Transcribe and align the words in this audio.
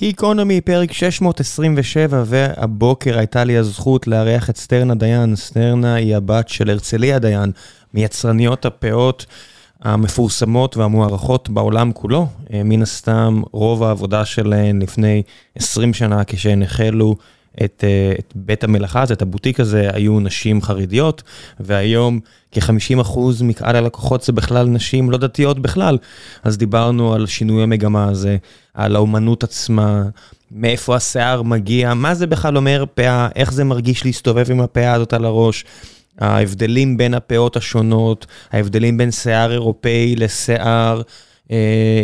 גיקונומי, 0.00 0.60
פרק 0.60 0.92
627, 0.92 2.22
והבוקר 2.26 3.18
הייתה 3.18 3.44
לי 3.44 3.56
הזכות 3.56 4.06
לארח 4.06 4.50
את 4.50 4.56
סטרנה 4.56 4.94
דיין. 4.94 5.36
סטרנה 5.36 5.94
היא 5.94 6.16
הבת 6.16 6.48
של 6.48 6.70
הרצליה 6.70 7.18
דיין, 7.18 7.52
מיצרניות 7.94 8.64
הפאות 8.64 9.26
המפורסמות 9.82 10.76
והמוערכות 10.76 11.50
בעולם 11.50 11.92
כולו. 11.92 12.26
אה, 12.52 12.62
מן 12.64 12.82
הסתם, 12.82 13.42
רוב 13.52 13.82
העבודה 13.82 14.24
שלהן 14.24 14.82
לפני 14.82 15.22
20 15.54 15.94
שנה, 15.94 16.24
כשהן 16.24 16.62
החלו 16.62 17.16
את, 17.64 17.84
אה, 17.86 18.12
את 18.18 18.32
בית 18.34 18.64
המלאכה 18.64 19.02
הזה, 19.02 19.14
את 19.14 19.22
הבוטיק 19.22 19.60
הזה, 19.60 19.88
היו 19.92 20.20
נשים 20.20 20.62
חרדיות, 20.62 21.22
והיום 21.60 22.20
כ-50% 22.52 23.18
מקהל 23.42 23.76
הלקוחות 23.76 24.22
זה 24.22 24.32
בכלל 24.32 24.66
נשים 24.66 25.10
לא 25.10 25.18
דתיות 25.18 25.58
בכלל. 25.58 25.98
אז 26.42 26.58
דיברנו 26.58 27.14
על 27.14 27.26
שינוי 27.26 27.62
המגמה 27.62 28.08
הזה, 28.08 28.36
על 28.74 28.96
האומנות 28.96 29.44
עצמה, 29.44 30.02
מאיפה 30.52 30.96
השיער 30.96 31.42
מגיע, 31.42 31.94
מה 31.94 32.14
זה 32.14 32.26
בכלל 32.26 32.56
אומר 32.56 32.84
פאה, 32.94 33.28
איך 33.36 33.52
זה 33.52 33.64
מרגיש 33.64 34.04
להסתובב 34.04 34.50
עם 34.50 34.60
הפאה 34.60 34.92
הזאת 34.92 35.12
על 35.12 35.24
הראש. 35.24 35.64
ההבדלים 36.18 36.96
בין 36.96 37.14
הפאות 37.14 37.56
השונות, 37.56 38.26
ההבדלים 38.52 38.98
בין 38.98 39.10
שיער 39.10 39.52
אירופאי 39.52 40.16
לשיער 40.16 41.02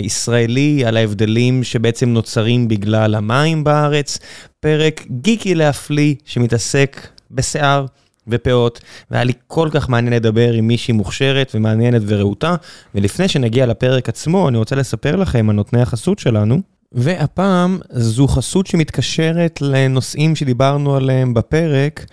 ישראלי, 0.02 0.84
על 0.84 0.96
ההבדלים 0.96 1.64
שבעצם 1.64 2.08
נוצרים 2.08 2.68
בגלל 2.68 3.14
המים 3.14 3.64
בארץ. 3.64 4.18
פרק 4.60 5.04
גיקי 5.10 5.54
להפליא 5.54 6.14
שמתעסק 6.24 7.08
בשיער 7.30 7.86
ופאות, 8.28 8.80
והיה 9.10 9.24
לי 9.24 9.32
כל 9.46 9.68
כך 9.72 9.88
מעניין 9.88 10.14
לדבר 10.14 10.52
עם 10.52 10.66
מישהי 10.66 10.94
מוכשרת 10.94 11.52
ומעניינת 11.54 12.02
ורהוטה. 12.06 12.56
ולפני 12.94 13.28
שנגיע 13.28 13.66
לפרק 13.66 14.08
עצמו, 14.08 14.48
אני 14.48 14.58
רוצה 14.58 14.76
לספר 14.76 15.16
לכם 15.16 15.50
על 15.50 15.56
נותני 15.56 15.82
החסות 15.82 16.18
שלנו. 16.18 16.60
והפעם 16.92 17.78
זו 17.90 18.28
חסות 18.28 18.66
שמתקשרת 18.66 19.62
לנושאים 19.62 20.36
שדיברנו 20.36 20.96
עליהם 20.96 21.34
בפרק. 21.34 22.06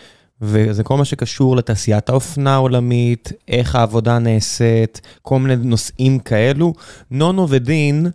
וזה 0.45 0.83
כל 0.83 0.97
מה 0.97 1.05
שקשור 1.05 1.55
לתעשיית 1.55 2.09
האופנה 2.09 2.53
העולמית, 2.53 3.31
איך 3.47 3.75
העבודה 3.75 4.19
נעשית, 4.19 5.01
כל 5.21 5.39
מיני 5.39 5.55
נושאים 5.55 6.19
כאלו. 6.19 6.73
נונו 7.11 7.49
ודין 7.49 8.07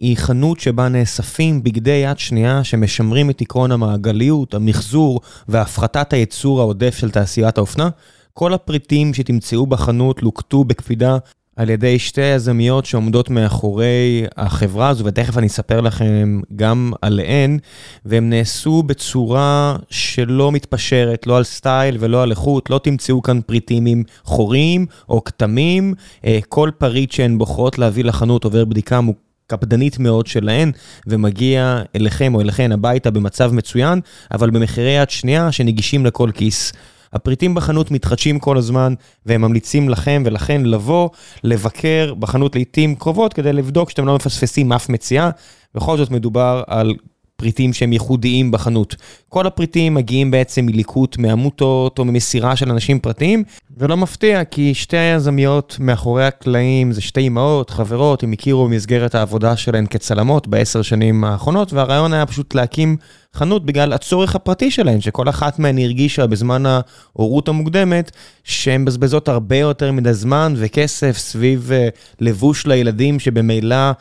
היא 0.00 0.16
חנות 0.16 0.60
שבה 0.60 0.88
נאספים 0.88 1.62
בגדי 1.62 1.90
יד 1.90 2.18
שנייה 2.18 2.64
שמשמרים 2.64 3.30
את 3.30 3.40
עקרון 3.40 3.72
המעגליות, 3.72 4.54
המחזור 4.54 5.20
והפחתת 5.48 6.12
הייצור 6.12 6.60
העודף 6.60 6.96
של 6.98 7.10
תעשיית 7.10 7.58
האופנה. 7.58 7.88
כל 8.34 8.54
הפריטים 8.54 9.14
שתמצאו 9.14 9.66
בחנות 9.66 10.22
לוקטו 10.22 10.64
בקפידה 10.64 11.18
על 11.56 11.70
ידי 11.70 11.98
שתי 11.98 12.20
יזמיות 12.20 12.86
שעומדות 12.86 13.30
מאחורי 13.30 14.24
החברה 14.36 14.88
הזו, 14.88 15.04
ותכף 15.04 15.38
אני 15.38 15.46
אספר 15.46 15.80
לכם 15.80 16.40
גם 16.56 16.92
עליהן, 17.02 17.58
והם 18.04 18.30
נעשו 18.30 18.82
בצורה 18.82 19.76
שלא 19.90 20.52
מתפשרת, 20.52 21.26
לא 21.26 21.36
על 21.36 21.44
סטייל 21.44 21.96
ולא 22.00 22.22
על 22.22 22.30
איכות, 22.30 22.70
לא 22.70 22.80
תמצאו 22.82 23.22
כאן 23.22 23.40
פריטים 23.40 23.86
עם 23.86 24.02
חורים 24.24 24.86
או 25.08 25.24
כתמים, 25.24 25.94
אה, 26.24 26.38
כל 26.48 26.70
פריט 26.78 27.12
שהן 27.12 27.38
בוחרות 27.38 27.78
להביא 27.78 28.04
לחנות 28.04 28.44
עובר 28.44 28.64
בדיקה 28.64 29.00
קפדנית 29.46 29.98
מאוד 29.98 30.26
שלהן, 30.26 30.72
ומגיע 31.06 31.82
אליכם 31.96 32.34
או 32.34 32.40
אליכן 32.40 32.72
הביתה 32.72 33.10
במצב 33.10 33.52
מצוין, 33.52 34.00
אבל 34.30 34.50
במחירי 34.50 34.90
יד 34.90 35.10
שנייה 35.10 35.52
שנגישים 35.52 36.06
לכל 36.06 36.30
כיס. 36.34 36.72
הפריטים 37.14 37.54
בחנות 37.54 37.90
מתחדשים 37.90 38.38
כל 38.38 38.56
הזמן, 38.56 38.94
והם 39.26 39.40
ממליצים 39.40 39.88
לכם 39.88 40.22
ולכן 40.26 40.62
לבוא, 40.64 41.08
לבקר 41.44 42.14
בחנות 42.18 42.54
לעיתים 42.54 42.94
קרובות 42.94 43.32
כדי 43.32 43.52
לבדוק 43.52 43.90
שאתם 43.90 44.06
לא 44.06 44.14
מפספסים 44.14 44.72
אף 44.72 44.88
מציאה. 44.88 45.30
בכל 45.74 45.96
זאת 45.96 46.10
מדובר 46.10 46.62
על 46.66 46.94
פריטים 47.36 47.72
שהם 47.72 47.92
ייחודיים 47.92 48.50
בחנות. 48.50 48.96
כל 49.28 49.46
הפריטים 49.46 49.94
מגיעים 49.94 50.30
בעצם 50.30 50.66
מליקוט 50.66 51.18
מעמותות 51.18 51.98
או 51.98 52.04
ממסירה 52.04 52.56
של 52.56 52.70
אנשים 52.70 52.98
פרטיים, 52.98 53.44
ולא 53.76 53.96
מפתיע 53.96 54.44
כי 54.44 54.74
שתי 54.74 54.96
היזמיות 54.96 55.76
מאחורי 55.80 56.26
הקלעים 56.26 56.92
זה 56.92 57.00
שתי 57.00 57.26
אמהות, 57.26 57.70
חברות, 57.70 58.22
הם 58.22 58.32
הכירו 58.32 58.64
במסגרת 58.64 59.14
העבודה 59.14 59.56
שלהן 59.56 59.86
כצלמות 59.86 60.48
בעשר 60.48 60.82
שנים 60.82 61.24
האחרונות, 61.24 61.72
והרעיון 61.72 62.12
היה 62.12 62.26
פשוט 62.26 62.54
להקים 62.54 62.96
חנות 63.34 63.66
בגלל 63.66 63.92
הצורך 63.92 64.34
הפרטי 64.34 64.70
שלהן, 64.70 65.00
שכל 65.00 65.28
אחת 65.28 65.58
מהן 65.58 65.78
הרגישה 65.78 66.26
בזמן 66.26 66.62
ההורות 66.66 67.48
המוקדמת, 67.48 68.10
שהן 68.44 68.82
מבזבזות 68.82 69.28
הרבה 69.28 69.56
יותר 69.56 69.92
מדי 69.92 70.14
זמן 70.14 70.54
וכסף 70.56 71.18
סביב 71.18 71.70
אה, 71.70 71.96
לבוש 72.20 72.66
לילדים 72.66 73.20
שבמילא... 73.20 73.92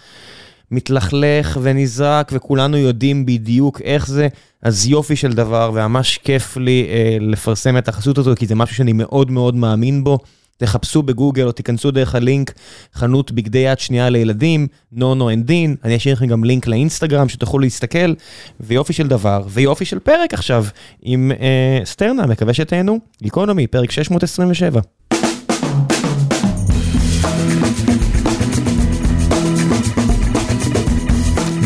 מתלכלך 0.74 1.58
ונזרק, 1.62 2.32
וכולנו 2.34 2.78
יודעים 2.78 3.26
בדיוק 3.26 3.82
איך 3.82 4.08
זה, 4.08 4.28
אז 4.62 4.88
יופי 4.88 5.16
של 5.16 5.34
דבר, 5.34 5.72
וממש 5.74 6.18
כיף 6.18 6.58
לי 6.58 6.88
אה, 6.90 7.18
לפרסם 7.20 7.78
את 7.78 7.88
החסות 7.88 8.18
הזו, 8.18 8.34
כי 8.36 8.48
זה 8.48 8.56
משהו 8.56 8.76
שאני 8.76 8.94
מאוד 8.94 9.32
מאוד 9.32 9.56
מאמין 9.56 10.04
בו. 10.04 10.20
תחפשו 10.58 11.04
בגוגל 11.04 11.48
או 11.48 11.52
תיכנסו 11.52 11.92
דרך 11.92 12.16
הלינק, 12.16 12.54
חנות 12.94 13.32
בגדי 13.32 13.58
יד 13.58 13.80
שנייה 13.80 14.10
לילדים, 14.10 14.68
Nono 14.92 15.30
and 15.30 15.48
Dean, 15.48 15.76
אני 15.84 15.98
אשאיר 15.98 16.16
לכם 16.16 16.28
גם 16.28 16.44
לינק 16.44 16.68
לאינסטגרם 16.68 17.30
שתוכלו 17.30 17.60
להסתכל, 17.60 18.14
ויופי 18.60 18.94
של 18.94 19.08
דבר, 19.08 19.44
ויופי 19.48 19.86
של 19.86 20.00
פרק 20.00 20.34
עכשיו 20.34 20.66
עם 21.02 21.32
אה, 21.40 21.86
סטרנה, 21.86 22.26
מקווה 22.26 22.54
שתהנו, 22.54 23.00
גיקונומי, 23.22 23.68
פרק 23.68 23.92
627. 23.92 24.82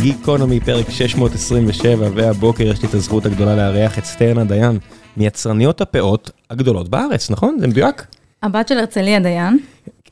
גיקונומי, 0.01 0.59
פרק 0.59 0.89
627, 0.89 2.09
והבוקר 2.15 2.63
יש 2.63 2.81
לי 2.81 2.87
את 2.87 2.93
הזכות 2.93 3.25
הגדולה 3.25 3.55
לארח 3.55 3.99
את 3.99 4.05
סטרנה 4.05 4.43
דיין, 4.43 4.79
מיצרניות 5.17 5.81
הפאות 5.81 6.31
הגדולות 6.49 6.89
בארץ, 6.89 7.29
נכון? 7.29 7.57
זה 7.59 7.67
מדויק? 7.67 8.16
הבת 8.43 8.67
של 8.67 8.77
הרצליה 8.77 9.19
דיין. 9.19 9.59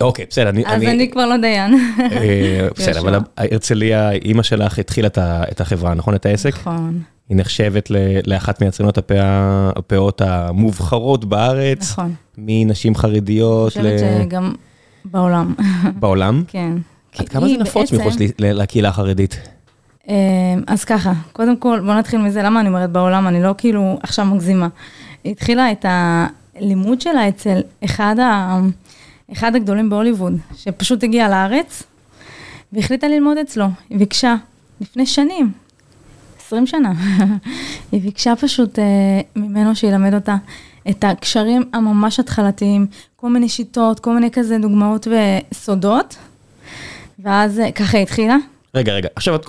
אוקיי, 0.02 0.26
בסדר, 0.30 0.50
אני... 0.50 0.64
אז 0.66 0.84
אני 0.84 1.12
כבר 1.12 1.26
לא 1.26 1.38
דיין. 1.38 1.74
אה, 2.00 2.68
בסדר, 2.76 3.00
אבל 3.00 3.20
הרצליה, 3.38 4.12
אימא 4.12 4.44
שלך 4.44 4.80
התחילה 4.80 5.08
את 5.52 5.62
החברה, 5.62 5.94
נכון? 5.94 6.16
את 6.16 6.26
העסק? 6.26 6.54
נכון. 6.54 7.02
היא 7.30 7.38
נחשבת 7.38 7.92
לאחת 8.26 8.62
מיצרניות 8.62 8.98
הפאות 9.78 10.22
המובחרות 10.22 11.26
בארץ. 11.26 11.92
נכון. 11.92 12.14
מנשים 12.38 12.96
חרדיות 12.96 13.76
ל... 13.76 13.80
אני 13.80 13.98
חושבת 13.98 14.22
שגם 14.24 14.54
בעולם. 15.06 15.54
בעולם? 16.00 16.44
כן. 16.48 16.74
עד 17.18 17.30
כמה 17.30 17.48
זה 17.48 17.58
נפוץ 17.58 17.92
מחוץ 17.92 18.14
לקהילה 18.40 18.90
החרדית? 18.90 19.40
אמ, 20.08 20.14
אז 20.68 20.84
ככה, 20.84 21.14
קודם 21.34 21.58
כל, 21.58 21.80
בוא 21.86 21.94
נתחיל 21.94 22.22
מזה, 22.22 22.44
למה 22.44 22.60
אני 22.60 22.70
אומרת 22.70 22.90
בעולם, 22.90 23.28
אני 23.28 23.44
לא 23.44 23.56
כאילו 23.58 24.00
עכשיו 24.04 24.26
מגזימה. 24.26 24.68
היא 25.24 25.32
התחילה 25.32 25.72
את 25.72 25.86
הלימוד 26.56 27.02
שלה 27.02 27.30
אצל 27.30 27.62
אחד, 27.86 28.16
ה... 28.20 28.60
אחד 29.32 29.56
הגדולים 29.56 29.90
בהוליווד, 29.90 30.34
שפשוט 30.56 31.04
הגיע 31.04 31.30
לארץ, 31.30 31.84
והחליטה 32.74 33.08
ללמוד 33.08 33.38
אצלו. 33.38 33.66
היא 33.90 34.00
ביקשה, 34.00 34.36
לפני 34.82 35.06
שנים, 35.06 35.52
20 36.46 36.68
שנה, 36.68 36.94
היא 37.92 38.02
ביקשה 38.02 38.36
פשוט 38.36 38.80
אה, 38.80 38.84
ממנו 39.36 39.76
שילמד 39.76 40.14
אותה 40.14 40.36
את 40.90 41.04
הקשרים 41.04 41.64
הממש 41.74 42.20
התחלתיים, 42.20 42.88
כל 43.16 43.30
מיני 43.30 43.50
שיטות, 43.50 44.00
כל 44.00 44.14
מיני 44.14 44.32
כזה 44.32 44.58
דוגמאות 44.58 45.08
וסודות, 45.52 46.18
ואז 47.20 47.60
אה, 47.60 47.72
ככה 47.72 47.98
התחילה. 47.98 48.38
רגע, 48.76 48.94
רגע, 48.94 49.10
עכשיו 49.16 49.36
את... 49.36 49.46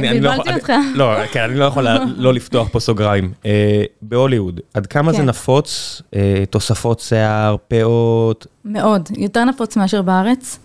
בלבלתי 0.00 0.54
אותך. 0.54 0.72
לא, 0.94 1.26
כן, 1.32 1.40
אני 1.42 1.58
לא 1.58 1.64
יכול 1.64 1.86
לא 2.16 2.34
לפתוח 2.34 2.68
פה 2.68 2.80
סוגריים. 2.80 3.32
אה, 3.46 3.84
בהוליווד, 4.02 4.60
עד 4.74 4.86
כמה 4.86 5.12
זה 5.12 5.18
כן. 5.18 5.24
נפוץ, 5.24 6.02
אה, 6.14 6.44
תוספות 6.50 7.00
שיער, 7.00 7.56
פאות? 7.68 8.46
מאוד, 8.64 9.08
יותר 9.16 9.44
נפוץ 9.44 9.76
מאשר 9.76 10.02
בארץ. 10.02 10.58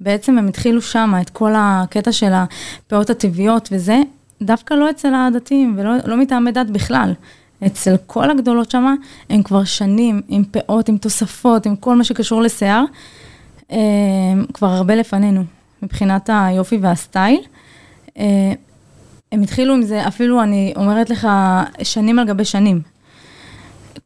בעצם 0.00 0.38
הם 0.38 0.48
התחילו 0.48 0.82
שם 0.82 1.14
את 1.20 1.30
כל 1.30 1.52
הקטע 1.56 2.12
של 2.12 2.32
הפאות 2.32 3.10
הטבעיות 3.10 3.68
וזה, 3.72 3.98
דווקא 4.42 4.74
לא 4.74 4.90
אצל 4.90 5.14
הדתיים 5.14 5.74
ולא 5.78 5.90
לא 6.04 6.16
מטעמי 6.16 6.52
דת 6.52 6.70
בכלל. 6.70 7.12
אצל 7.66 7.94
כל 8.06 8.30
הגדולות 8.30 8.70
שם, 8.70 8.94
הם 9.30 9.42
כבר 9.42 9.64
שנים 9.64 10.22
עם 10.28 10.44
פאות, 10.44 10.88
עם 10.88 10.98
תוספות, 10.98 11.66
עם 11.66 11.76
כל 11.76 11.96
מה 11.96 12.04
שקשור 12.04 12.42
לשיער, 12.42 12.84
אה, 13.72 13.78
כבר 14.54 14.66
הרבה 14.68 14.94
לפנינו. 14.94 15.44
מבחינת 15.84 16.30
היופי 16.32 16.78
והסטייל. 16.80 17.40
אה, 18.18 18.52
הם 19.32 19.42
התחילו 19.42 19.74
עם 19.74 19.82
זה, 19.82 20.06
אפילו 20.08 20.42
אני 20.42 20.72
אומרת 20.76 21.10
לך, 21.10 21.28
שנים 21.82 22.18
על 22.18 22.26
גבי 22.26 22.44
שנים. 22.44 22.80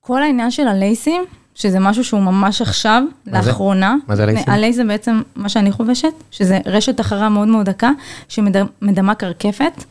כל 0.00 0.22
העניין 0.22 0.50
של 0.50 0.68
הלייסים, 0.68 1.24
שזה 1.54 1.80
משהו 1.80 2.04
שהוא 2.04 2.20
ממש 2.20 2.62
עכשיו, 2.62 3.02
מה 3.26 3.38
לאחרונה. 3.38 3.96
זה? 4.00 4.04
מה 4.08 4.16
זה 4.16 4.22
הלייסים? 4.22 4.52
הלייס 4.52 4.76
זה 4.76 4.84
בעצם 4.84 5.22
מה 5.36 5.48
שאני 5.48 5.72
חובשת, 5.72 6.12
שזה 6.30 6.58
רשת 6.66 7.00
החרה 7.00 7.28
מאוד 7.28 7.48
מאוד 7.48 7.66
דקה, 7.66 7.90
שמדמה 8.28 9.14
קרקפת 9.14 9.84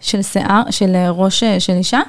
של 0.00 0.22
שיער, 0.22 0.62
של 0.70 0.96
ראש 1.08 1.44
של 1.58 1.72
אישה. 1.72 2.00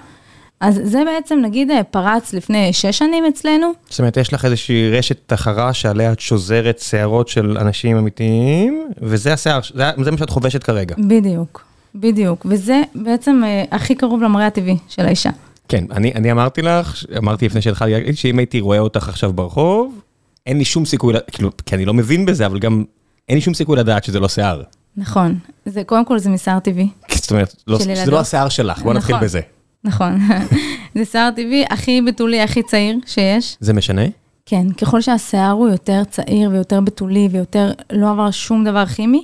אז 0.64 0.82
זה 0.84 1.04
בעצם, 1.06 1.40
נגיד, 1.44 1.72
פרץ 1.92 2.34
לפני 2.34 2.74
שש 2.74 2.98
שנים 2.98 3.26
אצלנו. 3.26 3.72
זאת 3.90 4.00
אומרת, 4.00 4.18
יש 4.18 4.34
לך 4.34 4.46
איזושהי 4.46 4.90
רשת 4.92 5.18
תחרה 5.26 5.74
שעליה 5.74 6.12
את 6.12 6.20
שוזרת 6.20 6.80
שערות 6.80 7.28
של 7.28 7.58
אנשים 7.58 7.98
אמיתיים, 7.98 8.88
וזה 9.02 9.34
השיער, 9.34 9.60
זה, 9.74 9.84
זה 10.04 10.12
מה 10.12 10.18
שאת 10.18 10.30
חובשת 10.30 10.64
כרגע. 10.64 10.96
בדיוק. 11.08 11.66
בדיוק, 11.96 12.46
וזה 12.50 12.82
בעצם 12.96 13.42
אה, 13.46 13.64
הכי 13.72 13.96
קרוב 13.96 14.24
למראה 14.24 14.48
הטבעי 14.48 14.78
של 14.88 15.06
האישה. 15.06 15.30
כן, 15.68 15.86
אני, 15.92 16.12
אני 16.16 16.32
אמרתי 16.32 16.62
לך, 16.62 17.06
אמרתי 17.18 17.46
לפני 17.46 17.62
שהתחלתי 17.62 17.92
להגיד, 17.92 18.18
שאם 18.18 18.40
הייתי 18.40 18.60
רואה 18.60 18.80
אותך 18.80 19.10
עכשיו 19.10 19.34
ברחוב, 19.34 20.00
אין 20.46 20.58
לי 20.58 20.66
שום 20.66 20.86
סיכוי, 20.86 21.14
כאילו, 21.32 21.50
כי 21.66 21.76
אני 21.76 21.86
לא 21.86 21.94
מבין 21.94 22.26
בזה, 22.26 22.46
אבל 22.46 22.60
גם 22.60 22.84
אין 23.30 23.38
לי 23.38 23.42
שום 23.42 23.54
סיכוי 23.54 23.78
לדעת 23.78 24.04
שזה 24.04 24.20
לא 24.20 24.28
שיער. 24.28 24.62
נכון, 24.98 25.38
זה 25.66 25.84
קודם 25.84 26.06
כל 26.06 26.20
זה 26.20 26.30
משיער 26.30 26.60
טבעי. 26.60 26.90
זאת 27.22 27.32
אומרת, 27.32 27.56
לא, 27.68 27.80
שזה. 27.80 28.12
לא 28.12 28.20
השיער 28.20 28.50
שלך, 28.50 28.82
בוא 28.82 28.94
נתחיל 28.94 29.16
נכון. 29.16 29.26
בזה. 29.26 29.42
נכון, 29.84 30.20
זה 30.96 31.06
שיער 31.06 31.32
טבעי 31.32 31.66
הכי 31.70 32.02
בתולי, 32.02 32.42
הכי 32.42 32.64
צעיר 32.64 32.98
שיש. 33.06 33.58
זה 33.60 33.74
משנה? 33.74 34.02
כן, 34.46 34.72
ככל 34.72 35.02
שהשיער 35.02 35.52
הוא 35.52 35.70
יותר 35.70 36.04
צעיר 36.04 36.50
ויותר 36.50 36.82
בתולי 36.82 37.28
ויותר, 37.32 37.72
לא 37.92 38.12
עבר 38.12 38.32
שום 38.32 38.64
דבר 38.64 38.86
כימי, 38.86 39.24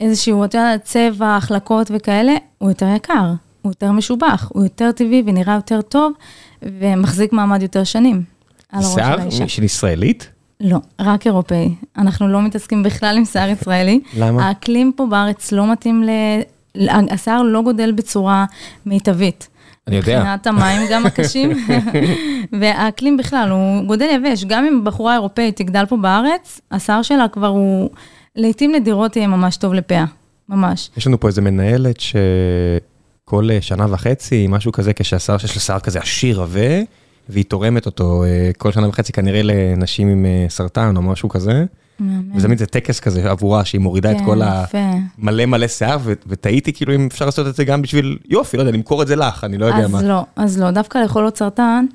איזשהו, 0.00 0.44
אתה 0.44 0.58
יודע, 0.58 0.78
צבע, 0.78 1.36
החלקות 1.36 1.90
וכאלה, 1.94 2.32
הוא 2.58 2.70
יותר 2.70 2.86
יקר, 2.96 3.32
הוא 3.62 3.70
יותר 3.70 3.92
משובח, 3.92 4.50
הוא 4.54 4.62
יותר 4.62 4.92
טבעי 4.92 5.22
ונראה 5.26 5.54
יותר 5.54 5.82
טוב, 5.82 6.12
ומחזיק 6.62 7.32
מעמד 7.32 7.62
יותר 7.62 7.84
שנים 7.84 8.22
שיער. 8.80 9.30
של 9.46 9.64
ישראלית? 9.64 10.28
לא, 10.60 10.78
רק 11.00 11.26
אירופאי. 11.26 11.74
אנחנו 11.98 12.28
לא 12.28 12.42
מתעסקים 12.42 12.82
בכלל 12.82 13.16
עם 13.16 13.24
שיער 13.24 13.48
ישראלי. 13.48 14.00
למה? 14.16 14.48
האקלים 14.48 14.92
פה 14.96 15.06
בארץ 15.06 15.52
לא 15.52 15.72
מתאים 15.72 16.04
ל... 16.04 16.10
השיער 17.10 17.42
לא 17.42 17.62
גודל 17.62 17.92
בצורה 17.92 18.44
מיטבית. 18.86 19.48
אני 19.86 19.96
יודע. 19.96 20.18
מבחינת 20.18 20.46
המים 20.46 20.82
גם 20.90 21.06
הקשים, 21.06 21.50
והאקלים 22.60 23.16
בכלל, 23.16 23.50
הוא 23.50 23.84
גודל 23.86 24.06
יבש. 24.14 24.44
גם 24.44 24.64
אם 24.64 24.84
בחורה 24.84 25.14
אירופאית 25.14 25.56
תגדל 25.56 25.84
פה 25.88 25.96
בארץ, 25.96 26.60
השיער 26.70 27.02
שלה 27.02 27.28
כבר 27.28 27.46
הוא, 27.46 27.90
לעתים 28.36 28.74
נדירות 28.74 29.16
יהיה 29.16 29.26
ממש 29.26 29.56
טוב 29.56 29.74
לפאה, 29.74 30.04
ממש. 30.48 30.90
יש 30.96 31.06
לנו 31.06 31.20
פה 31.20 31.28
איזה 31.28 31.40
מנהלת 31.40 32.00
שכל 32.00 33.50
אה, 33.50 33.60
שנה 33.60 33.86
וחצי, 33.90 34.46
משהו 34.48 34.72
כזה, 34.72 34.92
כשהשיער 34.92 35.38
שיש 35.38 35.54
לה 35.54 35.60
שיער 35.60 35.80
כזה 35.80 35.98
עשיר 35.98 36.42
עבה, 36.42 36.80
והיא 37.28 37.44
תורמת 37.44 37.86
אותו 37.86 38.24
אה, 38.24 38.50
כל 38.58 38.72
שנה 38.72 38.88
וחצי 38.88 39.12
כנראה 39.12 39.40
לנשים 39.42 40.08
עם 40.08 40.26
אה, 40.26 40.46
סרטן 40.48 40.96
או 40.96 41.02
משהו 41.02 41.28
כזה. 41.28 41.64
מהמם. 42.00 42.36
וזה 42.36 42.46
תמיד 42.46 42.58
זה 42.58 42.66
טקס 42.66 43.00
כזה 43.00 43.30
עבורה, 43.30 43.64
שהיא 43.64 43.80
מורידה 43.80 44.12
את 44.12 44.16
כן, 44.18 44.24
כל 44.24 44.42
ה... 44.42 44.64
יפה. 44.64 44.78
מלא 45.18 45.68
שיער, 45.68 45.98
ותהיתי 46.26 46.72
כאילו 46.72 46.94
אם 46.94 47.08
אפשר 47.10 47.24
לעשות 47.24 47.46
את 47.46 47.54
זה 47.54 47.64
גם 47.64 47.82
בשביל 47.82 48.18
יופי, 48.28 48.56
לא 48.56 48.62
יודע, 48.62 48.72
למכור 48.72 49.02
את 49.02 49.06
זה 49.06 49.16
לך, 49.16 49.44
אני 49.44 49.58
לא 49.58 49.66
יודע 49.66 49.88
מה. 49.88 49.98
אז 49.98 50.04
לא, 50.04 50.24
אז 50.36 50.60
לא, 50.60 50.70
דווקא 50.70 50.98
לחולות 50.98 51.36
סרטן, 51.36 51.86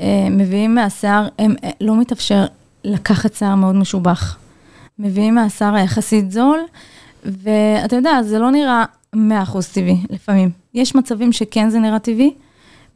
אה, 0.00 0.28
מביאים 0.30 0.74
מהשיער, 0.74 1.28
הם, 1.38 1.54
אה, 1.64 1.70
לא 1.80 2.00
מתאפשר 2.00 2.44
לקחת 2.84 3.34
שיער 3.34 3.54
מאוד 3.54 3.74
משובח. 3.74 4.36
מביאים 4.98 5.34
מהשיער 5.34 5.74
היחסית 5.74 6.32
זול, 6.32 6.58
ואתה 7.24 7.96
יודע, 7.96 8.22
זה 8.22 8.38
לא 8.38 8.50
נראה 8.50 8.84
100% 9.16 9.18
טבעי 9.72 9.98
לפעמים. 10.10 10.50
יש 10.74 10.94
מצבים 10.94 11.32
שכן 11.32 11.70
זה 11.70 11.78
נראה 11.78 11.98
טבעי, 11.98 12.34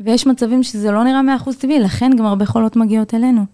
ויש 0.01 0.27
מצבים 0.27 0.63
שזה 0.63 0.91
לא 0.91 1.05
נראה 1.05 1.21
100% 1.45 1.51
טבעי, 1.59 1.81
לכן 1.81 2.11
גם 2.19 2.27
הרבה 2.27 2.47
חולות 2.47 2.77
מגיעות 2.77 3.15
אלינו. 3.15 3.45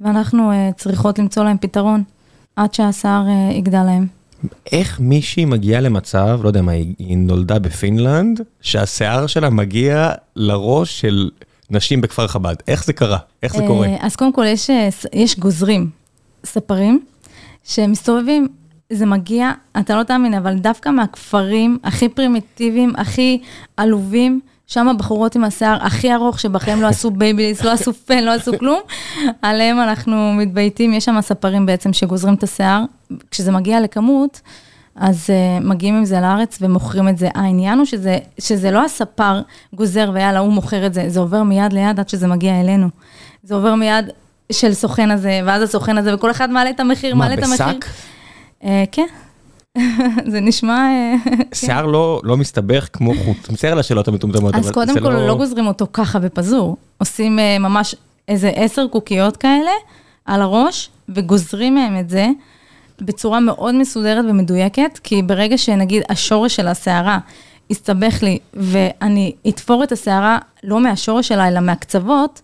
ואנחנו 0.00 0.52
אה, 0.52 0.70
צריכות 0.76 1.18
למצוא 1.18 1.44
להם 1.44 1.56
פתרון, 1.60 2.02
עד 2.56 2.74
שהשיער 2.74 3.26
אה, 3.28 3.52
יגדל 3.52 3.82
להם. 3.82 4.06
איך 4.72 5.00
מישהי 5.00 5.44
מגיעה 5.44 5.80
למצב, 5.80 6.40
לא 6.42 6.48
יודע 6.48 6.62
מה, 6.62 6.72
היא 6.72 7.16
נולדה 7.18 7.58
בפינלנד, 7.58 8.40
שהשיער 8.60 9.26
שלה 9.26 9.50
מגיע 9.50 10.12
לראש 10.36 11.00
של 11.00 11.30
נשים 11.70 12.00
בכפר 12.00 12.26
חב"ד. 12.26 12.54
איך 12.68 12.84
זה 12.84 12.92
קרה? 12.92 13.18
איך 13.42 13.56
זה 13.56 13.62
אה, 13.62 13.66
קורה? 13.66 13.88
אז 14.00 14.16
קודם 14.16 14.32
כל, 14.32 14.44
יש, 14.48 14.70
אה, 14.70 14.88
יש 15.12 15.38
גוזרים, 15.38 15.90
ספרים, 16.44 17.04
שמסתובבים, 17.64 18.48
זה 18.92 19.06
מגיע, 19.06 19.52
אתה 19.80 19.96
לא 19.96 20.02
תאמין, 20.02 20.34
אבל 20.34 20.58
דווקא 20.58 20.88
מהכפרים 20.88 21.78
הכי 21.84 22.08
פרימיטיביים, 22.08 22.92
הכי 22.96 23.40
עלובים, 23.76 24.40
שם 24.66 24.88
הבחורות 24.88 25.36
עם 25.36 25.44
השיער 25.44 25.84
הכי 25.86 26.14
ארוך, 26.14 26.40
שבחיים 26.40 26.82
לא 26.82 26.86
עשו 26.86 27.10
בייביליס, 27.10 27.64
לא 27.64 27.70
עשו 27.70 27.94
פן, 27.94 28.24
לא 28.24 28.30
עשו 28.30 28.58
כלום, 28.58 28.80
עליהם 29.42 29.80
אנחנו 29.80 30.32
מתבייתים, 30.32 30.92
יש 30.92 31.04
שם 31.04 31.20
ספרים 31.20 31.66
בעצם 31.66 31.92
שגוזרים 31.92 32.34
את 32.34 32.42
השיער, 32.42 32.84
כשזה 33.30 33.52
מגיע 33.52 33.80
לכמות, 33.80 34.40
אז 34.96 35.26
אה, 35.26 35.64
מגיעים 35.64 35.96
עם 35.96 36.04
זה 36.04 36.20
לארץ 36.20 36.58
ומוכרים 36.60 37.08
את 37.08 37.18
זה. 37.18 37.28
העניין 37.34 37.78
הוא 37.78 37.84
שזה, 37.84 38.18
שזה 38.38 38.70
לא 38.70 38.84
הספר 38.84 39.40
גוזר 39.72 40.10
ויאללה, 40.14 40.38
הוא 40.38 40.52
מוכר 40.52 40.86
את 40.86 40.94
זה, 40.94 41.04
זה 41.08 41.20
עובר 41.20 41.42
מיד 41.42 41.72
ליד 41.72 42.00
עד 42.00 42.08
שזה 42.08 42.26
מגיע 42.26 42.60
אלינו. 42.60 42.88
זה 43.42 43.54
עובר 43.54 43.74
מיד 43.74 44.10
של 44.52 44.74
סוכן 44.74 45.10
הזה, 45.10 45.40
ואז 45.46 45.62
הסוכן 45.62 45.98
הזה, 45.98 46.14
וכל 46.14 46.30
אחד 46.30 46.50
מעלה 46.50 46.70
את 46.70 46.80
המחיר, 46.80 47.14
מה, 47.14 47.24
מעלה 47.24 47.34
את 47.34 47.42
המחיר. 47.42 47.66
בשק? 47.66 47.84
Uh, 48.62 48.66
כן, 48.92 49.06
זה 50.32 50.40
נשמע... 50.40 50.76
אה, 50.76 51.14
שיער 51.54 51.86
לא 51.86 52.20
לא 52.24 52.36
מסתבך 52.36 52.88
כמו 52.92 53.14
חוט. 53.14 53.48
מצטער 53.52 53.72
על 53.72 53.78
השאלות 53.78 54.08
המטומטמות, 54.08 54.54
אז 54.54 54.70
קודם 54.70 55.00
כל 55.00 55.12
לא 55.12 55.34
גוזרים 55.34 55.66
אותו 55.66 55.86
ככה 55.92 56.18
בפזור, 56.18 56.76
עושים 56.98 57.38
אה, 57.38 57.58
ממש 57.58 57.94
איזה 58.28 58.48
עשר 58.48 58.88
קוקיות 58.88 59.36
כאלה 59.36 59.70
על 60.24 60.42
הראש, 60.42 60.90
וגוזרים 61.08 61.74
מהם 61.74 62.00
את 62.00 62.10
זה 62.10 62.28
בצורה 63.00 63.40
מאוד 63.40 63.74
מסודרת 63.74 64.24
ומדויקת, 64.28 64.98
כי 65.02 65.22
ברגע 65.22 65.58
שנגיד 65.58 66.02
השורש 66.08 66.56
של 66.56 66.66
השערה 66.66 67.18
יסתבך 67.70 68.22
לי, 68.22 68.38
ואני 68.54 69.32
אתפור 69.48 69.84
את 69.84 69.92
השערה 69.92 70.38
לא 70.64 70.80
מהשורש 70.80 71.28
שלה, 71.28 71.48
אלא 71.48 71.60
מהקצוות, 71.60 72.40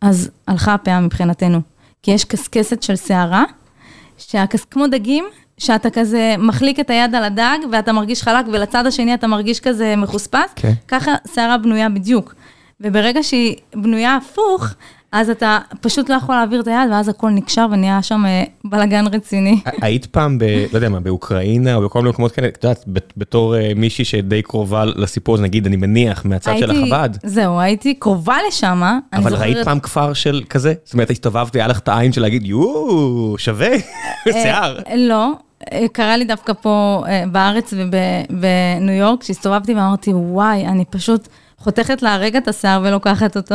אז 0.00 0.30
הלכה 0.46 0.74
הפאה 0.74 1.00
מבחינתנו. 1.00 1.60
כי 2.02 2.10
יש 2.10 2.24
קשקשת 2.24 2.82
של 2.82 2.96
שערה, 2.96 3.44
שהקס... 4.18 4.64
כמו 4.64 4.86
דגים, 4.86 5.24
שאתה 5.66 5.90
כזה 5.90 6.34
מחליק 6.38 6.80
את 6.80 6.90
היד 6.90 7.14
על 7.14 7.24
הדג, 7.24 7.58
ואתה 7.72 7.92
מרגיש 7.92 8.22
חלק, 8.22 8.44
ולצד 8.52 8.86
השני 8.86 9.14
אתה 9.14 9.26
מרגיש 9.26 9.60
כזה 9.60 9.94
מחוספס, 9.96 10.52
כן. 10.56 10.72
ככה 10.88 11.12
שערה 11.34 11.58
בנויה 11.58 11.88
בדיוק. 11.88 12.34
וברגע 12.80 13.22
שהיא 13.22 13.56
בנויה 13.74 14.16
הפוך, 14.16 14.66
אז 15.12 15.30
אתה 15.30 15.58
פשוט 15.80 16.08
לא 16.10 16.14
יכול 16.14 16.34
להעביר 16.34 16.60
את 16.60 16.66
היד, 16.66 16.90
ואז 16.90 17.08
הכל 17.08 17.30
נקשר 17.30 17.66
ונהיה 17.70 18.02
שם 18.02 18.26
אה, 18.26 18.44
בלאגן 18.64 19.04
רציני. 19.12 19.60
היית 19.82 20.06
פעם 20.06 20.38
ב... 20.38 20.42
לא 20.44 20.76
יודע 20.76 20.88
מה, 20.88 21.00
באוקראינה 21.00 21.74
או 21.74 21.82
בכל 21.84 21.98
מיני 21.98 22.10
מקומות 22.10 22.32
כאלה, 22.32 22.48
את 22.48 22.64
יודעת, 22.64 22.84
בת- 22.86 23.12
בתור 23.16 23.56
אה, 23.56 23.72
מישהי 23.76 24.04
שדי 24.04 24.42
קרובה 24.42 24.84
לסיפור 24.84 25.34
הזה, 25.34 25.44
נגיד, 25.44 25.66
אני 25.66 25.76
מניח, 25.76 26.24
מהצד 26.24 26.52
של 26.58 26.70
הייתי- 26.70 26.92
החב"ד. 26.92 27.10
זהו, 27.24 27.60
הייתי 27.60 27.94
קרובה 27.94 28.36
לשם, 28.48 28.82
אני 29.12 29.22
אבל. 29.22 29.34
ראית 29.34 29.56
פעם 29.64 29.80
כפר 29.80 30.12
של 30.12 30.42
כזה? 30.50 30.74
זאת 30.84 30.92
אומרת, 30.94 31.10
הסתובבת 31.10 31.56
והיה 31.56 31.68
לך 31.68 31.78
את 31.78 31.88
העין 31.88 32.12
של 32.12 32.22
להגיד, 32.22 32.46
יואו, 32.46 33.34
שווה, 33.38 33.68
שיער. 34.42 34.78
אה, 34.88 34.96
לא, 34.96 35.14
אה, 35.14 35.32
קרה 35.92 36.16
לי 36.16 36.24
דווקא 36.24 36.52
פה 36.52 37.04
אה, 37.08 37.24
בארץ 37.32 37.74
ובניו 37.74 38.94
יורק, 38.94 39.20
כשהסתובבתי 39.20 39.74
ואמרתי, 39.74 40.10
וואי, 40.14 40.66
אני 40.66 40.84
פשוט 40.84 41.28
חותכת 41.62 42.02
לה 42.02 42.14
הרגע 42.14 42.38
את 42.38 42.48
השיער 42.48 42.80
ולוקחת 42.84 43.36
אותו. 43.36 43.54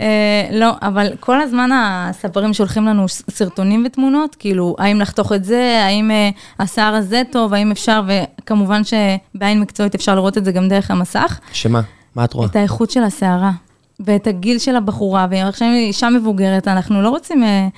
אה, 0.00 0.48
לא, 0.52 0.72
אבל 0.82 1.08
כל 1.20 1.40
הזמן 1.40 1.70
הספרים 1.72 2.54
שולחים 2.54 2.86
לנו 2.86 3.08
סרטונים 3.08 3.82
ותמונות, 3.86 4.34
כאילו, 4.38 4.76
האם 4.78 5.00
לחתוך 5.00 5.32
את 5.32 5.44
זה, 5.44 5.82
האם 5.84 6.10
אה, 6.10 6.30
השיער 6.58 6.94
הזה 6.94 7.22
טוב, 7.32 7.54
האם 7.54 7.70
אפשר, 7.70 8.02
וכמובן 8.06 8.82
שבעין 8.84 9.60
מקצועית 9.60 9.94
אפשר 9.94 10.14
לראות 10.14 10.38
את 10.38 10.44
זה 10.44 10.52
גם 10.52 10.68
דרך 10.68 10.90
המסך. 10.90 11.40
שמה? 11.52 11.80
מה 12.14 12.24
את 12.24 12.32
רואה? 12.32 12.46
את 12.46 12.56
האיכות 12.56 12.90
של 12.90 13.02
השערה, 13.02 13.50
ואת 14.00 14.26
הגיל 14.26 14.58
של 14.58 14.76
הבחורה, 14.76 15.26
ועכשיו 15.30 15.68
היא 15.68 15.86
אישה 15.86 16.10
מבוגרת, 16.10 16.68
אנחנו 16.68 17.02
לא 17.02 17.08
רוצים 17.08 17.44
אה, 17.44 17.68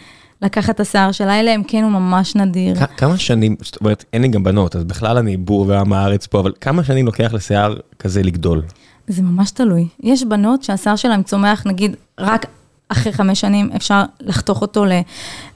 לקחת 0.42 0.74
את 0.74 0.80
השיער 0.80 1.12
שלה, 1.12 1.40
אלא 1.40 1.54
אם 1.54 1.62
כן 1.62 1.82
הוא 1.82 1.90
ממש 1.90 2.36
נדיר. 2.36 2.74
כ- 2.74 2.96
כמה 2.96 3.18
שנים, 3.18 3.56
זאת 3.62 3.80
אומרת, 3.80 4.04
אין 4.12 4.22
לי 4.22 4.28
גם 4.28 4.44
בנות, 4.44 4.76
אז 4.76 4.84
בכלל 4.84 5.18
אני 5.18 5.36
בור 5.36 5.64
ועם 5.68 5.92
הארץ 5.92 6.26
פה, 6.26 6.40
אבל 6.40 6.52
כמה 6.60 6.84
שנים 6.84 7.06
לוקח 7.06 7.32
לשיער 7.32 7.76
כזה 7.98 8.22
לגדול? 8.22 8.62
זה 9.08 9.22
ממש 9.22 9.50
תלוי. 9.50 9.86
יש 10.02 10.24
בנות 10.24 10.62
שהשיער 10.62 10.96
שלהן 10.96 11.22
צומח, 11.22 11.66
נגיד, 11.66 11.96
רק 12.20 12.46
אחרי 12.88 13.12
חמש 13.12 13.40
שנים 13.40 13.70
אפשר 13.76 14.02
לחתוך 14.20 14.62
אותו 14.62 14.84
ל, 14.84 14.92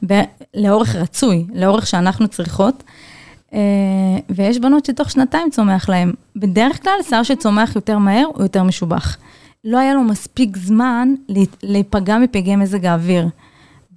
ב, 0.06 0.20
לאורך 0.54 0.96
רצוי, 0.96 1.44
לאורך 1.54 1.86
שאנחנו 1.86 2.28
צריכות. 2.28 2.82
אה, 3.54 3.58
ויש 4.30 4.58
בנות 4.58 4.84
שתוך 4.84 5.10
שנתיים 5.10 5.50
צומח 5.50 5.88
להן. 5.88 6.12
בדרך 6.36 6.82
כלל, 6.82 6.92
שיער 7.08 7.22
שצומח 7.22 7.76
יותר 7.76 7.98
מהר 7.98 8.24
הוא 8.34 8.42
יותר 8.42 8.62
משובח. 8.62 9.16
לא 9.64 9.78
היה 9.78 9.94
לו 9.94 10.02
מספיק 10.02 10.56
זמן 10.56 11.08
להיפגע 11.62 12.18
מפגעי 12.18 12.56
מזג 12.56 12.86
האוויר. 12.86 13.28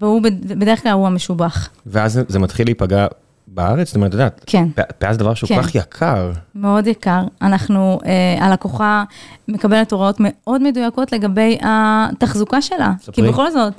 והוא 0.01 0.21
בד- 0.21 0.59
בדרך 0.59 0.83
כלל 0.83 0.91
הוא 0.91 1.07
המשובח. 1.07 1.69
ואז 1.85 2.19
זה- 2.27 2.39
מתחיל 2.39 2.67
להיפגע 2.67 3.07
בארץ? 3.47 3.87
זאת 3.87 3.95
אומרת, 3.95 4.09
את 4.09 4.13
יודעת, 4.13 4.43
כן. 4.47 4.67
פ- 4.75 4.91
פאה 4.99 5.13
זה 5.13 5.19
דבר 5.19 5.33
שהוא 5.33 5.47
כן. 5.47 5.61
כך 5.63 5.75
יקר. 5.75 6.31
מאוד 6.55 6.87
יקר. 6.87 7.23
אנחנו, 7.41 7.99
אה, 8.05 8.45
הלקוחה 8.45 9.03
מקבלת 9.47 9.91
הוראות 9.91 10.15
מאוד 10.19 10.61
מדויקות 10.63 11.11
לגבי 11.11 11.57
התחזוקה 11.61 12.61
שלה. 12.61 12.93
ספרי. 13.01 13.13
כי 13.15 13.21
בכל 13.31 13.51
זאת, 13.51 13.73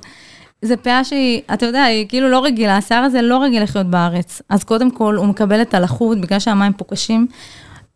זה 0.63 0.77
פאה 0.77 1.05
שהיא, 1.05 1.41
אתה 1.55 1.67
יודע, 1.67 1.83
היא 1.83 2.09
כאילו 2.09 2.29
לא 2.29 2.45
רגילה, 2.45 2.77
השיער 2.77 3.03
הזה 3.03 3.23
לא 3.23 3.43
רגיל 3.43 3.63
לחיות 3.63 3.87
בארץ. 3.87 4.43
אז 4.49 4.65
קודם 4.65 4.91
כל, 4.91 5.15
הוא 5.17 5.27
מקבל 5.27 5.63
את 5.63 5.75
הלחות, 5.75 6.21
בגלל 6.21 6.39
שהמים 6.39 6.73
פה 6.73 6.85
קשים. 6.85 7.27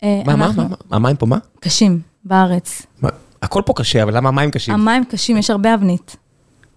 אה, 0.03 0.23
מה, 0.27 0.37
מה, 0.37 0.47
אנחנו- 0.47 0.63
מה, 0.63 0.69
מה, 0.91 0.97
המים 0.97 1.17
פה 1.17 1.27
מה? 1.27 1.39
קשים, 1.61 2.01
בארץ. 2.25 2.83
מה? 3.03 3.09
הכל 3.43 3.63
פה 3.67 3.73
קשה, 3.77 4.03
אבל 4.03 4.17
למה 4.17 4.29
המים 4.29 4.51
קשים? 4.51 4.75
המים 4.75 5.05
קשים, 5.05 5.37
יש 5.37 5.51
הרבה 5.51 5.75
אבנית. 5.75 6.17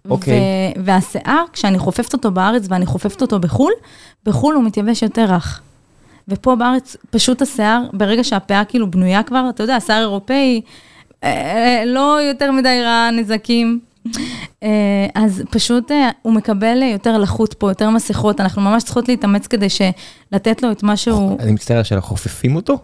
אוקיי. 0.10 0.74
והשיער, 0.84 1.44
כשאני 1.54 1.80
חופפת 1.80 2.14
אותו 2.14 2.32
בארץ 2.32 2.66
ואני 2.70 2.86
חופפת 2.86 3.22
אותו 3.22 3.40
בחו"ל, 3.40 3.72
בחו"ל 4.26 4.56
הוא 4.56 4.64
מתייבש 4.64 5.04
יותר 5.04 5.26
רך. 5.34 5.62
ופה 6.28 6.56
בארץ 6.56 6.98
פשוט 7.10 7.42
השיער, 7.42 7.84
ברגע 7.94 8.24
שהפאה 8.24 8.66
כאילו 8.66 8.92
בנויה 8.92 9.24
כבר, 9.24 9.46
אתה 9.50 9.64
יודע, 9.64 9.80
שיער 9.80 10.00
אירופאי, 10.00 10.62
אה, 11.24 11.84
לא 11.86 12.22
יותר 12.22 12.52
מדי 12.52 12.82
רע 12.84 13.10
נזקים. 13.12 13.80
אה, 14.64 14.70
אז 15.16 15.44
פשוט 15.50 15.92
אה, 15.92 16.10
הוא 16.22 16.34
מקבל 16.34 16.84
יותר 16.84 17.18
לחות 17.18 17.54
פה, 17.54 17.72
יותר 17.72 17.90
מסכות, 17.90 18.42
אנחנו 18.42 18.62
ממש 18.62 18.84
צריכות 18.84 19.08
להתאמץ 19.08 19.48
כדי 19.48 19.68
לתת 20.32 20.64
לו 20.64 20.72
את 20.72 20.84
מה 20.84 20.98
שהוא... 20.98 21.40
אני 21.40 21.52
מצטער 21.52 21.84
שאלה, 21.84 22.02
חופפים 22.02 22.56
אותו? 22.56 22.78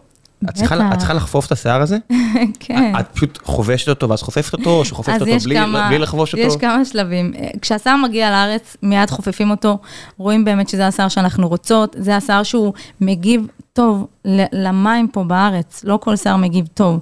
את 0.49 0.55
צריכה, 0.55 1.13
לחפוף 1.13 1.45
את 1.47 1.51
השיער 1.51 1.81
הזה? 1.81 1.97
כן. 2.59 2.93
את 2.99 3.07
פשוט 3.13 3.39
חובשת 3.43 3.89
אותו 3.89 4.09
ואז 4.09 4.21
חופפת 4.21 4.53
אותו, 4.53 4.69
או 4.69 4.85
שחופפת 4.85 5.21
אותו 5.21 5.31
בלי, 5.43 5.97
לחבוש 5.99 6.33
אותו? 6.33 6.45
יש 6.45 6.55
כמה 6.55 6.85
שלבים. 6.85 7.33
כשהשיער 7.61 7.95
מגיע 7.97 8.29
לארץ, 8.29 8.77
מיד 8.83 9.09
חופפים 9.09 9.51
אותו, 9.51 9.77
רואים 10.17 10.45
באמת 10.45 10.69
שזה 10.69 10.87
השיער 10.87 11.07
שאנחנו 11.07 11.47
רוצות, 11.47 11.95
זה 11.99 12.15
השיער 12.15 12.43
שהוא 12.43 12.73
מגיב 13.01 13.47
טוב 13.73 14.07
למים 14.53 15.07
פה 15.07 15.23
בארץ, 15.23 15.81
לא 15.83 15.99
כל 16.01 16.15
שיער 16.15 16.37
מגיב 16.37 16.67
טוב. 16.73 16.99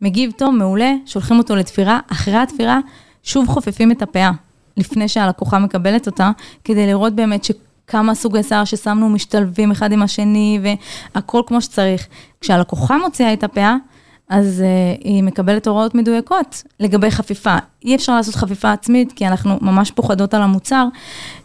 מגיב 0.00 0.32
טוב, 0.36 0.54
מעולה, 0.54 0.92
שולחים 1.06 1.38
אותו 1.38 1.56
לתפירה, 1.56 2.00
אחרי 2.12 2.36
התפירה, 2.36 2.78
שוב 3.22 3.46
חופפים 3.48 3.92
את 3.92 4.02
הפאה, 4.02 4.30
לפני 4.76 5.08
שהלקוחה 5.08 5.58
מקבלת 5.58 6.06
אותה, 6.06 6.30
כדי 6.64 6.86
לראות 6.86 7.14
באמת 7.14 7.44
ש... 7.44 7.50
כמה 7.90 8.14
סוגי 8.14 8.42
שיער 8.42 8.64
ששמנו 8.64 9.08
משתלבים 9.08 9.70
אחד 9.70 9.92
עם 9.92 10.02
השני, 10.02 10.60
והכל 11.14 11.42
כמו 11.46 11.60
שצריך. 11.60 12.06
כשהלקוחה 12.40 12.98
מוציאה 12.98 13.32
את 13.32 13.44
הפאה, 13.44 13.76
אז 14.28 14.62
uh, 14.62 15.00
היא 15.04 15.22
מקבלת 15.22 15.66
הוראות 15.66 15.94
מדויקות 15.94 16.62
לגבי 16.80 17.10
חפיפה. 17.10 17.56
אי 17.84 17.94
אפשר 17.94 18.16
לעשות 18.16 18.34
חפיפה 18.34 18.72
עצמית, 18.72 19.12
כי 19.12 19.26
אנחנו 19.26 19.58
ממש 19.60 19.90
פוחדות 19.90 20.34
על 20.34 20.42
המוצר, 20.42 20.86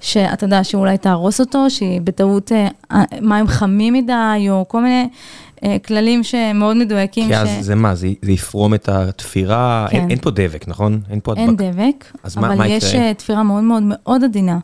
שאתה 0.01 0.45
יודע 0.45 0.63
שאולי 0.63 0.97
תהרוס 0.97 1.39
אותו, 1.39 1.69
שהיא 1.69 2.01
בטעות 2.01 2.51
uh, 2.51 2.95
מים 3.21 3.47
חמים 3.47 3.93
מדי, 3.93 4.45
או 4.49 4.65
כל 4.67 4.81
מיני 4.81 5.09
uh, 5.55 5.61
כללים 5.87 6.23
שמאוד 6.23 6.77
מדויקים. 6.77 7.27
כי 7.27 7.35
אז 7.35 7.47
ש... 7.47 7.51
זה 7.51 7.75
מה, 7.75 7.95
זה, 7.95 8.07
זה 8.21 8.31
יפרום 8.31 8.73
את 8.73 8.89
התפירה, 8.89 9.87
כן. 9.89 9.97
אין, 9.97 10.09
אין 10.09 10.19
פה 10.19 10.31
דבק, 10.31 10.67
נכון? 10.67 11.01
אין 11.09 11.19
פה 11.23 11.31
הדבק. 11.31 11.47
אין 11.47 11.55
דבק, 11.55 12.05
אבל 12.25 12.41
מה, 12.47 12.55
מה 12.55 12.67
יש 12.67 12.93
יקרה? 12.93 13.13
תפירה 13.13 13.43
מאוד 13.43 13.63
מאוד 13.63 13.83
מאוד 13.85 14.23
עדינה. 14.23 14.59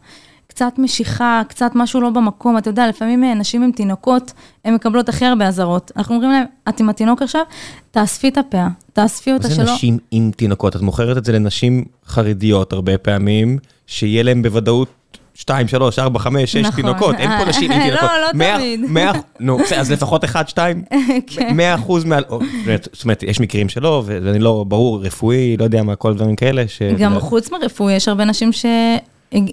קצת 0.52 0.74
משיכה, 0.78 1.42
קצת 1.48 1.72
משהו 1.76 2.02
לא 2.02 2.10
במקום, 2.10 2.58
אתה 2.58 2.70
יודע, 2.70 2.88
לפעמים 2.88 3.24
אה, 3.24 3.34
נשים 3.34 3.64
עם 3.64 3.72
תינוקות, 3.72 4.34
הן 4.66 4.74
מקבלות 4.74 5.10
הכי 5.10 5.26
הרבה 5.26 5.48
אזהרות. 5.48 5.92
אנחנו 5.96 6.16
אומרים 6.16 6.32
להם, 6.32 6.46
את 6.70 6.80
עם 6.80 6.90
התינוק 6.90 7.22
עכשיו, 7.22 7.42
תאספי 7.92 8.30
את 8.30 8.38
הפאה, 8.38 8.68
תאספי 8.94 9.34
אותה 9.34 9.50
שלא... 9.50 9.58
מה 9.58 9.66
זה 9.66 9.74
נשים 9.74 9.98
עם 10.12 10.32
תינוקות? 10.36 10.76
את 10.76 10.82
מוכרת 10.82 11.18
את 11.18 11.26
זה 11.26 11.32
לנשים 11.32 11.86
חרדיות 12.08 12.74
הרבה 12.74 12.98
פעמים, 12.98 13.58
שיהיה 13.88 14.24
להם 14.24 14.42
בוודאות 14.42 14.88
2, 15.34 15.68
3, 15.68 16.00
4, 16.00 16.20
5, 16.20 16.52
6 16.52 16.66
תינוקות, 16.76 17.16
אין 17.16 17.30
פה 17.38 17.46
נשים 17.50 17.72
עם 17.72 17.82
תינוקות. 17.86 18.10
לא, 18.10 18.42
לא 18.42 18.58
תמיד. 18.58 18.80
נו, 19.40 19.60
אז 19.78 19.92
לפחות 19.92 20.24
1, 20.24 20.50
2, 20.50 20.84
100 21.54 21.76
אחוז 21.76 22.04
מעל, 22.04 22.24
זאת 22.94 23.04
אומרת, 23.04 23.24
יש 23.24 23.40
מקרים 23.40 23.70
שלא, 23.70 24.04
ואני 24.06 24.40
לא, 24.40 24.66
ברור, 24.68 25.04
רפואי, 25.04 25.58
לא 25.58 25.64
יודע 25.64 25.84
מה, 25.84 25.96
כל 25.96 26.14
דברים 26.14 26.36
כאלה. 26.36 26.64
גם 26.98 27.20
חוץ 27.20 27.52
מרפואי, 27.52 27.94
יש 27.94 28.08
הרבה 28.08 28.26
נשים 28.26 28.52
ש... 28.52 28.66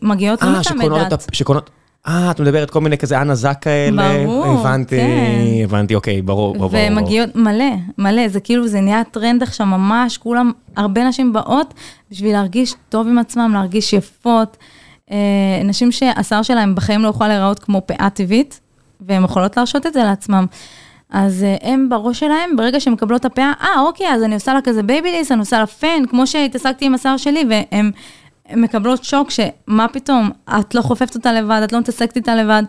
מגיעות 0.03 0.43
לא 0.43 0.59
מטעמי 0.61 0.89
דת. 1.11 1.27
שקונות, 1.33 1.71
אה, 2.09 2.31
את 2.31 2.41
מדברת 2.41 2.71
כל 2.71 2.81
מיני 2.81 2.99
כזה 2.99 3.21
אנה 3.21 3.35
זק 3.35 3.59
כאלה. 3.61 4.25
ברור, 4.25 4.47
הבנתי, 4.47 4.97
כן. 4.97 5.65
הבנתי, 5.65 5.95
אוקיי, 5.95 6.23
ברור, 6.23 6.55
ברור. 6.55 6.71
ומגיעות 6.73 7.37
מלא, 7.37 7.75
מלא, 7.99 8.29
זה 8.29 8.41
כאילו, 8.41 8.69
זה 8.69 8.81
נהיה 8.81 9.03
טרנד 9.05 9.43
עכשיו 9.43 9.67
ממש, 9.67 10.19
כולם, 10.19 10.53
הרבה 10.77 11.09
נשים 11.09 11.33
באות 11.33 11.75
בשביל 12.11 12.33
להרגיש 12.33 12.75
טוב 12.89 13.09
עם 13.09 13.19
עצמם, 13.19 13.51
להרגיש 13.55 13.93
יפות. 13.93 14.57
אה, 15.11 15.17
נשים 15.65 15.93
שהשיער 15.93 16.43
שלהם 16.43 16.75
בחיים 16.75 17.03
לא 17.03 17.09
יכול 17.09 17.29
להיראות 17.29 17.59
כמו 17.59 17.83
פאה 17.87 18.11
טבעית, 18.11 18.61
והן 19.01 19.25
יכולות 19.25 19.57
להרשות 19.57 19.87
את 19.87 19.93
זה 19.93 20.05
לעצמם. 20.05 20.47
אז 21.11 21.43
אה, 21.43 21.57
הם 21.63 21.89
בראש 21.89 22.21
שלהם, 22.21 22.57
ברגע 22.57 22.81
שהן 22.81 22.93
מקבלות 22.93 23.21
את 23.21 23.25
הפאה, 23.25 23.53
אה, 23.63 23.81
אוקיי, 23.81 24.07
אז 24.15 24.23
אני 24.23 24.35
עושה 24.35 24.55
לה 24.55 24.61
כזה 24.61 24.83
בייביליס, 24.83 25.33
אני 25.33 25.41
עושה 25.41 25.59
לה 25.59 25.67
פן, 25.67 26.03
כמו 26.11 26.27
שהתעסקתי 26.27 26.85
עם 26.85 26.95
השיער 26.95 27.17
שלי, 27.17 27.45
והם 27.51 27.91
מקבלות 28.57 29.05
שוק 29.05 29.31
שמה 29.31 29.87
פתאום, 29.93 30.31
את 30.49 30.75
לא 30.75 30.83
חופפת 30.83 31.15
אותה 31.15 31.33
לבד, 31.33 31.61
את 31.65 31.73
לא 31.73 31.81
מתעסקת 31.81 32.17
איתה 32.17 32.37
לבד. 32.37 32.63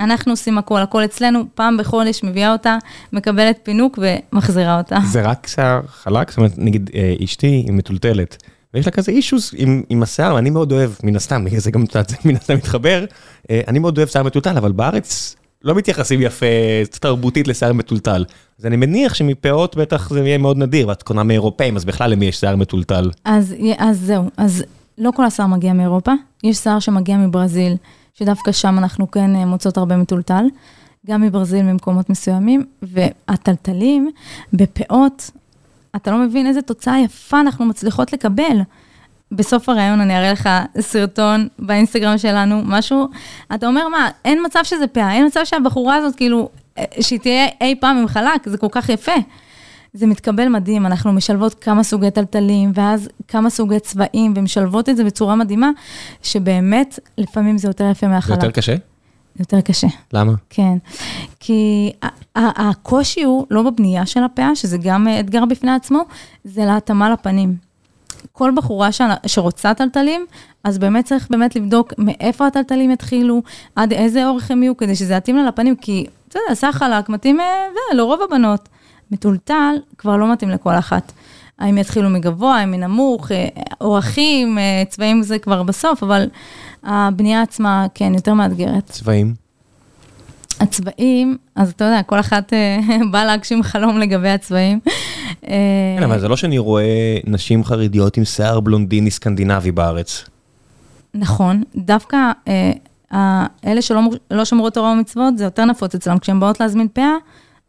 אנחנו 0.00 0.32
עושים 0.32 0.58
הכל, 0.58 0.80
הכל 0.80 1.04
אצלנו, 1.04 1.44
פעם 1.54 1.76
בחודש 1.76 2.20
מביאה 2.22 2.52
אותה, 2.52 2.78
מקבלת 3.12 3.58
פינוק 3.62 3.98
ומחזירה 4.32 4.78
אותה. 4.78 4.98
זה 5.06 5.22
רק 5.22 5.46
שיער 5.46 5.80
חלק? 5.86 6.30
זאת 6.30 6.38
אומרת, 6.38 6.52
נגיד 6.56 6.90
אה, 6.94 7.14
אשתי 7.24 7.46
היא 7.46 7.72
מטולטלת, 7.72 8.42
ויש 8.74 8.86
לה 8.86 8.92
כזה 8.92 9.12
אישוס 9.12 9.54
עם, 9.56 9.82
עם 9.88 10.02
השיער, 10.02 10.34
ואני 10.34 10.50
מאוד 10.50 10.72
אוהב, 10.72 10.90
מן 11.02 11.16
הסתם, 11.16 11.44
זה 11.56 11.70
גם 11.70 11.84
מן 12.24 12.36
הסתם 12.36 12.54
מתחבר, 12.54 13.04
אה, 13.50 13.60
אני 13.68 13.78
מאוד 13.78 13.98
אוהב 13.98 14.08
שיער 14.08 14.24
מטולטל, 14.24 14.56
אבל 14.56 14.72
בארץ 14.72 15.36
לא 15.64 15.74
מתייחסים 15.74 16.22
יפה 16.22 16.46
תרבותית 17.00 17.48
לשיער 17.48 17.72
מטולטל. 17.72 18.24
אז 18.58 18.66
אני 18.66 18.76
מניח 18.76 19.14
שמפאות 19.14 19.76
בטח 19.76 20.10
זה 20.10 20.20
יהיה 20.20 20.38
מאוד 20.38 20.58
נדיר, 20.58 20.88
ואת 20.88 21.02
קונה 21.02 21.22
מאירופאים, 21.22 21.76
אז 21.76 21.84
בכלל 21.84 22.10
למי 22.10 22.26
יש 22.26 22.40
שיער 22.40 22.56
מטולטל? 22.56 23.10
אז, 23.24 23.54
אז 23.78 24.00
זהו, 24.00 24.30
אז 24.36 24.64
לא 24.98 25.10
כל 25.10 25.24
השיער 25.24 25.48
מגיע 25.48 25.72
מאירופה, 25.72 26.12
יש 26.42 26.56
שיער 26.56 26.78
שמגיע 26.78 27.16
מברזיל, 27.16 27.76
שדווקא 28.14 28.52
שם 28.52 28.78
אנחנו 28.78 29.10
כן 29.10 29.36
אה, 29.36 29.44
מוצאות 29.46 29.76
הרבה 29.76 29.96
מטולטל, 29.96 30.44
גם 31.06 31.22
מברזיל 31.22 31.62
ממקומות 31.62 32.10
מסוימים, 32.10 32.64
והטלטלים 32.82 34.10
בפאות, 34.52 35.30
אתה 35.96 36.10
לא 36.10 36.18
מבין 36.18 36.46
איזה 36.46 36.62
תוצאה 36.62 37.00
יפה 37.00 37.40
אנחנו 37.40 37.64
מצליחות 37.64 38.12
לקבל. 38.12 38.60
בסוף 39.32 39.68
הראיון 39.68 40.00
אני 40.00 40.18
אראה 40.18 40.32
לך 40.32 40.48
סרטון 40.80 41.48
באינסטגרם 41.58 42.18
שלנו, 42.18 42.62
משהו, 42.64 43.08
אתה 43.54 43.66
אומר, 43.66 43.88
מה, 43.88 44.10
אין 44.24 44.38
מצב 44.46 44.60
שזה 44.62 44.86
פאה, 44.86 45.12
אין 45.12 45.26
מצב 45.26 45.40
שהבחורה 45.44 45.96
הזאת, 45.96 46.16
כאילו, 46.16 46.48
אה, 46.78 46.84
שהיא 47.00 47.20
תהיה 47.20 47.46
אי 47.60 47.74
פעם 47.80 47.96
עם 47.96 48.08
חלק, 48.08 48.48
זה 48.48 48.58
כל 48.58 48.68
כך 48.70 48.88
יפה. 48.88 49.12
זה 49.94 50.06
מתקבל 50.06 50.48
מדהים, 50.48 50.86
אנחנו 50.86 51.12
משלבות 51.12 51.54
כמה 51.54 51.82
סוגי 51.82 52.10
טלטלים, 52.10 52.72
ואז 52.74 53.08
כמה 53.28 53.50
סוגי 53.50 53.80
צבעים, 53.80 54.32
ומשלבות 54.36 54.88
את 54.88 54.96
זה 54.96 55.04
בצורה 55.04 55.34
מדהימה, 55.34 55.70
שבאמת, 56.22 56.98
לפעמים 57.18 57.58
זה 57.58 57.68
יותר 57.68 57.90
יפה 57.90 58.08
מהחלק. 58.08 58.40
זה 58.40 58.46
יותר 58.46 58.50
קשה? 58.50 58.74
יותר 59.38 59.60
קשה. 59.60 59.86
למה? 60.12 60.32
כן. 60.50 60.78
כי 61.40 61.92
הקושי 62.36 63.22
הוא 63.22 63.46
לא 63.50 63.62
בבנייה 63.62 64.06
של 64.06 64.22
הפאה, 64.22 64.56
שזה 64.56 64.78
גם 64.78 65.08
אתגר 65.20 65.44
בפני 65.44 65.72
עצמו, 65.72 66.02
זה 66.44 66.64
להתאמה 66.64 67.10
לפנים. 67.10 67.56
כל 68.32 68.52
בחורה 68.56 68.88
שרוצה 69.26 69.74
טלטלים, 69.74 70.26
אז 70.64 70.78
באמת 70.78 71.04
צריך 71.04 71.26
באמת 71.30 71.56
לבדוק 71.56 71.92
מאיפה 71.98 72.46
הטלטלים 72.46 72.90
יתחילו, 72.90 73.42
עד 73.76 73.92
איזה 73.92 74.26
אורך 74.26 74.50
הם 74.50 74.62
יהיו, 74.62 74.76
כדי 74.76 74.96
שזה 74.96 75.14
יתאים 75.14 75.36
לה 75.36 75.44
לפנים, 75.44 75.76
כי, 75.76 76.06
אתה 76.28 76.38
יודע, 76.38 76.54
סך 76.54 76.76
חלק 76.78 77.08
מתאים 77.08 77.40
אה, 77.40 77.66
לרוב 77.92 78.20
הבנות. 78.22 78.68
מטולטל 79.10 79.74
כבר 79.98 80.16
לא 80.16 80.32
מתאים 80.32 80.50
לכל 80.50 80.74
אחת. 80.74 81.12
האם 81.58 81.78
יתחילו 81.78 82.10
מגבוה, 82.10 82.58
האם 82.58 82.70
מנמוך, 82.70 83.32
אה, 83.32 83.48
אורחים, 83.80 84.58
אה, 84.58 84.82
צבעים 84.88 85.22
זה 85.22 85.38
כבר 85.38 85.62
בסוף, 85.62 86.02
אבל 86.02 86.28
הבנייה 86.82 87.42
עצמה, 87.42 87.86
כן, 87.94 88.14
יותר 88.14 88.34
מאתגרת. 88.34 88.86
צבעים? 88.86 89.34
הצבעים, 90.60 91.36
אז 91.54 91.70
אתה 91.70 91.84
יודע, 91.84 92.02
כל 92.02 92.20
אחת 92.20 92.52
אה, 92.52 92.78
באה 93.12 93.24
להגשים 93.24 93.62
חלום 93.62 93.98
לגבי 93.98 94.28
הצבעים. 94.28 94.80
כן, 95.40 96.02
אבל 96.04 96.20
זה 96.20 96.28
לא 96.28 96.36
שאני 96.36 96.58
רואה 96.58 97.18
נשים 97.26 97.64
חרדיות 97.64 98.16
עם 98.16 98.24
שיער 98.24 98.60
בלונדיני 98.60 99.10
סקנדינבי 99.10 99.72
בארץ. 99.72 100.24
נכון, 101.14 101.62
דווקא 101.76 102.16
אלה 103.66 103.82
שלא 103.82 104.00
לא 104.30 104.44
שמרו 104.44 104.70
תורה 104.70 104.90
ומצוות, 104.92 105.38
זה 105.38 105.44
יותר 105.44 105.64
נפוץ 105.64 105.94
אצלם. 105.94 106.18
כשהן 106.18 106.40
באות 106.40 106.60
להזמין 106.60 106.88
פאה, 106.88 107.14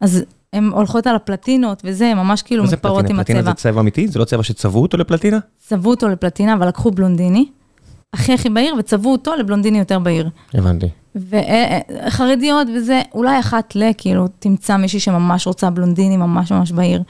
אז 0.00 0.24
הן 0.56 0.64
הולכות 0.64 1.06
על 1.06 1.16
הפלטינות 1.16 1.82
וזה, 1.84 2.14
ממש 2.14 2.42
כאילו 2.42 2.64
מתפרעות 2.64 3.10
עם 3.10 3.20
הצבע. 3.20 3.24
פלטינה 3.24 3.42
זה 3.42 3.52
צבע 3.52 3.80
אמיתי? 3.80 4.08
זה 4.08 4.18
לא 4.18 4.24
צבע 4.24 4.42
שצבעו 4.42 4.82
אותו 4.82 4.96
לפלטינה? 4.96 5.38
צבעו 5.66 5.90
אותו 5.90 6.08
לפלטינה, 6.08 6.54
אבל 6.54 6.68
לקחו 6.68 6.90
בלונדיני, 6.90 7.46
הכי 8.12 8.32
הכי 8.32 8.50
בהיר, 8.50 8.74
וצבעו 8.78 9.12
אותו 9.12 9.34
לבלונדיני 9.34 9.78
יותר 9.78 9.98
בהיר. 9.98 10.28
הבנתי. 10.54 10.86
וחרדיות 12.06 12.68
וזה, 12.76 13.02
אולי 13.14 13.40
אחת 13.40 13.76
ל, 13.76 13.90
כאילו, 13.98 14.28
תמצא 14.38 14.76
מישהי 14.76 15.00
שממש 15.00 15.46
רוצה 15.46 15.70
בלונדיני 15.70 16.16
ממש 16.16 16.52
ממש 16.52 16.72
בהיר. 16.72 17.02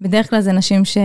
בדרך 0.00 0.30
כלל 0.30 0.40
זה 0.40 0.52
נשים 0.52 0.84
ש... 0.84 0.98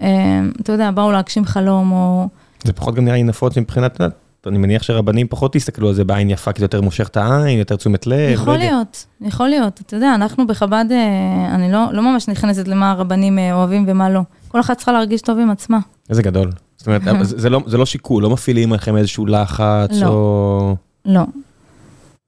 אה, 0.00 0.40
אתה 0.60 0.72
יודע, 0.72 0.90
באו 0.90 1.12
להגשים 1.12 1.44
חלום, 1.44 1.92
או... 1.92 2.28
זה 2.64 2.72
פחות 2.72 2.94
גם 2.94 3.04
נראה 3.04 3.16
לי 3.16 3.22
נפוץ 3.22 3.58
מבחינת 3.58 4.00
אני 4.46 4.58
מניח 4.58 4.82
שרבנים 4.82 5.28
פחות 5.28 5.56
יסתכלו 5.56 5.88
על 5.88 5.94
זה 5.94 6.04
בעין 6.04 6.30
יפה, 6.30 6.52
כי 6.52 6.58
זה 6.58 6.64
יותר 6.64 6.80
מושך 6.80 7.08
את 7.08 7.16
העין, 7.16 7.58
יותר 7.58 7.76
תשומת 7.76 8.06
לב. 8.06 8.16
לא 8.16 8.34
יכול 8.34 8.52
לא 8.52 8.58
להיות. 8.58 9.06
יכול 9.20 9.48
להיות. 9.48 9.80
אתה 9.86 9.96
יודע, 9.96 10.14
אנחנו 10.14 10.46
בחב"ד, 10.46 10.84
אה, 10.90 11.54
אני 11.54 11.72
לא, 11.72 11.86
לא 11.92 12.02
ממש 12.02 12.28
נכנסת 12.28 12.68
למה 12.68 12.90
הרבנים 12.90 13.38
אה, 13.38 13.54
אוהבים 13.54 13.84
ומה 13.88 14.10
לא. 14.10 14.20
כל 14.48 14.60
אחת 14.60 14.76
צריכה 14.76 14.92
להרגיש 14.92 15.22
טוב 15.22 15.38
עם 15.38 15.50
עצמה. 15.50 15.78
איזה 16.10 16.22
גדול. 16.22 16.50
זאת 16.76 16.86
אומרת, 16.86 17.02
זה, 17.02 17.38
זה, 17.42 17.50
לא, 17.50 17.60
זה 17.66 17.78
לא 17.78 17.86
שיקול, 17.86 18.22
לא 18.22 18.30
מפעילים 18.30 18.72
לכם 18.72 18.96
איזשהו 18.96 19.26
לחץ, 19.26 20.00
לא. 20.00 20.06
או... 20.06 20.76
לא. 21.04 21.22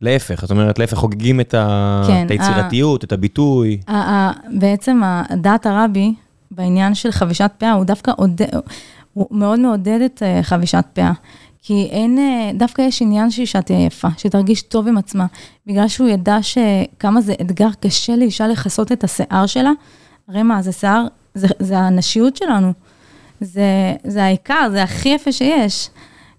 להפך, 0.00 0.40
זאת 0.40 0.50
אומרת, 0.50 0.78
להפך, 0.78 0.96
חוגגים 0.96 1.40
את, 1.40 1.54
ה... 1.54 2.02
כן, 2.06 2.26
את 2.26 2.30
היצירתיות, 2.30 3.02
ה... 3.02 3.06
את 3.06 3.12
הביטוי. 3.12 3.80
ה... 3.88 3.92
ה... 3.92 4.32
בעצם 4.58 5.00
דעת 5.36 5.66
הרבי, 5.66 6.14
בעניין 6.50 6.94
של 6.94 7.10
חבישת 7.10 7.50
פאה, 7.58 7.72
הוא 7.72 7.84
דווקא 7.84 8.12
עודד, 8.16 8.46
הוא 9.14 9.26
מאוד 9.30 9.60
מעודד 9.60 10.00
את 10.04 10.22
אה, 10.22 10.42
חבישת 10.42 10.84
פאה. 10.92 11.12
כי 11.62 11.88
אין, 11.90 12.18
אה, 12.18 12.50
דווקא 12.54 12.82
יש 12.82 13.02
עניין 13.02 13.30
שאישה 13.30 13.62
תהיה 13.62 13.86
יפה, 13.86 14.08
שתרגיש 14.16 14.62
טוב 14.62 14.88
עם 14.88 14.98
עצמה, 14.98 15.26
בגלל 15.66 15.88
שהוא 15.88 16.08
ידע 16.08 16.38
שכמה 16.42 17.20
זה 17.20 17.34
אתגר 17.40 17.68
קשה 17.80 18.16
לאישה 18.16 18.46
לכסות 18.46 18.92
את 18.92 19.04
השיער 19.04 19.46
שלה. 19.46 19.70
הרי 20.28 20.42
מה, 20.42 20.62
זה 20.62 20.72
שיער, 20.72 21.06
זה, 21.34 21.46
זה 21.58 21.78
הנשיות 21.78 22.36
שלנו. 22.36 22.72
זה, 23.40 23.94
זה 24.04 24.24
העיקר, 24.24 24.68
זה 24.70 24.82
הכי 24.82 25.08
יפה 25.08 25.32
שיש. 25.32 25.88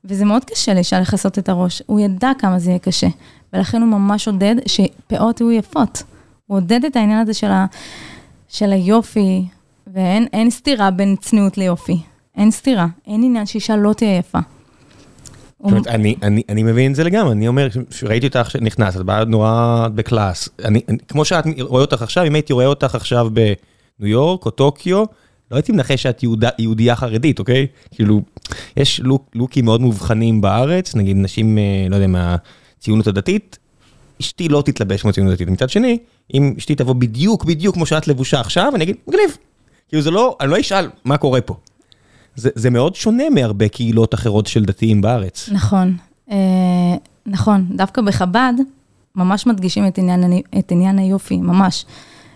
וזה 0.06 0.26
מאוד 0.26 0.46
קשה 0.46 0.74
לאישה 0.74 1.00
לכסות 1.00 1.40
את 1.40 1.50
הראש. 1.50 1.82
הוא 1.86 2.00
ידע 2.00 2.32
כמה 2.38 2.60
זה 2.60 2.70
יהיה 2.70 2.80
קשה, 2.80 3.08
ולכן 3.54 3.82
הוא 3.82 3.90
ממש 3.90 4.28
עודד 4.28 4.56
שפאות 4.66 5.42
יהיו 5.42 5.52
יפות. 5.52 6.04
הוא 6.48 6.58
עודד 6.58 6.86
את 6.86 6.96
העניין 6.96 7.20
הזה 7.20 7.34
של, 7.34 7.52
ה, 7.52 7.66
של 8.48 8.72
היופי, 8.72 9.46
ואין 9.88 10.50
סתירה 10.50 10.92
בין 10.92 11.16
צניעות 11.16 11.58
ליופי. 11.58 11.98
אין 12.36 12.52
סתירה, 12.52 12.88
אין 13.08 13.24
עניין 13.24 13.46
שאישה 13.46 13.76
לא 13.76 13.94
תהיה 13.94 14.18
יפה. 14.18 14.40
זאת 15.64 15.72
אומרת, 15.72 15.88
אני, 15.88 16.16
אני, 16.22 16.42
אני 16.50 16.64
מבין 16.64 16.92
את 16.92 16.96
זה 16.96 17.04
לגמרי, 17.04 17.32
אני 17.32 17.48
אומר, 17.48 17.68
שראיתי 17.90 18.28
אותך 18.28 18.56
נכנסת, 18.62 19.00
את 19.00 19.06
באה 19.06 19.26
נורא 19.26 19.88
בקלאס, 19.96 20.50
אני, 20.66 20.82
כמו 21.08 21.26
שאת 21.26 21.46
רואה 21.60 21.82
אותך 21.82 22.02
עכשיו, 22.02 22.26
אם 22.26 22.36
הייתי 22.36 22.54
רואה 22.54 22.66
אותך 22.66 22.96
עכשיו 22.96 23.30
בניו 23.34 24.12
יורק 24.12 24.46
או 24.46 24.52
טוקיו, 24.52 25.04
לא 25.52 25.56
הייתי 25.58 25.72
מנחש 25.72 26.04
שאת 26.04 26.24
יהודה, 26.24 26.50
יהודייה 26.60 26.96
חרדית, 26.96 27.40
אוקיי? 27.40 27.68
כאילו, 27.92 28.22
יש 28.78 29.00
לוק, 29.00 29.30
לוקים 29.36 29.66
מאוד 29.66 29.82
מובחנים 29.82 30.42
בארץ, 30.42 30.96
נגיד 30.96 31.18
נשים, 31.18 31.58
אה, 31.58 31.88
לא 31.90 31.96
יודע, 31.96 32.08
מהציונות 32.08 33.08
הדתית, 33.08 33.60
אשתי 34.22 34.50
לא 34.50 34.62
תתלבש 34.66 35.02
כמו 35.02 35.14
ציונות 35.14 35.34
הדתית. 35.34 35.50
מצד 35.50 35.70
שני, 35.70 35.98
אם 36.34 36.54
אשתי 36.58 36.76
תבוא 36.76 36.96
בדיוק, 36.96 37.46
בדיוק 37.46 37.76
כמו 37.76 37.86
שאת 37.86 38.08
לבושה 38.08 38.40
עכשיו, 38.40 38.72
אני 38.76 38.84
אגיד, 38.84 38.96
מגניב. 39.08 39.38
כאילו 39.88 40.04
זה 40.04 40.12
לא, 40.12 40.38
אני 40.42 40.52
לא 40.52 40.60
אשאל 40.60 40.90
מה 41.06 41.18
קורה 41.18 41.42
פה. 41.42 41.56
זה, 42.36 42.50
זה 42.56 42.70
מאוד 42.70 42.96
שונה 42.96 43.30
מהרבה 43.30 43.68
קהילות 43.68 44.14
אחרות 44.14 44.48
של 44.48 44.66
דתיים 44.66 45.02
בארץ. 45.02 45.50
נכון, 45.52 45.98
אה, 46.32 46.38
נכון, 47.26 47.66
דווקא 47.76 48.02
בחב"ד 48.02 48.54
ממש 49.16 49.48
מדגישים 49.48 49.88
את 49.88 49.98
עניין, 49.98 50.42
את 50.60 50.72
עניין 50.72 51.00
היופי, 51.00 51.38
ממש. 51.38 51.86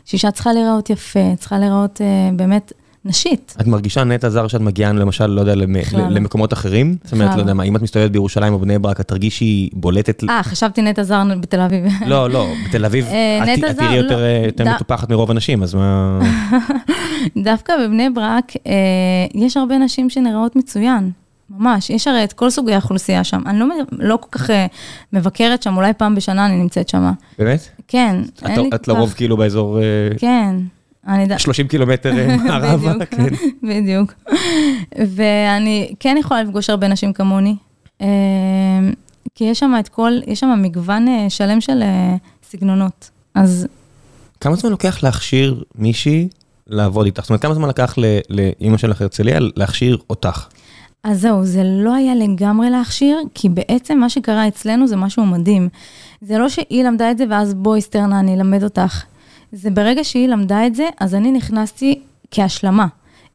שאישה 0.05 0.31
צריכה 0.31 0.53
להיראות 0.53 0.89
יפה, 0.89 1.35
צריכה 1.39 1.59
להיראות 1.59 2.01
אה, 2.01 2.29
באמת 2.35 2.73
נשית. 3.07 3.55
את 3.61 3.67
מרגישה 3.67 4.03
נטע 4.03 4.29
זר 4.29 4.47
שאת 4.47 4.61
מגיעה 4.61 4.93
למשל, 4.93 5.25
לא 5.25 5.41
יודע, 5.41 5.55
למקומות 6.09 6.53
אחרים? 6.53 6.95
זאת 7.03 7.13
אומרת, 7.13 7.35
לא 7.35 7.41
יודע 7.41 7.53
מה, 7.53 7.63
אם 7.63 7.75
את 7.75 7.81
מסתובבת 7.81 8.11
בירושלים 8.11 8.53
או 8.53 8.59
בני 8.59 8.79
ברק, 8.79 8.99
את 8.99 9.07
תרגישי 9.07 9.69
בולטת... 9.73 10.23
אה, 10.29 10.43
חשבתי 10.43 10.81
נטע 10.81 11.03
זר 11.03 11.23
בתל 11.41 11.59
אביב. 11.59 11.83
לא, 12.05 12.29
לא, 12.29 12.47
בתל 12.67 12.85
אביב 12.85 13.05
אה, 13.05 13.53
את 13.53 13.77
תראי 13.77 14.01
לא, 14.01 14.15
יותר 14.45 14.65
מטופחת 14.75 15.09
מרוב 15.09 15.31
אנשים, 15.31 15.63
אז 15.63 15.73
מה... 15.73 16.19
דווקא 17.43 17.73
בבני 17.83 18.09
ברק 18.09 18.51
יש 19.33 19.57
הרבה 19.57 19.77
נשים 19.77 20.09
שנראות 20.09 20.55
מצוין. 20.55 21.11
ממש, 21.49 21.89
יש 21.89 22.07
הרי 22.07 22.23
את 22.23 22.33
כל 22.33 22.49
סוגי 22.49 22.73
האוכלוסייה 22.73 23.23
שם. 23.23 23.41
אני 23.45 23.59
לא, 23.59 23.65
לא 23.91 24.17
כל 24.21 24.39
כך 24.39 24.49
מבקרת 25.13 25.63
שם, 25.63 25.77
אולי 25.77 25.93
פעם 25.93 26.15
בשנה 26.15 26.45
אני 26.45 26.55
נמצאת 26.55 26.89
שם. 26.89 27.11
באמת? 27.39 27.69
כן. 27.87 28.15
את, 28.37 28.73
את 28.75 28.87
לרוב 28.87 29.13
כאילו 29.13 29.37
באזור... 29.37 29.79
כן. 30.17 30.55
30 31.37 31.67
קילומטר 31.67 32.17
אה, 32.17 32.37
מערבה, 32.47 33.05
כן. 33.05 33.27
בדיוק. 33.69 34.13
ואני 35.07 35.91
כן 35.99 36.15
יכולה 36.19 36.43
לפגוש 36.43 36.69
הרבה 36.69 36.87
נשים 36.87 37.13
כמוני, 37.13 37.55
אה, 38.01 38.07
כי 39.35 39.43
יש 39.43 39.59
שם 39.59 39.73
את 39.79 39.87
כל, 39.89 40.11
יש 40.27 40.39
שם 40.39 40.59
מגוון 40.61 41.07
אה, 41.07 41.29
שלם 41.29 41.61
של 41.61 41.83
סגנונות, 42.43 43.09
אז... 43.35 43.67
כמה 44.41 44.55
זמן 44.55 44.71
לוקח 44.71 45.03
להכשיר 45.03 45.63
מישהי 45.75 46.27
לעבוד 46.67 47.05
איתך? 47.05 47.21
זאת 47.21 47.29
אומרת, 47.29 47.41
כמה 47.41 47.53
זמן 47.53 47.69
לקח 47.69 47.95
לאימא 48.29 48.77
שלך 48.77 49.01
הרצליה 49.01 49.39
להכשיר 49.55 49.97
אותך? 50.09 50.47
אז 51.03 51.21
זהו, 51.21 51.45
זה 51.45 51.61
לא 51.63 51.95
היה 51.95 52.15
לגמרי 52.15 52.69
להכשיר, 52.69 53.17
כי 53.33 53.49
בעצם 53.49 53.97
מה 53.97 54.09
שקרה 54.09 54.47
אצלנו 54.47 54.87
זה 54.87 54.95
משהו 54.95 55.25
מדהים. 55.25 55.69
זה 56.21 56.37
לא 56.37 56.49
שהיא 56.49 56.83
למדה 56.83 57.11
את 57.11 57.17
זה 57.17 57.25
ואז 57.29 57.53
בואי 57.53 57.81
סטרנה, 57.81 58.19
אני 58.19 58.35
אלמד 58.35 58.63
אותך. 58.63 59.03
זה 59.51 59.69
ברגע 59.69 60.03
שהיא 60.03 60.27
למדה 60.27 60.67
את 60.67 60.75
זה, 60.75 60.87
אז 60.99 61.15
אני 61.15 61.31
נכנסתי 61.31 61.99
כהשלמה. 62.31 62.87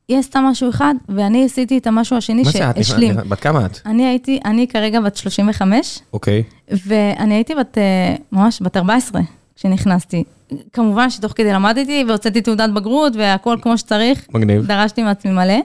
היא 0.09 0.19
עשתה 0.19 0.40
משהו 0.40 0.71
אחד, 0.71 0.95
ואני 1.09 1.45
עשיתי 1.45 1.78
את 1.78 1.87
המשהו 1.87 2.17
השני 2.17 2.45
שהשלים. 2.45 3.15
בת 3.28 3.41
כמה 3.41 3.67
את? 3.67 3.78
אני 3.87 4.06
הייתי, 4.06 4.41
אני 4.45 4.69
כרגע 4.69 5.00
בת 5.00 5.17
35. 5.17 5.99
אוקיי. 6.13 6.43
ואני 6.87 7.34
הייתי 7.34 7.54
בת, 7.54 7.78
אה, 7.78 8.17
ממש 8.32 8.63
בת 8.63 8.76
14 8.76 9.23
כשנכנסתי. 9.56 10.25
כמובן 10.73 11.10
שתוך 11.10 11.32
כדי 11.32 11.52
למדתי 11.52 12.04
והוצאתי 12.08 12.41
תעודת 12.41 12.71
בגרות 12.71 13.17
והכל 13.17 13.56
כמו 13.63 13.78
שצריך. 13.78 14.26
מגניב. 14.34 14.67
דרשתי 14.67 15.02
מעצמי 15.02 15.32
מלא. 15.32 15.58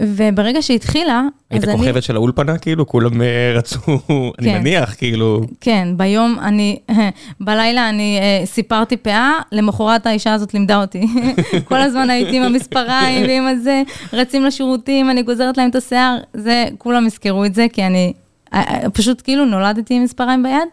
וברגע 0.00 0.62
שהתחילה, 0.62 1.22
היית 1.50 1.64
כוכבת 1.64 2.02
של 2.02 2.16
האולפנה 2.16 2.58
כאילו? 2.58 2.86
כולם 2.86 3.22
אה, 3.22 3.52
רצו, 3.54 3.78
אני 4.38 4.52
כן. 4.52 4.58
מניח, 4.58 4.94
כאילו... 4.94 5.40
כן, 5.60 5.88
ביום 5.96 6.38
אני, 6.42 6.78
בלילה 7.40 7.88
אני 7.88 8.18
אה, 8.20 8.46
סיפרתי 8.46 8.96
פאה, 8.96 9.32
למחרת 9.52 10.06
האישה 10.06 10.34
הזאת 10.34 10.54
לימדה 10.54 10.80
אותי. 10.80 11.06
כל 11.68 11.80
הזמן 11.80 12.10
הייתי 12.10 12.36
עם 12.36 12.42
המספריים 12.42 13.26
ועם 13.28 13.46
הזה, 13.46 13.82
רצים 14.12 14.44
לשירותים, 14.44 15.10
אני 15.10 15.22
גוזרת 15.22 15.56
להם 15.56 15.70
את 15.70 15.74
השיער, 15.74 16.16
זה, 16.34 16.64
כולם 16.78 17.06
יזכרו 17.06 17.44
את 17.44 17.54
זה, 17.54 17.66
כי 17.72 17.86
אני 17.86 18.12
אה, 18.54 18.90
פשוט 18.92 19.22
כאילו 19.24 19.44
נולדתי 19.44 19.94
עם 19.94 20.02
מספריים 20.02 20.42
ביד. 20.42 20.68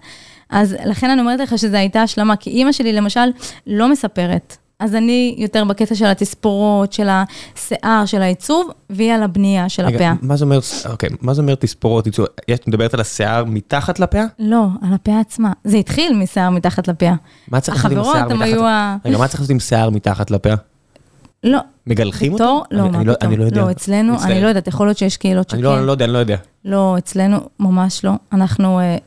אז 0.49 0.75
לכן 0.85 1.09
אני 1.09 1.21
אומרת 1.21 1.39
לך 1.39 1.57
שזו 1.57 1.77
הייתה 1.77 2.01
השלמה, 2.01 2.35
כי 2.35 2.49
אימא 2.49 2.71
שלי 2.71 2.93
למשל 2.93 3.29
לא 3.67 3.91
מספרת. 3.91 4.57
אז 4.81 4.95
אני 4.95 5.35
יותר 5.37 5.63
בקטע 5.65 5.95
של 5.95 6.05
התספורות, 6.05 6.93
של 6.93 7.07
השיער, 7.09 8.05
של 8.05 8.21
העיצוב, 8.21 8.69
והיא 8.89 9.13
על 9.13 9.23
הבנייה 9.23 9.69
של 9.69 9.85
רגע, 9.85 9.95
הפאה. 9.95 10.13
מה 10.21 10.35
זה 10.37 10.45
אומר, 10.45 10.59
אוקיי, 10.89 11.09
מה 11.21 11.33
זה 11.33 11.41
אומר 11.41 11.55
תספורות, 11.55 12.05
עיצוב? 12.05 12.25
את 12.53 12.67
מדברת 12.67 12.93
על 12.93 12.99
השיער 12.99 13.45
מתחת 13.45 13.99
לפאה? 13.99 14.25
לא, 14.39 14.65
על 14.81 14.93
הפאה 14.93 15.19
עצמה. 15.19 15.51
זה 15.63 15.77
התחיל 15.77 16.13
משיער 16.17 16.49
מתחת 16.49 16.87
לפאה. 16.87 17.13
מה 17.47 17.59
צריך 17.59 17.85
לעשות 17.85 17.97
עם 17.97 18.03
שיער 18.13 18.25
מתחת? 18.27 18.47
לפאה? 18.47 18.97
רגע, 19.05 19.17
מה 19.17 19.27
צריך 19.27 19.39
לעשות 19.41 19.51
עם 19.51 19.59
שיער 19.59 19.89
מתחת 19.89 20.31
לפאה? 20.31 20.55
לא. 21.43 21.59
מגלחים 21.87 22.33
אותו? 22.33 22.63
לא, 22.71 22.89
מה 22.89 23.03
לא- 23.03 23.13
פתאום. 23.13 23.31
אני 23.31 23.37
לא 23.37 23.43
יודע. 23.43 23.61
לא, 23.61 23.71
אצלנו, 23.71 24.13
אני 24.23 24.41
לא 24.41 24.47
יודעת, 24.47 24.67
יכול 24.67 24.87
להיות 24.87 24.97
שיש 24.97 25.17
קהילות 25.17 25.49
שכן. 25.49 25.61
לא- 25.61 25.77
אני 25.77 25.87
לא 25.87 25.91
יודע, 25.91 26.05
אני 26.05 26.13
לא 26.13 26.17
יודע. 26.17 26.35
לא, 26.65 26.95
אצלנו 26.97 27.37
ממש 27.59 28.05
לא. 28.05 28.11
אנחנו, 28.33 28.79
אה, 28.79 28.97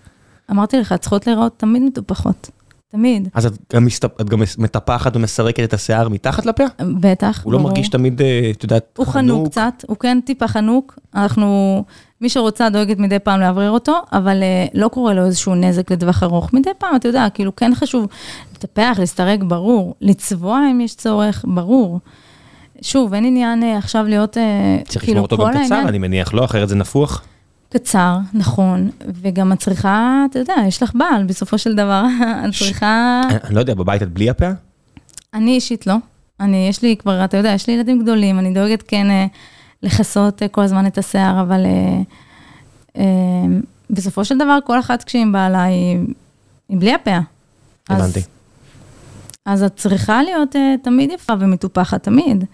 אמרתי 0.50 0.76
לך, 0.80 0.94
צריכות 1.00 1.26
להיראות 1.26 1.52
תמיד 1.56 1.82
מטופחות. 1.82 2.50
תמיד. 2.94 3.28
אז 3.34 3.46
את 3.46 3.52
גם, 3.74 3.84
מסתפ... 3.84 4.20
את 4.20 4.28
גם 4.28 4.42
מטפחת 4.58 5.16
ומסרקת 5.16 5.64
את 5.64 5.74
השיער 5.74 6.08
מתחת 6.08 6.46
לפה? 6.46 6.64
בטח. 7.00 7.40
הוא 7.44 7.52
לא 7.52 7.60
מרגיש 7.60 7.88
תמיד, 7.88 8.22
אה, 8.22 8.50
את 8.50 8.62
יודעת, 8.62 8.84
חנוק? 8.96 9.06
הוא 9.06 9.14
חנוק 9.14 9.48
קצת, 9.48 9.84
הוא 9.86 9.96
כן 9.96 10.20
טיפה 10.24 10.48
חנוק. 10.48 10.98
אנחנו, 11.14 11.84
מי 12.20 12.28
שרוצה 12.28 12.70
דואגת 12.70 12.98
מדי 12.98 13.18
פעם 13.18 13.40
לאוורר 13.40 13.70
אותו, 13.70 14.00
אבל 14.12 14.42
uh, 14.42 14.70
לא 14.74 14.88
קורה 14.88 15.14
לו 15.14 15.26
איזשהו 15.26 15.54
נזק 15.54 15.90
לטווח 15.90 16.22
ארוך. 16.22 16.52
מדי 16.52 16.70
פעם, 16.78 16.96
אתה 16.96 17.08
יודע, 17.08 17.26
כאילו 17.34 17.56
כן 17.56 17.74
חשוב 17.74 18.06
לטפח, 18.54 18.96
להסתרק, 18.98 19.42
ברור. 19.42 19.94
לצבוע 20.00 20.60
אם 20.70 20.80
יש 20.80 20.94
צורך, 20.94 21.44
ברור. 21.48 22.00
שוב, 22.82 23.14
אין 23.14 23.24
עניין 23.24 23.62
uh, 23.62 23.78
עכשיו 23.78 24.04
להיות, 24.04 24.36
uh, 24.36 24.88
צריך 24.88 25.04
כאילו, 25.04 25.22
לשמור 25.22 25.40
אותו 25.42 25.58
גם 25.58 25.64
קצר, 25.64 25.88
אני 25.88 25.98
מניח, 25.98 26.34
לא? 26.34 26.44
אחרת 26.44 26.68
זה 26.68 26.74
נפוח. 26.74 27.22
קצר, 27.74 28.18
נכון, 28.32 28.90
וגם 29.06 29.52
את 29.52 29.58
צריכה, 29.58 30.24
אתה 30.30 30.38
יודע, 30.38 30.54
יש 30.68 30.82
לך 30.82 30.92
בעל 30.94 31.24
בסופו 31.24 31.58
של 31.58 31.74
דבר, 31.74 32.04
את 32.48 32.54
צריכה... 32.58 33.20
אני 33.44 33.54
לא 33.54 33.60
יודע, 33.60 33.74
בבית 33.74 34.02
את 34.02 34.12
בלי 34.12 34.30
הפאה? 34.30 34.52
אני 35.34 35.54
אישית 35.54 35.86
לא. 35.86 35.94
אני, 36.40 36.66
יש 36.68 36.82
לי 36.82 36.96
כבר, 36.96 37.24
אתה 37.24 37.36
יודע, 37.36 37.50
יש 37.50 37.66
לי 37.66 37.72
ילדים 37.72 38.02
גדולים, 38.02 38.38
אני 38.38 38.54
דואגת 38.54 38.82
כן 38.88 39.10
אה, 39.10 39.26
לכסות 39.82 40.42
אה, 40.42 40.48
כל 40.48 40.60
הזמן 40.62 40.86
את 40.86 40.98
השיער, 40.98 41.40
אבל 41.40 41.66
אה, 42.96 43.02
בסופו 43.90 44.24
של 44.24 44.38
דבר, 44.38 44.58
כל 44.64 44.78
אחת 44.78 45.04
כשהיא 45.04 45.22
עם 45.22 45.32
בעלה 45.32 45.62
היא 45.62 45.98
בלי 46.68 46.94
הפאה. 46.94 47.20
הבנתי. 47.88 48.20
אז 49.46 49.62
את 49.62 49.76
צריכה 49.76 50.22
להיות 50.22 50.56
תמיד 50.82 51.10
יפה 51.10 51.32
ומטופחת, 51.40 52.02
תמיד. 52.02 52.44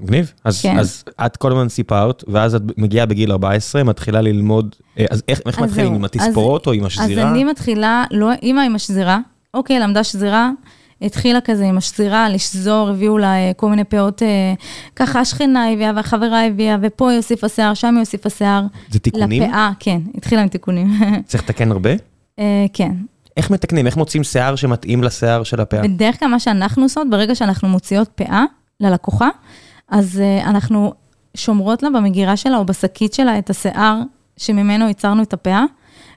מגניב. 0.00 0.32
אז, 0.44 0.62
כן. 0.62 0.78
אז 0.78 1.04
את 1.26 1.36
כל 1.36 1.52
הזמן 1.52 1.68
סיפרת, 1.68 2.24
ואז 2.28 2.54
את 2.54 2.62
מגיעה 2.76 3.06
בגיל 3.06 3.32
14, 3.32 3.84
מתחילה 3.84 4.20
ללמוד, 4.20 4.74
אה, 4.98 5.04
אז 5.10 5.22
איך, 5.28 5.40
איך 5.46 5.58
אז 5.58 5.64
מתחילים, 5.64 5.86
זהו. 5.86 5.94
עם 5.94 6.04
התספורות 6.04 6.62
אז, 6.62 6.68
או 6.68 6.72
עם 6.72 6.84
השזירה? 6.84 7.22
אז 7.22 7.32
אני 7.32 7.44
מתחילה, 7.44 8.04
לא, 8.10 8.32
אימא 8.42 8.60
עם 8.60 8.74
השזירה, 8.74 9.18
אוקיי, 9.54 9.80
למדה 9.80 10.04
שזירה, 10.04 10.50
התחילה 11.02 11.40
כזה 11.40 11.64
עם 11.64 11.76
השזירה, 11.76 12.28
לשזור, 12.28 12.88
הביאו 12.88 13.18
לה 13.18 13.34
אה, 13.34 13.52
כל 13.56 13.70
מיני 13.70 13.84
פאות, 13.84 14.22
אה, 14.22 14.54
ככה 14.96 15.20
השכנה 15.20 15.72
הביאה 15.72 15.92
והחברה 15.96 16.46
הביאה, 16.46 16.76
ופה 16.82 17.10
היא 17.10 17.16
הוסיפה 17.16 17.48
שיער, 17.48 17.74
שם 17.74 17.94
היא 17.94 18.00
הוסיפה 18.00 18.30
שיער. 18.30 18.62
זה 18.90 18.98
תיקונים? 18.98 19.42
לפאה, 19.42 19.70
כן, 19.80 20.00
התחילה 20.14 20.42
עם 20.42 20.48
תיקונים. 20.48 20.86
צריך 21.26 21.42
לתקן 21.42 21.72
הרבה? 21.72 21.90
כן. 22.72 22.92
איך 23.36 23.50
מתקנים? 23.50 23.86
איך 23.86 23.96
מוצאים 23.96 24.24
שיער 24.24 24.56
שמתאים 24.56 25.04
לשיער 25.04 25.42
של 25.42 25.60
הפאה? 25.60 25.82
בדרך 25.82 26.18
כלל 26.20 26.28
מה 26.28 26.40
שאנחנו 26.40 26.82
עושות, 26.82 27.10
ברגע 27.10 27.34
שאנחנו 27.34 27.68
מוציאות 27.68 28.08
פאה 28.08 28.44
ללקוחה, 28.80 29.28
אז 29.88 30.22
uh, 30.22 30.48
אנחנו 30.48 30.92
שומרות 31.34 31.82
לה 31.82 31.90
במגירה 31.90 32.36
שלה 32.36 32.56
או 32.56 32.64
בשקית 32.64 33.14
שלה 33.14 33.38
את 33.38 33.50
השיער 33.50 34.00
שממנו 34.36 34.88
ייצרנו 34.88 35.22
את 35.22 35.32
הפאה, 35.32 35.64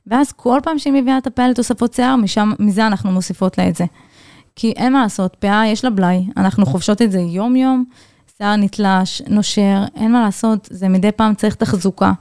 ואז 0.08 0.32
כל 0.32 0.60
פעם 0.64 0.80
שהיא 0.80 0.94
מביאה 0.94 1.18
את 1.18 1.28
הפאה 1.28 1.50
לתוספות 1.50 1.94
שיער, 1.94 2.16
משם, 2.16 2.52
מזה 2.60 2.88
אנחנו 2.88 3.12
מוסיפות 3.12 3.58
לה 3.58 3.68
את 3.68 3.76
זה. 3.76 3.86
כי 4.56 4.72
אין 4.72 4.94
מה 4.94 5.02
לעשות, 5.02 5.36
פאה 5.40 5.68
יש 5.68 5.84
לה 5.84 5.90
בלאי, 5.90 6.28
אנחנו 6.38 6.66
חובשות 6.66 7.02
את 7.02 7.12
זה 7.12 7.20
יום-יום, 7.20 7.86
שיער 8.38 8.56
נתלש, 8.56 9.22
נושר, 9.28 9.84
אין 9.96 10.12
מה 10.12 10.22
לעשות, 10.22 10.68
זה 10.72 10.90
מדי 10.90 11.12
פעם 11.12 11.36
צריך 11.36 11.56
תחזוקה. 11.56 12.12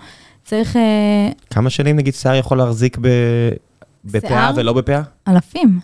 צריך 0.44 0.76
אה, 0.76 1.30
כמה 1.50 1.70
שנים 1.70 1.96
נגיד 1.96 2.14
שיער 2.14 2.34
יכול 2.34 2.58
להחזיק 2.58 2.98
ב... 3.00 3.08
בפאה 4.04 4.28
שיער? 4.28 4.52
ולא 4.56 4.72
בפאה? 4.72 5.02
אלפים. 5.28 5.80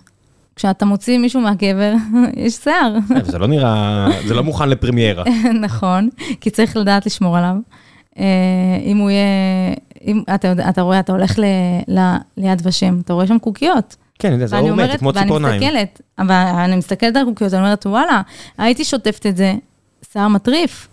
כשאתה 0.57 0.85
מוציא 0.85 1.19
מישהו 1.19 1.41
מהקבר, 1.41 1.93
יש 2.37 2.55
שיער. 2.55 2.97
אה, 3.17 3.25
זה 3.25 3.39
לא 3.39 3.47
נראה, 3.47 4.07
זה 4.27 4.35
לא 4.35 4.43
מוכן 4.43 4.69
לפרמיירה. 4.69 5.25
נכון, 5.67 6.09
כי 6.41 6.51
צריך 6.51 6.77
לדעת 6.77 7.07
לשמור 7.07 7.37
עליו. 7.37 7.57
אה, 8.19 8.25
אם 8.85 8.97
הוא 8.97 9.11
יהיה, 9.11 9.75
אם 10.07 10.23
אתה, 10.35 10.49
יודע, 10.49 10.69
אתה 10.69 10.83
רואה, 10.83 11.01
אתה 11.01 11.13
הולך 11.13 11.39
ל, 11.39 11.45
ל, 11.89 12.17
ליד 12.37 12.63
ושם, 12.65 12.99
אתה 13.05 13.13
רואה 13.13 13.27
שם 13.27 13.39
קוקיות. 13.39 13.97
כן, 14.19 14.29
אני 14.29 14.35
יודע, 14.37 14.47
זה 14.47 14.57
ואני 14.57 14.71
לא 14.71 14.77
מת, 14.77 14.99
כמו 14.99 15.11
ואני 15.15 15.23
ציפורניים. 15.23 15.61
מסתכלת, 15.63 16.01
אבל 16.19 16.35
אני 16.35 16.77
מסתכלת 16.77 17.17
על 17.17 17.23
הקוקיות, 17.23 17.55
אני 17.55 17.63
אומרת, 17.63 17.87
וואלה, 17.87 18.23
הייתי 18.59 18.85
שוטפת 18.85 19.27
את 19.27 19.37
זה, 19.37 19.55
שיער 20.13 20.29
מטריף. 20.29 20.89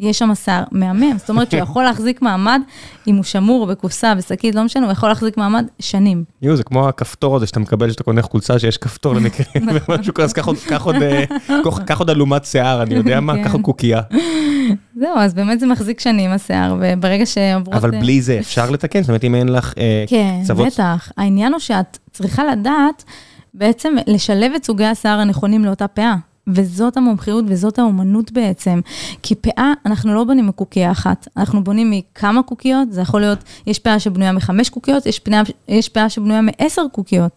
יש 0.00 0.18
שם 0.18 0.34
שיער 0.34 0.64
מהמם, 0.72 1.18
זאת 1.18 1.30
אומרת 1.30 1.50
שהוא 1.50 1.62
יכול 1.62 1.84
להחזיק 1.84 2.22
מעמד, 2.22 2.60
אם 3.06 3.16
הוא 3.16 3.24
שמור 3.24 3.66
בקופסה, 3.66 4.14
בשקית, 4.14 4.54
לא 4.54 4.64
משנה, 4.64 4.84
הוא 4.84 4.92
יכול 4.92 5.08
להחזיק 5.08 5.36
מעמד 5.36 5.66
שנים. 5.80 6.24
יואו, 6.42 6.56
זה 6.56 6.62
כמו 6.64 6.88
הכפתור 6.88 7.36
הזה 7.36 7.46
שאתה 7.46 7.60
מקבל 7.60 7.88
כשאתה 7.88 8.04
קונה 8.04 8.22
חולצה 8.22 8.58
שיש 8.58 8.76
כפתור 8.78 9.14
למקרה 9.14 9.46
ומשהו 9.88 10.14
כזה, 10.14 10.24
אז 10.24 10.32
קח 10.66 10.82
עוד- 10.84 11.02
אה, 11.02 11.24
קח- 11.86 11.98
עוד 11.98 12.10
אלומת 12.10 12.44
שיער, 12.44 12.82
אני 12.82 12.94
יודע 12.94 13.20
מה, 13.20 13.34
כן. 13.34 13.44
קח 13.44 13.52
עוד 13.52 13.62
קוקייה. 13.62 14.00
זהו, 15.00 15.16
אז 15.18 15.34
באמת 15.34 15.60
זה 15.60 15.66
מחזיק 15.66 16.00
שנים 16.00 16.30
השיער, 16.30 16.76
וברגע 16.80 17.26
שעוברות... 17.26 17.76
אבל 17.76 17.94
אה, 17.94 18.00
בלי 18.00 18.22
זה 18.22 18.38
אפשר 18.38 18.70
לתקן? 18.70 19.00
זאת 19.02 19.08
אומרת, 19.08 19.24
אם 19.24 19.34
אין 19.34 19.48
לך 19.48 19.74
אה, 19.78 20.04
כן, 20.06 20.40
קצוות... 20.44 20.66
בטח. 20.66 21.12
העניין 21.16 21.52
הוא 21.52 21.60
שאת 21.60 21.98
צריכה 22.12 22.44
לדעת 22.44 23.04
בעצם 23.54 23.94
לשלב 24.06 24.52
את 24.56 24.64
סוגי 24.64 24.84
השיער 24.84 25.18
הנכונים 25.20 25.64
לאותה 25.64 25.88
פאה. 25.88 26.14
וזאת 26.46 26.96
המומחיות 26.96 27.44
וזאת 27.48 27.78
האומנות 27.78 28.32
בעצם. 28.32 28.80
כי 29.22 29.34
פאה, 29.34 29.72
אנחנו 29.86 30.14
לא 30.14 30.24
בונים 30.24 30.46
מקוקייה 30.46 30.90
אחת, 30.90 31.28
אנחנו 31.36 31.64
בונים 31.64 31.90
מכמה 31.90 32.42
קוקיות, 32.42 32.92
זה 32.92 33.00
יכול 33.00 33.20
להיות, 33.20 33.38
יש 33.66 33.78
פאה 33.78 34.00
שבנויה 34.00 34.32
מחמש 34.32 34.68
קוקיות, 34.68 35.06
יש 35.06 35.18
פאה, 35.18 35.42
יש 35.68 35.88
פאה 35.88 36.08
שבנויה 36.08 36.40
מעשר 36.40 36.82
קוקיות. 36.92 37.32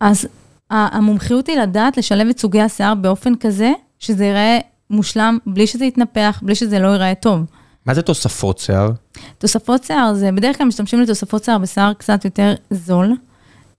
אז 0.00 0.28
המומחיות 0.70 1.46
היא 1.46 1.58
לדעת 1.58 1.96
לשלב 1.96 2.28
את 2.28 2.38
סוגי 2.38 2.60
השיער 2.60 2.94
באופן 2.94 3.34
כזה, 3.34 3.72
שזה 3.98 4.24
ייראה 4.24 4.58
מושלם, 4.90 5.38
בלי 5.46 5.66
שזה 5.66 5.84
יתנפח, 5.84 6.40
בלי 6.42 6.54
שזה 6.54 6.78
לא 6.78 6.88
ייראה 6.88 7.14
טוב. 7.14 7.40
מה 7.86 7.94
זה 7.94 8.02
תוספות 8.02 8.58
שיער? 8.58 8.90
תוספות 9.38 9.84
שיער 9.84 10.14
זה, 10.14 10.32
בדרך 10.32 10.58
כלל 10.58 10.66
משתמשים 10.66 11.00
לתוספות 11.00 11.44
שיער 11.44 11.58
בשיער 11.58 11.92
קצת 11.92 12.24
יותר 12.24 12.54
זול. 12.70 13.16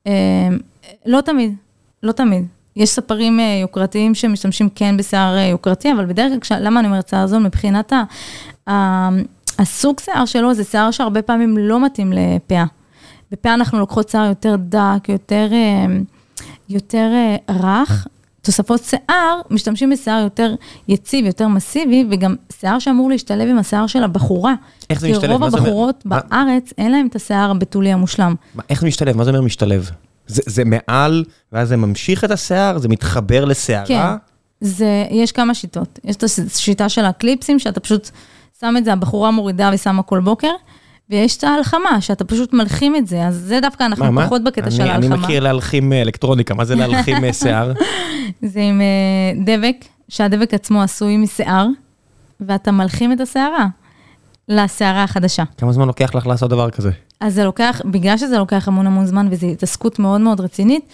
אה, 0.07 0.49
לא 1.05 1.21
תמיד, 1.21 1.55
לא 2.03 2.11
תמיד. 2.11 2.45
יש 2.75 2.89
ספרים 2.89 3.39
אה, 3.39 3.59
יוקרתיים 3.61 4.15
שמשתמשים 4.15 4.69
כן 4.75 4.97
בשיער 4.97 5.37
אה, 5.37 5.41
יוקרתי, 5.45 5.91
אבל 5.91 6.05
בדרך 6.05 6.47
כלל, 6.47 6.57
למה 6.67 6.79
אני 6.79 6.87
אומרת 6.87 7.07
שיער 7.07 7.27
זול? 7.27 7.39
מבחינת 7.43 7.93
ה, 7.93 8.03
ה, 8.69 9.09
הסוג 9.59 9.99
שיער 9.99 10.25
שלו 10.25 10.53
זה 10.53 10.63
שיער 10.63 10.91
שהרבה 10.91 11.21
פעמים 11.21 11.57
לא 11.57 11.85
מתאים 11.85 12.13
לפאה. 12.13 12.65
בפאה 13.31 13.53
אנחנו 13.53 13.79
לוקחות 13.79 14.09
שיער 14.09 14.25
יותר 14.25 14.55
דק, 14.59 15.09
יותר, 15.09 15.47
אה, 15.51 15.85
יותר 16.69 17.09
רך. 17.49 18.07
תוספות 18.41 18.83
שיער, 18.83 19.41
משתמשים 19.49 19.89
בשיער 19.89 20.21
יותר 20.23 20.55
יציב, 20.87 21.25
יותר 21.25 21.47
מסיבי, 21.47 22.05
וגם 22.11 22.35
שיער 22.59 22.79
שאמור 22.79 23.09
להשתלב 23.09 23.47
עם 23.49 23.57
השיער 23.59 23.87
של 23.87 24.03
הבחורה. 24.03 24.53
איך 24.89 24.99
זה 24.99 25.07
כי 25.07 25.13
משתלב? 25.13 25.31
רוב 25.31 25.41
מה 25.41 25.49
זה 25.49 25.57
אומר? 25.57 25.67
הבחורות 25.67 26.05
מה- 26.05 26.19
בארץ, 26.29 26.73
אין 26.77 26.91
להם 26.91 27.07
את 27.07 27.15
השיער 27.15 27.51
הבתולי 27.51 27.91
המושלם. 27.91 28.35
מה- 28.55 28.63
איך 28.69 28.81
זה 28.81 28.87
משתלב? 28.87 29.17
מה 29.17 29.23
זה 29.23 29.29
אומר 29.29 29.41
משתלב? 29.41 29.89
זה 30.29 30.41
זה 30.45 30.63
מעל, 30.65 31.23
ואז 31.51 31.67
זה 31.69 31.77
ממשיך 31.77 32.23
את 32.23 32.31
השיער? 32.31 32.77
זה 32.77 32.87
מתחבר 32.87 33.41
כן, 33.43 33.47
לשערה? 33.47 34.15
זה, 34.61 35.05
יש 35.11 35.31
כמה 35.31 35.53
שיטות. 35.53 35.99
יש 36.03 36.15
את 36.15 36.23
השיטה 36.23 36.89
של 36.89 37.05
הקליפסים, 37.05 37.59
שאתה 37.59 37.79
פשוט 37.79 38.09
שם 38.59 38.75
את 38.77 38.85
זה, 38.85 38.93
הבחורה 38.93 39.31
מורידה 39.31 39.69
ושמה 39.73 40.03
כל 40.03 40.19
בוקר, 40.19 40.51
ויש 41.09 41.37
את 41.37 41.43
ההלחמה, 41.43 42.01
שאתה 42.01 42.23
פשוט 42.25 42.53
מלחים 42.53 42.95
את 42.95 43.07
זה, 43.07 43.23
אז 43.27 43.35
זה 43.35 43.59
דווקא 43.61 43.83
אנחנו 43.83 44.05
מה, 44.05 44.11
מה? 44.11 44.25
פחות 44.25 44.43
בקטע 44.43 44.61
אני- 44.61 44.71
של 44.71 44.81
אני 44.81 44.89
ההלחמה. 44.91 45.15
מכיר 45.17 45.39
להלחים 45.39 45.93
אה, 45.93 46.01
אלקטרוניקה, 46.01 46.53
מה 46.53 46.65
זה 46.65 46.75
להלחים 46.75 47.23
אה, 47.23 47.33
שיער? 47.33 47.73
זה 48.53 48.59
עם 48.61 48.81
אה, 48.81 48.85
דבק, 49.45 49.75
שהדבק 50.09 50.53
עצמו 50.53 50.81
עשוי 50.81 51.17
משיער, 51.17 51.67
ואתה 52.41 52.71
מלחים 52.71 53.11
את 53.13 53.19
השערה 53.21 53.67
לשערה 54.47 55.03
החדשה. 55.03 55.43
כמה 55.57 55.71
זמן 55.71 55.87
לוקח 55.87 56.15
לך 56.15 56.27
לעשות 56.27 56.49
דבר 56.49 56.69
כזה? 56.69 56.91
אז 57.21 57.33
זה 57.33 57.43
לוקח, 57.43 57.81
בגלל 57.85 58.17
שזה 58.17 58.37
לוקח 58.37 58.67
המון 58.67 58.87
המון 58.87 59.05
זמן 59.05 59.27
וזו 59.31 59.47
התעסקות 59.47 59.99
מאוד 59.99 60.21
מאוד 60.21 60.39
רצינית, 60.39 60.85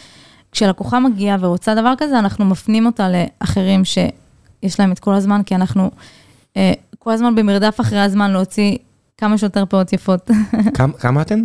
כשלקוחה 0.51 0.99
מגיעה 0.99 1.37
ורוצה 1.39 1.75
דבר 1.75 1.93
כזה, 1.97 2.19
אנחנו 2.19 2.45
מפנים 2.45 2.85
אותה 2.85 3.07
לאחרים 3.09 3.85
שיש 3.85 4.79
להם 4.79 4.91
את 4.91 4.99
כל 4.99 5.13
הזמן, 5.13 5.43
כי 5.43 5.55
אנחנו 5.55 5.91
אה, 6.57 6.73
כל 6.99 7.11
הזמן 7.11 7.35
במרדף 7.35 7.81
אחרי 7.81 7.99
הזמן 7.99 8.31
להוציא 8.31 8.77
כמה 9.17 9.37
שיותר 9.37 9.65
פאות 9.65 9.93
יפות. 9.93 10.29
כמה- 10.77 10.93
כמה 10.93 11.21
אתן? 11.21 11.43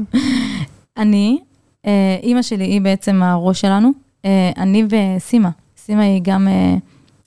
אני, 0.99 1.39
אה, 1.87 2.17
אימא 2.23 2.43
שלי 2.43 2.65
היא 2.65 2.81
בעצם 2.81 3.23
הראש 3.23 3.61
שלנו, 3.61 3.91
אה, 4.25 4.51
אני 4.57 4.85
וסימה. 4.91 5.51
סימה 5.79 6.03
היא 6.03 6.21
גם 6.25 6.49
אה, 6.49 6.75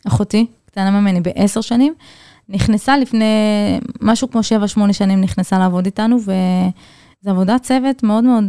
אחותי, 0.08 0.46
קטנה 0.66 0.92
ממני 0.92 1.22
בעשר 1.22 1.62
שנים. 1.62 1.94
נכנסה 2.50 2.98
לפני 2.98 3.26
משהו 4.02 4.32
כמו 4.32 4.44
שבע, 4.44 4.68
שמונה 4.68 4.94
שנים, 4.94 5.22
נכנסה 5.22 5.60
לעבוד 5.60 5.86
איתנו, 5.86 6.18
וזו 7.24 7.32
עבודת 7.32 7.62
צוות 7.62 8.04
מאוד 8.04 8.24
מאוד 8.24 8.44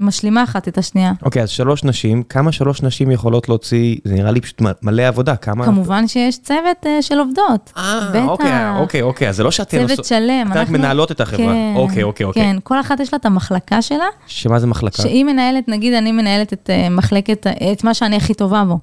משלימה 0.00 0.44
אחת 0.44 0.68
את 0.68 0.78
השנייה. 0.78 1.12
אוקיי, 1.22 1.42
אז 1.42 1.50
שלוש 1.50 1.84
נשים, 1.84 2.22
כמה 2.22 2.52
שלוש 2.52 2.82
נשים 2.82 3.10
יכולות 3.10 3.48
להוציא, 3.48 3.96
זה 4.04 4.14
נראה 4.14 4.30
לי 4.30 4.40
פשוט 4.40 4.62
מלא 4.82 5.02
עבודה, 5.02 5.36
כמה... 5.36 5.64
כמובן 5.64 6.08
שיש 6.08 6.38
צוות 6.38 6.86
אה, 6.86 7.02
של 7.02 7.18
עובדות. 7.18 7.72
אה. 7.76 8.24
אוקיי, 8.24 8.70
אוקיי, 8.78 9.02
אוקיי, 9.02 9.28
אז 9.28 9.36
זה 9.36 9.42
לא 9.42 9.50
שאתן 9.50 9.78
צוות 9.78 9.90
עושות... 9.90 10.04
שלם. 10.04 10.46
אתן 10.50 10.58
אנחנו- 10.58 10.72
מנהלות 10.78 11.12
את 11.12 11.20
החברה. 11.20 11.46
כן, 11.46 11.72
אוקיי, 11.76 12.02
אוקיי, 12.02 12.26
אוקיי. 12.26 12.42
כן, 12.42 12.56
כל 12.62 12.80
אחת 12.80 13.00
יש 13.00 13.12
לה 13.12 13.16
את 13.16 13.26
המחלקה 13.26 13.82
שלה, 13.82 14.04
שמה 14.26 14.58
זה 14.58 14.66
מחלקה? 14.66 15.02
שהיא 15.02 15.24
מנהלת, 15.24 15.68
נגיד 15.68 15.94
אני 15.94 16.12
מנהלת 16.12 16.52
את 16.52 16.70
אה, 16.70 16.88
מחלקת, 16.88 17.46
אה, 17.46 17.72
את 17.72 17.84
מה 17.84 17.94
שאני 17.94 18.16
הכי 18.16 18.34
טובה 18.34 18.64
בו. 18.64 18.78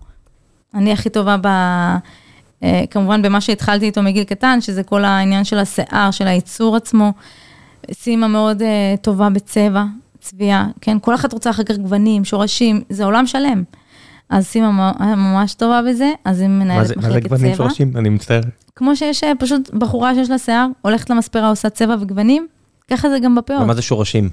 אני 0.73 0.91
הכי 0.91 1.10
טובה 1.10 1.36
ב... 1.41 1.47
כמובן 2.91 3.21
במה 3.21 3.41
שהתחלתי 3.41 3.86
איתו 3.86 4.01
מגיל 4.03 4.23
קטן, 4.23 4.62
שזה 4.62 4.84
כל 4.84 5.05
העניין 5.05 5.43
של 5.43 5.60
השיער, 5.60 6.12
של 6.12 6.27
הייצור 6.27 6.75
עצמו. 6.75 7.13
סימה 7.93 8.27
מאוד 8.27 8.61
אה, 8.61 8.67
טובה 9.01 9.29
בצבע, 9.29 9.83
צביעה, 10.19 10.67
כן? 10.81 10.97
כל 11.01 11.15
אחת 11.15 11.33
רוצה 11.33 11.49
אחר 11.49 11.63
כך 11.63 11.77
גוונים, 11.77 12.25
שורשים, 12.25 12.81
זה 12.89 13.05
עולם 13.05 13.27
שלם. 13.27 13.63
אז 14.29 14.45
סימה 14.45 14.71
מ- 14.71 15.19
ממש 15.19 15.53
טובה 15.53 15.81
בזה, 15.89 16.11
אז 16.25 16.39
היא 16.39 16.47
מנהלת 16.49 16.87
זה- 16.87 16.95
מה 16.95 17.01
זה 17.01 17.07
מחלקת 17.07 17.27
גוונים 17.29 17.53
צבע. 17.53 17.65
שורשים? 17.65 17.91
אני 17.97 18.09
מצטער. 18.09 18.41
כמו 18.75 18.95
שיש 18.95 19.23
אה, 19.23 19.31
פשוט 19.39 19.69
בחורה 19.73 20.15
שיש 20.15 20.29
לה 20.29 20.37
שיער, 20.37 20.67
הולכת 20.81 21.09
למספרה, 21.09 21.49
עושה 21.49 21.69
צבע 21.69 21.95
וגוונים, 21.99 22.47
ככה 22.91 23.09
זה 23.09 23.19
גם 23.19 23.35
בפאות. 23.35 23.67
מה 23.67 23.73
זה 23.73 23.81
שורשים? 23.81 24.29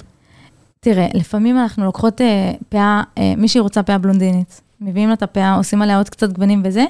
תראה, 0.81 1.07
לפעמים 1.15 1.59
אנחנו 1.59 1.85
לוקחות 1.85 2.21
אה, 2.21 2.53
פאה, 2.69 3.03
אה, 3.19 3.35
מישהי 3.37 3.61
רוצה 3.61 3.83
פאה 3.83 3.99
בלונדינית. 3.99 4.61
מביאים 4.81 5.09
לה 5.09 5.15
את 5.15 5.23
הפאה, 5.23 5.55
עושים 5.55 5.83
עליה 5.83 5.97
עוד 5.97 6.09
קצת 6.09 6.33
גוונים 6.33 6.63
וזה. 6.65 6.85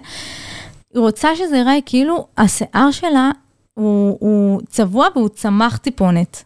היא 0.95 1.01
רוצה 1.01 1.29
שזה 1.37 1.57
ייראה 1.57 1.79
כאילו 1.87 2.27
השיער 2.39 2.91
שלה 2.91 3.31
הוא, 3.77 4.17
הוא 4.21 4.61
צבוע 4.69 5.07
והוא 5.15 5.29
צמח 5.29 5.77
טיפונת. 5.77 6.45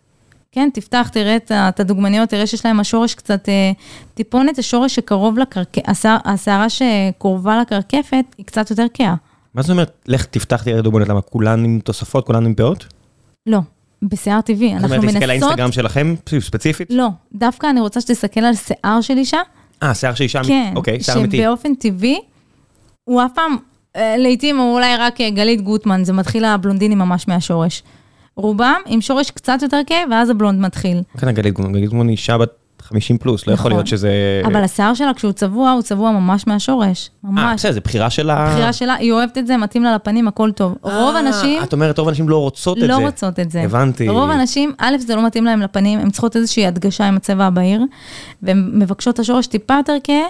כן, 0.52 0.68
תפתח, 0.74 1.08
תראה 1.12 1.36
את, 1.36 1.80
הדוגמניות, 1.80 2.28
תראה 2.28 2.46
שיש 2.46 2.64
להם 2.64 2.80
השורש 2.80 3.14
קצת 3.14 3.48
אה, 3.48 3.72
טיפונת, 4.14 4.56
זה 4.56 4.62
שורש 4.62 4.94
שקרוב 4.94 5.38
לקרקפת, 5.38 5.82
השערה 6.24 6.66
שקרובה 6.70 7.60
לקרקפת 7.60 8.24
היא 8.38 8.46
קצת 8.46 8.70
יותר 8.70 8.86
כהה. 8.94 9.14
מה 9.54 9.62
זאת 9.62 9.70
אומרת, 9.70 9.92
לך 10.06 10.24
תפתח 10.24 10.62
תראה 10.62 10.82
דוגמנות, 10.82 11.08
למה 11.08 11.20
כולן 11.20 11.64
עם 11.64 11.80
תוספות, 11.84 12.26
כולן 12.26 12.46
עם 12.46 12.54
פאות? 12.54 12.86
לא, 13.46 13.58
בשיער 14.02 14.40
טבעי, 14.40 14.68
זאת 14.68 14.76
אנחנו 14.76 14.96
אומרת, 14.96 15.04
להסתכל 15.04 15.26
מנסות... 15.26 15.28
לאינסטגרם 15.28 15.72
שלכם, 15.72 16.14
ספציפית? 16.40 16.88
לא, 16.90 17.08
דווקא 17.34 17.66
אני 17.70 17.80
רוצה 17.80 18.00
שתסתכל 18.00 18.40
על 18.40 18.54
שיער 18.54 19.00
של 19.00 19.16
אישה, 19.16 19.40
אה, 19.82 19.94
שיער 19.94 20.14
של 20.14 20.24
אישה, 20.24 20.40
כן, 20.46 20.72
אוקיי, 20.76 21.00
שיער 21.00 21.18
אמיתי. 21.18 21.36
שבאופן 21.36 21.74
טבעי, 21.74 22.20
הוא 23.04 23.22
אף 23.22 23.30
פעם, 23.34 23.56
לעתים 23.96 24.58
הוא 24.58 24.74
אולי 24.74 24.96
רק 24.96 25.20
אה, 25.20 25.30
גלית 25.30 25.60
גוטמן, 25.60 26.04
זה 26.04 26.12
מתחיל 26.12 26.44
הבלונדיני 26.44 26.94
ממש 26.94 27.28
מהשורש. 27.28 27.82
רובם 28.36 28.80
עם 28.86 29.00
שורש 29.00 29.30
קצת 29.30 29.58
יותר 29.62 29.80
כהה, 29.86 30.02
ואז 30.10 30.30
הבלונד 30.30 30.60
מתחיל. 30.60 31.02
כן, 31.18 31.30
גלית 31.30 31.54
גוטמן, 31.54 31.72
גלית 31.72 31.84
גוטמן 31.84 32.08
היא 32.08 32.12
אישה 32.12 32.38
בת 32.38 32.50
50 32.82 33.18
פלוס, 33.18 33.46
לא 33.46 33.52
יכול 33.52 33.60
נכון. 33.60 33.72
להיות 33.72 33.86
שזה... 33.86 34.10
אבל 34.44 34.64
השיער 34.64 34.94
שלה, 34.94 35.14
כשהוא 35.14 35.32
צבוע, 35.32 35.70
הוא 35.70 35.82
צבוע 35.82 36.10
ממש 36.10 36.46
מהשורש. 36.46 37.10
אה, 37.24 37.30
ממש. 37.30 37.60
בסדר, 37.60 37.72
זה 37.72 37.80
בחירה 37.80 38.10
של 38.10 38.30
ה... 38.30 38.34
הבחירה 38.34 38.72
שלה, 38.72 38.94
היא 38.94 39.12
אוהבת 39.12 39.38
את 39.38 39.46
זה, 39.46 39.56
מתאים 39.56 39.82
לה 39.82 39.94
לפנים, 39.94 40.28
הכל 40.28 40.52
טוב. 40.52 40.74
רוב 40.82 41.14
אה, 41.14 41.18
הנשים 41.18 41.62
את 41.62 41.72
אומרת, 41.72 41.98
רוב 41.98 42.08
הנשים 42.08 42.28
לא 42.28 42.36
רוצות 42.36 42.78
את 42.78 42.82
זה. 42.82 42.88
לא 42.88 42.96
רוצות 42.96 43.40
את 43.40 43.50
זה. 43.50 43.62
הבנתי. 43.62 44.08
רוב 44.08 44.30
הנשים, 44.30 44.72
א', 44.78 44.96
זה 44.98 45.16
לא 45.16 45.26
מתאים 45.26 45.44
להם 45.44 45.60
לפנים, 45.60 45.98
הן 45.98 46.10
צריכות 46.10 46.36
איזושהי 46.36 46.66
הדגשה 46.66 47.08
עם 47.08 47.16
הצבע 47.16 47.44
הבהיר, 47.44 47.82
והן 48.42 48.70
מבקשות 48.74 49.14
את 49.14 49.18
השורש 49.18 49.46
טיפה 49.46 49.74
יותר 49.74 49.96
כהה, 50.04 50.26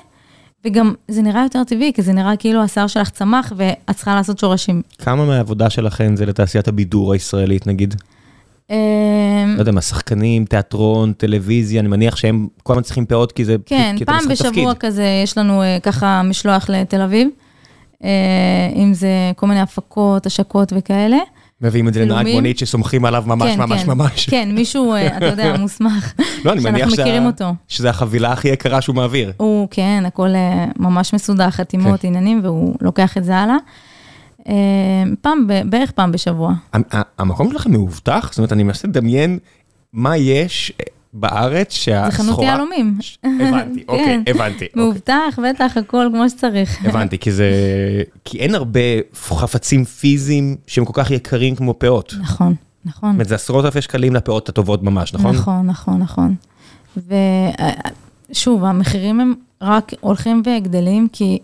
וגם 0.64 0.94
זה 1.08 1.22
נראה 1.22 1.42
יותר 1.42 1.64
טבעי, 1.64 1.92
כי 1.92 2.02
זה 2.02 2.12
נראה 2.12 2.36
כאילו 2.36 2.62
השיער 2.62 2.86
שלך 2.86 3.10
צמח, 3.10 3.52
ואת 3.56 3.96
צריכה 3.96 4.14
לעשות 4.14 4.38
שורשים. 4.38 4.82
כמה 4.98 5.24
מהעבודה 5.24 5.70
שלכם 5.70 6.16
זה 6.16 6.26
לתעשיית 6.26 6.68
הבידור 6.68 7.12
הישראלית, 7.12 7.66
נגיד? 7.66 7.94
אמ, 8.70 8.76
לא 9.56 9.60
יודע 9.60 9.72
מה, 9.72 9.80
שחקנים, 9.80 10.44
תיאטרון, 10.44 11.12
טלוויזיה, 11.12 11.80
אני 11.80 11.88
מניח 11.88 12.16
שהם 12.16 12.48
כל 12.62 12.72
הזמן 12.72 12.82
צריכים 12.82 13.06
פאות 13.06 13.32
כי 13.32 13.44
זה... 13.44 13.56
כן, 13.66 13.94
כי 13.98 14.04
פעם 14.04 14.28
בשבוע 14.28 14.50
תפקיד. 14.50 14.78
כזה 14.78 15.20
יש 15.24 15.38
לנו 15.38 15.62
אה, 15.62 15.78
ככה 15.82 16.22
משלוח 16.22 16.70
לתל 16.70 17.00
אביב, 17.00 17.28
אה, 18.04 18.08
אם 18.76 18.94
זה 18.94 19.08
כל 19.36 19.46
מיני 19.46 19.60
הפקות, 19.60 20.26
השקות 20.26 20.72
וכאלה. 20.76 21.18
מביאים 21.60 21.88
את 21.88 21.94
זה 21.94 22.04
לנהג. 22.04 22.26
מונית 22.28 22.58
שסומכים 22.58 23.04
עליו 23.04 23.24
ממש 23.26 23.52
כן, 23.52 23.58
ממש 23.58 23.82
כן. 23.82 23.90
ממש. 23.90 24.28
כן, 24.28 24.48
מישהו, 24.52 24.92
אה, 24.92 25.16
אתה 25.16 25.26
יודע, 25.26 25.56
מוסמך, 25.60 26.12
לא, 26.44 26.52
אני 26.52 26.60
מניח 26.60 26.90
שאנחנו 26.90 27.54
שזה 27.68 27.90
החבילה 27.90 28.32
הכי 28.32 28.48
יקרה 28.48 28.80
שהוא 28.80 28.96
מעביר. 28.96 29.32
הוא, 29.36 29.68
כן, 29.70 30.02
הכל 30.06 30.28
אה, 30.34 30.66
ממש 30.78 31.14
מסודר, 31.14 31.50
חתימות, 31.50 32.00
כן. 32.00 32.08
עניינים, 32.08 32.40
והוא 32.42 32.76
לוקח 32.80 33.16
את 33.16 33.24
זה 33.24 33.36
הלאה. 33.36 33.56
אה, 34.48 34.54
פעם, 35.20 35.46
בערך 35.64 35.90
פעם 35.90 36.12
בשבוע. 36.12 36.52
המקום 37.18 37.50
שלכם 37.50 37.72
מאובטח? 37.72 38.28
זאת 38.30 38.38
אומרת, 38.38 38.52
אני 38.52 38.62
מנסה 38.62 38.88
לדמיין 38.88 39.38
מה 39.92 40.16
יש 40.16 40.72
בארץ 41.12 41.72
שהסחורה... 41.72 42.10
זה 42.10 42.16
חנות 42.16 42.42
יהלומים. 42.42 42.98
הבנתי, 43.24 43.84
אוקיי, 43.88 44.04
כן. 44.04 44.22
הבנתי. 44.26 44.64
אוקיי. 44.64 44.68
מאובטח, 44.82 45.38
בטח, 45.44 45.76
הכל 45.76 46.08
כמו 46.12 46.28
שצריך. 46.28 46.78
הבנתי, 46.86 47.18
כי 47.18 47.32
זה... 47.32 47.52
כי 48.24 48.38
אין 48.38 48.54
הרבה 48.54 48.80
חפצים 49.14 49.84
פיזיים 49.84 50.56
שהם 50.66 50.84
כל 50.84 51.02
כך 51.02 51.10
יקרים 51.10 51.56
כמו 51.56 51.78
פאות. 51.78 52.10
זאת 52.10 52.20
נכון, 52.20 52.54
נכון. 52.84 53.10
אומרת, 53.10 53.28
זה 53.28 53.34
עשרות 53.34 53.64
אלפי 53.64 53.82
שקלים 53.82 54.14
לפאות 54.14 54.48
הטובות 54.48 54.82
ממש, 54.82 55.14
נכון? 55.14 55.36
נכון, 55.36 55.66
נכון, 55.66 55.98
נכון. 55.98 56.34
ושוב, 58.30 58.64
המחירים 58.64 59.20
הם 59.20 59.34
רק 59.62 59.92
הולכים 60.00 60.42
וגדלים, 60.46 61.08
כי 61.12 61.38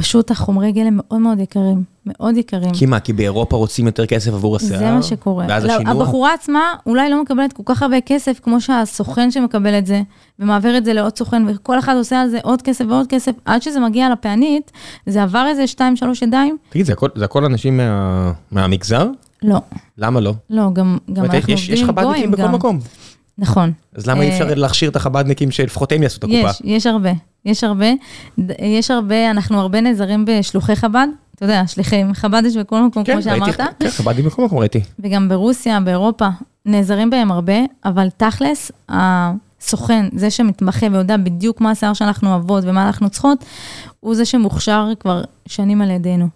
פשוט 0.00 0.30
החומרי 0.30 0.72
גלם 0.72 0.96
מאוד 0.96 1.20
מאוד 1.20 1.38
יקרים, 1.40 1.82
מאוד 2.06 2.36
יקרים. 2.36 2.70
כי 2.72 2.86
מה, 2.86 3.00
כי 3.00 3.12
באירופה 3.12 3.56
רוצים 3.56 3.86
יותר 3.86 4.06
כסף 4.06 4.32
עבור 4.32 4.56
השיער? 4.56 4.78
זה 4.78 4.90
מה 4.92 5.02
שקורה. 5.02 5.46
ואז 5.48 5.64
לא, 5.64 5.72
השינוע? 5.72 5.92
הבחורה 6.04 6.34
עצמה 6.34 6.60
אולי 6.86 7.10
לא 7.10 7.22
מקבלת 7.22 7.52
כל 7.52 7.62
כך 7.66 7.82
הרבה 7.82 8.00
כסף 8.00 8.40
כמו 8.42 8.60
שהסוכן 8.60 9.30
שמקבל 9.30 9.78
את 9.78 9.86
זה, 9.86 10.02
ומעביר 10.38 10.76
את 10.78 10.84
זה 10.84 10.92
לעוד 10.92 11.16
סוכן, 11.18 11.42
וכל 11.48 11.78
אחד 11.78 11.94
עושה 11.96 12.20
על 12.20 12.28
זה 12.28 12.38
עוד 12.42 12.62
כסף 12.62 12.84
ועוד 12.88 13.06
כסף, 13.06 13.32
עד 13.44 13.62
שזה 13.62 13.80
מגיע 13.80 14.08
לפענית, 14.12 14.72
זה 15.06 15.22
עבר 15.22 15.46
איזה 15.48 15.66
שתיים, 15.66 15.96
שלוש 15.96 16.22
ידיים? 16.22 16.56
תגיד, 16.70 16.86
זה 16.86 16.92
הכל- 16.92 17.08
זה 17.14 17.24
הכל 17.24 17.44
אנשים 17.44 17.76
מה- 17.76 18.32
מהמגזר? 18.50 19.08
לא, 19.42 19.58
למה 19.98 20.20
לא? 20.20 20.32
לא, 20.50 20.62
גם, 20.72 20.98
גם 21.12 21.24
אנחנו 21.24 21.52
יש- 21.54 21.68
יש 21.68 21.82
עובדים 21.82 21.88
עם 21.88 21.94
חב"דניקים 21.94 22.12
גויים 22.12 22.30
בכל 22.30 22.42
גם. 22.42 22.52
מקום. 22.52 22.78
נכון. 23.40 23.72
אז 23.94 24.06
למה 24.06 24.22
אי 24.22 24.28
אה, 24.28 24.32
אפשר 24.34 24.54
להכשיר 24.54 24.90
את 24.90 24.96
החב"דניקים 24.96 25.50
שלפחות 25.50 25.92
הם 25.92 26.02
יעשו 26.02 26.18
את 26.18 26.24
הקופה? 26.24 26.38
יש, 26.50 26.62
יש 26.64 26.86
הרבה, 26.86 27.10
יש 27.44 27.64
הרבה, 27.64 27.86
יש 28.62 28.90
הרבה, 28.90 29.30
אנחנו 29.30 29.60
הרבה 29.60 29.80
נעזרים 29.80 30.24
בשלוחי 30.24 30.76
חב"ד, 30.76 31.06
אתה 31.34 31.44
יודע, 31.44 31.62
שליחים, 31.66 32.14
חב"ד 32.14 32.42
יש 32.46 32.56
בכל 32.56 32.82
מקום, 32.82 33.04
כמו 33.04 33.14
ראיתי- 33.14 33.30
שאמרת, 33.30 33.56
כן, 33.78 33.90
חב"דים 33.90 34.24
בכל 34.24 34.44
מקום 34.44 34.58
ראיתי. 34.58 34.80
וגם 34.98 35.28
ברוסיה, 35.28 35.80
באירופה, 35.80 36.28
נעזרים 36.66 37.10
בהם 37.10 37.30
הרבה, 37.32 37.54
אבל 37.84 38.08
תכלס, 38.16 38.70
הסוכן, 38.88 40.06
זה 40.12 40.30
שמתמחה 40.30 40.86
ויודע 40.92 41.16
בדיוק 41.16 41.60
מה 41.60 41.70
השיער 41.70 41.92
שאנחנו 41.94 42.30
אוהבות 42.30 42.64
ומה 42.66 42.86
אנחנו 42.86 43.10
צריכות, 43.10 43.44
הוא 44.00 44.14
זה 44.14 44.24
שמוכשר 44.24 44.88
כבר 45.00 45.22
שנים 45.46 45.82
על 45.82 45.90
ידינו. 45.90 46.28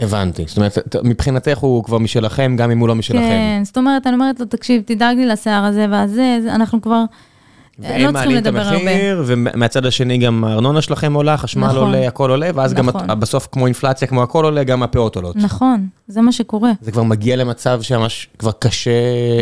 הבנתי. 0.00 0.44
זאת 0.46 0.56
אומרת, 0.56 0.78
מבחינתך 1.04 1.58
הוא 1.58 1.84
כבר 1.84 1.98
משלכם, 1.98 2.54
גם 2.58 2.70
אם 2.70 2.78
הוא 2.78 2.88
לא 2.88 2.94
משלכם. 2.94 3.20
כן, 3.20 3.60
זאת 3.64 3.78
אומרת, 3.78 4.06
אני 4.06 4.14
אומרת 4.14 4.40
לו, 4.40 4.46
תקשיב, 4.46 4.82
תדאג 4.86 5.16
לי 5.16 5.26
לשיער 5.26 5.64
הזה 5.64 5.86
והזה, 5.90 6.38
זה- 6.42 6.54
אנחנו 6.54 6.82
כבר 6.82 6.94
לא 6.98 7.04
והם 7.78 7.90
צריכים 7.92 8.12
מעלים 8.12 8.36
את 8.38 8.42
לדבר 8.46 8.60
הרבה. 8.60 8.76
המחיר, 8.90 9.22
ומהצד 9.26 9.86
השני 9.86 10.18
גם 10.18 10.44
הארנונה 10.44 10.82
שלכם 10.82 11.12
עולה, 11.14 11.36
חשמל 11.36 11.66
נכון. 11.66 11.76
עולה, 11.78 12.06
הכל 12.08 12.30
עולה, 12.30 12.50
ואז 12.54 12.74
גם 12.74 12.86
נכון. 12.88 13.10
את- 13.10 13.18
בסוף 13.18 13.48
כמו 13.52 13.66
אינפלציה, 13.66 14.08
כמו 14.08 14.22
הכל 14.22 14.44
עולה, 14.44 14.64
גם 14.64 14.82
הפאות 14.82 15.16
עולות. 15.16 15.36
נכון, 15.36 15.86
זה 16.08 16.20
מה 16.20 16.32
שקורה. 16.32 16.70
זה 16.80 16.92
כבר 16.92 17.02
מגיע 17.02 17.36
למצב 17.36 17.82
שממש 17.82 18.28
כבר 18.38 18.50
קשה 18.52 18.90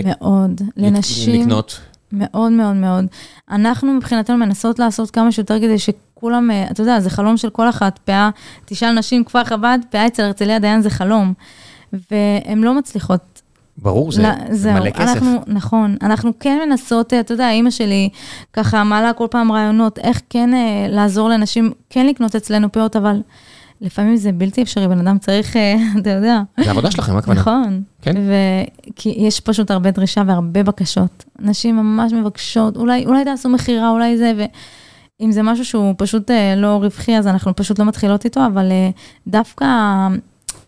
מאוד. 0.05 0.61
לנשים, 0.77 1.43
לקנות. 1.43 1.81
מאוד 2.13 2.53
מאוד 2.53 2.77
מאוד. 2.77 3.05
אנחנו 3.51 3.93
מבחינתנו 3.93 4.37
מנסות 4.37 4.79
לעשות 4.79 5.11
כמה 5.11 5.33
שיותר 5.33 5.59
כדי 5.61 5.79
שכולם, 5.79 5.99
אה, 6.25 6.67
אתה 6.71 6.81
יודע, 6.81 7.01
זה 7.01 7.11
חלום 7.11 7.37
של 7.37 7.51
כל 7.51 7.69
אחת, 7.69 7.99
פאה, 8.05 8.31
תשאל 8.65 8.93
נשים 8.93 9.25
כפר 9.25 9.45
חב"ד, 9.45 9.79
פאה 9.91 10.07
אצל 10.07 10.23
הרצליה 10.23 10.59
דיין 10.59 10.83
זה 10.83 10.91
חלום. 10.91 11.33
והן 11.93 12.61
לא 12.61 12.75
מצליחות. 12.75 13.43
ברור, 13.83 14.13
זה 14.13 14.23
לא, 14.23 14.29
זה 14.51 14.73
מלא 14.73 14.91
כסף. 14.91 15.01
אנחנו, 15.01 15.41
נכון, 15.47 15.97
אנחנו 16.03 16.33
כן 16.41 16.59
מנסות, 16.67 17.13
אה, 17.13 17.21
אתה 17.21 17.35
יודע, 17.35 17.51
אימא 17.51 17.71
שלי 17.71 18.09
ככה 18.53 18.85
מעלה 18.85 19.13
כל 19.13 19.27
פעם 19.31 19.53
רעיונות, 19.53 19.99
איך 19.99 20.21
כן 20.31 20.55
אה, 20.55 20.87
לעזור 20.89 21.29
לנשים, 21.29 21.73
כן 21.91 22.07
לקנות 22.07 22.37
אצלנו 22.37 22.73
פאות, 22.73 22.97
אבל 22.97 23.23
לפעמים 23.81 24.17
זה 24.17 24.33
בלתי 24.33 24.63
אפשרי, 24.63 24.89
בן 24.89 24.99
אדם 24.99 25.19
צריך, 25.19 25.57
אה, 25.57 25.77
אתה 26.01 26.11
יודע. 26.11 26.41
זה 26.65 26.71
עבודה 26.71 26.91
שלכם, 26.91 27.13
מה 27.13 27.19
הכוונה? 27.19 27.41
נכון. 27.41 27.83
כן. 28.03 28.17
כי 28.97 29.15
יש 29.17 29.41
פשוט 29.41 29.71
הרבה 29.71 29.91
דרישה 29.91 30.23
והרבה 30.27 30.63
בקשות. 30.63 31.25
נשים 31.39 31.77
ממש 31.77 32.13
מבקשות, 32.13 32.77
אולי, 32.77 33.07
אולי 33.07 33.25
תעשו 33.25 33.49
מכירה, 33.49 33.91
אולי 33.91 34.19
זה, 34.19 34.47
ואם 35.21 35.33
זה 35.33 35.43
משהו 35.43 35.65
שהוא 35.65 35.95
פשוט 35.99 36.31
אה, 36.31 36.55
לא 36.57 36.67
רווחי, 36.83 37.17
אז 37.19 37.27
אנחנו 37.27 37.57
פשוט 37.57 37.79
לא 37.79 37.85
מתחילות 37.85 38.25
איתו, 38.25 38.41
אבל 38.47 38.71
אה, 38.73 38.91
דווקא 39.27 39.65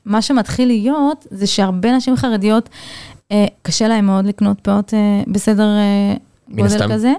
מה 0.05 0.23
שמתחיל 0.23 0.69
להיות, 0.69 1.27
זה 1.31 1.47
שהרבה 1.47 1.97
נשים 1.97 2.17
חרדיות, 2.17 2.69
אה, 3.33 3.47
קשה 3.63 3.89
להן 3.89 4.05
מאוד 4.05 4.25
לקנות 4.27 4.61
פאות 4.61 4.95
בסדר 5.29 5.67
מן 6.49 6.65
הסתם. 6.65 6.79
גודל 6.79 6.95
כזה, 6.95 7.13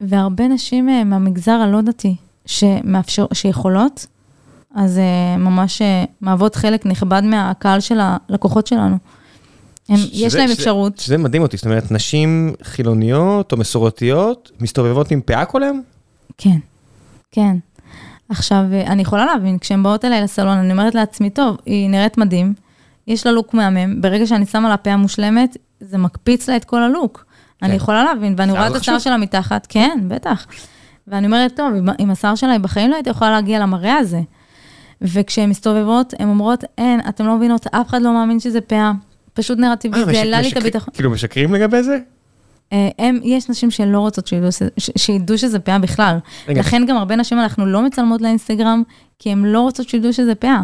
והרבה 0.00 0.48
נשים 0.48 0.86
מהמגזר 1.10 1.52
הלא 1.52 1.80
דתי, 1.80 2.16
שמאפשר, 2.46 3.26
שיכולות, 3.32 4.06
אז 4.74 5.00
ממש 5.38 5.82
מהוות 6.20 6.54
חלק 6.56 6.86
נכבד 6.86 7.22
מהקהל 7.24 7.80
של 7.80 7.98
הלקוחות 8.02 8.66
שלנו. 8.66 8.96
הם, 9.88 9.96
שזה- 9.96 10.08
יש 10.12 10.34
להם 10.34 10.48
שזה- 10.48 10.54
אפשרות, 10.54 10.98
שזה 10.98 11.18
מדהים 11.18 11.42
אותי, 11.42 11.56
זאת 11.56 11.66
אומרת, 11.66 11.90
נשים 11.90 12.52
חילוניות 12.62 13.52
או 13.52 13.56
מסורתיות 13.56 14.50
מסתובבות 14.60 15.10
עם 15.10 15.20
פאה 15.20 15.44
כל 15.44 15.62
היום? 15.62 15.82
כן, 16.38 16.58
כן. 17.32 17.56
עכשיו, 18.28 18.64
אה, 18.72 18.86
אני 18.86 19.02
יכולה 19.02 19.26
להבין, 19.26 19.58
כשהן 19.58 19.82
באות 19.82 20.04
אליי 20.04 20.22
לסלון, 20.22 20.58
אני 20.58 20.72
אומרת 20.72 20.94
לעצמי, 20.94 21.30
טוב, 21.30 21.56
היא 21.66 21.90
נראית 21.90 22.18
מדהים, 22.18 22.54
יש 23.06 23.26
לה 23.26 23.32
לוק 23.32 23.54
מהמם, 23.54 24.00
ברגע 24.00 24.26
שאני 24.26 24.46
שמה 24.46 24.68
לה 24.68 24.76
פאה 24.76 24.96
מושלמת, 24.96 25.56
זה 25.80 25.98
מקפיץ 25.98 26.48
לה 26.48 26.56
את 26.56 26.64
כל 26.64 26.82
הלוק. 26.82 27.24
כן. 27.60 27.66
אני 27.66 27.74
יכולה 27.74 28.04
להבין, 28.04 28.34
ואני 28.36 28.52
רואה 28.52 28.66
את. 28.68 28.74
השיער 28.76 28.98
שלה 28.98 29.16
מתחת, 29.16 29.66
כן, 29.68 29.98
בטח. 30.08 30.46
ואני 31.08 31.26
אומרת, 31.26 31.56
טוב, 31.56 31.74
עם- 31.98 32.10
השיער 32.10 32.34
שלה, 32.34 32.52
היא 32.52 32.60
בחיים 32.60 32.90
לא 32.90 32.94
הייתה 32.94 33.10
יכולה 33.10 33.30
להגיע 33.30 33.58
למראה 33.58 33.96
הזה. 33.96 34.20
וכשהן 35.02 35.50
מסתובבות, 35.50 36.14
הן 36.18 36.28
אומרות, 36.28 36.64
אין, 36.78 37.00
אתם 37.08 37.26
לא 37.26 37.36
מבינות, 37.36 37.66
אף 37.66 37.88
אחד 37.88 38.02
לא 38.02 38.12
מאמין 38.12 38.40
שזה 38.40 38.60
פאה. 38.60 38.92
פשוט 39.34 39.58
נרטיבי, 39.58 39.98
אה, 40.00 40.04
זה 40.04 40.18
העלה 40.18 40.40
לי 40.40 40.48
את 40.52 40.56
הביטחון. 40.56 40.94
כאילו 40.94 41.10
משקרים 41.10 41.54
לגבי 41.54 41.82
זה? 41.82 41.98
אה, 42.72 42.88
הם, 42.98 43.18
יש 43.24 43.48
נשים 43.50 43.70
שלא 43.70 43.98
רוצות 43.98 44.26
שידעו, 44.26 44.48
ש- 44.52 44.90
שידעו 44.98 45.38
שזה 45.38 45.58
פאה 45.58 45.78
בכלל. 45.78 46.16
רגע. 46.48 46.60
לכן 46.60 46.86
גם 46.88 46.96
הרבה 46.96 47.16
נשים 47.16 47.38
אנחנו 47.40 47.66
לא 47.66 47.82
מצלמות 47.82 48.20
לאינסטגרם, 48.22 48.82
כי 49.18 49.30
הן 49.32 49.44
לא 49.44 49.60
רוצות 49.60 49.88
שידעו 49.88 50.12
שזה 50.12 50.34
פאה. 50.34 50.62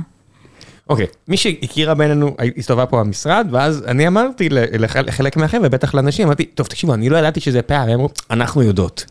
אוקיי, 0.91 1.07
מי 1.29 1.37
שהכירה 1.37 1.95
בינינו, 1.95 2.37
הסתובבה 2.57 2.87
פה 2.87 3.01
במשרד, 3.05 3.47
ואז 3.51 3.85
אני 3.87 4.07
אמרתי 4.09 4.49
לחלק 4.51 5.37
מהחבר'ה, 5.37 5.69
בטח 5.69 5.95
לאנשים, 5.95 6.27
אמרתי, 6.27 6.45
טוב, 6.45 6.67
תקשיבו, 6.67 6.95
אני 6.95 7.09
לא 7.09 7.17
ידעתי 7.17 7.41
שזה 7.41 7.63
פאה, 7.63 7.81
והם 7.85 7.91
אמרו, 7.95 8.09
אנחנו 8.31 8.63
יודעות. 8.63 9.05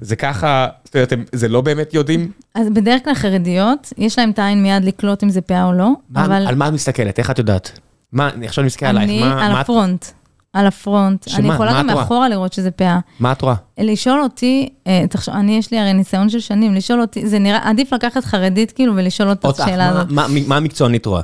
זה 0.00 0.16
ככה, 0.16 0.66
זאת 0.84 0.94
אומרת, 0.94 1.12
זה 1.32 1.48
לא 1.48 1.60
באמת 1.60 1.94
יודעים? 1.94 2.30
אז 2.54 2.68
בדרך 2.72 3.04
כלל 3.04 3.14
חרדיות, 3.14 3.92
יש 3.98 4.18
להם 4.18 4.30
את 4.30 4.38
העין 4.38 4.62
מיד 4.62 4.84
לקלוט 4.84 5.24
אם 5.24 5.30
זה 5.30 5.40
פאה 5.40 5.64
או 5.64 5.72
לא, 5.72 5.92
מה- 6.10 6.24
אבל 6.24 6.46
על 6.46 6.54
מה 6.54 6.68
את 6.68 6.72
מסתכלת? 6.72 7.18
איך 7.18 7.30
את 7.30 7.38
יודעת? 7.38 7.78
מה, 8.12 8.28
אני 8.34 8.46
עכשיו 8.46 8.64
מסתכל 8.64 8.86
עלייך, 8.86 9.04
אני 9.10 9.20
מה- 9.20 9.46
על 9.46 9.52
מה 9.52 9.60
את- 9.60 9.64
הפרונט. 9.64 10.04
על 10.52 10.66
הפרונט. 10.66 11.28
שמה? 11.28 11.38
אני 11.38 11.54
יכולה 11.54 11.72
גם? 11.78 11.86
מאחורה 11.86 12.28
לראות 12.28 12.52
שזה 12.52 12.70
פאה. 12.70 12.98
מה 13.20 13.32
את 13.32 13.42
רואה? 13.42 13.54
לשאול 13.78 14.20
אותי, 14.22 14.68
אה, 14.86 15.04
תחשוב, 15.10 15.34
אני 15.34 15.56
יש 15.58 15.70
לי 15.70 15.78
הרי 15.78 15.92
ניסיון 15.92 16.28
של 16.28 16.40
שנים, 16.40 16.74
לשאול 16.74 17.00
אותי, 17.00 17.28
זה 17.28 17.38
נראה, 17.38 17.68
עדיף 17.68 17.92
לקחת 17.92 18.24
חרדית 18.24 18.72
כאילו 18.72 18.96
ולשאול 18.96 19.30
אותה 19.30 19.50
את 19.50 19.60
השאלה 19.60 19.76
מה- 19.92 20.00
הזאת. 20.00 20.10
מה- 20.12 20.26
מה 20.46 20.56
המקצוענית 20.56 21.06
רואה? 21.06 21.22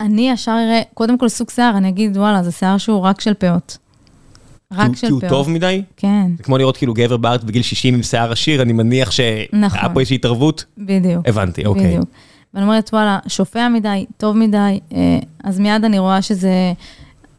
אני 0.00 0.30
ישר 0.30 0.50
אראה, 0.52 0.82
קודם 0.94 1.18
כל 1.18 1.28
סוג 1.28 1.50
שיער, 1.50 1.76
אני 1.76 1.88
אגיד, 1.88 2.16
וואלה, 2.16 2.42
זה 2.42 2.52
שיער 2.52 2.78
שהוא 2.78 3.00
רק 3.00 3.20
של 3.20 3.34
פאות. 3.34 3.78
רק 4.72 4.96
של 4.96 5.06
כי 5.06 5.12
הוא 5.12 5.20
פאות. 5.20 5.30
טוב 5.30 5.50
מדי? 5.50 5.82
כן, 5.96 6.26
זה 6.36 6.42
כמו 6.42 6.58
לראות 6.58 6.76
כאילו 6.76 6.94
גבר 6.94 7.16
בארץ 7.16 7.44
בגיל 7.44 7.62
60 7.62 7.94
עם 7.94 8.02
שיער 8.02 8.32
עשיר, 8.32 8.62
אני 8.62 8.72
מניח 8.72 9.10
שהיה 9.10 9.44
נכון. 9.52 9.94
פה 9.94 10.00
איזושהי 10.00 10.14
התערבות? 10.14 10.64
בדיוק. 10.78 11.28
הבנתי, 11.28 11.66
אוקיי. 11.66 11.86
בדיוק. 11.86 12.04
ואני 12.54 12.64
אומרת, 12.66 12.90
וואלה, 12.92 13.18
שופע 13.26 13.68
מדי, 13.68 14.06
טוב 14.16 14.36
מדי, 14.36 14.80
אה, 14.94 15.18
אז 15.44 15.58
מיד 15.58 15.84
אני 15.84 15.98
רואה 15.98 16.22
שזה, 16.22 16.50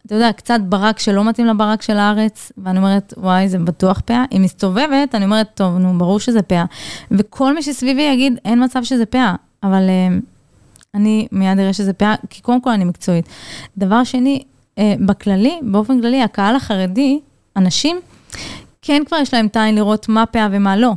אתה 0.08 0.16
יודע, 0.16 0.32
קצת 0.32 0.60
ברק 0.64 1.00
שלא 1.00 1.24
מתאים 1.24 1.48
לברק 1.48 1.82
של 1.82 1.98
הארץ, 1.98 2.52
ואני 2.58 2.78
אומרת, 2.78 3.14
וואי, 3.18 3.50
זה 3.50 3.60
בטוח 3.60 4.02
פאה. 4.06 4.26
היא 4.32 4.40
מסתובבת, 4.40 5.16
אני 5.16 5.26
אומרת, 5.26 5.48
טוב, 5.54 5.78
נו, 5.78 5.98
ברור 5.98 6.20
שזה 6.20 6.42
פאה. 6.42 6.66
וכל 7.12 7.56
מי 7.56 7.62
שסביבי 7.62 8.02
יגיד, 8.02 8.40
אין 8.46 8.64
מצב 8.64 8.84
שזה 8.84 9.06
פאה, 9.06 9.36
אבל 9.64 9.90
אה, 9.90 10.18
אני 10.94 11.28
מיד 11.32 11.60
אראה 11.60 11.74
שזה 11.74 11.94
פאה, 11.94 12.16
כי 12.30 12.42
קודם 12.42 12.62
כל 12.62 12.70
אני 12.70 12.86
מקצועית. 12.86 13.28
דבר 13.78 14.04
שני, 14.04 14.44
אה, 14.78 14.94
בכללי, 15.06 15.60
באופן 15.62 16.02
כללי, 16.02 16.24
הקהל 16.24 16.56
החרדי, 16.56 17.20
אנשים, 17.56 18.00
כן 18.82 19.02
כבר 19.08 19.18
יש 19.18 19.34
להם 19.34 19.48
את 19.48 19.56
העין 19.56 19.76
לראות 19.76 20.10
מה 20.10 20.26
פאה 20.26 20.48
ומה 20.52 20.78
לא. 20.78 20.94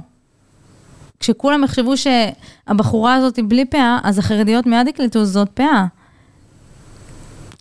כשכולם 1.20 1.64
יחשבו 1.64 1.94
שהבחורה 1.96 3.14
הזאת 3.14 3.36
היא 3.36 3.44
בלי 3.48 3.64
פאה, 3.64 3.98
אז 4.02 4.18
החרדיות 4.18 4.66
מיד 4.66 4.88
יקלטו 4.88 5.24
זאת 5.24 5.48
פאה. 5.48 5.86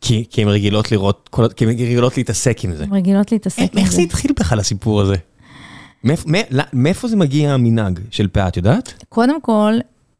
כי 0.01 0.25
כי 0.29 0.41
הן 0.41 0.47
רגילות 0.47 0.91
לראות, 0.91 1.29
כל- 1.31 1.47
כי 1.55 1.63
הן 1.65 1.69
רגילות 1.69 2.17
להתעסק 2.17 2.63
עם 2.63 2.75
זה. 2.75 2.83
הן 2.83 2.93
רגילות 2.93 3.31
להתעסק 3.31 3.59
עם 3.73 3.77
איך 3.77 3.89
זה. 3.89 3.95
זה 3.95 4.01
התחיל 4.01 4.31
בכלל 4.39 4.59
הסיפור 4.59 5.01
הזה? 5.01 5.15
מאיפ- 6.05 6.23
מא- 6.25 6.61
מאיפה 6.73 7.07
זה 7.07 7.15
מגיע 7.17 7.51
המנהג 7.53 7.99
של 8.11 8.27
פאה, 8.27 8.47
את 8.47 8.57
יודעת? 8.57 8.93
קודם 9.09 9.41
כל, 9.41 9.73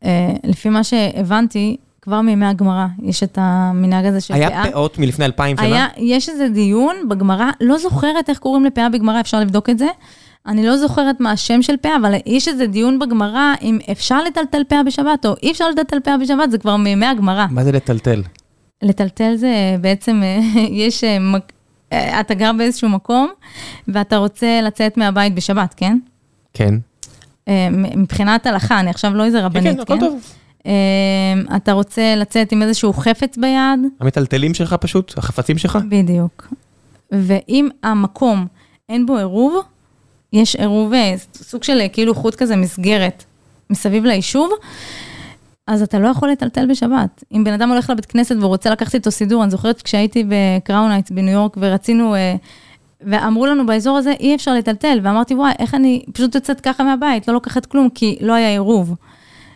אה, 0.06 0.34
לפי 0.44 0.70
מה 0.70 0.84
שהבנתי, 0.84 1.78
כבר 2.02 2.22
מימי 2.22 2.46
הגמרא, 2.46 2.86
יש 3.04 3.24
את 3.24 3.38
המנהג 3.42 4.06
הזה 4.06 4.22
של 4.22 4.34
פאה. 4.34 4.48
היה 4.48 4.72
פאות 4.72 4.98
מלפני 5.00 5.26
אלפיים 5.26 5.58
שנה? 5.58 5.66
היה, 5.66 5.88
יש 5.98 6.30
איזה 6.30 6.50
דיון 6.50 6.96
בגמרא, 7.10 7.50
לא 7.62 7.78
זוכרת 7.78 8.30
איך 8.30 8.38
קוראים 8.40 8.66
לפאה 8.66 8.90
בגמרא, 8.90 9.20
אפשר 9.20 9.40
לבדוק 9.40 9.70
את 9.70 9.80
זה. 9.80 9.88
אני 10.48 10.66
לא 10.66 10.78
זוכרת 10.78 11.20
מה 11.20 11.32
השם 11.32 11.62
של 11.62 11.78
פאה, 11.82 11.96
אבל 12.02 12.14
יש 12.26 12.48
איזה 12.48 12.68
דיון 12.68 13.00
בגמרא, 13.00 13.54
אם 13.62 13.80
אפשר 13.92 14.24
לטלטל 14.24 14.62
פאה 14.68 14.84
בשבת 14.84 15.26
או 15.26 15.34
אי 15.44 15.52
אפשר 15.52 15.70
לטלטל 15.70 15.98
פאה 16.04 16.18
בשבת, 16.18 16.52
זה 16.52 16.58
כבר 16.58 16.78
מימי 16.78 17.06
הגמרא. 17.06 17.46
מה 17.52 17.64
זה 17.64 17.72
לטלטל? 17.72 18.22
לטלטל 18.82 19.36
זה 19.36 19.76
בעצם, 19.82 20.22
יש, 20.72 21.04
אה, 21.04 21.18
אה, 21.94 22.20
אתה 22.20 22.34
גר 22.34 22.52
באיזשהו 22.58 22.90
מקום, 22.90 23.30
ואתה 23.88 24.18
רוצה 24.18 24.62
לצאת 24.62 24.98
מהבית 24.98 25.36
בשבת, 25.36 25.74
כן? 25.78 25.98
כן. 26.54 26.76
אה, 27.48 27.68
מבחינת 27.72 28.46
הלכה, 28.46 28.80
אני 28.80 28.90
עכשיו 28.90 29.14
לא 29.14 29.26
איזה 29.26 29.38
כן, 29.38 29.46
רבנית, 29.46 29.76
כן, 29.76 29.80
הכל 29.80 30.00
טוב. 30.00 30.20
אה, 30.66 31.56
אתה 31.56 31.72
רוצה 31.72 32.16
לצאת 32.16 32.52
עם 32.52 32.62
איזשהו 32.62 32.94
חפץ 32.94 33.38
ביד, 33.38 33.80
המטלטלים 34.00 34.54
שלך 34.54 34.74
פשוט? 34.74 35.18
החפצים 35.18 35.58
שלך? 35.58 35.78
בדיוק. 35.90 36.48
ואם 37.12 37.70
המקום 37.84 38.48
אין 38.90 39.06
בו 39.06 39.18
עירוב, 39.18 39.62
יש 40.34 40.56
עירוב, 40.56 40.94
אה, 40.94 41.16
סוג 41.36 41.64
של 41.64 41.82
אה, 41.82 41.90
כאילו 41.90 42.16
חוט 42.16 42.36
כזה 42.36 42.56
מסגרת 42.56 43.24
מסביב 43.70 44.06
ליישוב, 44.06 44.50
אז 45.70 45.82
אתה 45.82 46.00
לא 46.00 46.08
יכול 46.08 46.30
לטלטל 46.30 46.66
בשבת. 46.66 47.24
אם 47.32 47.44
בן 47.44 47.54
אדם 47.54 47.70
הולך 47.70 47.90
לבית 47.90 48.06
כנסת 48.06 48.36
ורוצה 48.40 48.70
לקחת 48.70 48.96
איתו 48.96 49.12
סידור, 49.12 49.44
אני 49.44 49.52
זוכרת 49.52 49.82
כשהייתי 49.82 50.24
בקראון 50.28 50.74
הייטס 50.74 51.12
בניו 51.12 51.34
יורק 51.34 51.58
ורצינו, 51.60 52.16
אה, 52.16 52.36
ואמרו 53.02 53.46
לנו 53.46 53.66
באזור 53.66 53.98
הזה 53.98 54.14
אי 54.20 54.36
אפשר 54.36 54.54
לטלטל, 54.54 55.00
ואמרתי 55.04 55.34
וואי, 55.34 55.52
איך 55.60 55.76
אני 55.76 56.04
פשוט 56.14 56.36
יוצאת 56.36 56.62
ככה 56.62 56.84
מהבית, 56.84 57.28
לא 57.28 57.34
לוקחת 57.34 57.66
כלום, 57.66 57.90
כי 57.90 58.18
לא 58.22 58.34
היה 58.34 58.50
עירוב. 58.50 58.96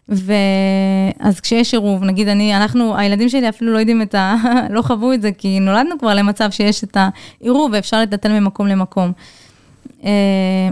ואז 0.10 1.40
כשיש 1.42 1.74
עירוב, 1.74 2.04
נגיד 2.04 2.28
אני, 2.28 2.56
אנחנו, 2.58 2.98
הילדים 2.98 3.30
שלי 3.30 3.50
אפילו 3.50 3.74
לא 3.74 3.78
יודעים 3.78 4.02
את 4.02 4.16
ה... 4.16 4.36
לא 4.76 4.82
חוו 4.82 5.14
את 5.14 5.22
זה, 5.22 5.32
כי 5.38 5.60
נולדנו 5.60 6.00
כבר 6.00 6.14
למצב 6.14 6.52
שיש 6.52 6.84
את 6.84 6.98
העירוב 7.42 7.72
ואפשר 7.74 8.02
לטלטל 8.02 8.40
ממקום 8.40 8.68
למקום. 8.68 9.12
אה, 10.04 10.10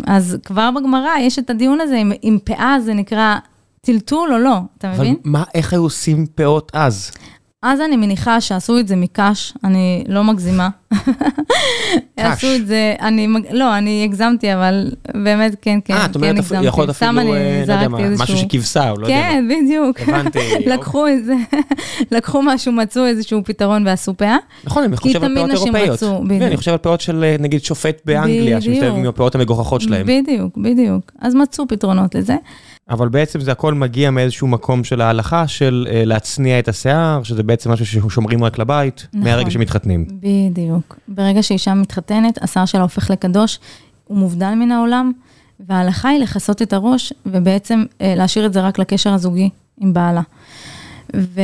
אז 0.08 0.38
כבר 0.46 0.70
בגמרא 0.72 1.18
יש 1.20 1.40
את 1.40 1.50
הדיון 1.50 1.82
הזה, 1.82 1.96
אם, 1.98 2.12
אם 2.24 2.38
פאה 2.44 2.80
זה 2.80 2.94
נקרא 2.94 3.36
טלטול 3.86 4.34
או 4.34 4.38
לא, 4.38 4.58
אתה 4.78 4.92
אבל 4.92 5.00
מבין? 5.00 5.16
מה, 5.24 5.44
איך 5.56 5.74
היו 5.74 5.82
עושים 5.84 6.26
פאות 6.36 6.72
אז? 6.76 7.12
אז 7.64 7.82
אני 7.82 7.96
מניחה 7.98 8.42
שעשו 8.42 8.80
את 8.80 8.88
זה 8.88 8.96
מקש, 8.96 9.54
אני 9.64 10.04
לא 10.08 10.24
מגזימה. 10.24 10.70
עשו 12.18 12.48
את 12.56 12.68
זה, 12.68 12.96
אני, 13.02 13.28
לא, 13.52 13.78
אני 13.78 14.04
הגזמתי, 14.04 14.54
אבל 14.54 14.92
באמת, 15.14 15.56
כן, 15.62 15.80
כן, 15.86 15.94
אה, 15.94 16.06
את 16.06 16.16
אומרת, 16.16 16.32
כן 16.32 16.38
הגזמתי. 16.38 16.66
יכול 16.66 16.84
להיות 16.84 16.96
סתם 16.96 17.16
אפילו, 17.20 17.36
אני 17.36 17.42
אה, 17.42 17.60
לא 17.60 17.66
זרקתי 17.66 17.88
מה, 17.88 18.00
איזשהו- 18.00 18.24
משהו 18.24 18.38
שכבשה, 18.38 18.90
או 18.92 18.98
לא 18.98 19.06
יודע 19.08 19.18
מה. 19.18 19.30
כן, 19.30 19.48
בדיוק. 19.50 20.00
הבנתי. 20.00 20.40
לקחו 20.74 21.08
את 21.08 21.26
זה, 21.26 21.34
לקחו 22.18 22.42
משהו, 22.42 22.72
מצאו 22.72 23.06
איזשהו 23.06 23.42
פתרון 23.46 23.88
ועשו 23.88 24.14
פאה. 24.14 24.38
נכון, 24.64 24.84
אני 24.84 24.98
חושב 24.98 25.24
על 25.24 25.36
פאות 25.36 25.50
אירופאיות. 25.52 25.90
רצו, 25.90 26.18
כן, 26.20 26.28
בדיוק. 26.28 26.44
אני 26.44 26.58
חושב 26.58 26.72
על 26.72 26.78
פאות 26.78 27.02
של 27.02 27.24
אה, 27.24 27.36
נגיד 27.40 27.64
שופט 27.64 28.02
באנגליה, 28.06 28.62
שמסתובב. 28.62 28.94
עם 28.96 29.06
הפאות 29.06 29.36
המגוחכות 29.36 29.82
שלהם. 29.82 30.06
בדיוק, 30.08 30.58
בדיוק. 30.58 31.12
אז 31.20 31.36
מצאו 31.36 31.68
פתרונות 31.68 32.16
לזה. 32.16 32.36
אבל 32.90 33.10
בעצם 33.10 33.40
זה 33.42 33.52
הכל 33.52 33.74
מגיע 33.74 34.12
מאיזשהו 34.12 34.48
מקום 34.48 34.84
של 34.84 35.02
ההלכה 35.02 35.48
של 35.48 35.88
אה, 35.92 36.06
להצניע 36.06 36.60
את 36.60 36.68
השיער, 36.68 37.24
שזה 37.24 37.44
בעצם 37.44 37.72
משהו 37.72 37.86
ששומרים 37.86 38.44
רק 38.44 38.60
לבית, 38.60 39.08
נכון. 39.14 39.24
מהרגע 39.24 39.52
שמתחתנים. 39.52 40.06
בדיוק. 40.12 41.00
ברגע 41.08 41.44
שאישה 41.44 41.74
מתחתנת, 41.74 42.44
השיער 42.44 42.66
שלה 42.66 42.82
הופך 42.82 43.10
לקדוש, 43.10 43.60
הוא 44.08 44.18
מובדל 44.18 44.54
מן 44.54 44.72
העולם, 44.72 45.12
וההלכה 45.60 46.10
היא 46.10 46.20
לכסות 46.20 46.62
את 46.62 46.74
הראש, 46.74 47.14
ובעצם 47.26 47.84
אה, 48.02 48.14
להשאיר 48.16 48.46
את 48.46 48.54
זה 48.54 48.62
רק 48.62 48.80
לקשר 48.80 49.14
הזוגי 49.14 49.50
עם 49.80 49.94
בעלה. 49.94 50.22
ו, 51.16 51.42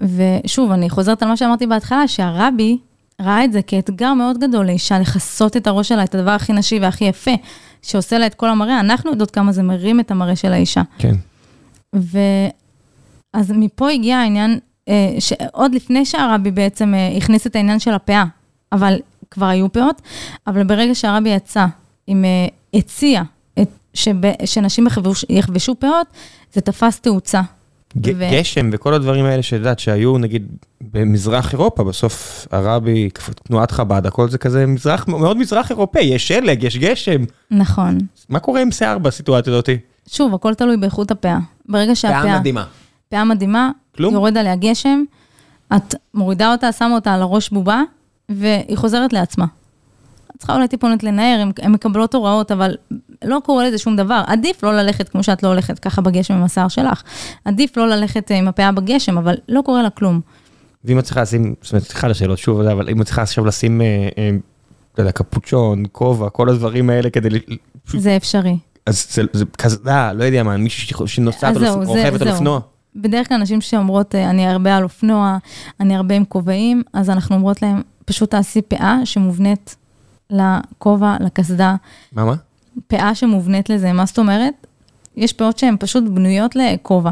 ושוב, 0.00 0.70
אני 0.70 0.90
חוזרת 0.90 1.22
על 1.22 1.28
מה 1.28 1.36
שאמרתי 1.36 1.66
בהתחלה, 1.66 2.08
שהרבי 2.08 2.78
ראה 3.20 3.44
את 3.44 3.52
זה 3.52 3.62
כאתגר 3.62 4.14
מאוד 4.14 4.38
גדול 4.38 4.66
לאישה, 4.66 4.98
לכסות 4.98 5.56
את 5.56 5.66
הראש 5.66 5.88
שלה, 5.88 6.04
את 6.04 6.14
הדבר 6.14 6.30
הכי 6.30 6.52
נשי 6.52 6.78
והכי 6.78 7.04
יפה, 7.04 7.30
שעושה 7.82 8.18
לה 8.18 8.26
את 8.26 8.34
כל 8.34 8.48
המראה. 8.48 8.80
אנחנו 8.80 9.10
יודעות 9.10 9.30
כמה 9.30 9.52
זה 9.52 9.62
מרים 9.62 10.00
את 10.00 10.10
המראה 10.10 10.36
של 10.36 10.52
האישה. 10.52 10.82
כן. 10.98 11.14
ואז 11.92 13.50
מפה 13.50 13.90
הגיע 13.90 14.16
העניין, 14.16 14.58
אה, 14.88 15.14
שעוד 15.18 15.74
לפני 15.74 16.04
שהרבי 16.04 16.50
בעצם 16.50 16.94
אה, 16.94 17.16
הכניס 17.16 17.46
את 17.46 17.56
העניין 17.56 17.78
של 17.78 17.94
הפאה, 17.94 18.24
אבל 18.72 18.98
כבר 19.30 19.46
היו 19.46 19.72
פאות, 19.72 20.02
אבל 20.46 20.64
ברגע 20.64 20.94
שהרבי 20.94 21.28
יצא, 21.28 21.66
עם, 22.06 22.24
אה, 22.24 22.78
הציע 22.78 23.22
את, 23.62 23.68
שב, 23.94 24.16
שנשים 24.44 24.86
יחבשו, 24.86 25.26
יחבשו 25.30 25.74
פאות, 25.74 26.06
זה 26.52 26.60
תפס 26.60 27.00
תאוצה. 27.00 27.40
ג- 28.00 28.12
ו- 28.16 28.28
גשם 28.32 28.70
וכל 28.72 28.94
הדברים 28.94 29.24
האלה 29.24 29.42
שאת 29.42 29.58
יודעת 29.58 29.78
שהיו 29.78 30.18
נגיד 30.18 30.46
במזרח 30.92 31.52
אירופה, 31.52 31.84
בסוף 31.84 32.46
הרבי, 32.52 33.08
תנועת 33.44 33.70
חב"ד, 33.70 34.06
הכל 34.06 34.28
זה 34.30 34.38
כזה 34.38 34.66
מזרח, 34.66 35.08
מאוד 35.08 35.36
מזרח 35.36 35.70
אירופאי, 35.70 36.02
יש 36.04 36.28
שלג, 36.28 36.62
יש 36.62 36.76
גשם. 36.76 37.24
נכון. 37.50 37.98
מה 38.28 38.38
קורה 38.38 38.62
עם 38.62 38.70
שיער 38.70 38.98
בסיטואציה 38.98 39.52
הזאתי? 39.52 39.78
שוב, 40.08 40.34
הכל 40.34 40.54
תלוי 40.54 40.76
באיכות 40.76 41.10
הפאה. 41.10 41.38
ברגע 41.68 41.96
שהפאה, 41.96 42.40
פאה 43.08 43.24
מדהימה, 43.24 43.70
כלום? 43.96 44.14
יורד 44.14 44.36
עליה 44.36 44.56
גשם, 44.56 45.02
את 45.76 45.94
מורידה 46.14 46.52
אותה, 46.52 46.72
שמה 46.72 46.94
אותה 46.94 47.14
על 47.14 47.22
הראש 47.22 47.50
בובה, 47.50 47.82
והיא 48.28 48.76
חוזרת 48.76 49.12
לעצמה. 49.12 49.46
צריכה 50.38 50.54
אולי 50.54 50.68
טיפונת 50.68 51.02
לנער, 51.02 51.40
הן- 51.40 51.72
מקבלות 51.72 52.14
הוראות, 52.14 52.52
אבל 52.52 52.74
לא 53.24 53.38
קורה 53.44 53.68
לזה 53.68 53.78
שום 53.78 53.96
דבר. 53.96 54.22
עדיף 54.26 54.62
לא 54.64 54.76
ללכת 54.76 55.08
כמו 55.08 55.22
שאת 55.22 55.42
לא 55.42 55.48
הולכת 55.48 55.78
ככה 55.78 56.02
בגשם 56.02 56.34
עם 56.34 56.42
השיער 56.42 56.68
שלך. 56.68 57.02
עדיף 57.44 57.76
לא 57.76 57.88
ללכת 57.88 58.32
אה, 58.32 58.36
עם 58.38 58.48
הפאה 58.48 58.72
בגשם, 58.72 59.18
אבל 59.18 59.34
לא 59.48 59.60
קורה 59.64 59.82
לה 59.82 59.90
כלום. 59.90 60.20
ואם 60.84 60.98
את 60.98 61.04
צריכה 61.04 61.22
לשים, 61.22 61.54
זאת 61.62 61.72
אומרת, 61.72 61.84
סליחה 61.84 62.06
על 62.06 62.10
השאלות 62.10 62.38
שוב, 62.38 62.60
אבל 62.60 62.88
אם 62.88 63.00
את 63.00 63.06
צריכה 63.06 63.22
עכשיו 63.22 63.44
לשים, 63.44 63.80
אה, 63.80 63.86
אה, 64.18 64.30
לא 64.98 65.02
יודע, 65.02 65.12
קפוצ'ון, 65.12 65.82
כובע, 65.92 66.28
כל 66.30 66.48
הדברים 66.48 66.90
האלה 66.90 67.10
כדי, 67.10 67.28
זה 67.88 68.16
אפשרי. 68.16 68.58
אז 68.86 69.06
זה- 69.10 69.22
זה 69.32 69.44
קסדה, 69.56 70.12
לא 70.12 70.24
יודע 70.24 70.42
מה, 70.42 70.56
מישהו 70.56 71.08
שנוסעת 71.08 71.56
אופ- 71.56 71.60
זה- 71.64 71.70
רוכבת 71.70 72.22
על. 72.22 72.28
אופנוע. 72.28 72.60
בדרך 72.96 73.28
כלל 73.28 73.36
נשים 73.36 73.60
שאומרות, 73.60 74.14
אה, 74.14 74.30
אני 74.30 74.46
הרבה 74.46 74.76
על 74.76 74.82
אופנוע, 74.82 75.38
אני 75.80 75.96
הרבה 75.96 76.14
עם 76.14 76.24
כובעים, 76.24 76.82
אז 76.92 77.10
אנחנו 77.10 77.34
אומרות 77.36 77.62
להם, 77.62 77.82
פשוט 78.04 78.30
תעשי 78.30 78.62
פאה 78.62 78.98
שמובנית 79.04 79.76
לכובע, 80.30 81.16
לקסדה, 81.20 81.74
מה, 82.12 82.24
מה? 82.24 82.34
פאה 82.86 83.14
שמובנית 83.14 83.70
לזה, 83.70 83.92
מה 83.92 84.06
זאת 84.06 84.18
אומרת? 84.18 84.66
יש 85.16 85.32
פאות 85.32 85.58
שהן 85.58 85.76
פשוט 85.80 86.04
בנויות 86.04 86.56
לכובע. 86.56 87.10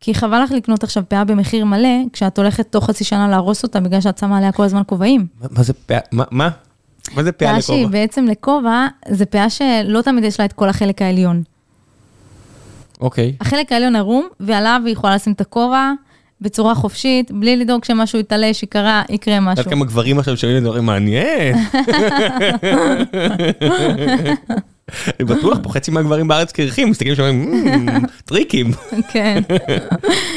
כי 0.00 0.14
חבל 0.14 0.42
לך 0.42 0.50
לקנות 0.52 0.84
עכשיו 0.84 1.02
פאה 1.08 1.24
במחיר 1.24 1.64
מלא, 1.64 1.88
כשאת 2.12 2.38
הולכת 2.38 2.72
תוך 2.72 2.86
חצי 2.86 3.04
שנה 3.04 3.28
להרוס 3.28 3.62
אותה 3.62 3.80
בגלל 3.80 4.00
שאת 4.00 4.18
שמה 4.18 4.38
עליה 4.38 4.52
כל 4.52 4.62
הזמן 4.64 4.82
כובעים. 4.86 5.26
מה- 5.40 5.46
מה 5.50 5.62
זה 5.62 5.72
פאה? 5.72 5.98
מה? 6.12 6.24
מה? 6.30 6.48
מה 7.14 7.22
זה 7.22 7.32
פאה 7.32 7.48
פאה 7.52 7.62
שהיא 7.62 7.82
לכובע? 7.82 7.92
בעצם 7.98 8.24
לכובע, 8.24 8.86
זה 9.08 9.26
פאה 9.26 9.50
שלא 9.50 10.02
תמיד 10.02 10.24
יש 10.24 10.40
לה 10.40 10.46
את 10.46 10.52
כל 10.52 10.68
החלק 10.68 11.02
העליון. 11.02 11.42
אוקיי. 13.00 13.36
החלק 13.40 13.72
העליון 13.72 13.96
ערום, 13.96 14.28
ועליו 14.40 14.82
היא 14.84 14.92
יכולה 14.92 15.14
לשים 15.14 15.32
את 15.32 15.40
הכובע 15.40 15.92
בצורה 16.40 16.74
חופשית, 16.74 17.30
בלי 17.32 17.56
לדאוג 17.56 17.84
שמשהו 17.84 18.18
יתעלש, 18.18 18.62
יקרה, 18.62 19.02
יקרה 19.10 19.36
את 19.36 19.42
משהו. 19.42 19.50
יודעת 19.60 19.74
כמה 19.74 19.84
גברים 19.84 20.18
עכשיו 20.18 20.36
שומעים 20.36 20.58
את 20.58 20.62
דברים 20.62 20.84
מעניין. 20.86 21.54
אני 25.20 25.24
בטוח 25.28 25.58
פה 25.62 25.70
חצי 25.70 25.90
מהגברים 25.90 26.28
בארץ 26.28 26.52
קרחים, 26.52 26.90
מסתכלים 26.90 27.14
שם, 27.14 27.34
"מ, 27.36 27.86
טריקים. 28.24 28.70
כן. 29.12 29.42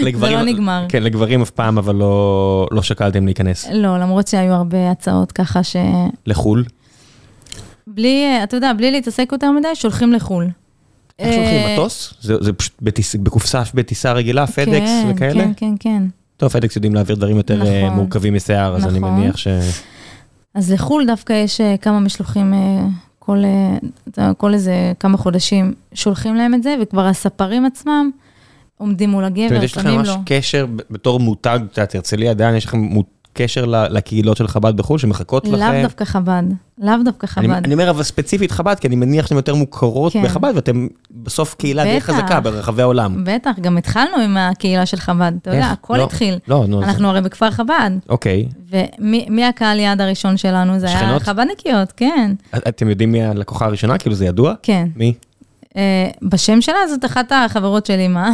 לגברים- 0.02 0.38
לא 0.38 0.44
נגמר. 0.44 0.86
כן, 0.90 1.04
לגברים 1.04 1.42
אף 1.42 1.50
פעם, 1.50 1.78
אבל 1.78 1.96
לא 1.96 2.68
לא 2.72 2.82
שקלתם 2.82 3.26
להיכנס. 3.26 3.68
לא, 3.74 3.98
למרות 4.00 4.28
שהיו 4.28 4.54
הרבה 4.54 4.92
הצעות 4.92 5.32
ככה 5.32 5.64
ש... 5.64 5.76
לחו"ל? 6.28 6.64
בלי, 7.88 8.24
אה, 8.26 8.44
אתה 8.44 8.58
יודע, 8.58 8.74
בלי 8.74 8.92
להתעסק 8.92 9.30
יותר 9.32 9.52
מדי, 9.52 9.68
שולחים 9.74 10.14
לחו"ל. 10.14 10.48
איך 11.20 11.34
שולחים 11.34 11.60
אה, 11.60 11.74
מטוס? 11.74 12.14
זה 12.22 12.54
פשוט 12.54 12.82
בקופסה 13.20 13.62
בטיסה 13.74 14.14
רגילה, 14.14 14.48
פדקס 14.48 14.70
כן, 14.70 15.12
וכאלה? 15.16 15.44
כן, 15.44 15.52
כן, 15.58 15.74
כן. 15.80 16.04
טוב, 16.38 16.50
פדקס 16.50 16.76
יודעים 16.76 16.96
להעביר 16.96 17.16
דברים 17.16 17.38
יותר 17.38 17.66
אה, 17.66 17.84
נכון. 17.86 17.98
מורכבים 17.98 18.34
משיער, 18.34 18.76
אז 18.76 18.86
אני 18.86 19.00
נכון. 19.00 19.14
מניח 19.14 19.38
ש... 19.38 19.48
אז 20.56 20.72
לחו"ל 20.72 21.06
דווקא 21.06 21.34
יש 21.34 21.62
אה, 21.62 21.76
כמה 21.78 22.00
משלוחים, 22.00 22.54
כל, 23.20 23.38
כל 24.38 24.54
איזה 24.54 24.94
כמה 25.00 25.18
חודשים 25.18 25.74
שולחים 25.94 26.36
להם 26.36 26.54
את 26.54 26.64
זה, 26.64 26.76
וכבר 26.82 27.06
הספרים 27.06 27.66
עצמם 27.66 28.10
עומדים 28.78 29.10
מול 29.10 29.26
הגבר, 29.26 29.48
אומרת, 29.48 29.64
יש 29.64 29.78
לכם 29.78 29.82
שמים 29.82 30.00
ממש 30.00 30.08
לו. 30.08 30.16
קשר 30.26 30.66
בתור 30.90 31.20
מותג, 31.20 31.60
את 31.66 31.78
יודעת, 31.78 31.96
הרצליה 31.96 32.32
עדיין, 32.32 32.56
יש 32.56 32.66
לכם 32.66 32.78
קשר 33.34 33.66
לקהילות 33.68 34.38
של 34.38 34.48
חב"ד 34.48 34.78
בחו"ל 34.78 35.00
שמחכות 35.00 35.48
לכם? 35.48 35.58
לאו 35.74 35.82
דווקא 35.84 36.06
חב"ד, 36.06 36.44
לאו 36.78 36.94
דווקא 37.06 37.28
חב"ד. 37.28 37.50
אני 37.50 37.74
אומר 37.74 37.90
אבל 37.90 38.04
ספציפית 38.04 38.52
חב"ד, 38.52 38.76
כי 38.80 38.88
אני 38.88 38.96
מניח 38.96 39.26
שאתם 39.26 39.36
יותר 39.36 39.56
מוכרות 39.56 40.14
כן. 40.14 40.24
בחב"ד, 40.24 40.52
ואתם 40.56 40.88
בסוף 41.12 41.56
קהילה 41.56 41.84
די. 41.84 42.02
חזקה 42.02 42.40
ברחבי 42.40 42.82
העולם. 42.82 43.24
בטח, 43.26 43.52
גם 43.62 43.78
התחלנו 43.78 44.18
עם 44.24 44.38
הקהילה 44.38 44.86
של 44.86 44.98
חב"ד, 44.98 45.32
אתה 45.42 45.50
יודע? 45.50 45.66
הכל 45.66 45.98
לא. 45.98 46.04
התחיל. 46.04 46.36
לא, 46.48 46.66
נו, 46.68 46.84
אנחנו 46.84 47.10
הרי 47.10 47.22
בכפר 47.22 47.52
חב"ד, 47.52 47.92
אוקיי. 48.10 48.48
ומי 48.70 49.26
מי 49.30 49.46
הקהל 49.46 49.80
יעד 49.80 50.02
הראשון 50.02 50.38
שלנו? 50.38 50.80
זה 50.80 50.88
היה 50.88 51.00
שכנות? 51.00 51.22
חב"דניקיות, 51.22 51.92
כן, 51.98 52.34
את- 52.58 52.68
אתם 52.68 52.90
יודעים 52.90 53.12
מי 53.12 53.24
הלקוחה 53.24 53.66
הראשונה? 53.66 53.98
כאילו 53.98 54.16
זה 54.16 54.26
ידוע? 54.26 54.54
כן. 54.64 54.88
מי? 54.96 55.14
אה, 55.78 56.10
בשם 56.22 56.62
שלה 56.62 56.88
זאת 56.90 57.06
אחת 57.06 57.32
החברות 57.32 57.86
שלי, 57.86 58.08
מה? 58.08 58.32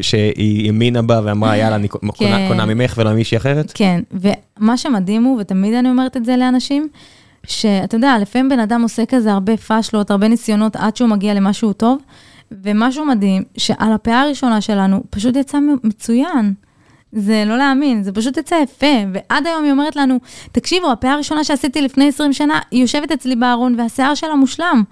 שהיא 0.00 0.68
ימינה 0.68 1.02
בה 1.02 1.20
ואמרה, 1.24 1.56
יאללה, 1.56 1.76
אני 1.76 1.88
כן. 1.88 2.48
קונה 2.48 2.66
ממך 2.66 2.94
ולא 2.96 3.12
מישהי 3.12 3.36
אחרת? 3.36 3.72
כן, 3.74 4.00
ומה 4.12 4.76
שמדהים 4.76 5.24
הוא, 5.24 5.40
ותמיד 5.40 5.74
אני 5.74 5.90
אומרת 5.90 6.16
את 6.16 6.24
זה 6.24 6.36
לאנשים, 6.36 6.88
שאתה 7.46 7.96
יודע, 7.96 8.18
לפעמים 8.20 8.48
בן 8.48 8.60
אדם 8.60 8.82
עושה 8.82 9.06
כזה 9.06 9.32
הרבה 9.32 9.56
פאשלות, 9.56 10.10
הרבה 10.10 10.28
ניסיונות 10.28 10.76
עד 10.76 10.96
שהוא 10.96 11.08
מגיע 11.08 11.34
למשהו 11.34 11.72
טוב, 11.72 11.98
ומשהו 12.50 13.04
מדהים, 13.04 13.42
שעל 13.56 13.92
הפאה 13.92 14.20
הראשונה 14.20 14.60
שלנו 14.60 15.02
פשוט 15.10 15.36
יצא 15.36 15.58
מצוין. 15.84 16.54
זה 17.12 17.44
לא 17.46 17.58
להאמין, 17.58 18.02
זה 18.02 18.12
פשוט 18.12 18.36
יצא 18.36 18.54
יפה, 18.54 18.86
ועד 19.12 19.46
היום 19.46 19.64
היא 19.64 19.72
אומרת 19.72 19.96
לנו, 19.96 20.18
תקשיבו, 20.52 20.92
הפאה 20.92 21.12
הראשונה 21.12 21.44
שעשיתי 21.44 21.82
לפני 21.82 22.08
20 22.08 22.32
שנה, 22.32 22.58
היא 22.70 22.80
יושבת 22.80 23.12
אצלי 23.12 23.36
בארון 23.36 23.80
והשיער 23.80 24.14
שלה 24.14 24.34
מושלם. 24.34 24.82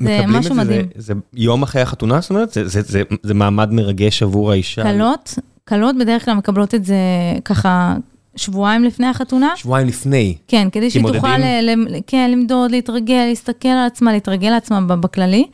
זה 0.00 0.24
משהו 0.26 0.54
מדהים. 0.54 0.86
זה, 0.94 1.14
זה 1.14 1.20
יום 1.34 1.62
אחרי 1.62 1.82
החתונה, 1.82 2.20
זאת 2.20 2.30
אומרת? 2.30 2.52
זה, 2.52 2.68
זה, 2.68 2.82
זה, 2.82 3.02
זה 3.22 3.34
מעמד 3.34 3.72
מרגש 3.72 4.22
עבור 4.22 4.52
האישה. 4.52 4.82
קלות, 4.82 5.38
קלות 5.64 5.96
בדרך 5.98 6.24
כלל 6.24 6.34
מקבלות 6.34 6.74
את 6.74 6.84
זה 6.84 6.96
ככה 7.44 7.94
שבועיים 8.36 8.84
לפני 8.84 9.06
החתונה. 9.06 9.52
שבועיים 9.56 9.88
לפני. 9.88 10.36
כן, 10.48 10.68
כדי 10.72 10.90
שהיא 10.90 11.04
תוכל 11.12 11.38
ל, 11.38 11.70
ל, 11.70 12.00
כן, 12.06 12.30
למדוד, 12.30 12.70
להתרגל, 12.70 13.24
להסתכל 13.28 13.68
על 13.68 13.86
עצמה, 13.86 14.12
להתרגל 14.12 14.50
לעצמה 14.50 14.96
בכללי, 14.96 15.46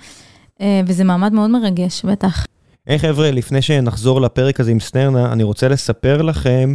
אה, 0.60 0.80
וזה 0.86 1.04
מעמד 1.04 1.32
מאוד 1.32 1.50
מרגש, 1.50 2.04
בטח. 2.04 2.46
היי 2.86 2.96
hey, 2.96 3.00
חבר'ה, 3.00 3.30
לפני 3.30 3.62
שנחזור 3.62 4.20
לפרק 4.20 4.60
הזה 4.60 4.70
עם 4.70 4.80
סטרנה, 4.80 5.32
אני 5.32 5.42
רוצה 5.42 5.68
לספר 5.68 6.22
לכם 6.22 6.74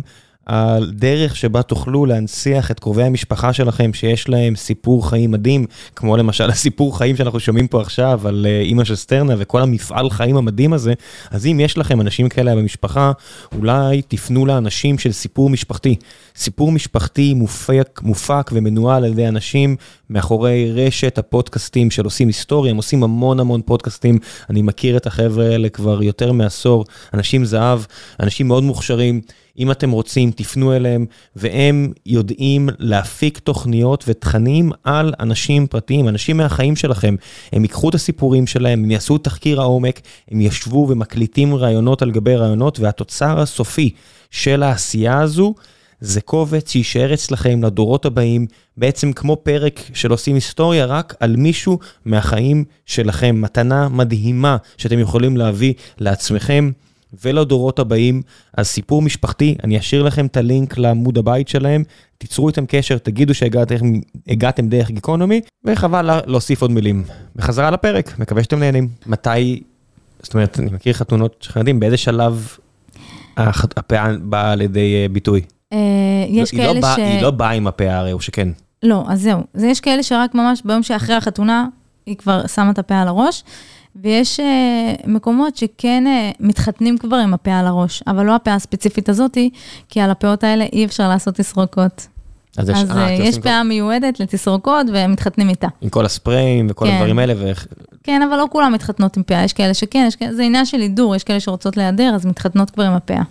על 0.49 0.91
דרך 0.91 1.35
שבה 1.35 1.61
תוכלו 1.61 2.05
להנציח 2.05 2.71
את 2.71 2.79
קרובי 2.79 3.03
המשפחה 3.03 3.53
שלכם 3.53 3.93
שיש 3.93 4.29
להם 4.29 4.55
סיפור 4.55 5.09
חיים 5.09 5.31
מדהים, 5.31 5.65
כמו 5.95 6.17
למשל 6.17 6.49
הסיפור 6.51 6.97
חיים 6.97 7.15
שאנחנו 7.15 7.39
שומעים 7.39 7.67
פה 7.67 7.81
עכשיו 7.81 8.27
על 8.27 8.45
אה, 8.49 8.61
אימא 8.61 8.83
של 8.83 8.95
סטרנה 8.95 9.35
וכל 9.37 9.61
המפעל 9.61 10.09
חיים 10.09 10.37
המדהים 10.37 10.73
הזה, 10.73 10.93
אז 11.31 11.45
אם 11.45 11.59
יש 11.59 11.77
לכם 11.77 12.01
אנשים 12.01 12.29
כאלה 12.29 12.55
במשפחה, 12.55 13.11
אולי 13.55 14.01
תפנו 14.01 14.45
לאנשים 14.45 14.97
של 14.97 15.11
סיפור 15.11 15.49
משפחתי. 15.49 15.95
סיפור 16.35 16.71
משפחתי 16.71 17.33
מופק, 17.33 17.99
מופק 18.03 18.51
ומנוהל 18.53 19.03
על 19.05 19.11
ידי 19.11 19.27
אנשים 19.27 19.75
מאחורי 20.09 20.71
רשת 20.71 21.17
הפודקאסטים 21.17 21.91
של 21.91 22.05
עושים 22.05 22.27
היסטוריה, 22.27 22.71
הם 22.71 22.77
עושים 22.77 23.03
המון 23.03 23.39
המון 23.39 23.61
פודקאסטים, 23.61 24.19
אני 24.49 24.61
מכיר 24.61 24.97
את 24.97 25.07
החבר'ה 25.07 25.45
האלה 25.45 25.69
כבר 25.69 26.03
יותר 26.03 26.31
מעשור, 26.31 26.85
אנשים 27.13 27.45
זהב, 27.45 27.79
אנשים 28.19 28.47
מאוד 28.47 28.63
מוכשרים. 28.63 29.21
אם 29.60 29.72
אתם 29.72 29.91
רוצים, 29.91 30.32
תפנו 30.32 30.76
אליהם, 30.76 31.05
והם 31.36 31.93
יודעים 32.05 32.70
להפיק 32.80 33.39
תוכניות 33.39 34.03
ותכנים 34.07 34.72
על 34.84 35.14
אנשים 35.20 35.68
פרטיים, 35.68 36.07
אנשים 36.07 36.38
מהחיים 36.38 36.76
שלכם. 36.76 37.16
הם 37.51 37.62
ייקחו 37.62 37.89
את 37.89 37.95
הסיפורים 37.95 38.47
שלהם, 38.47 38.84
הם 38.84 38.91
יעשו 38.91 39.18
תחקיר 39.18 39.62
העומק, 39.62 40.01
הם 40.32 40.41
ישבו 40.41 40.88
ומקליטים 40.89 41.55
רעיונות 41.55 42.01
על 42.01 42.12
גבי 42.12 42.36
רעיונות, 42.36 42.80
והתוצר 42.80 43.39
הסופי 43.39 43.89
של 44.32 44.64
העשייה 44.64 45.22
הזו, 45.22 45.53
זה 46.01 46.22
קובץ 46.22 46.72
שיישאר 46.72 47.14
אצלכם 47.14 47.64
לדורות 47.64 48.05
הבאים, 48.05 48.47
בעצם 48.78 49.14
כמו 49.14 49.38
פרק 49.43 49.80
של 49.93 50.12
עושים 50.12 50.36
היסטוריה, 50.36 50.86
רק 50.86 51.16
על 51.20 51.36
מישהו 51.36 51.80
מהחיים 52.05 52.64
שלכם. 52.86 53.41
מתנה 53.41 53.89
מדהימה 53.89 54.57
שאתם 54.78 54.99
יכולים 54.99 55.38
להביא 55.38 55.74
לעצמכם. 55.97 56.72
ולדורות 57.24 57.80
הבאים, 57.80 58.22
אז 58.57 58.68
סיפור 58.68 59.01
משפחתי, 59.01 59.55
אני 59.64 59.80
אשאיר 59.80 60.03
לכם 60.03 60.26
את 60.26 60.38
הלינק 60.38 60.78
לעמוד 60.78 61.18
הבית 61.18 61.47
שלהם, 61.47 61.84
תיצרו 62.18 62.47
איתם 62.47 62.66
קשר, 62.68 62.97
תגידו 62.97 63.34
שהגעתם 63.34 64.70
דרך 64.70 64.91
גיקונומי, 64.91 65.41
וחבל 65.66 66.20
להוסיף 66.28 66.62
עוד 66.62 66.72
מילים. 66.72 67.03
בחזרה 67.36 67.72
לפרק, 67.72 68.20
מקווה 68.20 68.43
שאתם 68.43 68.60
נהנים. 68.60 68.88
מתי, 69.05 69.64
זאת 70.22 70.34
אומרת, 70.34 70.60
אני 70.60 70.72
מכיר 70.72 70.93
חתונות 70.93 71.36
של 71.39 71.60
ילדים, 71.60 71.80
באיזה 71.80 71.97
שלב 71.97 72.57
הפאה 73.38 74.12
באה 74.22 74.55
לידי 74.55 75.03
אה, 75.03 75.10
ביטוי? 75.12 75.41
אה, 75.74 75.78
יש 76.28 76.53
לא, 76.53 76.60
כאלה 76.60 76.80
לא 76.80 76.95
ש... 76.95 76.97
היא 76.97 77.22
לא 77.22 77.32
באה 77.32 77.51
עם 77.51 77.68
הפאה 77.68 77.97
הרי, 77.97 78.14
או 78.14 78.22
שכן. 78.22 78.47
לא, 78.84 79.03
אז 79.07 79.22
זהו. 79.22 79.43
אז 79.53 79.64
יש 79.64 79.80
כאלה 79.80 80.03
שרק 80.03 80.36
ממש 80.36 80.62
ביום 80.66 80.84
שאחרי 80.84 81.16
החתונה, 81.16 81.68
היא 82.05 82.16
כבר 82.16 82.47
שמה 82.47 82.72
את 82.72 82.80
הפאה 82.80 83.01
על 83.01 83.07
הראש. 83.07 83.43
ויש 84.03 84.39
uh, 84.39 84.43
מקומות 85.07 85.55
שכן 85.55 86.03
uh, 86.07 86.35
מתחתנים 86.39 86.97
כבר 86.97 87.15
עם 87.15 87.33
הפאה 87.33 87.59
על 87.59 87.67
הראש, 87.67 88.03
אבל 88.07 88.25
לא 88.25 88.35
הפאה 88.35 88.55
הספציפית 88.55 89.09
הזאתי, 89.09 89.49
כי 89.89 90.01
על 90.01 90.11
הפאות 90.11 90.43
האלה 90.43 90.65
אי 90.73 90.85
אפשר 90.85 91.09
לעשות 91.09 91.35
תסרוקות. 91.35 92.07
אז, 92.57 92.69
אז 92.69 92.75
יש, 92.75 92.89
uh, 92.89 92.97
יש 93.09 93.39
פאה 93.39 93.59
כל... 93.61 93.67
מיועדת 93.67 94.19
לתסרוקות 94.19 94.87
והם 94.93 95.11
מתחתנים 95.11 95.49
איתה. 95.49 95.67
עם 95.81 95.89
כל 95.89 96.05
הספריים 96.05 96.67
וכל 96.69 96.85
כן. 96.85 96.93
הדברים 96.93 97.19
האלה. 97.19 97.33
ו... 97.37 97.51
כן, 98.03 98.21
אבל 98.21 98.37
לא 98.37 98.47
כולם 98.51 98.73
מתחתנות 98.73 99.17
עם 99.17 99.23
פאה, 99.23 99.43
יש 99.43 99.53
כאלה 99.53 99.73
שכן, 99.73 100.05
יש 100.07 100.15
כאלה, 100.15 100.33
זה 100.33 100.43
עניין 100.43 100.65
של 100.65 100.77
הידור, 100.77 101.15
יש 101.15 101.23
כאלה 101.23 101.39
שרוצות 101.39 101.77
להיעדר, 101.77 102.11
אז 102.15 102.25
מתחתנות 102.25 102.69
כבר 102.69 102.83
עם 102.83 102.93
הפאה. 102.93 103.21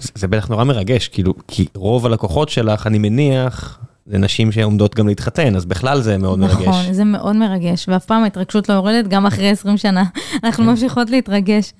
זה, 0.00 0.08
זה 0.14 0.28
בטח 0.28 0.48
נורא 0.48 0.64
מרגש, 0.64 1.08
כאילו, 1.08 1.34
כי 1.48 1.66
רוב 1.74 2.06
הלקוחות 2.06 2.48
שלך, 2.48 2.86
אני 2.86 2.98
מניח, 2.98 3.78
זה 4.06 4.18
נשים 4.18 4.52
שעומדות 4.52 4.94
גם 4.94 5.08
להתחתן, 5.08 5.56
אז 5.56 5.64
בכלל 5.64 6.00
זה 6.00 6.18
מאוד 6.18 6.38
נכון, 6.38 6.56
מרגש. 6.56 6.68
נכון, 6.68 6.92
זה 6.92 7.04
מאוד 7.04 7.36
מרגש, 7.36 7.88
ואף 7.88 8.04
פעם 8.04 8.22
ההתרגשות 8.22 8.68
לא 8.68 8.74
יורדת, 8.74 9.08
גם 9.08 9.26
אחרי 9.26 9.50
20 9.50 9.76
שנה. 9.76 10.04
אנחנו 10.44 10.64
כן. 10.64 10.70
ממשיכות 10.70 11.10
להתרגש, 11.10 11.72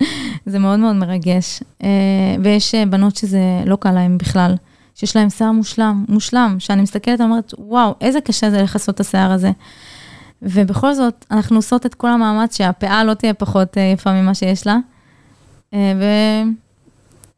זה 0.46 0.58
מאוד 0.58 0.78
מאוד 0.78 0.96
מרגש. 0.96 1.62
אה, 1.82 1.88
ויש 2.42 2.74
אה, 2.74 2.86
בנות 2.86 3.16
שזה 3.16 3.40
לא 3.66 3.76
קל 3.76 3.90
להן 3.90 4.18
בכלל, 4.18 4.54
שיש 4.94 5.16
להן 5.16 5.30
שיער 5.30 5.52
מושלם, 5.52 6.04
מושלם, 6.08 6.56
שאני 6.58 6.82
מסתכלת 6.82 7.20
ואומרת, 7.20 7.54
וואו, 7.58 7.94
איזה 8.00 8.20
קשה 8.20 8.50
זה 8.50 8.62
לכסות 8.62 8.94
את 8.94 9.00
השיער 9.00 9.32
הזה. 9.32 9.50
ובכל 10.42 10.94
זאת, 10.94 11.24
אנחנו 11.30 11.56
עושות 11.56 11.86
את 11.86 11.94
כל 11.94 12.08
המאמץ 12.08 12.56
שהפאה 12.56 13.04
לא 13.04 13.14
תהיה 13.14 13.34
פחות 13.34 13.78
אה, 13.78 13.82
יפה 13.82 14.12
ממה 14.12 14.34
שיש 14.34 14.66
לה. 14.66 14.76
ו... 15.74 16.04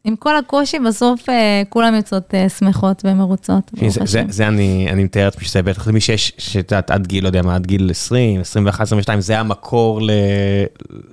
עם 0.05 0.16
כל 0.16 0.36
הקושי, 0.36 0.78
בסוף 0.78 1.28
אה, 1.28 1.62
כולם 1.68 1.94
יוצאות 1.94 2.34
אה, 2.34 2.49
שמחות 2.49 3.03
ומרוצות. 3.05 3.70
זה, 3.88 4.01
זה, 4.05 4.22
זה 4.28 4.49
אני, 4.49 4.86
אני 4.90 5.05
מתאר 5.05 5.24
לעצמי 5.24 5.44
שזה 5.44 5.62
בטח 5.62 5.88
למי 5.88 6.01
שיש, 6.01 6.32
שאת 6.38 6.72
יודעת, 6.72 6.90
עד 6.90 7.07
גיל, 7.07 7.24
לא 7.24 7.28
יודע 7.28 7.42
מה, 7.42 7.55
עד 7.55 7.66
גיל 7.66 7.90
20, 7.90 8.40
21, 8.40 8.80
22, 8.80 9.20
זה 9.20 9.40
המקור 9.40 10.03
ל, 10.03 10.11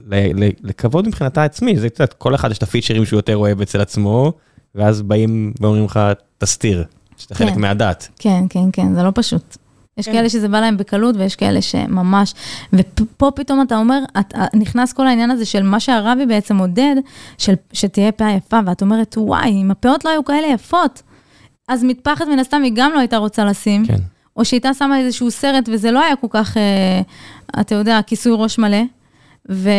ל, 0.07 0.43
ל, 0.43 0.49
לכבוד 0.63 1.07
מבחינתה 1.07 1.43
עצמי. 1.43 1.77
זה 1.77 1.89
קצת, 1.89 2.13
כל 2.13 2.35
אחד 2.35 2.51
יש 2.51 2.57
את 2.57 2.63
הפיצ'רים 2.63 3.05
שהוא 3.05 3.17
יותר 3.17 3.37
אוהב 3.37 3.61
אצל 3.61 3.81
עצמו, 3.81 4.33
ואז 4.75 5.01
באים 5.01 5.53
ואומרים 5.61 5.85
לך, 5.85 5.99
תסתיר, 6.37 6.83
שאתה 7.17 7.35
כן. 7.35 7.45
חלק 7.45 7.57
מהדת. 7.57 8.07
כן, 8.19 8.43
כן, 8.49 8.71
כן, 8.73 8.95
זה 8.95 9.03
לא 9.03 9.11
פשוט. 9.15 9.57
יש 9.97 10.05
כן. 10.05 10.11
כאלה 10.11 10.29
שזה 10.29 10.47
בא 10.47 10.59
להם 10.59 10.77
בקלות 10.77 11.15
ויש 11.17 11.35
כאלה 11.35 11.61
שממש, 11.61 12.33
ופה 12.73 13.31
פתאום 13.35 13.61
אתה 13.61 13.77
אומר, 13.77 13.99
את, 14.19 14.33
נכנס 14.53 14.93
כל 14.93 15.07
העניין 15.07 15.31
הזה 15.31 15.45
של 15.45 15.63
מה 15.63 15.79
שהרבי 15.79 16.25
בעצם 16.25 16.57
עודד, 16.57 16.95
של, 17.37 17.53
שתהיה 17.73 18.11
פאה 18.11 18.31
יפה, 18.31 18.59
ואת 18.65 18.81
אומרת, 18.81 19.15
וואי, 19.17 19.61
אם 19.61 19.71
הפאות 19.71 20.05
לא 20.05 20.09
היו 20.09 20.25
כאלה 20.25 20.47
יפות, 20.47 21.01
אז 21.67 21.83
מטפחת 21.83 22.27
מן 22.27 22.39
הסתם 22.39 22.61
היא 22.63 22.71
גם 22.75 22.91
לא 22.93 22.99
הייתה 22.99 23.17
רוצה 23.17 23.45
לשים, 23.45 23.85
כן. 23.85 23.97
או 24.37 24.45
שהייתה 24.45 24.73
שמה 24.73 24.99
איזשהו 24.99 25.31
סרט 25.31 25.69
וזה 25.73 25.91
לא 25.91 26.03
היה 26.03 26.15
כל 26.15 26.27
כך, 26.29 26.57
אה, 26.57 27.01
אתה 27.61 27.75
יודע, 27.75 27.99
כיסוי 28.07 28.33
ראש 28.35 28.59
מלא. 28.59 28.81
ו, 29.49 29.69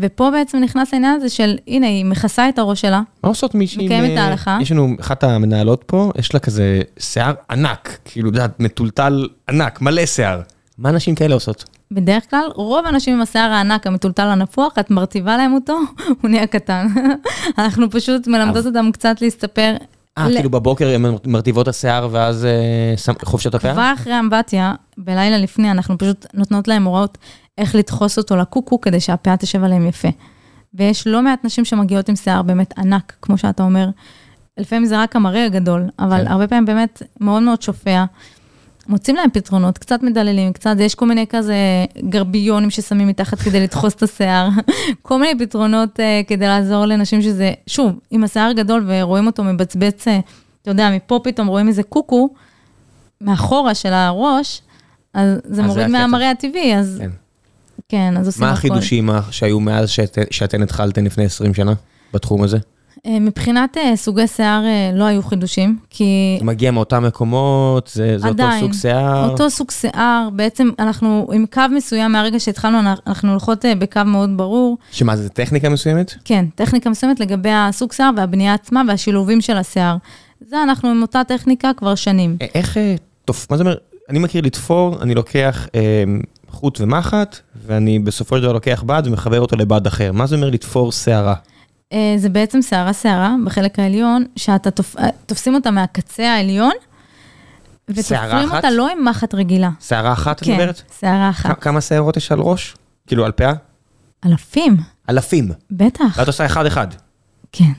ופה 0.00 0.30
בעצם 0.30 0.58
נכנס 0.58 0.94
העניין 0.94 1.14
הזה 1.14 1.28
של, 1.28 1.56
הנה, 1.68 1.86
היא 1.86 2.04
מכסה 2.04 2.48
את 2.48 2.58
הראש 2.58 2.80
שלה. 2.80 3.02
מה 3.22 3.28
עושות 3.28 3.54
מישהי? 3.54 3.84
מקיימת 3.84 4.12
את 4.12 4.18
ההלכה. 4.18 4.58
יש 4.62 4.72
לנו, 4.72 4.96
אחת 5.00 5.24
המנהלות 5.24 5.84
פה, 5.86 6.12
יש 6.18 6.34
לה 6.34 6.40
כזה 6.40 6.80
שיער 6.98 7.34
ענק, 7.50 7.98
כאילו, 8.04 8.28
את 8.30 8.34
יודעת, 8.34 8.60
מטולטל 8.60 9.28
ענק, 9.50 9.80
מלא 9.80 10.06
שיער. 10.06 10.40
מה 10.78 10.90
נשים 10.90 11.14
כאלה 11.14 11.34
עושות? 11.34 11.64
בדרך 11.90 12.30
כלל, 12.30 12.48
רוב 12.54 12.86
האנשים 12.86 13.14
עם 13.14 13.22
השיער 13.22 13.50
הענק, 13.50 13.86
המטולטל 13.86 14.26
הנפוח, 14.26 14.78
את 14.80 14.90
מרטיבה 14.90 15.36
להם 15.36 15.54
אותו, 15.54 15.78
הוא 16.22 16.30
נהיה 16.30 16.46
קטן. 16.46 16.86
אנחנו 17.58 17.90
פשוט 17.90 18.26
מלמדות 18.26 18.66
אותם 18.66 18.90
קצת 18.92 19.20
להסתפר. 19.20 19.74
אה, 20.18 20.26
כאילו 20.34 20.50
בבוקר 20.50 20.88
הן 20.88 21.04
מרטיבות 21.26 21.68
השיער 21.68 22.08
ואז 22.10 22.44
אה, 22.44 23.14
חופשת 23.24 23.54
הפאה? 23.54 23.72
כבר 23.72 23.92
אחרי 23.94 24.18
אמבטיה, 24.18 24.74
בלילה 24.98 25.38
לפני, 25.38 25.70
אנחנו 25.70 25.98
פשוט 25.98 26.26
נותנות 26.34 26.68
להם 26.68 26.84
הוראות 26.84 27.18
איך 27.58 27.74
לדחוס 27.74 28.18
אותו 28.18 28.36
לקוקו 28.36 28.80
כדי 28.80 29.00
שהפאה 29.00 29.36
תשב 29.36 29.64
עליהם 29.64 29.86
יפה. 29.86 30.08
ויש 30.74 31.06
לא 31.06 31.22
מעט 31.22 31.44
נשים 31.44 31.64
שמגיעות 31.64 32.08
עם 32.08 32.16
שיער 32.16 32.42
באמת 32.42 32.78
ענק, 32.78 33.16
כמו 33.22 33.38
שאתה 33.38 33.62
אומר. 33.62 33.88
לפעמים 34.58 34.84
זה 34.84 35.02
רק 35.02 35.16
המראה 35.16 35.44
הגדול, 35.44 35.88
אבל 35.98 36.24
כן. 36.24 36.32
הרבה 36.32 36.48
פעמים 36.48 36.64
באמת 36.64 37.02
מאוד 37.20 37.42
מאוד 37.42 37.62
שופע. 37.62 38.04
מוצאים 38.88 39.16
להם 39.16 39.30
פתרונות, 39.30 39.78
קצת 39.78 40.02
מדללים, 40.02 40.52
קצת, 40.52 40.76
יש 40.78 40.94
כל 40.94 41.06
מיני 41.06 41.26
כזה 41.26 41.54
גרביונים 42.08 42.70
ששמים 42.70 43.08
מתחת 43.08 43.38
כדי 43.38 43.60
לדחוס 43.60 43.94
את 43.94 44.02
השיער, 44.02 44.48
כל 45.02 45.20
מיני 45.20 45.46
פתרונות 45.46 46.00
uh, 46.00 46.28
כדי 46.28 46.46
לעזור 46.46 46.86
לנשים 46.86 47.22
שזה, 47.22 47.52
שוב, 47.66 47.92
אם 48.12 48.24
השיער 48.24 48.52
גדול 48.52 48.84
ורואים 48.86 49.26
אותו 49.26 49.44
מבצבץ, 49.44 50.08
uh, 50.08 50.10
אתה 50.62 50.70
יודע, 50.70 50.90
מפה 50.90 51.20
פתאום 51.24 51.46
רואים 51.46 51.68
איזה 51.68 51.82
קוקו, 51.82 52.28
מאחורה 53.20 53.74
של 53.74 53.92
הראש, 53.92 54.62
אז 55.14 55.38
זה 55.44 55.62
אז 55.62 55.66
מוריד 55.66 55.86
מהמראה 55.86 56.30
הטבעי, 56.30 56.76
אז 56.76 56.96
כן. 57.00 57.10
כן, 57.88 58.14
אז 58.16 58.26
עושים 58.26 58.44
מה 58.44 58.48
הכל. 58.50 58.58
החידושים 58.58 59.10
שהיו 59.30 59.60
מאז 59.60 59.90
שאת, 59.90 60.18
שאתן 60.30 60.62
התחלתן 60.62 61.04
לפני 61.04 61.24
20 61.24 61.54
שנה 61.54 61.72
בתחום 62.14 62.42
הזה? 62.42 62.58
אה, 63.06 63.20
מבחינת 63.20 63.76
אה, 63.76 63.96
סוגי 63.96 64.26
שיער 64.26 64.64
אה, 64.64 64.90
לא 64.94 65.04
היו 65.04 65.22
חידושים, 65.22 65.78
כי 65.90 66.36
זה 66.38 66.44
מגיע 66.44 66.70
מאותם 66.70 67.04
מקומות, 67.04 67.90
זה, 67.94 68.18
זה 68.18 68.28
אותו 68.28 68.42
עדיין, 68.42 68.60
סוג 68.60 68.72
שיער. 68.72 69.30
אותו 69.30 69.50
סוג 69.50 69.70
שיער, 69.70 70.28
בעצם 70.32 70.70
אנחנו 70.78 71.28
עם 71.32 71.44
קו 71.52 71.60
מסוים, 71.76 72.12
מהרגע 72.12 72.40
שהתחלנו, 72.40 72.78
אנחנו- 73.06 73.30
הולכות 73.30 73.64
בקו 73.78 74.00
מאוד 74.06 74.30
ברור. 74.36 74.78
שמה, 74.90 75.16
זה 75.16 75.28
טכניקה 75.28 75.68
מסוימת? 75.68 76.14
כן, 76.24 76.44
טכניקה 76.54 76.90
מסוימת 76.90 77.20
לגבי 77.20 77.50
הסוג 77.52 77.92
שיער 77.92 78.10
והבנייה 78.16 78.54
עצמה 78.54 78.82
והשילובים 78.88 79.40
של 79.40 79.56
השיער. 79.56 79.96
זה 80.40 80.62
אנחנו 80.62 80.88
עם 80.88 81.02
אותה 81.02 81.22
טכניקה 81.28 81.70
כבר 81.76 81.94
שנים. 81.94 82.36
איך, 82.54 82.76
תופ... 83.24 83.46
מה 83.50 83.56
זה 83.56 83.62
אומר? 83.62 83.76
אני 84.10 84.18
מכיר 84.18 84.42
לתפור, 84.44 85.02
אני 85.02 85.14
לוקח 85.14 85.68
אה, 85.74 85.80
חוט 86.56 86.80
ומחט, 86.80 87.36
ואני 87.66 87.98
בסופו 87.98 88.36
של 88.36 88.42
דבר 88.42 88.52
לוקח 88.52 88.82
בד 88.86 89.02
ומחבר 89.06 89.40
אותו 89.40 89.56
לבד 89.56 89.86
אחר. 89.86 90.12
מה 90.12 90.26
זה 90.26 90.36
אומר 90.36 90.50
לתפור 90.50 90.92
שערה? 90.92 91.34
אה, 91.92 92.14
זה 92.16 92.28
בעצם 92.28 92.62
שערה 92.62 92.92
שערה 92.92 93.34
בחלק 93.46 93.78
העליון, 93.78 94.24
שאתה 94.36 94.70
תופ... 94.70 94.96
אה, 94.98 95.08
תופסים 95.26 95.54
אותה 95.54 95.70
מהקצה 95.70 96.34
העליון, 96.34 96.72
שערה 98.02 98.26
ותופרים 98.26 98.48
אחת? 98.48 98.56
אותה 98.56 98.70
לא 98.70 98.88
עם 98.90 99.04
מחט 99.04 99.34
רגילה. 99.34 99.70
שערה 99.80 100.12
אחת, 100.12 100.42
את 100.42 100.46
כן, 100.46 100.52
מדברת? 100.52 100.82
שערה 101.00 101.30
כ- 101.32 101.36
אחת. 101.36 101.60
כמה 101.62 101.80
שערות 101.80 102.16
יש 102.16 102.32
על 102.32 102.38
ראש? 102.40 102.76
כאילו, 103.06 103.24
על 103.24 103.32
פאה? 103.32 103.52
אלפים, 104.26 104.76
אלפים. 105.10 105.48
בטח, 105.70 106.18
ואת 106.18 106.26
עושה 106.26 106.46
אחד-אחד. 106.46 106.86
כן. 107.52 107.72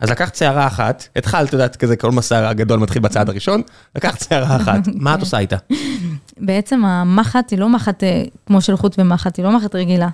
אז 0.00 0.10
לקחת 0.10 0.34
שערה 0.34 0.66
אחת, 0.66 1.08
התחלת, 1.16 1.48
את 1.48 1.52
יודעת, 1.52 1.76
כזה 1.76 1.96
כל 1.96 2.10
מסע 2.10 2.48
הגדול 2.48 2.78
מתחיל 2.80 3.02
בצעד 3.02 3.28
הראשון, 3.28 3.62
לקחת 3.96 4.20
שערה 4.28 4.56
אחת, 4.56 4.80
מה 4.94 5.14
את 5.14 5.20
עושה 5.20 5.38
איתה? 5.38 5.56
בעצם 6.38 6.84
המחט 6.84 7.50
היא 7.50 7.58
לא 7.58 7.68
מחט 7.68 8.04
אה, 8.04 8.22
כמו 8.46 8.60
של 8.60 8.76
חוט 8.76 8.94
ומחט, 8.98 9.36
היא 9.36 9.44
לא 9.44 9.56
מחט 9.56 9.74
רגילה. 9.74 10.08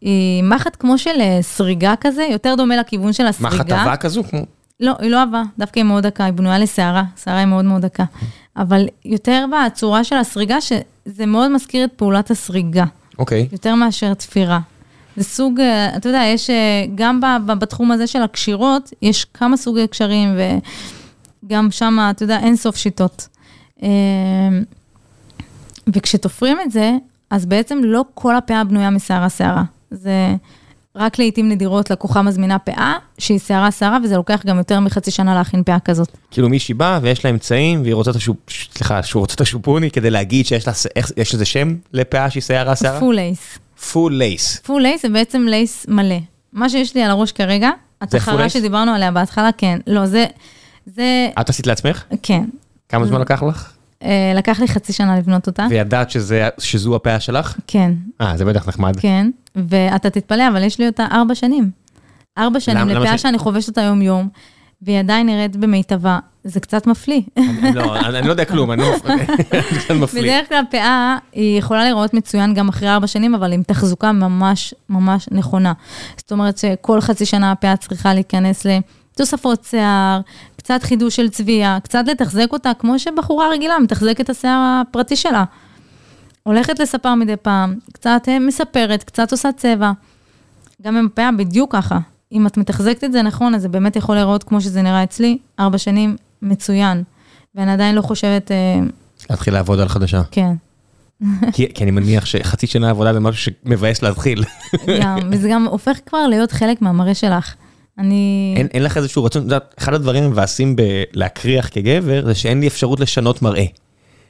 היא 0.00 0.42
מחט 0.44 0.76
כמו 0.80 0.98
של 0.98 1.20
אה, 1.20 1.38
סריגה 1.42 1.94
כזה, 2.00 2.26
יותר 2.30 2.54
דומה 2.56 2.76
לכיוון 2.76 3.12
של 3.12 3.26
הסריגה. 3.26 3.54
מחט 3.54 3.72
עבה 3.72 3.96
כזו? 3.96 4.24
כמו- 4.24 4.46
לא, 4.80 4.94
היא 5.00 5.10
לא 5.10 5.22
עבה, 5.22 5.42
דווקא 5.58 5.78
היא 5.80 5.84
מאוד 5.84 6.06
דקה, 6.06 6.24
היא 6.24 6.32
בנויה 6.32 6.58
לשערה, 6.58 7.02
שערה 7.24 7.38
היא 7.38 7.46
מאוד 7.46 7.64
מאוד 7.64 7.82
דקה. 7.82 8.04
אבל 8.56 8.86
יותר 9.04 9.44
בצורה 9.66 10.04
של 10.04 10.16
הסריגה, 10.16 10.60
שזה 10.60 11.26
מאוד 11.26 11.50
מזכיר 11.50 11.84
את 11.84 11.90
פעולת 11.96 12.30
הסריגה, 12.30 12.84
אוקיי. 13.18 13.48
יותר 13.52 13.74
מאשר 13.74 14.14
תפירה. 14.14 14.58
זה 15.16 15.24
סוג, 15.24 15.60
אה, 15.60 15.96
אתה 15.96 16.08
יודע, 16.08 16.22
יש 16.26 16.50
אה, 16.50 16.54
גם 16.94 17.20
בתחום 17.46 17.92
הזה 17.92 18.06
של 18.06 18.22
הקשירות, 18.22 18.90
יש 19.02 19.24
כמה 19.34 19.56
סוגי 19.56 19.86
קשרים, 19.86 20.36
וגם 21.46 21.70
שם, 21.70 21.98
אתה 22.10 22.22
יודע, 22.24 22.38
אין 22.38 22.56
סוף 22.56 22.76
שיטות. 22.76 23.28
אה, 23.82 23.88
וכשתופרים 25.94 26.58
את 26.66 26.70
זה, 26.70 26.92
אז 27.30 27.46
בעצם 27.46 27.80
לא 27.84 28.04
כל 28.14 28.36
הפאה 28.36 28.64
בנויה 28.64 28.90
משערה 28.90 29.30
שערה. 29.30 29.62
זה 29.90 30.34
רק 30.96 31.18
לעיתים 31.18 31.48
נדירות 31.48 31.90
לקוחה 31.90 32.22
מזמינה 32.22 32.58
פאה, 32.58 32.94
שהיא 33.18 33.38
שערה 33.38 33.70
שערה, 33.70 33.98
וזה 34.04 34.16
לוקח 34.16 34.42
גם 34.46 34.58
יותר 34.58 34.80
מחצי 34.80 35.10
שנה 35.10 35.34
להכין 35.34 35.62
פאה 35.62 35.80
כזאת. 35.80 36.08
כאילו 36.30 36.48
מישהי 36.48 36.74
באה 36.74 36.98
ויש 37.02 37.24
לה 37.24 37.30
אמצעים 37.30 37.82
והיא 37.82 37.94
רוצה 37.94 38.10
את 38.10 38.16
השופ... 38.16 38.36
סליחה, 38.50 39.02
שהוא 39.02 39.20
רוצה 39.20 39.34
את 39.34 39.40
השופוני 39.40 39.90
כדי 39.90 40.10
להגיד 40.10 40.46
שיש 40.46 40.66
לה, 40.66 40.72
איך- 40.96 41.10
יש 41.16 41.34
לזה 41.34 41.44
שם 41.44 41.74
לפאה 41.92 42.30
שהיא 42.30 42.42
שערה 42.42 42.76
שערה? 42.76 43.00
full 43.00 43.14
lace. 43.14 43.58
full 43.92 44.14
lace. 44.14 44.56
full 44.64 44.82
lace 44.82 45.02
זה 45.02 45.08
בעצם 45.08 45.46
lace 45.48 45.86
מלא. 45.88 46.16
מה 46.52 46.68
שיש 46.68 46.94
לי 46.94 47.02
על 47.02 47.10
הראש 47.10 47.32
כרגע, 47.32 47.70
התחרה? 48.00 48.48
שדיברנו 48.48 48.90
עליה 48.94 49.10
בהתחלה, 49.10 49.50
כן. 49.58 49.78
לא, 49.86 50.06
זה, 50.06 50.26
זה, 50.86 51.28
את 51.40 51.48
עשית 51.48 51.66
לעצמך? 51.66 52.04
כן. 52.22 52.44
כמה 52.88 53.06
זמן 53.06 53.20
לקח 53.20 53.42
לך? 53.42 53.72
אה, 54.02 54.32
לקח 54.34 54.60
לי 54.60 54.68
חצי 54.68 54.92
שנה 54.92 55.18
לבנות 55.18 55.46
אותה. 55.46 55.66
וידעת 55.70 56.10
שזה, 56.10 56.48
שזו 56.58 56.96
הפאה 56.96 57.20
שלך? 57.20 57.56
כן, 57.66 57.92
אה, 58.20 58.36
זה 58.36 58.44
בטח 58.44 58.68
נחמד. 58.68 58.96
כן. 59.00 59.30
ואתה 59.56 60.10
תתפלא, 60.10 60.48
אבל 60.48 60.62
יש 60.62 60.78
לי 60.78 60.86
אותה 60.86 61.06
ארבע 61.12 61.34
שנים. 61.34 61.70
ארבע 62.38 62.60
שנים 62.60 62.78
למה- 62.78 62.92
למה 62.94 63.04
לפאה 63.04 63.18
ש- 63.18 63.22
שאני 63.22 63.38
חובשת 63.38 63.68
אותה 63.68 63.80
יום-יום, 63.80 64.28
והיא 64.84 64.98
עדיין 64.98 65.26
נראית 65.26 65.56
במיטבה. 65.56 66.18
זה 66.44 66.60
קצת 66.60 66.86
מפליא. 66.86 67.20
לא, 67.74 67.96
אני 67.96 68.26
לא 68.26 68.32
יודע 68.32 68.44
כלום, 68.44 68.72
אני 68.72 68.82
לא 68.82 68.94
אני 69.90 69.98
מפליא. 69.98 70.22
בדרך 70.22 70.48
כלל 70.48 70.62
פאה 70.70 71.18
היא 71.32 71.58
יכולה 71.58 71.82
להיראות 71.82 72.14
מצוין 72.14 72.54
גם 72.54 72.68
אחרי 72.68 72.88
ארבע 72.88 73.06
שנים, 73.06 73.34
אבל 73.34 73.52
עם 73.52 73.62
תחזוקה 73.62 74.12
ממש 74.12 74.74
ממש 74.88 75.28
נכונה. 75.30 75.72
זאת 76.16 76.32
אומרת 76.32 76.58
שכל 76.58 77.00
חצי 77.00 77.26
שנה 77.26 77.52
הפאה 77.52 77.76
צריכה 77.76 78.14
להיכנס 78.14 78.66
לתוספות 78.66 79.64
שיער, 79.64 80.20
קצת 80.56 80.82
חידוש 80.82 81.16
של 81.16 81.28
צביעה, 81.28 81.78
קצת 81.80 82.04
לתחזק 82.06 82.52
אותה, 82.52 82.72
כמו 82.78 82.98
שבחורה 82.98 83.48
רגילה 83.50 83.78
מתחזקת 83.78 84.20
את 84.20 84.30
השיער 84.30 84.82
הפרטי 84.82 85.16
שלה. 85.16 85.44
הולכת 86.42 86.78
לספר 86.78 87.14
מדי 87.14 87.36
פעם, 87.36 87.74
קצת 87.92 88.22
אה, 88.28 88.38
מספרת, 88.38 89.02
קצת 89.02 89.32
עושה 89.32 89.52
צבע. 89.52 89.92
גם 90.82 90.96
עם 90.96 91.06
הפאה 91.06 91.32
בדיוק 91.32 91.72
ככה. 91.72 91.98
אם 92.32 92.46
את 92.46 92.56
מתחזקת 92.56 93.04
את 93.04 93.12
זה 93.12 93.22
נכון, 93.22 93.54
אז 93.54 93.62
זה 93.62 93.68
באמת 93.68 93.96
יכול 93.96 94.14
להיראות 94.14 94.44
כמו 94.44 94.60
שזה 94.60 94.82
נראה 94.82 95.02
אצלי, 95.02 95.38
ארבע 95.60 95.78
שנים, 95.78 96.16
מצוין. 96.42 97.02
ואני 97.54 97.72
עדיין 97.72 97.94
לא 97.94 98.02
חושבת, 98.02 98.50
אה, 98.50 98.80
להתחיל 99.30 99.54
לעבוד 99.54 99.80
על 99.80 99.88
חדשה. 99.88 100.22
כן. 100.30 100.54
כי 101.52 101.74
כי 101.74 101.84
אני 101.84 101.90
מניח 101.90 102.26
שחצי 102.26 102.66
שנה 102.66 102.90
עבודה 102.90 103.12
זה 103.12 103.20
משהו 103.20 103.52
שמבאס 103.64 104.02
להתחיל. 104.02 104.44
גם, 105.00 105.18
וזה 105.30 105.48
גם 105.52 105.66
הופך 105.66 105.98
כבר 106.06 106.26
להיות 106.26 106.52
חלק 106.52 106.82
מהמראה 106.82 107.14
שלך. 107.14 107.54
אני... 107.98 108.54
אין 108.56 108.66
אין 108.74 108.82
לך 108.82 108.96
איזשהו 108.96 109.24
רצון, 109.24 109.42
את 109.42 109.46
יודעת, 109.46 109.74
אחד 109.78 109.94
הדברים 109.94 110.24
המבאסים 110.24 110.76
בלהקריח 110.76 111.68
כגבר, 111.72 112.26
זה 112.26 112.34
שאין 112.34 112.60
לי 112.60 112.66
אפשרות 112.66 113.00
לשנות 113.00 113.42
מראה. 113.42 113.64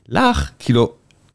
לך, 0.09 0.51
כאילו, 0.59 0.93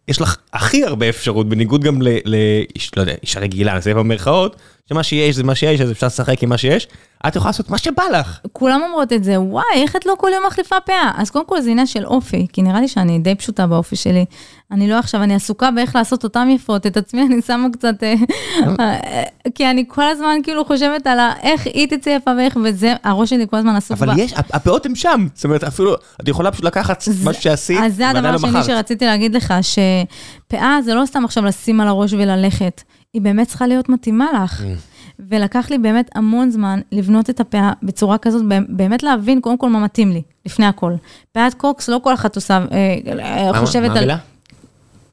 יש 0.07 0.21
לך 0.21 0.37
הכי 0.53 0.85
הרבה 0.85 1.09
אפשרות, 1.09 1.49
בניגוד 1.49 1.83
גם 1.83 2.01
לאיש, 2.01 2.91
לא 2.97 3.01
יודע, 3.01 3.13
אישה 3.21 3.39
רגילה, 3.39 3.73
נעשה 3.73 3.93
במרכאות, 3.93 4.55
שמה 4.89 5.03
שיש 5.03 5.35
זה 5.35 5.43
מה 5.43 5.55
שיש, 5.55 5.81
אז 5.81 5.91
אפשר 5.91 6.07
לשחק 6.07 6.43
עם 6.43 6.49
מה 6.49 6.57
שיש, 6.57 6.87
את 7.27 7.35
יכולה 7.35 7.49
לעשות 7.49 7.69
מה 7.69 7.77
שבא 7.77 8.03
לך. 8.13 8.39
כולם 8.53 8.81
אומרות 8.85 9.13
את 9.13 9.23
זה, 9.23 9.39
וואי, 9.41 9.63
איך 9.73 9.95
את 9.95 10.05
לא 10.05 10.13
כל 10.17 10.29
יום 10.33 10.45
מחליפה 10.47 10.75
פאה? 10.79 11.11
אז 11.15 11.29
קודם 11.29 11.45
כל 11.45 11.61
זה 11.61 11.69
עניין 11.69 11.87
של 11.87 12.05
אופי, 12.05 12.47
כי 12.53 12.61
נראה 12.61 12.81
לי 12.81 12.87
שאני 12.87 13.19
די 13.19 13.35
פשוטה 13.35 13.67
באופי 13.67 13.95
שלי. 13.95 14.25
אני 14.71 14.89
לא 14.89 14.99
עכשיו, 14.99 15.23
אני 15.23 15.35
עסוקה 15.35 15.71
באיך 15.71 15.95
לעשות 15.95 16.23
אותם 16.23 16.47
יפות, 16.51 16.85
את 16.87 16.97
עצמי 16.97 17.21
אני 17.21 17.41
שמה 17.41 17.67
קצת... 17.73 18.03
אה, 18.03 18.13
אה, 18.79 19.23
כי 19.55 19.69
אני 19.69 19.85
כל 19.87 20.03
הזמן 20.03 20.35
כאילו 20.43 20.65
חושבת 20.65 21.07
על 21.07 21.19
איך 21.41 21.65
היא 21.65 21.87
תצא 21.87 22.09
יפה 22.09 22.31
ואיך, 22.37 22.57
וזה, 22.63 22.93
הראש 23.03 23.29
שלי 23.29 23.45
כל 23.49 23.57
הזמן 23.57 23.75
עסוק 23.75 23.97
אבל 23.97 24.19
יש, 24.19 24.33
הפ- 24.33 24.55
הפאות 24.55 24.85
הן 24.85 24.95
שם, 24.95 25.27
זאת 25.33 25.45
אומרת, 25.45 25.63
אפילו, 25.63 25.95
את 26.21 26.27
יכולה 26.27 26.51
פשוט 26.51 26.65
לקחת 26.65 27.03
משהו 27.23 27.41
שעשית, 27.41 27.79
אז 27.83 27.95
זה 27.95 28.09
הדבר 28.09 28.31
לא 28.31 28.35
השני 28.35 28.49
מכרת. 28.49 28.65
שרציתי 28.65 29.05
להגיד 29.05 29.35
לך, 29.35 29.53
שפאה 29.61 30.77
זה 30.85 30.93
לא 30.93 31.05
סתם 31.05 31.25
עכשיו 31.25 31.45
לשים 31.45 31.81
על 31.81 31.87
הראש 31.87 32.13
וללכת, 32.13 32.81
היא 33.13 33.21
באמת 33.21 33.47
צריכה 33.47 33.67
להיות 33.67 33.89
מתאימה 33.89 34.25
לך. 34.43 34.61
Mm. 34.61 34.63
ולקח 35.19 35.67
לי 35.69 35.77
באמת 35.77 36.09
המון 36.15 36.51
זמן 36.51 36.79
לבנות 36.91 37.29
את 37.29 37.39
הפאה 37.39 37.71
בצורה 37.83 38.17
כזאת, 38.17 38.43
באמת 38.69 39.03
להבין 39.03 39.41
קודם 39.41 39.57
כל 39.57 39.69
מה 39.69 39.79
מתאים 39.79 40.11
לי, 40.11 40.21
לפני 40.45 40.65
הכל. 40.65 40.93
פאת 41.31 41.53
קוקס, 41.53 41.89
לא 41.89 41.99
כל 42.03 42.13
אחת 42.13 42.35
עושה, 42.35 42.65
אה, 42.71 43.51
מה- 43.51 43.59
חושבת 43.59 43.87
מה 43.87 43.91
על 43.91 43.97
המילה? 43.97 44.17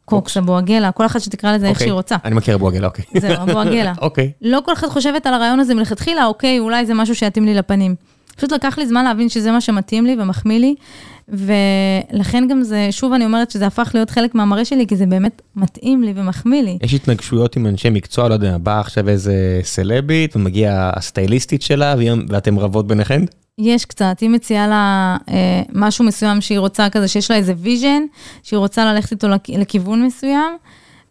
קוקס, 0.04 0.36
אבו-עגלה, 0.36 0.92
כל 0.92 1.06
אחת 1.06 1.20
שתקרא 1.20 1.52
לזה 1.56 1.66
איך 1.66 1.74
אוקיי. 1.74 1.86
שהיא 1.86 1.92
רוצה. 1.92 2.16
אני 2.24 2.34
מכיר 2.34 2.54
אבו 2.54 2.68
עגלה, 2.68 2.86
אוקיי. 2.86 3.04
זהו, 3.20 3.34
אבו-עגלה. 3.42 3.92
אוקיי. 4.02 4.32
לא 4.42 4.60
כל 4.64 4.72
אחד 4.72 4.88
חושבת 4.88 5.26
על 5.26 5.34
הרעיון 5.34 5.60
הזה 5.60 5.74
מלכתחילה, 5.74 6.26
אוקיי, 6.26 6.58
אולי 6.58 6.86
זה 6.86 6.94
משהו 6.94 7.14
שיתאים 7.14 7.44
לי 7.46 7.54
לפנים. 7.54 7.94
פשוט 8.36 8.52
לקח 8.52 8.78
לי 8.78 8.86
זמן 8.86 9.04
להבין 9.04 9.28
שזה 9.28 9.52
מה 9.52 9.60
שמתאים 9.60 10.06
לי 10.06 10.16
ומחמיא 10.20 10.58
לי, 10.58 10.74
ולכן 11.28 12.44
גם 12.50 12.62
זה, 12.62 12.88
שוב 12.90 13.12
אני 13.12 13.24
אומרת 13.24 13.50
שזה 13.50 13.66
הפך 13.66 13.90
להיות 13.94 14.10
חלק 14.10 14.34
מהמראה 14.34 14.64
שלי, 14.64 14.86
כי 14.86 14.96
זה 14.96 15.06
באמת 15.06 15.42
מתאים 15.56 16.02
לי 16.02 16.12
ומחמיא 16.16 16.62
לי. 16.62 16.78
יש 16.82 16.94
התנגשויות 16.94 17.56
עם 17.56 17.66
אנשי 17.66 17.90
מקצוע, 17.90 18.28
לא 18.28 18.34
יודע, 18.34 18.58
באה 18.58 18.80
עכשיו 18.80 19.08
איזה 19.08 19.60
סלבית, 19.62 20.36
ומגיעה 20.36 20.90
הסטייליסטית 20.96 21.62
שלה, 21.62 21.94
ואתם 22.28 22.58
רבות 22.58 22.86
ביניכן? 22.86 23.22
יש 23.58 23.84
קצת, 23.84 24.16
היא 24.20 24.30
מציעה 24.30 24.68
לה 24.68 25.16
אה, 25.28 25.62
משהו 25.72 26.04
מסוים 26.04 26.40
שהיא 26.40 26.58
רוצה 26.58 26.90
כזה, 26.90 27.08
שיש 27.08 27.30
לה 27.30 27.36
איזה 27.36 27.54
vision, 27.56 28.02
שהיא 28.42 28.58
רוצה 28.58 28.84
ללכת 28.92 29.12
איתו 29.12 29.28
לכ- 29.28 29.50
לכיוון 29.58 30.06
מסוים, 30.06 30.56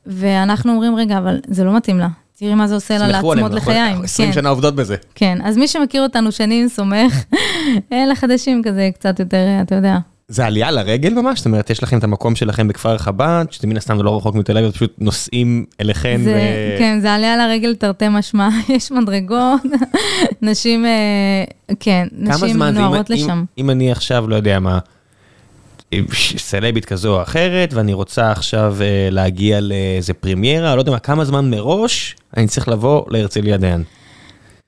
ואנחנו 0.06 0.72
אומרים, 0.72 0.96
רגע, 0.96 1.18
אבל 1.18 1.40
זה 1.48 1.64
לא 1.64 1.76
מתאים 1.76 2.00
לה. 2.00 2.08
תראי 2.40 2.56
מה 2.56 2.68
זה 2.68 2.76
עושה 2.76 2.98
לה 2.98 3.08
לעצמות 3.08 3.38
אנחנו 3.38 3.56
לחיים. 3.58 4.02
20 4.04 4.30
כן, 4.30 4.34
שנה 4.34 4.50
עובדות 4.50 4.76
בזה. 4.76 4.96
כן, 5.16 5.38
אז 5.44 5.58
מי 5.58 5.68
שמכיר 5.68 6.04
אותנו 6.04 6.32
שנים 6.32 6.68
סומך, 6.68 7.24
אה, 7.94 8.06
לחדשים 8.12 8.62
כזה 8.66 8.90
קצת 8.94 9.20
יותר, 9.20 9.46
אתה 9.62 9.76
יודע. 9.76 9.98
זה 10.28 10.46
עלייה 10.46 10.72
לרגל 10.72 11.14
ממש? 11.14 11.38
זאת 11.40 11.46
אומרת, 11.46 11.70
יש 11.70 11.84
לכם 11.84 11.98
את 11.98 12.04
המקום 12.04 12.36
שלכם 12.36 12.68
בכפר 12.68 12.98
חב"ד, 12.98 13.46
שזה 13.52 13.68
מן 13.68 13.78
הסתם 13.78 14.02
לא 14.02 14.18
רחוק 14.18 14.36
מתל 14.36 14.58
אביב, 14.58 14.72
פשוט 14.72 14.94
נוסעים 15.00 15.66
אליכן 15.82 16.22
זה, 16.24 16.34
ו... 16.76 16.80
כן, 16.80 17.00
זה 17.02 17.14
עליה 17.14 17.38
לרגל 17.38 17.76
תרתי 17.76 18.06
משמע, 18.10 18.50
יש 18.76 18.92
מדרגות, 18.92 19.62
נשים, 20.42 20.86
אה, 20.86 21.44
כן, 21.80 22.08
נשים? 22.18 22.64
נוערות 22.64 23.12
אם- 23.12 23.16
אם- 23.18 23.24
לשם. 23.24 23.44
אם 23.58 23.70
אני 23.70 23.92
עכשיו, 23.92 24.28
לא 24.30 24.36
יודע 24.36 24.60
מה, 24.60 24.80
סלבית 26.38 26.86
כזו 26.86 27.16
או 27.18 27.22
אחרת, 27.22 27.74
ואני 27.74 27.94
רוצה 27.94 28.32
עכשיו 28.32 28.76
אה, 28.82 29.08
להגיע 29.12 29.60
לאיזה 29.62 30.14
פרימיירה, 30.14 30.76
לא 30.76 30.82
יודע 30.82 30.92
מה, 30.92 31.00
כמה 31.00 31.26
זמן 31.26 31.50
מראש 31.50 32.16
אני 32.38 32.48
צריך 32.48 32.68
לבוא 32.68 33.04
להרצליה 33.10 33.58
דיין? 33.58 33.84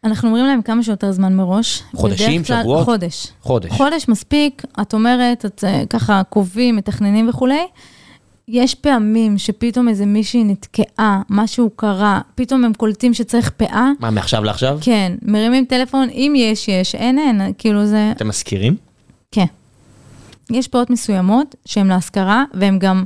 אנחנו 0.03 0.28
אומרים 0.30 0.45
להם 0.45 0.61
כמה 0.61 0.84
שיותר 0.84 1.11
זמן 1.11 1.36
מראש. 1.36 1.84
חודשים, 1.95 2.43
כלל- 2.43 2.61
שבועות? 2.61 2.86
חודש. 2.86 3.28
חודש. 3.41 3.72
חודש 3.72 4.07
מספיק, 4.07 4.63
את 4.82 4.93
אומרת, 4.93 5.45
את 5.45 5.63
אה, 5.68 5.84
ככה 5.89 6.22
קובעים, 6.30 6.76
מתכננים 6.76 7.30
וכולי. 7.30 7.59
יש 8.47 8.76
פעמים 8.76 9.38
שפתאום 9.38 9.88
איזה 9.89 10.05
מישהי 10.05 10.43
נתקעה, 10.43 11.22
משהו 11.30 11.70
קרה, 11.76 12.22
פתאום 12.36 12.65
הם 12.65 12.74
קולטים 12.74 13.13
שצריך 13.13 13.49
פאה. 13.49 13.89
מה, 13.99 14.09
מעכשיו 14.11 14.43
לעכשיו? 14.43 14.78
כן, 14.82 15.13
מרימים 15.22 15.65
טלפון, 15.65 16.09
אם 16.09 16.34
יש, 16.38 16.68
יש, 16.68 16.95
אין, 16.95 17.20
אין, 17.20 17.41
כאילו 17.57 17.86
זה... 17.86 18.11
אתם 18.15 18.28
מזכירים? 18.28 18.76
כן. 19.32 19.45
יש 20.52 20.68
פאות 20.68 20.89
מסוימות 20.89 21.56
שהן 21.66 21.88
להשכרה, 21.88 22.43
והן 22.54 22.80
גם 22.80 23.04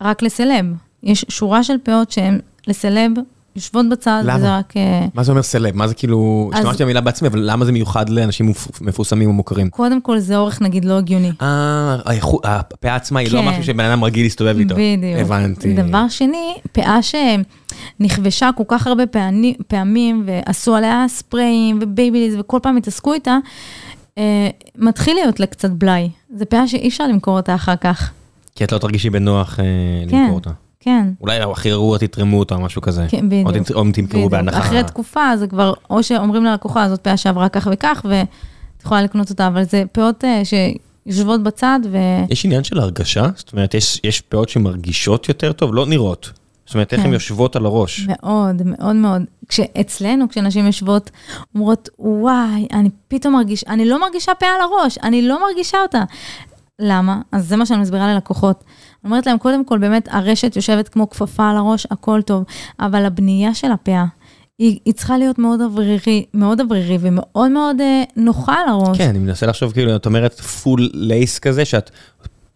רק 0.00 0.22
לסלב. 0.22 0.64
יש 1.02 1.24
שורה 1.28 1.62
של 1.64 1.74
פאות 1.82 2.10
שהן 2.10 2.38
לסלב, 2.66 3.10
יושבות 3.56 3.88
בצד, 3.88 4.20
למה? 4.24 4.36
וזה 4.36 4.56
רק... 4.56 4.76
אה, 4.76 5.06
מה 5.14 5.22
זה 5.22 5.32
אומר 5.32 5.42
סלב? 5.42 5.76
מה 5.76 5.88
זה 5.88 5.94
כאילו... 5.94 6.50
אז- 6.52 6.58
השתמשתי 6.58 6.84
במילה 6.84 7.00
בעצמי, 7.00 7.28
אבל 7.28 7.38
למה 7.42 7.64
זה 7.64 7.72
מיוחד 7.72 8.08
לאנשים 8.08 8.46
מפ- 8.46 8.80
מפורסמים 8.80 9.30
ומוכרים? 9.30 9.70
קודם 9.70 10.00
כל 10.00 10.18
זה 10.18 10.36
אורך 10.36 10.62
נגיד 10.62 10.84
לא 10.84 10.98
הגיוני. 10.98 11.30
אה, 11.42 11.96
הפאה 12.44 12.94
עצמה 12.96 13.20
היא 13.20 13.32
לא 13.32 13.40
כן. 13.40 13.48
משהו 13.48 13.64
שבן 13.64 13.84
אדם 13.84 14.04
רגיל 14.04 14.22
להסתובב 14.22 14.58
איתו. 14.58 14.74
בדיוק. 14.74 15.20
הבנתי. 15.20 15.74
דבר 15.74 16.08
שני, 16.08 16.54
פאה 16.72 16.98
שנחבשה 17.02 18.50
כל 18.56 18.64
כך 18.68 18.86
הרבה 18.86 19.06
פעני, 19.06 19.54
פעמים, 19.66 20.26
ועשו 20.26 20.74
עליה 20.74 21.04
ספריים 21.08 21.78
ובייביליס, 21.82 22.36
וכל 22.38 22.58
פעם 22.62 22.76
התעסקו 22.76 23.14
איתה, 23.14 23.38
אה, 24.18 24.48
מתחיל 24.76 25.14
להיות 25.14 25.40
לה 25.40 25.46
קצת 25.46 25.70
בלאי. 25.70 26.10
זו 26.36 26.44
פאה 26.48 26.68
שאי 26.68 26.88
אפשר 26.88 27.06
למכור 27.06 27.36
אותה 27.36 27.54
אחר 27.54 27.76
כך. 27.76 28.10
כי 28.54 28.64
את 28.64 28.72
לא 28.72 28.78
תרגישי 28.78 29.10
בנוח 29.10 29.60
אה, 29.60 29.64
כן. 30.10 30.16
למכור 30.16 30.34
אותה. 30.34 30.50
כן. 30.80 31.08
אולי 31.20 31.38
הכי 31.40 31.70
גרוע 31.70 31.98
תתרמו 31.98 32.38
אותה 32.38 32.54
או 32.54 32.60
משהו 32.60 32.82
כזה. 32.82 33.06
כן, 33.08 33.28
בדיוק. 33.28 33.70
או 33.74 33.80
או 33.80 33.92
תמכרו. 33.92 34.28
בהנחה. 34.28 34.58
אחרי 34.58 34.84
תקופה 34.84 35.36
זה 35.36 35.46
כבר, 35.46 35.72
או 35.90 36.02
שאומרים 36.02 36.44
ללקוחה, 36.44 36.88
זאת 36.88 37.00
פאה 37.00 37.16
שעברה 37.16 37.48
כך 37.48 37.68
וכך, 37.72 38.06
ואת 38.08 38.82
יכולה 38.82 39.02
לקנות 39.02 39.30
אותה, 39.30 39.46
אבל 39.46 39.64
זה 39.64 39.84
פאות 39.92 40.24
אה, 40.24 40.42
שיושבות 40.44 41.42
בצד, 41.42 41.80
ו... 41.90 41.96
יש 42.30 42.44
עניין 42.44 42.64
של 42.64 42.78
הרגשה? 42.78 43.26
זאת 43.36 43.52
אומרת, 43.52 43.74
יש, 43.74 44.00
יש 44.04 44.20
פאות 44.20 44.48
שמרגישות 44.48 45.28
יותר 45.28 45.52
טוב, 45.52 45.74
לא 45.74 45.86
נראות. 45.86 46.30
זאת 46.68 46.74
אומרת, 46.74 46.92
איך 46.92 47.00
כן. 47.00 47.06
הן 47.06 47.12
יושבות 47.12 47.56
על 47.56 47.66
הראש. 47.66 48.08
מאוד, 48.08 48.62
מאוד 48.64 48.96
מאוד. 48.96 49.22
כשאצלנו, 49.48 50.28
כשנשים 50.28 50.66
יושבות, 50.66 51.10
אומרות, 51.54 51.88
וואי, 51.98 52.68
אני 52.72 52.90
פתאום 53.08 53.34
מרגיש, 53.34 53.64
אני 53.64 53.84
לא 53.84 54.00
מרגישה 54.00 54.32
פה 54.34 54.46
על 54.46 54.60
הראש, 54.60 54.98
אני 55.02 55.22
לא 55.22 55.40
מרגישה 55.48 55.78
אותה. 55.82 56.04
למה? 56.78 57.20
אז 57.32 57.48
זה 57.48 57.56
מה 57.56 57.66
שאני 57.66 57.80
מסבירה 57.80 58.14
ללקוחות. 58.14 58.64
אני 59.04 59.10
אומרת 59.10 59.26
להם, 59.26 59.38
קודם 59.38 59.64
כל, 59.64 59.78
באמת, 59.78 60.08
הרשת 60.10 60.56
יושבת 60.56 60.88
כמו 60.88 61.10
כפפה 61.10 61.50
על 61.50 61.56
הראש, 61.56 61.86
הכל 61.90 62.22
טוב, 62.22 62.44
אבל 62.80 63.04
הבנייה 63.04 63.54
של 63.54 63.72
הפאה, 63.72 64.04
היא, 64.58 64.78
היא 64.84 64.94
צריכה 64.94 65.18
להיות 65.18 65.38
מאוד 65.38 65.60
אוורירי, 65.60 66.24
מאוד 66.34 66.60
אוורירי 66.60 66.98
ומאוד 67.00 67.50
מאוד 67.50 67.80
אה, 67.80 68.02
נוחה 68.16 68.54
על 68.54 68.68
הראש. 68.68 68.98
כן, 68.98 69.08
אני 69.08 69.18
מנסה 69.18 69.46
לחשוב, 69.46 69.72
כאילו, 69.72 69.96
את 69.96 70.06
אומרת 70.06 70.40
פול 70.40 70.90
לייס 70.94 71.38
כזה, 71.38 71.64
שאת 71.64 71.90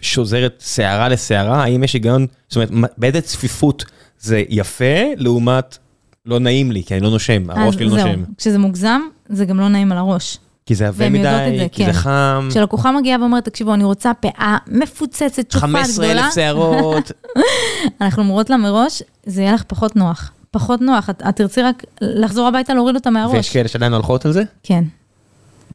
שוזרת 0.01 0.63
שערה 0.67 1.09
לשערה, 1.09 1.63
האם 1.63 1.85
יש 1.85 1.93
היגיון, 1.93 2.27
זאת 2.49 2.71
אומרת, 2.73 2.91
באיזה 2.99 3.21
צפיפות 3.21 3.85
זה 4.23 4.43
יפה, 4.49 4.85
לעומת 5.17 5.79
לא 6.27 6.39
נעים 6.39 6.73
לי, 6.73 6.83
כי 6.87 6.95
אני 6.95 7.03
לא 7.03 7.11
נושם, 7.11 7.51
הראש 7.51 7.69
אז 7.69 7.75
שלי 7.75 7.85
לא 7.85 7.91
נושם. 7.91 8.23
כשזה 8.39 8.59
מוגזם, 8.59 9.01
זה 9.29 9.45
גם 9.45 9.61
לא 9.61 9.69
נעים 9.69 9.93
על 9.93 9.99
הראש. 9.99 10.39
כי 10.67 10.75
זה 10.75 10.89
עבה 10.89 11.09
מדי, 11.09 11.57
זה, 11.59 11.67
כי 11.73 11.85
כן. 11.85 11.93
זה 11.93 11.99
חם, 11.99 12.49
כשלקוחה 12.51 12.93
מגיעה 12.93 13.21
ואומרת, 13.21 13.45
תקשיבו, 13.45 13.75
אני 13.75 13.85
רוצה 13.85 14.15
פאה 14.15 14.57
מפוצצת, 14.67 15.51
שופעת 15.51 15.71
15 15.71 16.07
גדולה, 16.07 16.25
אלף 16.25 16.35
שערות. 16.35 17.13
אנחנו 18.01 18.23
אומרות 18.23 18.51
לה 18.51 18.57
מראש, 18.57 19.03
זה 19.27 19.43
יהיה 19.43 19.53
לך 19.53 19.63
פחות 19.63 19.97
נוח. 19.97 20.31
פחות 20.51 20.81
נוח, 20.81 21.11
את, 21.11 21.23
את 21.29 21.37
תרצי 21.37 21.63
רק 21.63 21.85
לחזור 22.01 22.49
הביתה 22.49 22.75
להוריד 22.75 22.95
אותה 22.97 23.11
מהראש. 23.11 23.35
ויש 23.35 23.51
כאלה 23.51 23.69
שעדיין 23.69 23.93
הולכות 23.93 24.27
על 24.27 24.33
זה? 24.33 24.43
כן. 24.63 24.85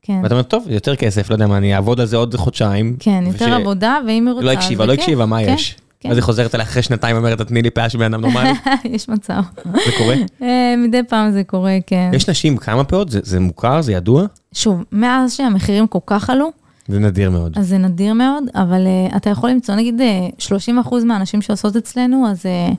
כן, 0.01 0.19
ואתה 0.23 0.33
אומר, 0.33 0.43
טוב, 0.43 0.65
יותר 0.69 0.95
כסף, 0.95 1.29
לא 1.29 1.35
יודע 1.35 1.47
מה, 1.47 1.57
אני 1.57 1.75
אעבוד 1.75 1.99
על 1.99 2.05
זה 2.05 2.17
עוד 2.17 2.35
חודשיים. 2.35 2.95
כן, 2.99 3.23
יותר 3.27 3.45
וש- 3.45 3.51
עבודה, 3.61 3.97
ואם 4.07 4.27
היא 4.27 4.33
רוצה... 4.33 4.45
לא 4.45 4.51
הקשיבה, 4.51 4.85
לא. 4.85 4.93
הקשיבה, 4.93 5.25
מה 5.25 5.45
כן, 5.45 5.53
יש? 5.53 5.75
כן. 5.99 6.09
אז 6.11 6.17
היא 6.17 6.23
חוזרת 6.23 6.55
אליי 6.55 6.63
אחרי 6.65 6.81
שנתיים 6.83 7.15
ואומרת, 7.15 7.37
תתני 7.41 7.61
לי 7.61 7.69
פאה 7.69 7.89
של 7.89 7.97
בן 7.97 8.13
אדם 8.13 8.21
נורמלי, 8.21 8.49
יש 8.95 9.09
מצב. 9.09 9.41
זה 9.65 9.91
קורה? 9.97 10.15
אה, 10.41 10.73
מדי 10.77 11.01
פעם 11.09 11.31
זה 11.31 11.43
קורה, 11.43 11.77
כן. 11.87 12.11
יש 12.13 12.29
נשים 12.29 12.57
כמה 12.57 12.83
פאות? 12.83 13.09
זה- 13.11 13.19
זה 13.23 13.39
מוכר? 13.39 13.81
זה 13.81 13.91
ידוע? 13.93 14.25
שוב, 14.53 14.83
מאז 14.91 15.33
שהמחירים 15.33 15.87
כל 15.87 15.99
כך 16.05 16.29
עלו, 16.29 16.51
זה 16.87 16.99
נדיר 16.99 17.29
מאוד. 17.31 17.57
אז 17.57 17.67
זה 17.67 17.77
נדיר 17.77 18.13
מאוד, 18.13 18.43
אבל 18.55 18.87
uh, 19.11 19.17
אתה 19.17 19.29
יכול 19.29 19.49
למצוא 19.49 19.75
נגיד 19.75 20.01
uh, 20.39 20.43
30% 20.85 21.05
מהנשים 21.05 21.41
שעושות 21.41 21.75
אצלנו, 21.75 22.27
אז 22.31 22.45
uh, 22.45 22.75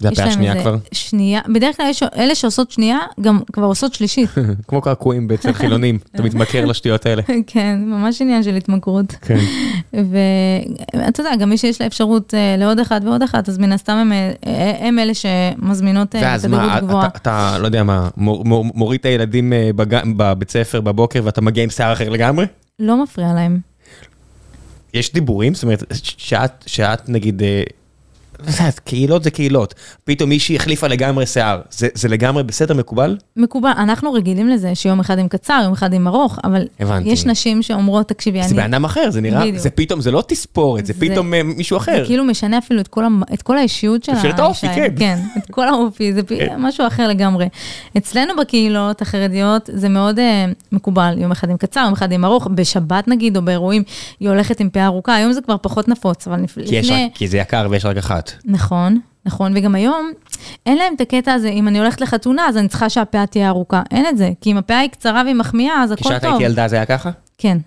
זה 0.00 0.24
השנייה 0.24 0.52
איזה 0.52 0.64
כבר? 0.64 0.76
שנייה, 0.92 1.40
בדרך 1.54 1.76
כלל 1.76 1.86
יש, 1.90 2.02
אלה 2.16 2.34
שעושות 2.34 2.70
שנייה, 2.70 2.98
גם 3.20 3.40
כבר 3.52 3.64
עושות 3.66 3.94
שלישית. 3.94 4.28
כמו 4.68 4.80
קעקועים 4.80 5.28
אצל 5.34 5.52
חילונים, 5.52 5.98
אתה 6.14 6.22
מתמכר 6.22 6.64
לשטויות 6.64 7.06
האלה. 7.06 7.22
כן, 7.46 7.78
ממש 7.86 8.22
עניין 8.22 8.42
של 8.42 8.54
התמכרות. 8.56 9.12
כן. 9.20 9.38
ואתה 9.92 11.20
יודע, 11.20 11.36
גם 11.36 11.50
מי 11.50 11.58
שיש 11.58 11.80
לה 11.80 11.86
אפשרות 11.86 12.34
אה, 12.34 12.56
לעוד 12.58 12.78
אחד 12.78 13.00
ועוד 13.04 13.22
אחת, 13.22 13.48
אז 13.48 13.58
מן 13.58 13.72
הסתם 13.72 13.92
הם, 13.92 14.12
אה, 14.12 14.32
הם 14.86 14.98
אלה 14.98 15.12
שמזמינות 15.14 16.14
אה, 16.16 16.36
מה, 16.48 16.80
גבוהה. 16.80 17.06
אתה- 17.06 17.18
אתה, 17.18 17.56
לא 17.60 17.66
יודע 17.66 17.82
מה, 17.82 18.08
מור- 18.16 18.44
מור- 18.44 18.64
מוריד 18.74 19.00
את 19.00 19.06
הילדים 19.06 19.52
אה, 19.52 19.70
בבית 20.16 20.50
ספר 20.50 20.80
בבוקר 20.80 21.20
ואתה 21.24 21.40
מגיע 21.40 21.64
עם 21.64 21.70
שיער 21.70 21.92
אחר 21.92 22.08
לגמרי? 22.08 22.46
לא 22.78 23.02
מפריע 23.02 23.32
להם. 23.32 23.58
יש 24.94 25.12
דיבורים? 25.12 25.54
זאת 25.54 25.62
אומרת, 25.62 25.82
שאת, 25.92 26.50
שאת 26.66 27.08
נגיד, 27.08 27.42
אה, 27.42 27.62
קהילות 28.84 29.24
זה 29.24 29.30
קהילות, 29.30 29.74
פתאום 30.04 30.28
מישהי 30.28 30.56
החליפה 30.56 30.86
לגמרי 30.86 31.26
שיער, 31.26 31.60
זה, 31.70 31.88
זה 31.94 32.08
לגמרי 32.08 32.42
בסדר, 32.42 32.74
מקובל? 32.74 33.16
מקובל, 33.36 33.70
אנחנו 33.76 34.12
רגילים 34.12 34.48
לזה 34.48 34.74
שיום 34.74 35.00
אחד 35.00 35.18
עם 35.18 35.28
קצר, 35.28 35.60
יום 35.64 35.72
אחד 35.72 35.92
עם 35.92 36.06
ארוך, 36.08 36.38
אבל 36.44 36.66
הבנתי. 36.80 37.08
יש 37.08 37.26
נשים 37.26 37.62
שאומרות, 37.62 38.08
תקשיבי, 38.08 38.42
זה 38.42 38.48
אני... 38.48 38.54
בן 38.56 38.74
אדם 38.74 38.84
אחר, 38.84 39.10
זה 39.10 39.20
נראה, 39.20 39.40
בדיוק. 39.40 39.56
זה 39.58 39.70
פתאום, 39.70 40.00
זה 40.00 40.10
לא 40.10 40.24
תספורת, 40.28 40.86
זה 40.86 40.92
זה- 40.92 41.00
פתאום 41.00 41.34
אה, 41.34 41.42
מישהו 41.42 41.76
אחר. 41.76 41.96
זה 41.98 42.04
כאילו 42.06 42.24
משנה 42.24 42.58
אפילו 42.58 42.80
את 42.80 42.88
כל, 42.88 43.04
המ... 43.04 43.22
את 43.34 43.42
כל 43.42 43.58
האישיות 43.58 44.04
של 44.04 44.12
אפילו 44.12 44.34
את 44.34 44.38
האופי, 44.38 44.66
האישה. 44.66 44.88
כן. 44.88 44.94
כן, 44.98 45.18
את 45.38 45.50
כל 45.50 45.68
האופי, 45.68 46.12
זה 46.12 46.22
פ... 46.22 46.28
כן. 46.28 46.54
משהו 46.58 46.86
אחר 46.86 47.08
לגמרי. 47.08 47.48
אצלנו 47.96 48.32
בקהילות 48.40 49.02
החרדיות 49.02 49.70
זה 49.72 49.88
מאוד 49.88 50.18
uh, 50.18 50.22
מקובל, 50.72 51.14
יום 51.18 51.30
אחד 51.30 51.50
עם 51.50 51.56
קצר, 51.56 51.80
יום 51.80 51.92
אחד 51.92 52.12
עם 52.12 52.24
ארוך, 52.24 52.48
בשבת 52.54 53.08
נגיד, 53.08 53.36
או 53.36 53.42
באירועים, 53.42 53.82
היא 54.20 54.28
הולכת 54.28 54.60
עם 54.60 54.70
פאה 54.70 54.86
ארוכה, 54.86 55.14
היום 55.14 55.32
זה 55.32 55.40
כבר 55.40 55.56
פחות 55.62 55.88
נפוץ, 55.88 56.28
אבל 56.28 56.42
לפ... 56.42 56.54
כי, 56.54 56.60
לפני... 56.80 57.04
רק, 57.04 57.10
כי 57.14 57.28
זה 57.28 57.38
יקר 57.38 57.66
ויש 57.70 57.84
רק 57.84 57.96
אחת. 57.96 58.29
נכון, 58.44 59.00
נכון, 59.26 59.52
וגם 59.56 59.74
היום 59.74 60.10
אין 60.66 60.78
להם 60.78 60.94
את 60.94 61.00
הקטע 61.00 61.32
הזה, 61.32 61.48
אם 61.48 61.68
אני 61.68 61.78
הולכת 61.78 62.00
לחתונה, 62.00 62.48
אז 62.48 62.56
אני 62.56 62.68
צריכה 62.68 62.90
שהפאה 62.90 63.26
תהיה 63.26 63.48
ארוכה. 63.48 63.82
אין 63.90 64.06
את 64.06 64.16
זה, 64.16 64.30
כי 64.40 64.52
אם 64.52 64.56
הפאה 64.56 64.78
היא 64.78 64.90
קצרה 64.90 65.22
והיא 65.24 65.34
מחמיאה, 65.34 65.82
אז 65.82 65.92
הכל 65.92 66.10
כשאת 66.10 66.22
טוב. 66.22 66.30
הייתי 66.30 66.44
ילדה 66.44 66.68
זה 66.68 66.76
היה 66.76 66.86
ככה? 66.86 67.10
כן. 67.38 67.58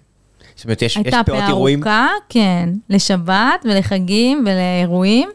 זאת 0.56 0.66
אומרת, 0.66 0.82
יש, 0.82 0.92
יש 0.92 0.98
הייתה 0.98 1.22
פאות 1.26 1.38
פאה 1.38 1.48
אירועים, 1.48 1.80
ארוכה, 1.80 2.08
כן, 2.30 2.70
לשבת 2.90 3.66
ולחגים 3.66 4.46
ולאירועים, 4.46 5.30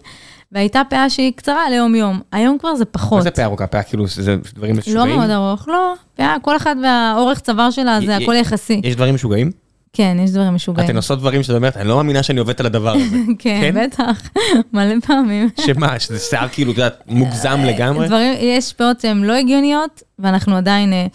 והייתה 0.52 0.82
פאה 0.90 1.10
שהיא 1.10 1.32
קצרה 1.36 1.70
ליום-יום. 1.70 2.20
היום 2.32 2.58
כבר 2.58 2.74
זה 2.74 2.84
מה 2.84 2.90
פחות. 2.90 3.22
זה 3.22 3.30
פאה 3.30 3.44
ארוכה? 3.44 3.66
פאה 3.66 3.82
כאילו, 3.82 4.06
זה 4.06 4.36
דברים 4.54 4.74
לא 4.74 4.78
משוגעים? 4.78 5.16
מאוד 5.16 5.30
ארוך, 5.30 5.68
לא. 5.68 5.94
פאה, 6.16 6.36
כל 6.42 6.56
אחד 6.56 6.76
והאורך 6.82 7.40
צוואר 7.40 7.70
שלה, 7.70 7.98
זה 8.06 8.16
הכל 8.16 8.34
יחסי. 8.34 8.80
יש 8.84 8.94
דברים 8.96 9.14
משוגעים? 9.14 9.50
כן, 9.92 10.16
יש 10.20 10.30
דברים 10.30 10.54
משוגעים. 10.54 10.86
אתן 10.86 10.96
עושות 10.96 11.18
דברים 11.18 11.42
שאת 11.42 11.56
אומרת, 11.56 11.76
אני 11.76 11.88
לא 11.88 11.96
מאמינה 11.96 12.22
שאני 12.22 12.40
עובדת 12.40 12.60
על 12.60 12.66
הדבר 12.66 12.94
הזה. 12.94 13.16
כן, 13.38 13.60
כן? 13.60 13.86
בטח, 13.86 14.30
מלא 14.72 14.94
פעמים. 15.06 15.48
שמה, 15.66 16.00
שזה 16.00 16.18
שיער 16.18 16.48
כאילו, 16.48 16.72
את 16.72 16.76
יודעת, 16.76 17.02
מוגזם 17.06 17.60
לגמרי? 17.64 18.06
דברים, 18.06 18.34
יש 18.40 18.72
פאות 18.72 19.00
שהן 19.00 19.24
לא 19.24 19.32
הגיוניות, 19.32 20.02
ואנחנו 20.18 20.56
עדיין, 20.56 20.92
אה, 20.92 21.06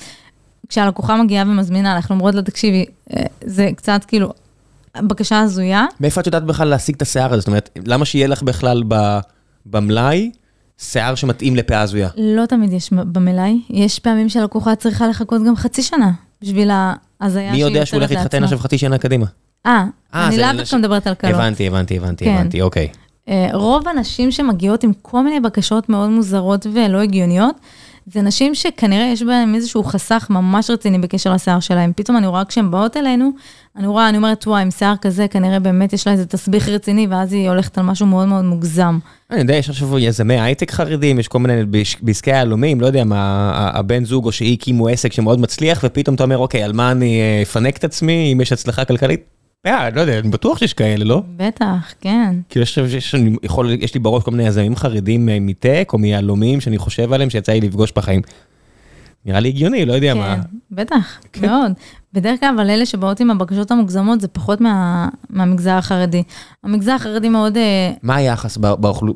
כשהלקוחה 0.70 1.24
מגיעה 1.24 1.46
ומזמינה, 1.48 1.96
אנחנו 1.96 2.16
אומרות 2.16 2.36
לה, 2.36 2.42
תקשיבי, 2.42 2.86
אה, 3.18 3.24
זה 3.46 3.70
קצת 3.76 4.06
כאילו, 4.08 4.34
בקשה 4.98 5.40
הזויה. 5.40 5.86
מאיפה 6.00 6.22
את 6.22 6.26
יודעת 6.26 6.44
בכלל 6.44 6.68
להשיג 6.68 6.96
את 6.96 7.02
השיער 7.02 7.32
הזה? 7.32 7.40
זאת 7.40 7.48
אומרת, 7.48 7.70
למה 7.86 8.06
שיהיה 8.06 8.28
לך 8.28 8.44
בכלל 8.44 8.84
במלאי 9.66 10.32
שיער 10.78 11.16
שמתאים 11.16 11.56
לפאה 11.56 11.82
הזויה? 11.82 12.10
לא 12.18 12.46
תמיד 12.46 12.74
יש 12.74 12.90
במלאי, 12.94 13.62
יש 13.70 14.00
פעמים 14.00 14.30
שהלקוחה 14.30 14.76
צריכה 14.76 15.08
לחכות 15.08 15.42
גם 15.48 15.56
חצי 15.56 15.82
שנה 15.82 16.12
בשביל 16.44 16.72
ההזיה 17.20 17.52
מי 17.52 17.58
יודע 17.58 17.86
שהוא 17.86 17.98
הולך 17.98 18.12
להתחתן. 18.12 18.44
עכשיו 18.44 18.60
חצי 18.60 18.78
שנה 18.78 18.98
קדימה? 18.98 19.26
אה, 19.66 19.86
אה, 20.16 20.28
אני 20.28 20.38
לאו 20.38 20.48
דווקא 20.58 20.76
מדברת 20.76 21.08
על 21.08 21.14
קלות. 21.14 21.34
הבנתי, 21.34 21.68
הבנתי, 21.68 21.98
הבנתי, 21.98 22.26
כן. 22.26 22.36
הבנתי, 22.36 22.62
אוקיי. 22.62 22.88
אה, 23.30 23.48
רוב 23.54 23.88
הנשים 23.88 24.32
שמגיעות 24.32 24.84
עם 24.84 24.92
כל 25.02 25.24
מיני 25.24 25.40
בקשות 25.40 25.90
מאוד 25.90 26.10
מוזרות 26.10 26.68
ולא 26.74 27.02
הגיוניות, 27.02 27.56
זה 28.06 28.22
נשים 28.22 28.56
שכנראה 28.56 29.10
יש 29.14 29.24
בהן 29.24 29.56
איזשהו 29.56 29.84
חסך 29.84 30.28
ממש 30.30 30.70
רציני 30.70 31.00
בקשר 31.00 31.34
לשיער 31.34 31.60
שלהם. 31.60 31.92
פתאום 31.96 32.18
אני 32.18 32.28
רואה 32.28 32.46
כשהן 32.46 32.72
באות 32.72 32.98
אלינו, 32.98 33.32
אני 33.78 33.88
רואה, 33.88 34.10
אני 34.10 34.18
אומרת, 34.18 34.48
וואי, 34.48 34.62
עם 34.62 34.72
שיער 34.72 34.96
כזה, 35.02 35.28
כנראה 35.28 35.60
באמת 35.60 35.94
יש 35.94 36.08
לה 36.08 36.14
איזה 36.14 36.26
תסביך 36.26 36.70
רציני, 36.70 37.08
ואז 37.10 37.34
היא 37.34 37.50
הולכת 37.50 37.78
על 37.78 37.84
משהו 37.84 38.06
מאוד 38.06 38.28
מאוד 38.28 38.46
מוגזם. 38.46 39.00
אני 39.32 39.40
יודע, 39.40 39.56
יש 39.56 39.70
עכשיו 39.70 40.00
יזמי 40.00 40.40
הייטק 40.40 40.72
חרדים, 40.72 41.20
יש 41.20 41.28
כל 41.28 41.40
מיני 41.40 41.62
בעסקי 42.02 42.32
היהלומים, 42.32 42.82
לא 42.82 42.86
יודע 42.86 43.04
מה, 43.04 43.52
הבן 43.74 44.06
זוג 44.06 44.26
או 44.26 44.32
שהיא 44.32 44.54
הקימו 44.54 44.88
עסק 44.88 45.14
שמאוד 45.14 45.40
מצליח, 45.40 45.80
ופתאום 45.84 46.16
אתה 46.16 46.24
אומר, 46.24 46.38
אוקיי, 46.38 46.64
על 46.64 46.74
מה 46.74 46.92
אני 46.92 47.20
אה, 47.20 47.42
אפנק 47.42 47.78
את 47.78 47.84
עצמי, 47.84 48.34
אם 48.34 48.42
יש 48.42 48.52
הצלחה 48.54 48.86
כלכלית? 48.86 49.43
אה, 49.66 49.90
לא 49.90 50.02
יודע, 50.02 50.20
אני 50.20 50.30
בטוח 50.30 50.58
שיש 50.58 50.74
כאלה, 50.74 51.06
לא? 51.06 51.22
בטח, 51.38 51.94
כן. 52.02 52.36
כאילו, 52.50 52.66
יש, 53.80 53.94
לי 53.94 54.00
בראש 54.00 54.24
כל 54.24 54.32
מיני 54.32 54.44
יזמים 54.48 54.76
חרדים 54.76 55.30
אה, 55.30 55.38
מטק 55.42 55.90
או 55.94 55.98
מיהלומים 55.98 56.62
שאני 56.62 56.78
חושב 56.78 57.14
עליהם 57.14 57.30
שיצא 57.30 57.52
לי 57.52 57.62
לפגוש 57.62 57.92
בחיים. 57.96 58.22
נראה 59.26 59.40
לי 59.40 59.50
הגיוני, 59.50 59.86
לא 59.86 59.94
יודע 59.94 60.14
מה. 60.14 60.36
כן, 60.36 60.42
בטח, 60.72 61.18
כן. 61.34 61.48
מאוד. 61.50 61.72
בדרך 62.14 62.40
כלל, 62.40 62.54
אבל 62.56 62.70
אלה 62.70 62.86
שבאות 62.86 63.20
עם 63.20 63.32
הבקשות 63.32 63.72
המוגזמות 63.72 64.22
זה 64.22 64.28
פחות 64.28 64.62
מה, 64.62 65.08
מהמגזר 65.30 65.72
החרדי. 65.72 66.24
המגזר 66.64 66.92
החרדי 66.92 67.30
מאוד 67.30 67.58
אה, 67.58 67.92
מה 68.04 68.16
היחס 68.16 68.58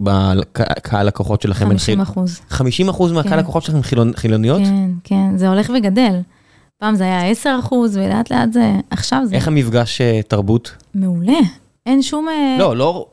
בקהל 0.03 1.07
לקוחות 1.07 1.41
שלכם? 1.41 1.65
בין 1.69 1.77
50 1.77 1.95
חיל- 1.95 2.03
אחוז. 2.03 2.39
50 2.49 2.89
אחוז 2.89 3.11
מהקהל 3.11 3.31
כן. 3.31 3.39
לקוחות 3.39 3.63
שלכם 3.63 3.79
חילונ- 3.81 4.17
חילוניות? 4.17 4.61
כן, 4.61 4.89
כן, 5.03 5.37
זה 5.37 5.47
הולך 5.49 5.71
וגדל. 5.77 6.19
פעם 6.79 6.95
זה 6.95 7.03
היה 7.03 7.29
10 7.29 7.55
אחוז, 7.59 7.97
ולאט 7.97 8.31
לאט 8.31 8.53
זה, 8.53 8.73
עכשיו 8.89 9.21
זה 9.25 9.35
איך 9.35 9.47
המפגש 9.47 10.01
אה, 10.01 10.19
תרבות? 10.27 10.71
מעולה. 10.95 11.39
אין 11.85 12.01
שום... 12.01 12.29
אה, 12.29 12.55
לא, 12.59 12.77
לא, 12.77 13.05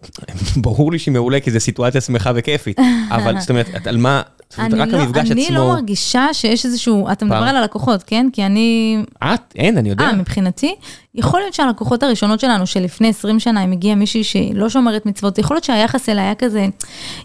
ברור 0.57 0.93
לי 0.93 0.99
שהיא 0.99 1.12
מעולה, 1.12 1.41
כי 1.41 1.51
זו 1.51 1.61
סיטואציה 1.61 2.01
שמחה 2.01 2.33
וכיפית, 2.35 2.79
אבל 3.11 3.41
זאת 3.41 3.51
אומרת, 3.51 3.67
את- 3.77 3.87
על 3.87 3.97
מה, 3.97 4.23
אני 4.59 4.75
רק 4.79 4.89
לא, 4.89 4.99
המפגש 4.99 5.31
אני 5.31 5.45
עצמו, 5.45 5.57
לא 5.57 5.69
מרגישה 5.69 6.27
שיש 6.33 6.65
איזשהו, 6.67 7.12
אתה 7.12 7.25
מדבר. 7.25 7.37
על 7.37 7.57
הלקוחות, 7.57 8.03
כן? 8.03 8.27
כי 8.33 8.47
אני, 8.47 8.97
את, 9.25 9.55
אין, 9.57 9.79
אני 9.79 9.89
יודע. 9.89 10.05
אה, 10.05 10.12
מבחינתי, 10.12 10.75
יכול 11.15 11.41
להיות 11.41 11.55
שהלקוחות 11.55 12.03
הראשונות 12.03 12.41
שלנו, 12.41 12.67
שלפני 12.67 13.09
20 13.09 13.41
שנה, 13.41 13.65
אם 13.65 13.73
הגיעה 13.73 13.95
מישהי 13.95 14.25
שהיא 14.25 14.55
לא 14.55 14.69
שומרת 14.69 15.07
מצוות, 15.07 15.39
יכול 15.39 15.55
להיות 15.55 15.65
שהיחס 15.65 16.09
אליה 16.09 16.23
היה 16.25 16.35
כזה, 16.35 16.67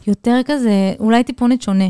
יותר 0.07 0.39
כזה, 0.45 0.93
אולי 0.99 1.23
טיפונת 1.23 1.61
שונה. 1.61 1.87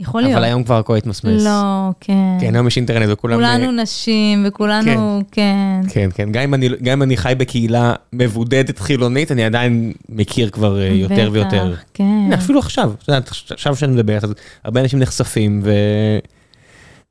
יכול 0.00 0.22
להיות. 0.22 0.34
אבל 0.36 0.44
היום 0.44 0.64
כבר 0.64 0.78
הכל 0.78 0.96
התמסמס. 0.96 1.44
לא, 1.44 1.90
כן. 2.00 2.12
כן, 2.40 2.54
היום 2.54 2.66
יש 2.66 2.76
אינטרנט 2.76 3.08
וכולם... 3.12 3.34
כולנו 3.36 3.64
אה, 3.64 3.70
נשים, 3.82 4.44
וכולנו, 4.48 5.22
כן. 5.32 5.80
כן, 5.88 6.10
כן, 6.14 6.32
גם 6.32 6.42
אם 6.42 6.54
אני- 6.54 6.68
גם 6.82 6.92
אם 6.92 7.02
אני 7.02 7.16
חי 7.16 7.34
בקהילה 7.38 7.94
מבודדת 8.12 8.78
חילונית, 8.78 9.32
אני 9.32 9.44
עדיין 9.44 9.92
מכיר 10.08 10.50
כבר 10.50 10.80
אה, 10.80 10.86
יותר 10.86 11.14
בטח, 11.14 11.32
ויותר. 11.32 11.74
כן. 11.94 12.04
הנה, 12.04 12.34
אפילו 12.34 12.58
עכשיו, 12.58 12.92
את 13.02 13.08
יודעת, 13.08 13.30
עכשיו 13.50 13.76
שאני 13.76 13.92
מדבר, 13.92 14.18
אז 14.22 14.34
הרבה 14.64 14.80
אנשים 14.80 14.98
נחשפים 14.98 15.60
ו... 15.64 15.70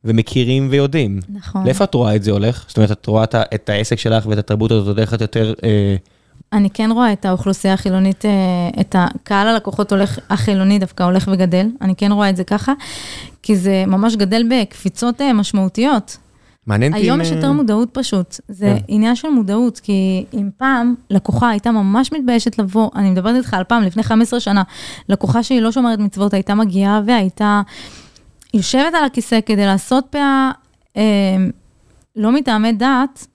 ומכירים 0.04 0.68
ויודעים. 0.72 1.20
נכון. 1.30 1.66
לאיפה 1.66 1.84
את 1.84 1.94
רואה 1.94 2.16
את 2.16 2.24
זה 2.24 2.32
הולך? 2.32 2.66
זאת 2.68 2.78
אומרת, 2.78 2.92
את 2.92 3.06
רואה 3.06 3.24
את 3.56 3.70
העסק 3.70 4.00
שלך 4.00 4.26
ואת 4.26 4.38
התרבות 4.38 4.72
הזאת 4.72 4.98
הולכת 4.98 5.22
יותר... 5.22 5.54
אה, 5.64 5.96
אני 6.54 6.70
כן 6.70 6.90
רואה 6.92 7.14
את 7.14 7.26
האוכלוסייה 7.26 7.74
החילונית, 7.74 8.26
אה, 8.26 8.82
את 8.82 8.96
הקהל 9.00 9.48
הלקוחות 9.48 9.92
הולך, 9.92 10.20
החילוני 10.30 10.80
דווקא 10.80 11.04
הולך 11.04 11.30
וגדל, 11.32 11.68
אני 11.82 11.96
כן 11.96 12.12
רואה 12.12 12.30
את 12.30 12.36
זה 12.36 12.44
ככה, 12.44 12.74
כי 13.42 13.56
זה 13.56 13.84
ממש 13.88 14.16
גדל 14.16 14.44
בקפיצות 14.50 15.22
אה, 15.22 15.34
משמעותיות. 15.34 16.18
מעניין 16.68 16.94
אותי 16.94 17.04
היום 17.06 17.22
יש 17.22 17.32
אה, 17.32 17.36
יותר 17.36 17.52
מודעות 17.52 17.90
פשוט, 17.92 18.36
זה 18.48 18.74
כן. 18.78 18.84
עניין 18.88 19.16
של 19.16 19.30
מודעות, 19.30 19.80
כי 19.80 20.26
אם 20.34 20.50
פעם 20.58 20.96
לקוחה 21.10 21.50
הייתה 21.50 21.72
ממש 21.72 22.12
מתביישת 22.12 22.60
לבוא, 22.60 22.90
אני 22.96 23.10
מדברת 23.10 23.36
איתך 23.36 23.54
על 23.54 23.64
פעם, 23.64 23.84
לפני 23.84 24.04
15 24.04 24.40
שנה, 24.40 24.64
לקוחה 25.10 25.44
שהיא 25.44 25.62
לא 25.62 25.72
שומרת 25.72 26.00
מצוות 26.00 26.34
הייתה 26.34 26.56
מגיעה 26.56 27.02
והייתה 27.06 27.62
יושבת 28.54 28.94
על 28.94 29.04
הכיסא 29.06 29.40
כדי 29.46 29.66
לעשות 29.66 30.06
פאה, 30.10 30.52
אה, 30.98 31.02
לא 32.16 32.32
מטעמי 32.32 32.72
דעת, 32.72 33.28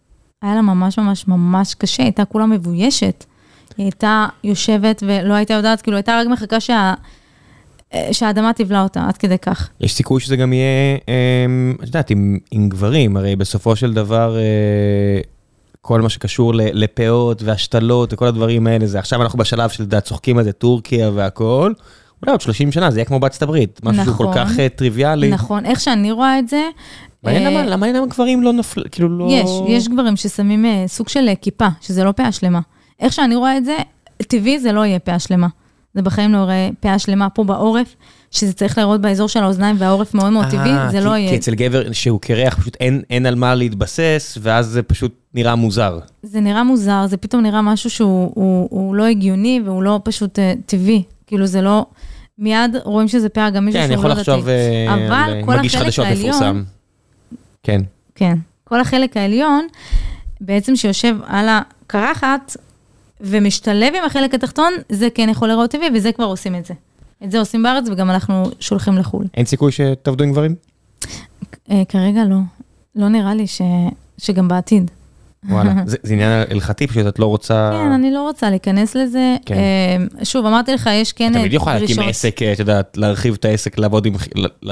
היה 0.42 0.54
לה 0.54 0.62
ממש 0.62 0.98
ממש 0.98 1.28
ממש 1.28 1.74
קשה, 1.74 2.02
הייתה 2.02 2.24
כולה 2.24 2.46
מבוישת. 2.46 3.24
היא 3.76 3.84
הייתה 3.84 4.26
יושבת 4.44 5.02
ולא 5.06 5.34
הייתה 5.34 5.54
יודעת, 5.54 5.82
כאילו 5.82 5.96
הייתה 5.96 6.20
רק 6.20 6.26
מחכה 6.26 6.60
שה... 6.60 6.94
אה, 7.94 8.08
שהאדמה 8.12 8.52
תבלע 8.52 8.82
אותה, 8.82 9.04
עד 9.08 9.16
כדי 9.16 9.38
כך. 9.38 9.68
יש 9.80 9.94
סיכוי 9.94 10.20
שזה 10.20 10.36
גם 10.36 10.52
יהיה, 10.52 10.98
אה, 11.08 11.46
את 11.82 11.86
יודעת, 11.86 12.10
עם, 12.10 12.38
עם 12.50 12.68
גברים, 12.68 13.16
הרי 13.16 13.36
בסופו 13.36 13.76
של 13.76 13.94
דבר, 13.94 14.36
אה, 14.36 15.20
כל 15.80 16.00
מה 16.00 16.08
שקשור 16.08 16.52
לפאות 16.54 17.42
והשתלות 17.42 18.12
וכל 18.12 18.26
הדברים 18.26 18.66
האלה, 18.66 18.86
זה 18.86 18.98
עכשיו 18.98 19.22
אנחנו 19.22 19.38
בשלב 19.38 19.70
של, 19.70 19.84
את 19.98 20.04
צוחקים 20.04 20.38
על 20.38 20.44
זה, 20.44 20.52
טורקיה 20.52 21.10
והכל, 21.14 21.72
אולי 22.22 22.32
עוד 22.32 22.40
30 22.40 22.72
שנה 22.72 22.90
זה 22.90 22.98
יהיה 22.98 23.04
כמו 23.04 23.20
בארצות 23.20 23.42
הברית, 23.42 23.80
משהו 23.84 24.04
שהוא 24.04 24.16
כל 24.16 24.24
נכון. 24.24 24.44
כך 24.44 24.58
אה, 24.58 24.68
טריוויאלי. 24.68 25.30
נכון, 25.30 25.66
איך 25.66 25.80
שאני 25.80 26.12
רואה 26.12 26.38
את 26.38 26.48
זה, 26.48 26.62
מעניין 27.24 27.46
אה, 27.46 27.50
למה, 27.52 27.66
למה 27.70 27.92
למה 27.92 28.06
גברים 28.06 28.42
לא 28.42 28.52
נפל, 28.52 28.82
כאילו 28.90 29.18
לא... 29.18 29.28
יש, 29.30 29.50
יש 29.68 29.88
גברים 29.88 30.16
ששמים 30.16 30.64
אה, 30.66 30.84
סוג 30.86 31.08
של 31.08 31.28
אה, 31.28 31.34
כיפה, 31.34 31.66
שזה 31.80 32.04
לא 32.04 32.12
פאה 32.12 32.32
שלמה. 32.32 32.60
איך 33.00 33.12
שאני 33.12 33.34
רואה 33.36 33.56
את 33.56 33.64
זה, 33.64 33.76
טבעי 34.28 34.58
זה 34.58 34.72
לא 34.72 34.84
יהיה 34.84 34.98
פאה 34.98 35.18
שלמה. 35.18 35.46
זה 35.94 36.02
בחיים 36.02 36.32
לא 36.32 36.38
יראה 36.38 36.68
פאה 36.80 36.98
שלמה 36.98 37.30
פה 37.30 37.44
בעורף, 37.44 37.94
שזה 38.30 38.52
צריך 38.52 38.78
להיראות 38.78 39.00
באזור 39.00 39.28
של 39.28 39.42
האוזניים 39.42 39.76
והעורף 39.78 40.14
מאוד 40.14 40.30
מאוד 40.32 40.46
טבעי, 40.46 40.70
אה, 40.70 40.88
זה 40.90 40.98
כי- 40.98 41.04
לא 41.04 41.10
כי 41.12 41.18
יהיה. 41.18 41.34
אצל 41.36 41.54
גבר 41.54 41.92
שהוא 41.92 42.20
קרח, 42.20 42.54
פשוט 42.60 42.76
אין, 42.80 43.02
אין 43.10 43.26
על 43.26 43.34
מה 43.34 43.54
להתבסס, 43.54 44.38
ואז 44.40 44.66
זה 44.66 44.82
פשוט 44.82 45.14
נראה 45.34 45.54
מוזר. 45.54 45.98
זה 46.22 46.40
נראה 46.40 46.64
מוזר, 46.64 47.06
זה 47.06 47.16
פתאום 47.16 47.42
נראה 47.42 47.62
משהו 47.62 47.90
שהוא 47.90 48.30
הוא, 48.34 48.68
הוא 48.70 48.94
לא 48.94 49.04
הגיוני 49.06 49.60
והוא 49.64 49.82
לא 49.82 50.00
פשוט 50.04 50.38
אה, 50.38 50.52
טבעי. 50.66 51.02
כאילו 51.26 51.46
זה 51.46 51.60
לא, 51.60 51.86
מיד 52.38 52.76
רואים 52.84 53.08
שזה 53.08 53.28
פאה, 53.28 53.50
גם 53.50 53.64
מישהו 53.64 53.80
כן, 53.80 53.84
אני 53.86 53.92
שהוא 53.94 53.98
יכול 54.00 54.10
לא 54.10 54.14
דתי. 54.14 54.30
לחשוב 54.30 54.48
אה, 54.48 54.94
אבל 54.94 55.32
על 55.32 55.44
כל 55.44 55.56
מגיש 55.58 55.74
החלק 55.74 55.86
חדשות 55.86 56.04
העליון- 56.06 56.28
מפורסם. 56.28 56.62
כן. 57.62 57.80
כן. 58.14 58.38
כל 58.64 58.80
החלק 58.80 59.16
העליון, 59.16 59.66
בעצם 60.40 60.76
שיושב 60.76 61.16
על 61.26 61.46
הקרחת 61.48 62.56
ומשתלב 63.20 63.94
עם 63.94 64.04
החלק 64.04 64.34
התחתון, 64.34 64.72
זה 64.88 65.08
כן 65.14 65.28
יכול 65.28 65.48
להיראות 65.48 65.70
טבעי, 65.70 65.88
וזה 65.94 66.12
כבר 66.12 66.24
עושים 66.24 66.54
את 66.54 66.66
זה. 66.66 66.74
את 67.24 67.30
זה 67.30 67.38
עושים 67.38 67.62
בארץ 67.62 67.84
וגם 67.88 68.10
אנחנו 68.10 68.44
שולחים 68.60 68.98
לחו"ל. 68.98 69.26
אין 69.34 69.46
סיכוי 69.46 69.72
שתעבדו 69.72 70.24
עם 70.24 70.32
גברים? 70.32 70.54
אה, 71.70 71.82
כרגע 71.88 72.24
לא. 72.24 72.36
לא 72.96 73.08
נראה 73.08 73.34
לי 73.34 73.46
ש... 73.46 73.62
שגם 74.18 74.48
בעתיד. 74.48 74.90
וואלה. 75.48 75.72
זה 75.86 75.96
זה 76.02 76.14
עניין 76.14 76.44
הלכתי, 76.50 76.86
פשוט 76.86 77.06
את 77.06 77.18
לא 77.18 77.26
רוצה... 77.26 77.70
כן, 77.72 77.92
אני 77.92 78.10
לא 78.10 78.22
רוצה 78.22 78.50
להיכנס 78.50 78.94
לזה. 78.94 79.36
כן. 79.46 79.54
אה, 79.54 80.24
שוב, 80.24 80.46
אמרתי 80.46 80.72
לך, 80.72 80.90
יש 80.92 81.12
כן 81.12 81.32
תמיד 81.32 81.52
יכולה 81.52 81.74
להקים 81.74 81.96
דרישות. 81.96 82.10
עסק, 82.10 82.42
אה, 82.42 82.52
את 82.52 82.58
יודעת, 82.58 82.96
להרחיב 82.96 83.34
את 83.34 83.44
העסק, 83.44 83.78
לעבוד 83.78 84.06
עם... 84.06 84.14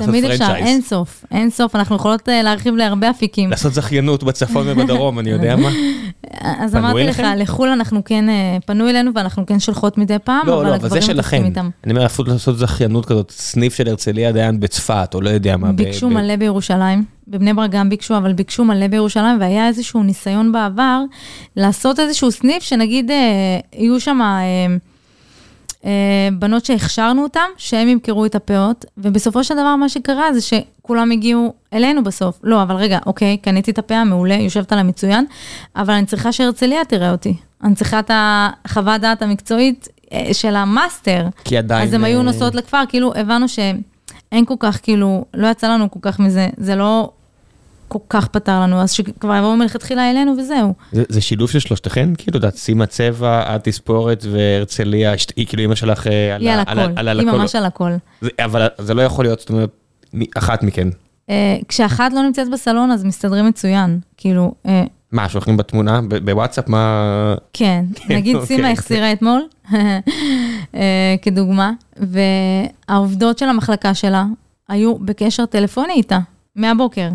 תמיד 0.05 0.25
אפשר. 0.25 0.55
אין 0.57 0.81
סוף, 0.81 1.25
אין 1.31 1.51
סוף, 1.51 1.77
אנחנו 1.77 1.97
יכולות 1.97 2.29
אה, 2.29 2.43
להרחיב 2.43 2.75
להרבה 2.75 3.11
אפיקים. 3.11 3.51
לעשות 3.51 3.75
זכיינות 3.75 4.23
בצפון 4.23 4.67
ובדרום, 4.69 5.19
אני 5.19 5.31
יודע 5.31 5.57
מה. 5.57 5.69
אז 6.65 6.77
אמרתי 6.77 7.05
לך? 7.05 7.23
לחו"ל 7.37 7.69
אנחנו 7.69 8.05
כן, 8.05 8.29
אה, 8.29 8.57
פנו 8.67 8.89
אלינו 8.89 9.11
ואנחנו 9.15 9.47
כן 9.47 9.61
שולחות 9.61 9.99
מדי 9.99 10.17
פעם, 10.25 10.47
לא, 10.47 10.55
אבל 10.55 10.65
לא, 10.65 10.69
אבל 10.69 10.79
זה 10.79 10.87
הגברים 10.87 11.03
שלכם. 11.03 11.17
מתעסקים 11.17 11.45
איתם. 11.45 11.71
אני 11.85 11.93
אומר, 11.93 12.07
אפילו 12.07 12.29
לעשות 12.33 12.59
זכיינות 12.59 13.07
כזאת, 13.07 13.31
סניף 13.31 13.75
של 13.75 13.89
הרצליה 13.89 14.33
דיין 14.33 14.61
בצפת, 14.61 15.11
או 15.15 15.21
לא 15.21 15.31
יודע 15.31 15.57
מה. 15.57 15.73
ביקשו 15.73 16.11
מלא 16.11 16.37
בירושלים, 16.37 17.05
בבני 17.29 17.55
ברק 17.55 17.71
גם 17.71 17.89
ביקשו, 17.89 18.17
אבל 18.17 18.33
ביקשו 18.33 18.65
מלא 18.65 18.87
בירושלים, 18.87 19.41
והיה 19.41 19.67
איזשהו 19.67 20.03
ניסיון 20.03 20.53
בעבר 20.53 21.03
לעשות 21.57 22.01
איזשהו 22.01 22.31
סניף 22.31 22.63
שנגיד 22.63 23.11
אה, 23.11 23.17
יהיו 23.73 24.01
שם 24.01 24.21
אה, 24.23 24.77
אה, 25.85 26.29
בנות 26.33 26.65
שהכשרנו 26.65 27.23
אותן, 27.23 27.49
שהם 27.57 27.89
ימכרו 27.89 28.27
את 28.27 28.35
הפאות, 28.35 28.85
ובסופו 28.99 29.45
של 29.45 29.55
דבר 29.55 29.77
מה 29.77 29.89
שקרה 29.89 30.33
זה 30.33 30.41
שכולם 30.41 31.11
הגיעו 31.11 31.55
אלינו 31.73 32.05
בסוף. 32.05 32.41
לא, 32.43 32.63
אבל 32.63 32.75
רגע, 32.75 32.99
אוקיי, 33.07 33.37
קניתי 33.37 33.71
את 33.71 33.79
הפאה, 33.79 34.05
מעולה, 34.05 34.35
יושבת 34.35 34.73
עליה 34.73 34.85
מצוין, 34.85 35.25
אבל 35.77 35.95
אני 35.95 36.07
צריכה 36.07 36.33
שהרצליה 36.33 36.85
תראה 36.85 37.11
אותי. 37.11 37.35
אני 37.65 37.75
צריכה 37.75 37.99
את 37.99 38.11
החוות 38.15 39.01
דעת 39.01 39.23
המקצועית 39.23 39.89
אה, 40.13 40.35
של 40.35 40.57
המאסטר. 40.57 41.27
כי 41.45 41.59
עדיין... 41.59 41.89
אז 41.89 41.95
הן 41.95 42.05
היו 42.05 42.19
אה, 42.19 42.23
נוסעות 42.23 42.55
לכפר, 42.55 42.83
כאילו 42.89 43.15
הבנו 43.15 43.49
שאין 43.49 44.45
כל 44.45 44.55
כך, 44.61 44.79
כאילו, 44.83 45.25
לא 45.35 45.47
יצא 45.47 45.69
לנו 45.69 45.91
כל 45.91 46.01
כך 46.03 46.21
מזה, 46.21 46.49
זה 46.57 46.77
לא 46.77 47.11
כל 47.89 47.99
כך 48.09 48.29
פתר 48.29 48.61
לנו, 48.61 48.81
אז 48.81 48.93
שכבר 48.93 49.37
יבואו 49.37 49.57
מלכתחילה 49.57 50.11
אלינו 50.11 50.35
וזהו. 50.39 50.75
זה, 50.93 51.03
זה 51.09 51.21
שילוב 51.21 51.51
של 51.51 51.59
שלושתכם? 51.59 52.13
כאילו, 52.19 52.39
את 52.49 52.57
סימה 52.57 52.87
צבע, 52.87 53.57
את 53.57 53.65
תספורת 53.65 54.25
והרצליה, 54.31 55.13
היא 55.37 55.47
כאילו 55.47 55.65
אמא 55.65 55.75
שלך 55.75 56.07
אה, 56.07 56.35
על 56.35 56.41
היא 56.43 56.51
על 56.51 56.61
הכל, 56.61 56.81
היא. 57.09 57.27
ממש 57.27 57.55
על 57.55 57.65
הכל. 57.65 57.91
זה- 58.21 58.29
אבל 58.45 58.67
זה 58.79 58.95
לא 58.95 59.03
יכול 59.03 59.25
להיות, 59.25 59.41
זאת 59.41 59.51
אומרת, 59.51 59.71
אחת 60.39 60.63
מכן. 60.63 60.89
אה, 61.31 61.57
כשאחת 61.69 62.13
לא 62.13 62.23
נמצאת 62.23 62.51
בסלון, 62.51 62.91
אז 62.91 63.05
מסתדרים 63.05 63.47
מצוין. 63.47 63.99
כאילו, 64.17 64.55
אה, 64.67 64.85
מה, 65.13 65.29
שולחים 65.29 65.57
בתמונה? 65.57 66.01
בוואטסאפ? 66.25 66.69
מה... 66.69 67.35
כן, 67.53 67.85
נגיד 68.09 68.37
אוקיי, 68.37 68.57
סימה. 68.57 68.71
החסירה 68.71 69.13
אטמול, 69.13 69.43
אה, 70.75 71.15
כדוגמה, 71.23 71.73
והעובדות 72.89 73.39
של 73.39 73.49
המחלקה 73.49 73.95
שלה 73.95 74.25
היו 74.69 74.99
בקשר 74.99 75.47
טלפוני 75.47 75.93
איתה, 75.93 76.19
מהבוקר. 76.57 77.09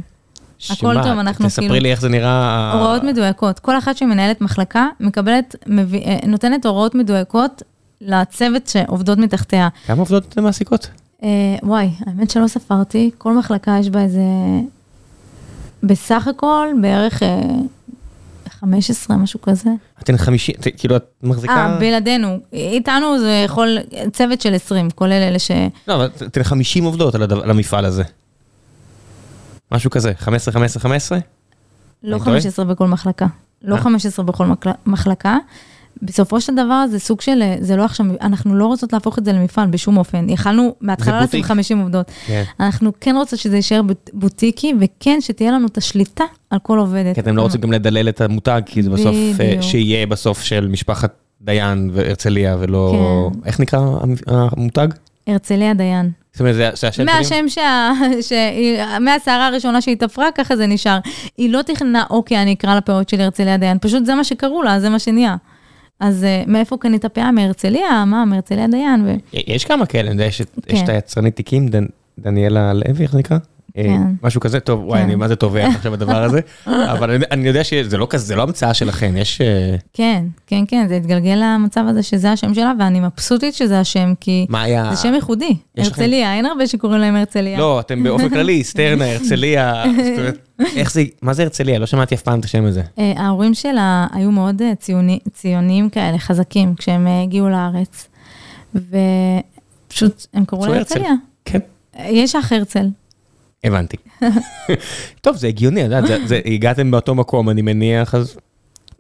הכל? 0.72 0.96
טוב, 1.04 1.20
אנחנו 1.20 1.48
תספרי 1.48 1.66
כאילו- 1.68 1.80
לי 1.84 1.92
איך 1.92 2.02
זה 2.02 2.10
נראה. 2.10 2.72
הוראות 2.74 3.04
מדויקות. 3.04 3.60
כל 3.60 3.78
אחת 3.78 3.98
שמנהלת 3.98 4.42
מחלקה 4.42 4.88
מקבלת, 5.00 5.56
מביא, 5.68 6.02
אה, 6.02 6.18
נותנת 6.28 6.66
הוראות 6.66 6.96
מדויקות 6.96 7.62
לצוות 8.02 8.68
שעובדות 8.68 9.18
מתחתיה. 9.18 9.70
כמה 9.88 10.00
עובדות 10.00 10.24
אתן 10.30 10.44
מעסיקות? 10.44 10.88
אה, 11.24 11.30
וואי, 11.64 11.90
האמת 12.06 12.30
שלא 12.32 12.48
ספרתי, 12.48 13.12
כל 13.18 13.34
מחלקה 13.38 13.78
יש 13.80 13.90
בה 13.90 14.02
איזה... 14.02 14.22
בסך 15.84 16.28
הכל 16.28 16.68
בערך 16.82 17.24
אה, 17.24 17.42
15, 18.60 19.18
משהו 19.18 19.42
כזה. 19.42 19.70
אתן 20.04 20.18
חמישי, 20.18 20.52
את- 20.52 20.68
כאילו 20.78 20.96
את 20.96 21.04
מחזיקה... 21.24 21.54
אה, 21.54 21.78
בלעדינו. 21.80 22.38
איתנו 22.54 23.20
זה 23.20 23.42
יכול, 23.46 23.78
צוות 24.14 24.42
של 24.42 24.54
20, 24.54 24.90
כולל 24.92 25.12
אלה 25.12 25.40
ש... 25.40 25.52
לא, 25.88 25.96
אבל 25.96 26.06
אתן 26.28 26.44
50 26.44 26.84
עובדות 26.84 27.16
על 27.16 27.24
הדבר- 27.24 27.44
על 27.44 27.50
המפעל 27.50 27.86
הזה. 27.86 28.04
משהו 29.74 29.90
כזה, 29.92 30.12
15, 30.18 30.54
15, 30.54 30.82
15? 30.82 31.18
לא 32.04 32.16
אני 32.16 32.24
טועה? 32.26 32.36
15 32.40 32.66
בכל 32.66 32.88
מחלקה. 32.88 33.26
לא 33.62 33.76
אה? 33.76 33.82
15 33.82 34.26
בכל 34.26 34.46
מקל- 34.46 34.72
מחלקה. 34.86 35.38
בסופו 36.02 36.42
של 36.42 36.56
דבר 36.56 36.86
זה 36.92 37.00
סוג 37.00 37.22
של, 37.22 37.42
זה 37.60 37.76
לא 37.76 37.86
עכשיו, 37.86 38.06
אנחנו 38.22 38.56
לא 38.56 38.66
רוצות 38.66 38.94
להפוך 38.94 39.20
את 39.20 39.26
זה 39.26 39.34
למפעל 39.34 39.68
בשום 39.68 39.98
אופן. 39.98 40.30
יכלנו 40.30 40.76
מההתחלה 40.82 41.16
לשים 41.18 41.26
בוטיק. 41.28 41.46
50 41.46 41.80
עובדות. 41.80 42.12
כן. 42.28 42.44
אנחנו 42.60 42.92
כן 43.02 43.16
רוצות 43.16 43.40
שזה 43.40 43.56
יישאר 43.56 43.82
בוט- 43.82 44.10
בוטיקי, 44.14 44.74
וכן 44.80 45.18
שתהיה 45.22 45.52
לנו 45.52 45.68
את 45.68 45.78
השליטה 45.78 46.24
על 46.50 46.60
כל 46.60 46.80
עובדת. 46.80 47.16
כי 47.16 47.22
אתם 47.22 47.36
לא 47.38 47.42
רוצים 47.42 47.62
גם 47.62 47.72
לדלל 47.72 48.10
את 48.10 48.22
המותג, 48.22 48.62
כי 48.66 48.84
זה 48.84 48.90
בסוף, 48.90 49.16
אה. 49.40 49.62
שיהיה 49.62 50.06
בסוף 50.08 50.42
של 50.42 50.68
משפחת 50.68 51.14
דיין 51.42 51.90
והרצליה, 51.94 52.58
ולא... 52.60 52.94
כן. 53.34 53.40
איך 53.46 53.60
נקרא 53.60 53.80
המ- 53.80 54.16
המותג? 54.28 54.88
הרצליה 55.28 55.74
דיין. 55.74 56.12
זאת 56.34 56.40
אומרת, 56.40 56.56
זה 56.56 56.88
השם 56.88 56.92
שלי? 56.92 57.06
מהשם 57.06 57.46
שה... 57.48 57.92
שהיא- 58.28 58.80
מהסערה 59.00 59.48
הראשונה 59.48 59.82
שהיא 59.82 59.96
תפרה, 59.98 60.28
ככה 60.36 60.56
זה 60.56 60.68
נשאר. 60.68 61.00
היא 61.38 61.50
לא 61.50 61.62
תכננה, 61.62 62.04
אוקיי, 62.10 62.42
אני 62.42 62.54
אקרא 62.54 62.76
לפאות 62.76 63.10
שלי 63.10 63.24
הרצליה 63.24 63.58
דיין, 63.58 63.78
פשוט 63.82 64.06
זה 64.06 64.16
מה 64.16 64.24
שקראו 64.24 64.64
לה, 64.64 64.80
זה 64.80 64.90
מה 64.90 65.00
שנהיה. 65.00 65.36
אז 66.00 66.24
אה, 66.24 66.44
מאיפה 66.48 66.78
קנית 66.78 67.06
פאה? 67.06 67.32
מהרצליה? 67.32 68.06
מה, 68.06 68.26
מהרצליה 68.26 68.68
דיין? 68.68 69.06
ו... 69.06 69.14
יש 69.34 69.66
כמה 69.66 69.86
כאלה, 69.86 70.04
אני 70.08 70.16
יודע, 70.16 70.26
יש 70.26 70.42
את- 70.42 70.58
יש 70.68 70.80
כן. 70.80 70.84
את 70.84 70.90
היצרנית 70.90 71.36
תיקים, 71.36 71.68
דן- 71.68 71.86
דניאלה 72.20 72.74
לוי, 72.74 73.04
איך 73.04 73.12
זה 73.12 73.18
נקרא? 73.18 73.38
אה, 73.78 73.84
כן. 73.84 74.02
משהו 74.24 74.42
כזה, 74.42 74.60
טוב, 74.60 74.84
וואי, 74.84 75.00
כן. 75.00 75.06
אני 75.06 75.16
מה 75.16 75.28
זה 75.28 75.36
טובע 75.36 75.68
עכשיו 75.68 75.92
בדבר 75.92 76.24
הזה, 76.24 76.40
אבל 76.94 77.20
אני- 77.32 77.48
יודע 77.48 77.64
שזה 77.64 77.98
לא 77.98 78.08
כזה, 78.10 78.26
זה 78.26 78.36
לא 78.36 78.44
המצאה 78.44 78.74
שלכם, 78.74 79.14
יש... 79.18 79.42
אה, 79.42 79.76
כן, 79.94 80.26
כן, 80.48 80.64
כן, 80.68 80.86
זה 80.90 80.96
התגלגל 80.96 81.42
למצב 81.44 81.84
הזה 81.88 82.04
שזה 82.04 82.32
השם 82.32 82.54
שלה, 82.54 82.72
ואני 82.80 83.00
מבסוטית 83.00 83.54
שזה 83.54 83.80
השם, 83.80 84.14
כי 84.20 84.46
מה 84.50 84.62
היה... 84.62 84.90
זה 84.96 85.02
שם 85.02 85.14
ייחודי. 85.14 85.56
הרצליה, 85.78 86.34
אין 86.34 86.46
הרבה 86.46 86.68
שקוראים 86.68 87.02
להם 87.02 87.16
הרצליה. 87.16 87.58
לא, 87.60 87.80
אתם 87.80 88.04
באופן 88.04 88.30
כללי, 88.36 88.64
סטרנה, 88.64 89.12
הרצליה, 89.12 89.84
איך 90.76 90.92
זה, 90.92 91.04
מה 91.22 91.34
זה 91.34 91.44
הרצליה? 91.44 91.80
לא 91.80 91.86
שמעתי 91.86 92.16
אף 92.16 92.22
פעם 92.22 92.40
את 92.40 92.46
השם 92.46 92.66
הזה. 92.66 92.82
אה, 93.00 93.14
ההורים 93.18 93.54
שלה 93.54 94.08
היו 94.14 94.32
מאוד 94.32 94.62
ציוני, 94.80 95.20
ציוניים 95.34 95.90
כאלה, 95.90 96.18
חזקים, 96.18 96.76
כשהם 96.76 97.08
הגיעו 97.08 97.50
לארץ. 97.50 98.08
ופשוט, 98.76 100.26
הם 100.34 100.46
קראו 100.46 100.66
לה. 100.66 100.78
הרצליה. 100.78 101.12
כן, 101.46 101.60
יש 102.10 102.36
אח 102.36 102.52
הרצל. 102.54 102.88
הבנתי. 103.64 103.98
טוב, 105.22 105.36
זה 105.36 105.48
הגיוני, 105.48 105.86
את 105.86 105.92
יודעת, 105.92 106.22
הגעתם 106.46 106.92
באותו 106.92 107.16
מקום, 107.16 107.50
אני 107.50 107.62
מניח, 107.62 108.16
אז 108.16 108.38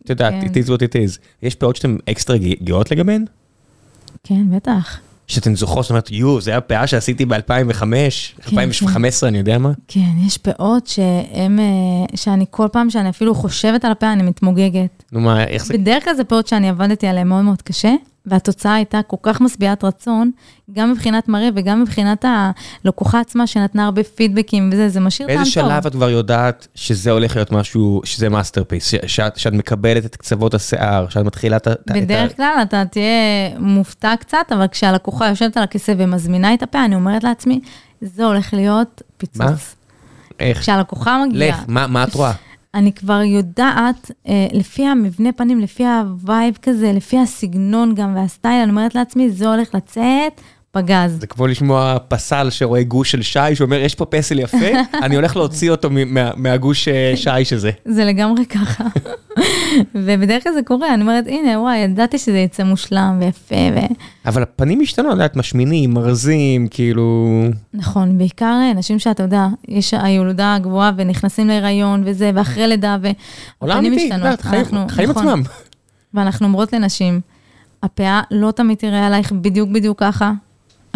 את 0.03 0.09
יודעת, 0.09 0.33
כן. 0.33 0.47
it 0.47 0.65
is 0.65 0.67
what 0.67 0.79
it 0.79 0.93
is. 0.93 1.19
יש 1.43 1.55
פאות 1.55 1.75
שאתם 1.75 1.97
אקסטרה 2.09 2.37
גאות 2.63 2.91
לגביהן? 2.91 3.25
כן, 4.23 4.55
בטח. 4.55 4.99
שאתן 5.27 5.55
זוכרות, 5.55 5.83
זאת 5.83 5.89
אומרת, 5.89 6.11
יו, 6.11 6.41
זה 6.41 6.57
הפאה 6.57 6.87
שעשיתי 6.87 7.25
ב-2005, 7.25 7.79
כן, 7.79 7.85
2015, 8.45 9.29
אני 9.29 9.37
יודע 9.37 9.57
מה. 9.57 9.71
כן, 9.87 10.11
יש 10.27 10.37
פאות 10.37 10.87
שהם, 10.87 11.59
אה, 11.59 11.65
שאני 12.15 12.45
כל 12.49 12.67
פעם 12.71 12.89
שאני 12.89 13.09
אפילו 13.09 13.35
חושבת 13.35 13.85
על 13.85 13.91
הפאה, 13.91 14.13
אני 14.13 14.23
מתמוגגת. 14.23 15.03
נו 15.11 15.19
מה, 15.19 15.43
איך 15.43 15.65
זה? 15.65 15.73
בדרך 15.73 16.03
כלל 16.03 16.13
זה 16.13 16.23
פאות 16.23 16.47
שאני 16.47 16.69
עבדתי 16.69 17.07
עליהן 17.07 17.27
מאוד 17.27 17.43
מאוד 17.43 17.61
קשה, 17.61 17.93
והתוצאה 18.25 18.73
הייתה 18.73 19.01
כל 19.07 19.17
כך 19.23 19.41
משביעת 19.41 19.83
רצון, 19.83 20.31
גם 20.73 20.91
מבחינת 20.91 21.27
מראה 21.27 21.49
וגם 21.55 21.81
מבחינת 21.81 22.25
הלקוחה 22.83 23.19
עצמה, 23.19 23.47
שנתנה 23.47 23.85
הרבה 23.85 24.03
פידבקים 24.03 24.69
וזה, 24.73 24.89
זה 24.89 24.99
משאיר 24.99 25.27
טעם 25.27 25.37
באיזה 25.37 25.51
טוב. 25.55 25.69
שלב 25.69 25.87
את 25.87 25.91
כבר 25.91 26.09
יודעת 26.09 26.67
שזה 26.75 27.11
הולך 27.11 27.35
להיות 27.35 27.51
משהו, 27.51 28.01
שזה 28.03 28.29
masterpiece, 28.29 28.93
שאת 29.05 29.37
שאת 29.37 29.53
מקבלת 29.53 30.05
את 30.05 30.15
קצוות 30.15 30.53
השיער, 30.53 31.09
שאת 31.09 31.25
מתחילה 31.25 31.57
את 31.57 31.67
ה... 31.67 31.71
את 31.71 31.91
בדרך 31.91 32.35
כלל 32.35 32.55
אתה 32.61 32.83
תהיה 32.85 33.59
מופתע 33.59 34.13
קצת, 34.19 34.45
אבל 34.51 34.67
כשהלקוחה 34.67 35.27
יושבת 35.29 35.57
על 35.57 35.63
הכיסא 35.63 35.93
ומזמינה 35.97 36.53
את 36.53 36.63
הפאה, 36.63 36.85
אני 36.85 36.95
אומרת 36.95 37.23
לעצמי, 37.23 37.59
זה 38.01 38.25
הולך 38.25 38.53
להיות 38.53 39.01
פיצוץ. 39.17 39.37
מה? 39.37 39.53
איך? 40.39 40.59
כשהלקוחה 40.59 41.23
מגיעה, 41.27 41.57
לך, 41.57 41.63
מה 41.67 41.87
מה 41.87 42.03
את 42.03 42.13
רואה? 42.13 42.31
אני 42.73 42.93
כבר 42.93 43.21
יודעת, 43.21 44.11
אה, 44.27 44.47
לפי 44.53 44.87
המבנה 44.87 45.31
פנים, 45.31 45.59
לפי 45.59 45.85
ה 45.85 46.00
vibe 46.00 46.57
כזה, 46.61 46.91
לפי 46.93 47.17
הסגנון 47.19 47.95
גם 47.95 48.15
והסטייל, 48.15 48.61
אני 48.61 48.69
אומרת 48.69 48.95
לעצמי, 48.95 49.29
זה 49.29 49.47
הולך 49.47 49.75
לצאת 49.75 50.41
פגז. 50.77 51.17
זה 51.19 51.27
כמו 51.27 51.47
לשמוע 51.47 51.97
פסל 52.07 52.49
שרואה 52.49 52.83
גוש 52.83 53.11
של 53.11 53.21
שי, 53.21 53.39
שאומר, 53.55 53.79
יש 53.79 53.95
פה 53.95 54.05
פסל 54.05 54.39
יפה, 54.39 54.57
אני 55.03 55.15
הולך 55.15 55.35
להוציא 55.37 55.71
אותו 55.71 55.89
מה- 55.89 56.31
מהגוש 56.35 56.87
אה, 56.87 57.13
שיש 57.15 57.53
הזה. 57.53 57.71
זה 57.85 58.05
לגמרי 58.05 58.45
ככה. 58.45 58.83
ובדרך 59.95 60.43
כלל 60.43 60.53
זה 60.53 60.59
קורה, 60.65 60.93
אני 60.93 61.01
אומרת, 61.01 61.25
הנה, 61.27 61.59
וואי, 61.59 61.77
ידעתי 61.77 62.17
שזה 62.17 62.37
יצא 62.37 62.63
מושלם 62.63 63.17
ויפה, 63.21 63.55
ו... 63.75 63.79
אבל 64.25 64.43
הפנים 64.43 64.81
השתנו, 64.81 65.07
את 65.07 65.13
יודעת, 65.13 65.35
משמינים, 65.35 65.93
מרזים, 65.93 66.67
כאילו... 66.67 67.27
נכון, 67.73 68.17
בעיקר 68.17 68.45
אה, 68.61 68.73
נשים 68.73 68.99
שאתה 68.99 69.23
יודע, 69.23 69.45
יש 69.67 69.93
הילודה 69.93 70.55
הגבוהה 70.55 70.91
ונכנסים 70.97 71.47
להיריון 71.47 72.03
וזה, 72.05 72.31
ואחרי 72.35 72.67
לידה, 72.67 72.97
עולם 73.59 73.75
והפנים 73.75 73.99
חיים- 73.99 74.11
אנחנו- 74.61 74.85
חיים 74.89 75.09
נכון. 75.09 75.27
עצמם. 75.27 75.41
ואנחנו 76.13 76.45
אומרות 76.47 76.73
לנשים, 76.73 77.21
הפאה 77.83 78.21
לא 78.31 78.51
תמיד 78.51 78.77
תראה 78.77 79.07
עלייך 79.07 79.31
בדיוק 79.31 79.69
בדיוק 79.69 79.99
ככה, 79.99 80.31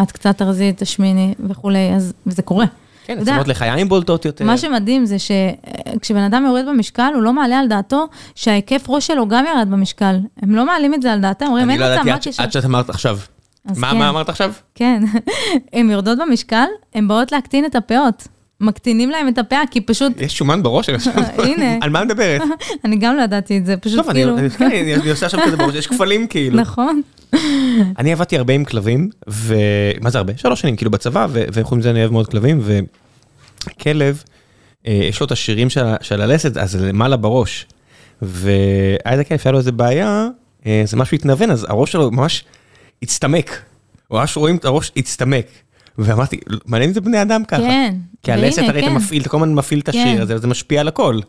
את 0.02 0.12
קצת 0.12 0.38
תרזי, 0.38 0.74
תשמיני 0.76 1.34
וכולי, 1.40 1.94
אז, 1.96 2.14
וזה 2.28 2.42
קורה. 2.42 2.66
כן, 3.06 3.18
יודע, 3.20 3.32
עצמות 3.32 3.48
לחיים 3.48 3.90
בולטות 3.90 4.26
יותר. 4.26 4.46
מה 4.46 4.58
שמדהים 4.58 5.06
זה 5.06 5.16
שכשבן 5.20 6.24
אדם 6.24 6.46
יורד 6.46 6.66
במשקל, 6.66 7.12
הוא 7.16 7.22
לא 7.22 7.34
מעלה 7.34 7.60
על 7.60 7.68
דעתו 7.68 8.08
שההיקף 8.36 8.86
ראש 8.90 9.08
שלו 9.08 9.28
גם 9.28 9.46
ירד 9.46 9.68
במשקל. 9.72 10.16
הם 10.42 10.56
לא 10.56 10.66
מעלים 10.66 10.94
את 10.94 11.02
זה 11.02 11.14
על 11.14 11.22
דעתם, 11.22 11.46
אומרים, 11.46 11.70
אין 11.70 11.80
לא 11.80 11.86
מצב, 11.86 11.94
ידעתי 11.94 12.10
מה 12.10 12.16
הקשר? 12.16 12.44
עד 12.44 12.52
שאת 12.52 12.66
אמרת 12.66 12.90
עכשיו. 12.90 13.18
מה 13.76 13.92
כן. 13.92 13.98
מה 13.98 14.10
אמרת 14.10 14.30
עכשיו? 14.30 14.54
כן, 14.76 15.04
הן 15.74 15.90
יורדות 15.90 16.18
במשקל, 16.18 16.66
הן 16.94 17.08
באות 17.08 17.32
להקטין 17.32 17.66
את 17.66 17.76
הפאות. 17.76 18.28
מקטינים 18.62 19.10
להם 19.10 19.28
את 19.28 19.38
הפאה, 19.38 19.62
כי 19.72 19.82
פשוט, 19.82 20.12
יש 20.22 20.38
שומן 20.38 20.64
בראש? 20.64 20.90
הנה. 21.44 21.78
על 21.82 21.90
מה 21.90 22.04
מדברת? 22.04 22.42
אני 22.86 22.96
גם 22.96 23.16
לא 23.18 23.22
ידעתי 23.22 23.58
את 23.58 23.66
זה, 23.66 23.78
פשוט 23.78 24.00
טוב, 24.06 24.12
כאילו, 24.14 24.38
אני- 24.38 24.50
כן, 24.50 24.66
אני 25.02 25.10
עושה 25.10 25.26
עכשיו 25.26 25.40
כזה 25.46 25.58
בראש, 25.58 25.76
יש 25.76 25.88
כפלים 25.88 26.28
כאילו. 26.28 26.62
נכון, 26.62 27.02
אני 28.00 28.12
עבדתי 28.14 28.38
הרבה 28.38 28.54
עם 28.54 28.64
כלבים, 28.66 29.10
ומה 29.28 30.10
זה 30.10 30.18
הרבה? 30.18 30.34
שלוש 30.38 30.62
שנים 30.62 30.76
כאילו 30.76 30.92
בצבא, 30.92 31.28
ו- 31.30 31.44
וחוץ 31.54 31.78
מזה 31.80 31.90
אני 31.92 32.00
אוהב 32.02 32.12
מאוד 32.12 32.28
כלבים, 32.28 32.62
וכלב, 32.64 34.24
אה, 34.88 35.00
יש 35.10 35.20
לו 35.20 35.26
את 35.26 35.32
השירים 35.32 35.70
של 36.02 36.22
הלסת, 36.22 36.58
אז 36.58 36.76
למעלה 36.76 37.18
בראש. 37.18 37.66
והיה 38.22 38.98
איזה 39.06 39.24
כלב, 39.24 39.40
היה 39.46 39.52
לו 39.52 39.58
איזה 39.58 39.72
בעיה, 39.72 40.28
אה, 40.66 40.82
זה 40.86 40.98
משהו 40.98 41.16
התנוון, 41.16 41.52
אז 41.52 41.66
הראש 41.70 41.92
שלו 41.92 42.12
ממש 42.12 42.44
הצטמק. 43.04 43.62
ממש 44.12 44.38
רואים 44.38 44.56
את 44.56 44.66
הראש 44.66 44.92
הצטמק. 44.98 45.46
ואמרתי, 45.98 46.40
מעניין 46.66 46.90
אם 46.90 46.94
זה 46.94 47.02
בני 47.02 47.22
אדם 47.22 47.46
ככה. 47.46 47.62
כן. 47.62 47.96
כי 48.24 48.32
הלסת 48.32 48.58
והנה, 48.58 48.70
הרי 48.70 48.80
אתה 48.80 48.90
כן. 48.90 48.96
מפעיל, 48.96 49.22
אתה 49.22 49.30
כל 49.30 49.38
הזמן 49.38 49.54
מפעיל 49.54 49.80
את 49.80 49.90
השיר 49.90 50.16
כן. 50.16 50.22
הזה, 50.22 50.36
וזה 50.36 50.48
משפיע 50.48 50.82
על 50.82 50.88
הכל. 50.88 51.20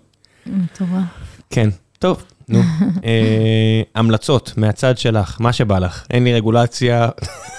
מטורף. 0.47 1.03
כן, 1.51 1.69
טוב, 1.99 2.23
נו. 2.49 2.59
אה, 3.05 3.83
המלצות 3.95 4.53
מהצד 4.57 4.99
שלך, 4.99 5.37
מה 5.41 5.53
שבא 5.53 5.79
לך. 5.79 6.07
אין 6.11 6.25
לי 6.25 6.35
רגולציה, 6.35 7.09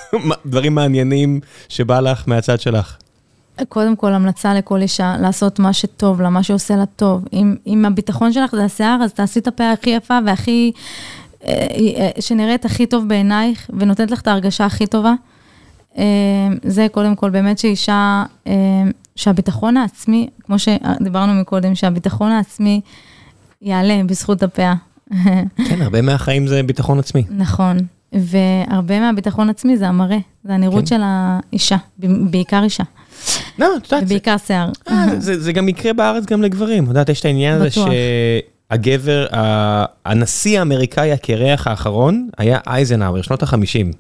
דברים 0.45 0.75
מעניינים 0.75 1.39
שבא 1.69 1.99
לך 1.99 2.23
מהצד 2.27 2.59
שלך. 2.59 2.97
קודם 3.69 3.95
כל, 3.95 4.13
המלצה 4.13 4.53
לכל 4.53 4.81
אישה, 4.81 5.15
לעשות 5.21 5.59
מה 5.59 5.73
שטוב 5.73 6.21
לה, 6.21 6.29
מה 6.29 6.43
שעושה 6.43 6.75
לה 6.75 6.85
טוב. 6.85 7.25
אם, 7.33 7.55
אם 7.67 7.85
הביטחון 7.85 8.33
שלך 8.33 8.55
זה 8.55 8.65
השיער, 8.65 8.99
אז 9.03 9.13
תעשי 9.13 9.39
את 9.39 9.47
הפה 9.47 9.71
הכי 9.71 9.89
יפה 9.89 10.19
והכי, 10.25 10.71
אה, 11.45 11.67
אה, 11.97 12.09
שנראית 12.19 12.65
הכי 12.65 12.85
טוב 12.85 13.07
בעינייך, 13.07 13.69
ונותנת 13.79 14.11
לך 14.11 14.21
את 14.21 14.27
ההרגשה 14.27 14.65
הכי 14.65 14.87
טובה. 14.87 15.13
אה, 15.97 16.03
זה 16.63 16.87
קודם 16.91 17.15
כל, 17.15 17.29
באמת 17.29 17.59
שאישה, 17.59 18.23
אה, 18.47 18.53
שהביטחון 19.15 19.77
העצמי, 19.77 20.29
כמו 20.43 20.55
שדיברנו 20.59 21.33
מקודם, 21.41 21.75
שהביטחון 21.75 22.31
העצמי 22.31 22.81
יעלה 23.61 24.01
בזכות 24.05 24.43
הפאה. 24.43 24.73
כן, 25.67 25.81
הרבה 25.81 26.01
מהחיים 26.01 26.47
זה 26.47 26.63
ביטחון 26.63 26.99
עצמי. 26.99 27.23
נכון, 27.31 27.77
והרבה 28.13 28.99
מהביטחון 28.99 29.49
עצמי 29.49 29.77
זה 29.77 29.87
המראה, 29.87 30.17
זה 30.43 30.53
הנראות 30.53 30.79
כן. 30.79 30.85
של 30.85 31.01
האישה, 31.03 31.77
בעיקר 32.29 32.63
אישה, 32.63 32.83
לא, 33.59 33.67
את 33.77 33.83
יודעת, 33.83 33.89
זה- 33.89 33.97
ובעיקר 34.05 34.35
שיער. 34.47 34.69
אה, 34.89 35.19
זה- 35.19 35.39
זה 35.39 35.51
גם 35.51 35.69
יקרה 35.69 35.93
בארץ 35.93 36.25
גם 36.25 36.41
לגברים. 36.41 36.83
את 36.83 36.87
יודעת, 36.89 37.09
יש 37.09 37.19
את 37.19 37.25
העניין 37.25 37.55
הזה. 37.61 37.67
שהגבר, 38.71 39.25
הנשיא 40.05 40.59
האמריקאי 40.59 41.11
הקרח 41.11 41.67
האחרון 41.67 42.29
היה 42.37 42.57
אייזנהאואר, 42.67 43.21
שנות 43.21 43.43
ה-50. 43.43 43.95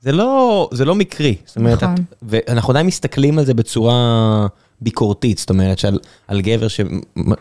זה 0.00 0.12
לא, 0.12 0.68
זה 0.72 0.84
לא 0.84 0.94
מקרי. 0.94 1.34
זאת 1.46 1.56
אומרת, 1.56 1.82
נכון. 1.82 1.94
את, 1.94 2.14
ואנחנו 2.22 2.70
עדיין 2.70 2.86
מסתכלים 2.86 3.38
על 3.38 3.44
זה 3.44 3.54
בצורה 3.54 4.46
ביקורתית, 4.80 5.38
זאת 5.38 5.50
אומרת 5.50 5.78
שעל 5.78 5.98
על 6.28 6.40
גבר 6.40 6.68
ש, 6.68 6.80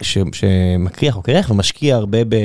ש, 0.02 0.18
שמקריח 0.32 1.16
או 1.16 1.22
קרח 1.22 1.52
ומשקיע 1.52 1.96
הרבה 1.96 2.24
ב... 2.24 2.36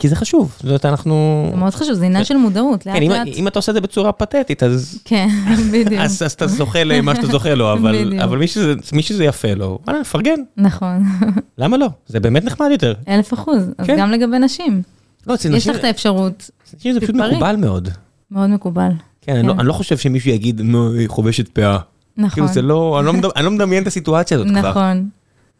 כי 0.00 0.08
זה 0.08 0.16
חשוב, 0.16 0.52
זאת 0.56 0.64
אומרת, 0.64 0.84
אנחנו... 0.84 1.46
זה 1.50 1.56
מאוד 1.56 1.74
חשוב, 1.74 1.92
זה 1.92 2.04
עניין 2.04 2.24
של 2.24 2.36
מודעות, 2.36 2.86
לאט 2.86 2.96
כן, 2.96 3.02
אם, 3.02 3.10
לאט. 3.10 3.26
אם 3.36 3.48
אתה 3.48 3.58
עושה 3.58 3.72
את 3.72 3.74
זה 3.74 3.80
בצורה 3.80 4.12
פתטית, 4.12 4.62
אז, 4.62 4.98
כן, 5.04 5.28
בדיוק. 5.72 6.00
אז, 6.00 6.22
אז 6.22 6.32
אתה 6.32 6.46
זוכה 6.46 6.84
למה 6.84 7.14
שאתה 7.14 7.26
זוכה 7.34 7.54
לו, 7.54 7.72
אבל, 7.72 8.38
מי, 8.38 8.46
שזה, 8.46 8.74
מי 8.92 9.02
שזה 9.02 9.24
יפה 9.24 9.54
לו, 9.54 9.78
וואלה, 9.86 10.00
נפרגן, 10.00 10.40
נכון, 10.56 11.02
למה 11.58 11.76
לא? 11.76 11.88
זה 12.06 12.20
באמת 12.20 12.44
נחמד 12.44 12.68
יותר. 12.70 12.94
אלף 13.08 13.34
אחוז. 13.34 13.70
אז 13.78 13.86
כן. 13.86 13.96
גם 13.98 14.10
לגבי 14.10 14.38
נשים, 14.38 14.82
לא, 15.26 15.34
אצל 15.34 15.48
יש 15.48 15.54
נשים 15.54 15.72
לך 15.72 15.78
את 15.78 15.84
האפשרות, 15.84 16.50
נשים 16.76 16.92
זה 16.92 17.00
פשוט. 17.00 17.14
מקובל 17.14 17.56
מאוד. 17.56 17.88
מאוד 18.30 18.50
מקובל. 18.50 18.90
כן, 19.22 19.36
אני 19.36 19.46
לא- 19.48 19.52
כן. 19.52 19.58
אני 19.58 19.68
לא 19.68 19.72
חושב 19.72 19.98
שמישהו 19.98 20.30
יגיד, 20.30 20.60
נו, 20.60 20.92
היא 20.92 21.08
חובשת 21.08 21.48
פאה. 21.48 21.78
נכון, 22.16 22.30
כאילו 22.30 22.48
זה 22.48 22.62
לא, 22.62 22.96
אני 22.98 23.06
לא 23.06 23.12
מדמ- 23.12 23.32
אני 23.36 23.44
לא 23.44 23.50
מדמיין 23.50 23.82
את 23.82 23.88
הסיטואציה 23.88 24.36
הזאת 24.36 24.48
כבר. 24.50 24.70
נכון, 24.70 25.08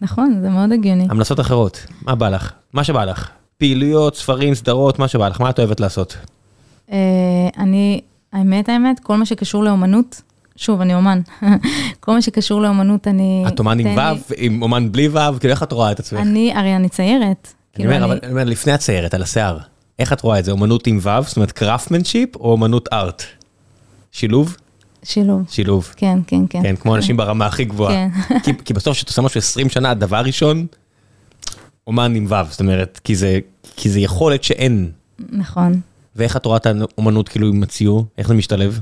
נכון, 0.00 0.38
זה 0.42 0.50
מאוד 0.50 0.72
הגיוני. 0.72 1.06
המלצות 1.10 1.40
אחרות, 1.40 1.86
מה 2.02 2.14
בא 2.14 2.28
לך? 2.28 2.52
מה 2.72 2.84
שבא 2.84 3.04
לך. 3.04 3.28
פעילויות, 3.58 4.16
ספרים, 4.16 4.54
סדרות, 4.54 4.98
מה 4.98 5.08
שבא 5.08 5.28
לך, 5.28 5.40
מה 5.40 5.50
את 5.50 5.58
אוהבת 5.58 5.80
לעשות? 5.80 6.16
אה, 6.92 6.96
אני, 7.58 8.00
האמת, 8.32 8.68
האמת, 8.68 9.00
כל 9.00 9.16
מה 9.16 9.26
שקשור 9.26 9.64
לאומנות, 9.64 10.22
שוב, 10.56 10.80
אני 10.80 10.94
אומן, 10.94 11.20
כל 12.00 12.12
מה 12.12 12.22
שקשור 12.22 12.60
לאומנות, 12.62 13.08
אני... 13.08 13.44
את 13.48 13.58
אומן 13.58 13.78
עם 13.80 13.94
תן 13.94 14.12
לי- 14.14 14.20
ו', 14.20 14.32
עם 14.36 14.62
אומן 14.62 14.92
בלי 14.92 15.08
ו', 15.08 15.18
כאילו 15.40 15.50
איך 15.52 15.62
את 15.62 15.72
רואה 15.72 15.92
את 15.92 16.00
עצמך? 16.00 16.20
אני, 16.20 16.52
הרי 16.54 16.76
אני 16.76 16.88
ציירת. 16.88 17.22
אני 17.24 17.84
כאילו, 17.84 17.92
אומר, 17.92 18.04
אבל 18.04 18.18
אני 18.22 18.32
אומר, 18.32 18.44
לפני 18.44 18.72
הציירת, 18.72 19.14
על 19.14 19.22
השיער, 19.22 19.58
איך 19.98 20.12
את 20.12 20.20
רואה 20.20 20.38
את 20.38 20.44
זה? 20.44 20.50
אומנות 20.50 20.86
עם 20.86 20.98
ו', 21.02 21.22
זאת 21.26 21.36
אומרת 21.36 21.52
craftsmanship 21.52 22.36
או 22.36 22.52
אומנות 22.52 22.88
art? 22.92 23.22
שילוב? 24.12 24.56
שילוב. 25.02 25.42
שילוב. 25.50 25.92
כן, 25.96 26.18
כן, 26.26 26.40
כן. 26.50 26.62
כן, 26.62 26.76
כמו 26.76 26.96
אנשים 26.96 27.16
ברמה 27.16 27.46
הכי 27.46 27.64
גבוהה. 27.64 28.08
כן. 28.28 28.38
כי, 28.44 28.52
כי 28.64 28.74
בסוף 28.74 28.96
כשאתה 28.96 29.10
עושה 29.10 29.22
משהו 29.22 29.38
20 29.38 29.68
שנה, 29.68 29.94
דבר 29.94 30.20
ראשון, 30.20 30.66
אומן 31.86 32.14
עם 32.14 32.26
ו', 32.28 32.50
זאת 32.50 32.60
אומרת, 32.60 33.00
כי 33.04 33.16
זה, 33.16 33.38
כי 33.76 33.90
זה 33.90 34.00
יכולת 34.00 34.44
שאין. 34.44 34.90
נכון. 35.32 35.80
ואיך 36.16 36.36
את 36.36 36.46
רואה 36.46 36.56
את 36.56 36.66
האומנות 36.66 37.28
כאילו 37.28 37.48
עם 37.48 37.62
הציור? 37.62 38.04
איך 38.18 38.28
זה 38.28 38.34
משתלב? 38.34 38.80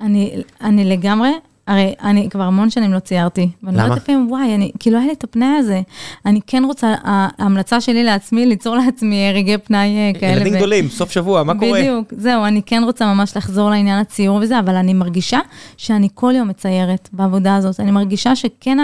אני, 0.00 0.42
אני 0.60 0.84
לגמרי, 0.84 1.30
הרי 1.68 1.94
אני 2.02 2.30
כבר 2.30 2.42
המון 2.42 2.70
שנים 2.70 2.92
לא 2.92 2.98
ציירתי. 2.98 3.48
ואני 3.62 3.76
למה? 3.76 3.84
אומרת 3.84 3.98
לפעמים, 3.98 4.30
וואי, 4.30 4.54
אני, 4.54 4.70
כאילו 4.78 4.98
היה 4.98 5.06
לי 5.06 5.12
את 5.12 5.24
הפנאי 5.24 5.46
הזה. 5.58 5.80
אני 6.26 6.40
כן 6.46 6.62
רוצה, 6.64 6.94
ההמלצה 7.04 7.80
שלי 7.80 8.04
לעצמי, 8.04 8.46
ליצור 8.46 8.76
לעצמי 8.76 9.32
רגעי 9.34 9.58
פנאי 9.58 9.96
אה, 9.96 10.20
כאלה. 10.20 10.32
ילדים 10.32 10.52
ו- 10.52 10.56
גדולים, 10.56 10.88
סוף 10.88 11.10
שבוע, 11.10 11.42
מה 11.42 11.54
קורה? 11.54 11.80
בדיוק, 11.80 12.12
זהו, 12.16 12.44
אני 12.44 12.62
כן 12.66 12.82
רוצה 12.84 13.14
ממש 13.14 13.36
לחזור 13.36 13.70
לעניין 13.70 13.98
הציור 13.98 14.38
וזה, 14.42 14.58
אבל 14.58 14.74
אני 14.74 14.94
מרגישה 14.94 15.38
שאני 15.76 16.08
כל 16.14 16.32
יום 16.36 16.48
מציירת 16.48 17.08
בעבודה 17.12 17.56
הזאת. 17.56 17.80
אני 17.80 17.90
מרגישה 17.90 18.36
שכן 18.36 18.78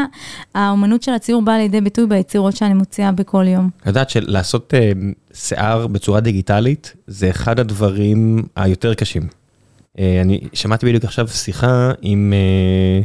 האומנות 0.55 1.03
של 1.03 1.13
הציור 1.13 1.43
באה 1.43 1.59
לידי 1.59 1.81
ביטוי 1.81 2.07
ביצירות 2.07 2.57
שאני 2.57 2.75
מוציאה 2.75 3.13
בכל 3.13 3.45
יום. 3.49 3.71
את 3.83 3.87
יודעת 3.87 4.11
שלעשות 4.11 4.75
אה, 4.75 4.93
שיער 5.35 5.87
בצורה 5.87 6.21
דיגיטלית 6.21 6.93
זה 7.07 7.31
אחד 7.31 7.61
הדברים 7.61 8.43
היותר 8.57 8.95
קשים. 8.95 9.44
אה, 9.99 10.21
אני 10.21 10.41
שמעתי 10.53 10.87
בדיוק 10.87 11.05
עכשיו 11.05 11.29
שיחה 11.29 11.93
עם 12.03 12.33
אה, 12.33 13.03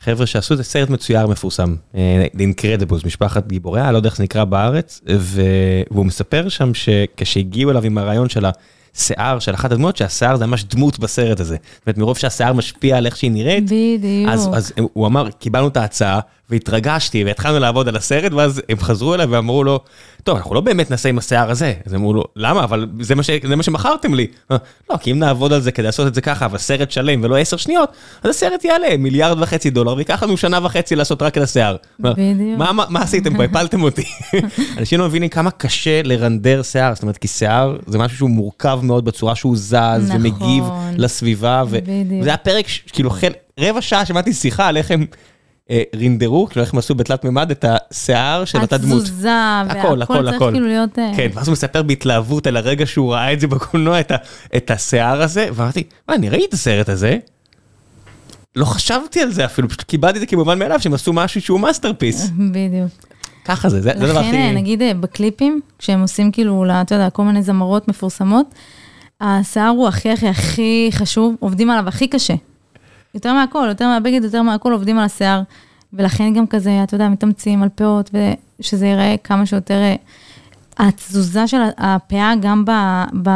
חבר'ה 0.00 0.26
שעשו 0.26 0.54
את 0.54 0.58
זה 0.58 0.64
סרט 0.64 0.90
מצויר 0.90 1.26
מפורסם, 1.26 1.74
אה, 1.94 2.26
The 2.36 2.40
Incredibles, 2.40 3.06
משפחת 3.06 3.46
גיבורי 3.46 3.80
העל, 3.80 3.92
לא 3.92 3.96
יודע 3.96 4.08
איך 4.08 4.16
זה 4.16 4.22
נקרא 4.22 4.44
בארץ. 4.44 5.00
והוא 5.06 6.06
מספר 6.06 6.48
שם 6.48 6.74
שכשהגיעו 6.74 7.70
אליו 7.70 7.84
עם 7.84 7.98
הרעיון 7.98 8.28
של 8.28 8.44
השיער 8.44 9.38
של 9.38 9.54
אחת 9.54 9.72
הדמויות, 9.72 9.96
שהשיער 9.96 10.36
זה 10.36 10.46
ממש 10.46 10.64
דמות 10.64 10.98
בסרט 10.98 11.40
הזה. 11.40 11.56
זאת 11.74 11.86
אומרת, 11.86 11.98
מרוב 11.98 12.18
שהשיער 12.18 12.52
משפיע 12.52 12.96
על 12.96 13.06
איך 13.06 13.16
שהיא 13.16 13.30
נראית, 13.30 13.64
בדיוק. 13.64 14.30
אז, 14.30 14.50
אז 14.52 14.72
הוא 14.76 15.06
אמר, 15.06 15.30
קיבלנו 15.30 15.68
את 15.68 15.76
ההצעה 15.76 16.20
והתרגשתי 16.50 17.24
והתחלנו 17.24 17.58
לעבוד 17.58 17.88
על 17.88 17.96
הסרט 17.96 18.32
ואז 18.32 18.62
הם 18.68 18.78
חזרו 18.78 19.14
אליי 19.14 19.26
ואמרו 19.26 19.64
לו, 19.64 19.80
טוב, 20.24 20.36
אנחנו 20.36 20.54
לא 20.54 20.60
באמת 20.60 20.90
נעשה 20.90 21.08
עם 21.08 21.18
השיער 21.18 21.50
הזה. 21.50 21.72
אז 21.86 21.94
אמרו 21.94 22.12
לו, 22.12 22.24
למה? 22.36 22.64
אבל 22.64 22.86
זה 23.00 23.14
מה, 23.14 23.22
ש... 23.22 23.30
זה 23.48 23.56
מה 23.56 23.62
שמכרתם 23.62 24.14
לי. 24.14 24.26
אה, 24.50 24.56
לא, 24.90 24.96
כי 24.96 25.10
אם 25.10 25.18
נעבוד 25.18 25.52
על 25.52 25.60
זה 25.60 25.72
כדי 25.72 25.86
לעשות 25.86 26.06
את 26.06 26.14
זה 26.14 26.20
ככה, 26.20 26.44
אבל 26.44 26.58
סרט 26.58 26.90
שלם 26.90 27.20
ולא 27.24 27.38
עשר 27.38 27.56
שניות, 27.56 27.88
אז 28.22 28.30
הסרט 28.30 28.64
יעלה 28.64 28.96
מיליארד 28.96 29.42
וחצי 29.42 29.70
דולר 29.70 29.94
ויקח 29.94 30.22
לנו 30.22 30.36
שנה 30.36 30.58
וחצי 30.62 30.96
לעשות 30.96 31.22
רק 31.22 31.38
את 31.38 31.42
השיער. 31.42 31.76
בדיוק. 32.00 32.58
מה, 32.58 32.72
מה, 32.72 32.84
מה 32.88 33.02
עשיתם 33.02 33.36
פה? 33.36 33.44
הפלתם 33.44 33.82
אותי. 33.82 34.04
אנשים 34.78 35.00
לא 35.00 35.06
מבינים 35.06 35.28
כמה 35.28 35.50
קשה 35.50 36.02
לרנדר 36.02 36.62
שיער, 36.62 36.94
זאת 36.94 37.02
אומרת, 37.02 37.18
כי 37.18 37.28
שיער 37.28 37.76
זה 37.86 37.98
משהו 37.98 38.16
שהוא 38.16 38.30
מורכב 38.30 38.80
מאוד 38.82 39.04
בצורה 39.04 39.34
שהוא 39.34 39.56
זז 39.56 39.74
נכון. 39.74 40.16
ומגיב 40.16 40.64
לסביבה. 40.96 41.62
ו... 41.68 41.78
בדיוק. 41.82 42.20
וזה 42.20 42.28
היה 42.28 42.36
פרק, 42.36 42.66
כאילו. 42.92 43.10
רבע 43.60 43.80
שעה 43.80 44.06
שמעתי 44.06 44.32
שיחה 44.32 44.68
על 44.68 44.76
איך 44.76 44.90
הם 44.90 45.00
אה, 45.00 45.06
רינדרו, 45.96 46.46
כאילו 46.46 46.62
איך 46.64 46.72
הם 46.72 46.78
עשו 46.78 46.94
בתלת 46.94 47.24
מימד 47.24 47.50
את 47.50 47.64
השיער 47.68 48.44
של 48.44 48.60
אותה 48.60 48.78
דמות. 48.78 49.02
התזוזה, 49.02 49.30
הכל, 49.66 49.76
והכל 49.78 50.02
הכל, 50.02 50.22
צריך 50.24 50.34
הכל. 50.36 50.50
כאילו 50.52 50.66
להיות... 50.66 50.98
אה, 50.98 51.12
כן, 51.16 51.28
ואז 51.34 51.48
הוא 51.48 51.52
מספר 51.52 51.82
בהתלהבות 51.82 52.46
על 52.46 52.56
הרגע 52.56 52.86
שהוא 52.86 53.12
ראה 53.12 53.32
את 53.32 53.40
זה 53.40 53.46
בקולנוע, 53.46 54.00
את, 54.00 54.10
ה... 54.10 54.16
את 54.56 54.70
השיער 54.70 55.22
הזה, 55.22 55.48
ואמרתי, 55.54 55.82
מה, 56.08 56.14
אני 56.14 56.28
ראיתי 56.28 56.46
את 56.46 56.52
הסרט 56.54 56.88
הזה, 56.88 57.16
לא 58.56 58.64
חשבתי 58.64 59.20
על 59.20 59.30
זה 59.32 59.44
אפילו, 59.44 59.68
פשוט 59.68 59.82
קיבלתי 59.82 60.16
את 60.16 60.20
זה 60.20 60.26
כמובן 60.26 60.58
מאליו, 60.58 60.80
שהם 60.80 60.94
עשו 60.94 61.12
משהו 61.12 61.40
שהוא 61.40 61.60
masterpiece. 61.60 62.30
בדיוק. 62.50 62.90
ככה 63.44 63.68
זה, 63.68 63.80
זה 63.80 63.90
הדבר 63.90 64.12
לכן, 64.12 64.34
אה, 64.34 64.46
הכי... 64.46 64.54
נגיד 64.54 64.82
אה, 64.82 64.94
בקליפים, 64.94 65.60
כשהם 65.78 66.00
עושים 66.00 66.30
כאילו, 66.32 66.64
לה- 66.64 66.80
אתה 66.80 66.94
יודע, 66.94 67.10
כל 67.10 67.22
מיני 67.24 67.42
זמרות 67.42 67.88
מפורסמות, 67.88 68.46
השיער 69.20 69.68
הוא 69.68 69.88
הכי 69.88 70.10
הכי 70.10 70.28
הכי 70.28 70.88
חשוב, 70.92 71.34
עובדים 71.40 71.70
עליו 71.70 71.88
הכי 71.88 72.06
קשה. 72.08 72.34
יותר 73.14 73.32
מהכל, 73.32 73.66
יותר 73.68 73.88
מהבגד, 73.88 74.24
יותר 74.24 74.42
מהכל 74.42 74.72
עובדים 74.72 74.98
על 74.98 75.04
השיער. 75.04 75.42
ולכן 75.92 76.34
גם 76.34 76.46
כזה, 76.46 76.80
אתה 76.84 76.94
יודע, 76.94 77.08
מתאמצים 77.08 77.62
על 77.62 77.68
פאות, 77.74 78.10
ושזה 78.60 78.86
ייראה 78.86 79.14
כמה 79.24 79.46
שיותר... 79.46 79.74
אה, 79.82 79.94
התזוזה 80.78 81.46
של 81.46 81.56
הפאה 81.78 82.32
גם 82.40 82.64
ב, 82.64 82.70
ב, 83.22 83.30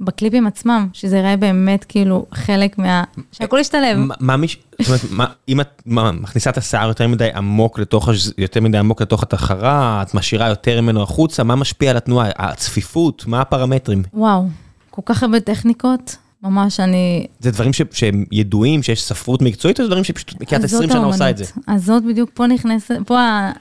בקליפים 0.00 0.46
עצמם, 0.46 0.88
שזה 0.92 1.16
ייראה 1.16 1.36
באמת 1.36 1.84
כאילו 1.84 2.26
חלק 2.34 2.78
מה... 2.78 3.04
שהכל 3.32 3.58
ישתלב. 3.60 3.98
מה- 3.98 4.14
מה 4.20 4.36
מיש... 4.36 4.58
זאת 4.82 4.88
אומרת, 4.88 5.00
מה- 5.10 5.32
אם 5.48 5.60
את 5.60 5.82
מה, 5.86 6.12
מכניסה 6.12 6.50
את 6.50 6.58
השיער 6.58 6.88
יותר 6.88 7.08
מדי 7.08 7.28
עמוק 7.34 7.78
לתוך, 7.78 8.08
יותר 8.38 8.60
מדי 8.60 8.78
עמוק 8.78 9.02
לתוך 9.02 9.22
התחרה, 9.22 10.02
את 10.02 10.14
משאירה 10.14 10.48
יותר 10.48 10.80
ממנו 10.80 11.02
החוצה, 11.02 11.44
מה 11.44 11.56
משפיע 11.56 11.90
על 11.90 11.96
התנועה? 11.96 12.28
הצפיפות, 12.36 13.24
מה 13.26 13.40
הפרמטרים? 13.40 14.02
וואו, 14.14 14.48
כל 14.90 15.02
כך 15.04 15.22
הרבה 15.22 15.40
טכניקות, 15.40 16.16
ממש 16.42 16.80
אני... 16.80 17.26
זה 17.40 17.50
דברים 17.50 17.72
ש- 17.72 17.82
שהם 17.92 18.24
ידועים, 18.32 18.82
שיש 18.82 19.02
ספרות 19.02 19.42
מקצועית, 19.42 19.80
או 19.80 19.84
זה 19.84 19.88
דברים 19.88 20.04
שפשוט, 20.04 20.34
כי 20.46 20.56
את 20.56 20.64
אז 20.64 20.70
זאת 20.70 20.80
20 20.84 20.90
שנה 20.90 21.04
עושה 21.04 21.30
את. 21.30 21.36
זה? 21.38 21.44
אז 21.66 21.84
זאת 21.84 22.04
בדיוק, 22.04 22.30
פה 22.34 22.46
נכנסת, 22.46 22.94
פה 23.06 23.18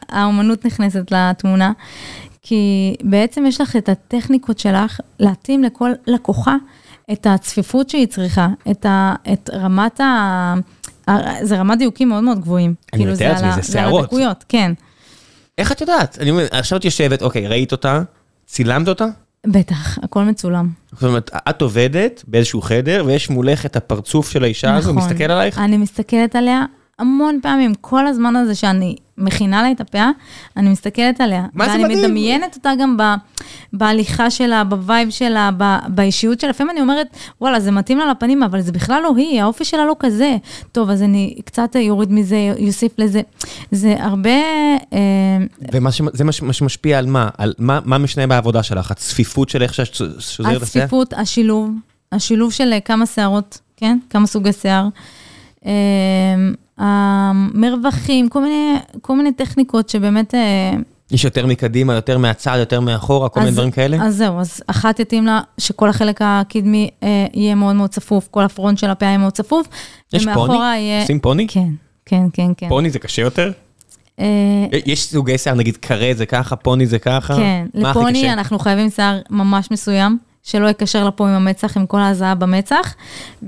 האומנות 0.09 0.65
נכנסת 0.65 1.11
לתמונה, 1.11 1.71
כי 2.41 2.55
בעצם 3.03 3.45
יש 3.47 3.61
לך 3.61 3.75
את 3.75 3.89
הטכניקות 3.89 4.59
שלך 4.59 4.99
להתאים 5.19 5.63
לכל 5.63 5.91
לקוחה 6.07 6.55
את 7.11 7.27
הצפיפות 7.29 7.89
שהיא 7.89 8.07
צריכה, 8.07 8.47
את, 8.71 8.85
ה, 8.85 9.13
את 9.33 9.49
רמת 9.53 10.01
ה... 10.01 10.53
זה 11.41 11.57
רמת 11.57 11.77
דיוקים 11.77 12.09
מאוד 12.09 12.23
מאוד 12.23 12.39
גבוהים. 12.39 12.73
אני 12.93 13.01
כאילו, 13.01 13.13
מתאר 13.15 13.31
לעצמי, 13.31 13.47
ה- 13.47 13.51
זה 13.51 13.57
על 13.57 13.63
שערות. 13.63 14.03
הדקויות, 14.03 14.45
כן, 14.49 14.71
איך 15.57 15.71
את 15.71 15.81
יודעת? 15.81 16.17
אני 16.21 16.31
אומר, 16.31 16.45
עכשיו 16.51 16.79
את 16.79 16.85
יושבת, 16.85 17.21
אוקיי, 17.21 17.47
ראית 17.47 17.71
אותה, 17.71 18.01
צילמת 18.45 18.87
אותה? 18.87 19.05
בטח, 19.47 19.97
הכל 20.03 20.23
מצולם. 20.23 20.69
זאת 20.91 21.03
אומרת, 21.03 21.31
את 21.49 21.61
עובדת 21.61 22.23
באיזשהו 22.27 22.61
חדר, 22.61 23.03
ויש 23.05 23.29
מולך 23.29 23.65
את 23.65 23.75
הפרצוף 23.75 24.29
של 24.29 24.43
האישה 24.43 24.75
הזו, 24.75 24.93
נכון. 24.93 25.03
מסתכל 25.03 25.23
עלייך? 25.23 25.59
אני 25.59 25.77
מסתכלת 25.77 26.35
עליה 26.35 26.65
המון 26.99 27.39
פעמים, 27.41 27.73
כל 27.81 28.07
הזמן 28.07 28.35
הזה 28.35 28.55
שאני 28.55 28.95
מכינה 29.17 29.61
לה 29.61 29.71
את 29.71 29.81
הפאה, 29.81 30.09
אני 30.57 30.69
מסתכלת 30.69 31.21
עליה. 31.21 31.45
מה 31.53 31.65
זה 31.65 31.71
ואני 31.71 31.83
מדהים? 31.83 31.99
מדמיינת 31.99 32.55
אותה 32.55 32.71
גם 32.79 32.97
ב, 32.97 33.03
בהליכה 33.73 34.29
שלה, 34.29 34.63
ב 34.63 34.72
vibe 34.72 35.09
שלה, 35.09 35.49
ב, 35.57 35.63
באישיות 35.87 36.39
שלה. 36.39 36.49
לפעמים 36.49 36.71
אני 36.71 36.81
אומרת, 36.81 37.07
וואלה, 37.41 37.59
זה 37.59 37.71
מתאים 37.71 37.97
לה 37.97 38.11
לפנים, 38.11 38.43
אבל 38.43 38.61
זה 38.61 38.71
בכלל 38.71 39.01
לא 39.03 39.13
היא, 39.17 39.41
האופי 39.41 39.65
שלה 39.65 39.85
לא 39.85 39.95
כזה. 39.99 40.37
טוב, 40.71 40.89
אז 40.89 41.01
אני 41.03 41.35
קצת 41.45 41.75
יוריד 41.75 42.11
מזה, 42.11 42.37
יוסיף 42.57 42.91
לזה. 42.97 43.21
זה 43.71 43.95
הרבה... 43.99 44.29
אה, 44.93 44.97
ומה 45.73 45.91
ש- 45.91 46.01
זה 46.13 46.23
מה 46.23 46.53
שמשפיע 46.53 46.97
על 46.99 47.05
מה? 47.05 47.29
על 47.37 47.53
מה 47.59 47.79
מה 47.85 47.97
משנה 47.97 48.27
בעבודה 48.27 48.63
שלך? 48.63 48.91
הצפיפות 48.91 49.49
של 49.49 49.61
איך 49.63 49.73
שאת 49.73 49.93
שוזרת 50.19 50.57
את 50.57 50.61
השיער? 50.61 50.83
הצפיפות, 50.83 51.13
השילוב, 51.13 51.71
השילוב 52.11 52.51
של 52.53 52.73
אה, 52.73 52.79
כמה 52.79 53.05
שערות, 53.05 53.59
כן? 53.77 53.97
כמה 54.09 54.27
סוגי 54.27 54.53
שיער. 54.53 54.87
אה, 56.79 56.85
המרווחים, 57.29 58.29
כל 58.29 58.41
מיני, 58.41 58.75
כל 59.01 59.15
מיני 59.15 59.31
טכניקות 59.31 59.89
שבאמת... 59.89 60.35
אה, 60.35 60.73
יש 61.11 61.23
יותר 61.23 61.45
מקדימה, 61.45 61.93
יותר 61.93 62.17
מהצד, 62.17 62.57
יותר 62.59 62.79
מאחורה, 62.79 63.29
כל 63.29 63.39
מיני 63.39 63.49
אז- 63.49 63.55
דברים 63.55 63.71
כאלה? 63.71 63.97
אז 64.01 64.15
זהו, 64.15 64.39
אז 64.39 64.61
אחת 64.67 64.99
יתאים 64.99 65.25
לה 65.25 65.41
שכל 65.57 65.89
החלק 65.89 66.21
הקדמי 66.21 66.89
אה, 67.03 67.25
יהיה 67.33 67.55
מאוד 67.55 67.75
מאוד 67.75 67.89
צפוף, 67.89 68.27
כל 68.31 68.43
הפרונט 68.43 68.77
של 68.77 68.89
הפאה 68.89 69.07
יהיה 69.09 69.17
מאוד 69.17 69.33
צפוף. 69.33 69.67
יש 70.13 70.27
פוני? 70.33 70.55
יהיה... 70.55 71.01
עושים 71.01 71.19
פוני? 71.19 71.47
כן, 71.47 71.69
כן, 72.05 72.23
כן, 72.33 72.51
כן. 72.57 72.69
פוני 72.69 72.89
זה 72.89 72.99
קשה 72.99 73.21
יותר? 73.21 73.51
אה, 74.19 74.25
יש 74.85 75.03
סוגי 75.03 75.37
שיער, 75.37 75.55
נגיד 75.55 75.77
קרה 75.77 76.11
זה 76.13 76.25
ככה, 76.25 76.55
פוני 76.55 76.85
זה 76.87 76.99
ככה? 76.99 77.35
כן, 77.35 77.65
לפוני? 77.73 78.33
אנחנו 78.33 78.59
חייבים 78.59 78.89
שיער 78.89 79.19
ממש 79.29 79.67
מסוים, 79.71 80.17
שלא 80.47 80.67
יקשר 80.67 81.03
לפה 81.03 81.27
עם 81.27 81.33
המצח, 81.33 81.77
עם 81.77 81.85
כל 81.85 81.99
ההזעה 81.99 82.35
במצח, 82.35 82.95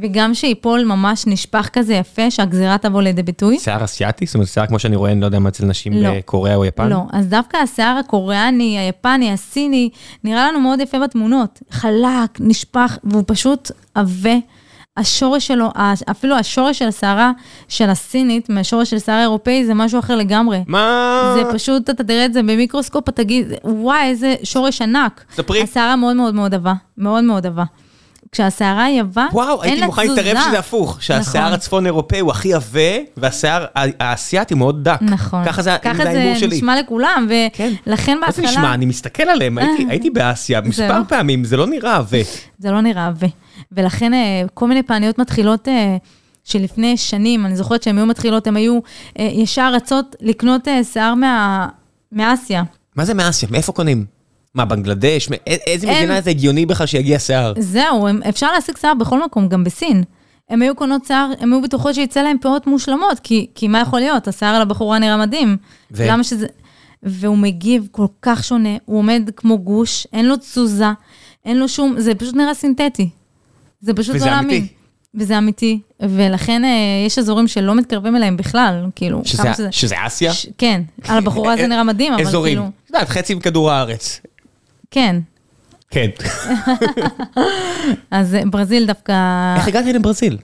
וגם 0.02 0.34
שיפול 0.34 0.84
ממש 0.84 1.24
נשפך 1.28 1.70
כזה 1.74 1.93
יפה, 1.93 2.32
שהגזירה 2.32 2.78
תבוא 2.78 3.02
לידי 3.02 3.24
ביטוי. 3.24 3.60
שיער 3.60 3.84
אסיאתי? 3.84 4.26
זאת 4.26 4.36
אומרת, 4.36 4.47
שיער 4.47 4.68
כמו 4.68 4.80
שאני 4.80 4.95
רואה, 4.95 5.12
אני 5.12 5.22
לא 5.22 5.26
יודע 5.26 5.39
מה 5.39 5.50
אצל 5.50 5.66
נשים 5.66 5.93
לא. 5.93 6.10
בקוריאה 6.18 6.56
או 6.56 6.66
יפן? 6.66 6.89
לא, 6.89 7.04
אז 7.12 7.28
דווקא 7.28 7.58
השיער 7.58 7.97
הקוריאני, 7.97 8.80
היפני, 8.80 9.32
הסיני, 9.32 9.89
נראה 10.24 10.47
לנו 10.47 10.60
מאוד 10.60 10.80
יפה 10.80 11.00
בתמונות. 11.00 11.60
חלק, 11.72 12.38
נשפך, 12.39 12.97
והוא 13.04 13.24
פשוט 13.28 13.72
עבה. 13.95 14.36
השורש 15.00 15.47
שלו, 15.47 15.70
אפילו 16.12 16.36
השורש 16.36 16.80
של 16.80 16.88
השערה 16.88 17.32
של 17.68 17.89
הסינית, 17.89 18.50
מהשורש 18.50 18.89
של 18.89 19.00
שערה 19.00 19.22
אירופאי, 19.22 19.66
זה 19.66 19.74
משהו 19.74 20.00
אחר 20.00 20.16
לגמרי. 20.16 20.64
מה? 20.68 21.34
זה 21.36 21.54
פשוט, 21.54 21.89
אתה 21.89 22.04
תראה 22.04 22.26
את 22.26 22.34
זה 22.34 22.41
במיקרוסקופ, 22.43 23.04
אתה 23.10 23.24
תגיד, 23.24 23.47
וואי, 23.64 24.04
איזה 24.10 24.36
שורש 24.43 24.82
ענק. 24.82 25.24
ספרי. 25.36 25.62
השערה 25.64 25.95
מאוד 25.95 26.16
מאוד 26.16 26.36
מאוד 26.36 26.54
עבה, 26.54 26.74
מאוד 26.97 27.24
מאוד 27.24 27.45
עבה. 27.45 27.64
כשהשערה 28.32 28.84
היא 28.84 29.02
עבה, 29.02 29.26
וואו, 29.34 29.64
אין 29.64 29.70
הייתי 29.70 29.80
לה 29.82 29.86
מוכן 29.86 30.04
תזוזה. 30.06 30.22
להתערב 30.22 30.45
שזה 30.47 30.60
הפוך, 30.60 30.97
שהשיער 31.02 31.43
נכון. 31.43 31.54
הצפון 31.54 31.86
אירופאי 31.86 32.20
הוא 32.20 32.32
הכי 32.32 32.54
עבה, 32.54 32.80
והשיער 33.18 33.66
האסייתי 33.76 34.54
מאוד 34.56 34.84
דק. 34.84 34.97
נכון. 35.02 35.45
ככה 35.45 35.62
זה 35.62 35.76
ככה 35.82 35.93
זה 36.04 36.10
ההימור 36.10 36.34
זה 36.34 36.39
שלי. 36.39 36.56
נשמע 36.58 36.80
לכולם, 36.80 37.28
כן. 37.54 37.74
ולכן 37.88 38.18
מה 38.22 38.32
זה 38.32 38.41
בהתחלה... 38.41 38.60
נשמע? 38.60 38.74
אני 38.74 38.86
מסתכל 38.86 39.24
עליהם, 39.24 39.58
הייתי- 39.58 39.86
הייתי 39.89 40.10
באסיה 40.10 40.62
מספר. 40.62 41.02
פעמים, 41.08 41.43
זה 41.43 41.58
לא 41.58 41.68
נראה 41.68 41.95
עבה. 41.95 42.18
זה 42.60 42.72
לא 42.72 42.82
נראה 42.82 43.08
עבה. 43.08 43.28
ולכן 43.72 44.13
אה, 44.13 44.43
כל 44.53 44.67
מיני 44.67 44.84
פעניות 44.84 45.20
מתחילות 45.20 45.67
אה, 45.67 45.97
שלפני 46.43 46.97
שנים, 46.97 47.45
אני 47.45 47.55
זוכרת 47.55 47.84
שהן 47.84 47.97
היו 47.97 48.05
מתחילות, 48.05 48.47
הן 48.47 48.55
היו 48.55 48.80
אה, 49.20 49.30
ישר 49.34 49.72
רצות 49.74 50.15
לקנות 50.22 50.67
אה, 50.67 50.84
שיער 50.84 51.13
מה- 51.15 51.67
מאסיה. 52.11 52.63
מה 52.95 53.05
זה 53.05 53.13
מאסיה? 53.13 53.49
מאיפה 53.51 53.72
קונים? 53.72 54.05
מה, 54.55 54.65
בנגלדש? 54.65 55.30
מא- 55.30 55.36
איזה 55.47 55.88
אין. 55.89 55.97
מדינה 55.97 56.22
זה 56.22 56.30
הגיוני 56.30 56.65
בכלל 56.65 56.88
שיגיע 56.88 57.20
שיער? 57.20 57.53
זהו, 57.59 58.07
הם, 58.07 58.22
אפשר 58.30 58.51
להשיג 58.51 58.78
שיער 58.78 58.93
בכל 58.93 59.24
מקום, 59.26 59.47
גם 59.47 59.63
בסין. 59.63 60.03
הם 60.49 60.61
היו 60.61 60.76
קונות 60.76 61.05
שיער, 61.05 61.32
הם 61.39 61.53
היו 61.53 61.61
בטוחות 61.61 61.95
שיצא 61.95 62.22
להם 62.22 62.38
פאות 62.41 62.67
מושלמות, 62.67 63.20
כי, 63.24 63.47
כי 63.55 63.67
מה 63.67 63.80
יכול 63.80 63.99
להיות? 63.99 64.28
השיער 64.28 64.55
על 64.55 64.61
הבחורה 64.61 64.99
נראה 64.99 65.17
מדהים. 65.17 65.57
ו? 65.91 66.03
למה 66.07 66.24
שזה... 66.24 66.47
והוא 67.03 67.38
מגיב 67.38 67.88
כל 67.91 68.05
כך 68.22 68.43
שונה, 68.43 68.70
הוא 68.86 68.97
עומד 68.97 69.30
כמו 69.36 69.57
גוש, 69.59 70.07
אין 70.13 70.26
לו 70.28 70.38
תזוזה, 70.38 70.86
אין 71.45 71.57
לו 71.59 71.67
שום, 71.70 71.95
זה 71.99 72.15
פשוט 72.15 72.36
נראה 72.36 72.53
סינתטי. 72.53 73.09
זה 73.82 73.94
פשוט 73.94 74.16
לא 74.16 74.26
להאמין. 74.26 74.58
אמיתי. 74.58 74.74
וזה 75.16 75.38
אמיתי, 75.38 75.80
ולכן 76.00 76.66
אה, 76.66 76.70
יש 77.06 77.20
אזורים 77.20 77.48
שלא 77.48 77.76
מתקרבים 77.76 78.16
אליהם 78.16 78.38
בכלל, 78.38 78.86
כאילו, 78.96 79.22
שזה- 79.26 79.44
כמה 79.44 79.54
שזה... 79.54 79.68
שזה 79.72 79.96
אסיה? 80.06 80.34
ש- 80.34 80.48
כן, 80.58 80.82
על 81.08 81.18
הבחורה 81.18 81.58
זה 81.58 81.68
נראה 81.68 81.84
מדהים, 81.84 82.14
אבל 82.14 82.22
אזורים. 82.28 82.58
כאילו, 82.58 82.70
את 82.86 82.90
יודעת, 82.90 83.10
חצי 83.10 83.36
מכדור 83.36 83.72
הארץ. 83.72 84.22
כן. 84.92 85.16
כן. 85.92 86.10
אז 88.12 88.36
אה, 88.36 88.42
ברזיל 88.52 88.86
דווקא... 88.86 89.14
איך 89.58 89.68
הגעתי 89.68 89.94
לברזיל? 89.94 90.38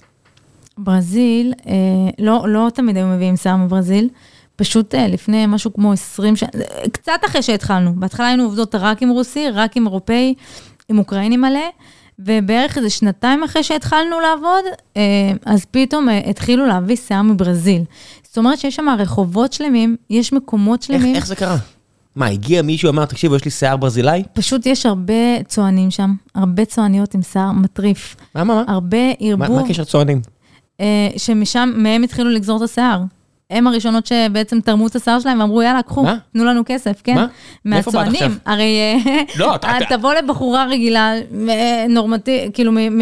ברזיל, 0.77 1.53
אה, 1.67 1.73
לא, 2.19 2.45
לא 2.49 2.69
תמיד 2.73 2.97
היו 2.97 3.07
מביאים 3.07 3.35
שיער 3.37 3.55
מברזיל, 3.57 4.09
פשוט 4.55 4.95
אה, 4.95 5.07
לפני 5.07 5.45
משהו 5.47 5.73
כמו 5.73 5.93
20 5.93 6.35
שנה, 6.35 6.49
אה, 6.55 6.89
קצת 6.91 7.19
אחרי 7.25 7.41
שהתחלנו. 7.43 7.93
בהתחלה 7.95 8.27
היינו 8.27 8.43
עובדות 8.43 8.75
רק 8.75 9.01
עם 9.01 9.09
רוסי, 9.09 9.49
רק 9.49 9.77
עם 9.77 9.85
אירופאי, 9.87 10.33
עם 10.89 10.99
אוקראיני 10.99 11.37
מלא, 11.37 11.69
ובערך 12.19 12.77
איזה 12.77 12.89
שנתיים 12.89 13.43
אחרי 13.43 13.63
שהתחלנו 13.63 14.19
לעבוד, 14.19 14.63
אה, 14.97 15.01
אז 15.45 15.65
פתאום 15.71 16.09
אה, 16.09 16.29
התחילו 16.29 16.65
להביא 16.65 16.95
שיער 16.95 17.21
מברזיל. 17.21 17.83
זאת 18.23 18.37
אומרת 18.37 18.59
שיש 18.59 18.75
שם 18.75 18.85
רחובות 18.99 19.53
שלמים, 19.53 19.95
יש 20.09 20.33
מקומות 20.33 20.79
איך 20.79 20.87
שלמים, 20.87 21.15
איך 21.15 21.27
זה 21.27 21.35
קרה? 21.35 21.57
מה, 22.15 22.27
הגיע 22.27 22.61
מישהו, 22.61 22.89
אמר, 22.89 23.05
תקשיבו, 23.05 23.35
יש 23.35 23.45
לי 23.45 23.51
שיער 23.51 23.77
ברזילאי? 23.77 24.23
פשוט 24.33 24.65
יש 24.65 24.85
הרבה 24.85 25.43
צוענים 25.47 25.91
שם, 25.91 26.13
הרבה 26.35 26.65
צועניות 26.65 27.15
עם 27.15 27.21
שיער 27.21 27.51
מטריף, 27.51 28.15
מה, 28.35 28.43
מה, 28.43 28.55
מה? 28.55 28.63
הרבה 28.67 29.07
מה 29.07 29.13
ערבוב. 29.19 29.51
מה 29.51 29.61
הקשר 29.61 29.83
צוענים? 29.83 30.21
אה, 30.79 31.09
שמשם, 31.17 31.73
מהם 31.75 32.03
התחילו 32.03 32.29
לגזור 32.29 32.57
את 32.57 32.61
השיער. 32.61 33.01
הם 33.49 33.67
הראשונות 33.67 34.05
שבעצם 34.05 34.59
תרמו 34.61 34.87
את 34.87 34.95
השיער 34.95 35.19
שלהם 35.19 35.39
ואמרו, 35.39 35.61
יאללה, 35.61 35.81
קחו, 35.83 36.03
מה? 36.03 36.17
תנו 36.33 36.45
לנו 36.45 36.61
כסף, 36.65 37.01
כן. 37.03 37.15
מה? 37.15 37.27
מהצוענים. 37.65 38.37
הרי 38.45 38.77
אה, 39.05 39.21
לא, 39.39 39.55
אתה- 39.55 39.67
תבוא 39.89 40.13
לבחורה 40.13 40.65
רגילה, 40.65 41.13
נורמטיבית, 41.89 42.55
כאילו, 42.55 42.71
מ... 42.71 42.99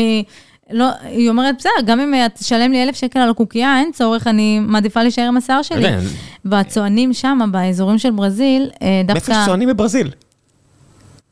לא, 0.72 0.86
היא 1.04 1.30
אומרת, 1.30 1.56
בסדר, 1.58 1.72
גם 1.86 2.00
אם 2.00 2.14
אה, 2.14 2.28
תשלם 2.30 2.72
לי 2.72 2.84
אלף 2.84 2.96
שקל 2.96 3.20
על 3.20 3.30
הקוקייה, 3.30 3.80
אין 3.80 3.92
צורך, 3.92 4.28
אני 4.28 4.60
מעדיפה 4.60 5.02
להישאר 5.02 5.24
עם 5.24 5.38
השיער 5.38 5.62
שלי. 5.62 5.88
והצוענים 6.46 7.14
שם, 7.14 7.40
באזורים 7.52 7.98
של 7.98 8.12
ברזיל, 8.12 8.70
אה, 8.82 8.88
מאיפה 9.08 9.14
דווקא... 9.14 9.32
יש 9.32 9.46
צוענים 9.46 9.70
בברזיל? 9.70 10.10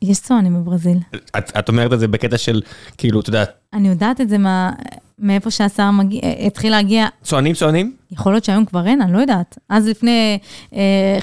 יש 0.02 0.20
צוענים 0.20 0.54
בברזיל. 0.54 0.98
את 1.38 1.52
את 1.58 1.68
אומרת 1.68 1.92
את 1.92 2.00
זה 2.00 2.08
בקטע 2.08 2.38
של, 2.38 2.62
כאילו, 2.98 3.20
אתה 3.20 3.28
יודע, 3.28 3.44
אני 3.72 3.88
יודעת 3.88 4.20
את 4.20 4.28
זה 4.28 4.38
מה- 4.38 4.70
מאיפה 5.18 5.50
שהשיער 5.50 5.90
מגיע, 5.90 6.20
אה, 6.24 6.46
התחיל 6.46 6.70
להגיע, 6.70 7.06
צוענים 7.22 7.54
צוענים? 7.54 7.92
יכול 8.10 8.32
להיות 8.32 8.44
שהיום 8.44 8.64
כבר 8.64 8.86
אין, 8.86 9.02
אני 9.02 9.12
לא 9.12 9.18
יודעת. 9.18 9.58
אז 9.68 9.88
לפני 9.88 10.38
אה, 10.74 11.18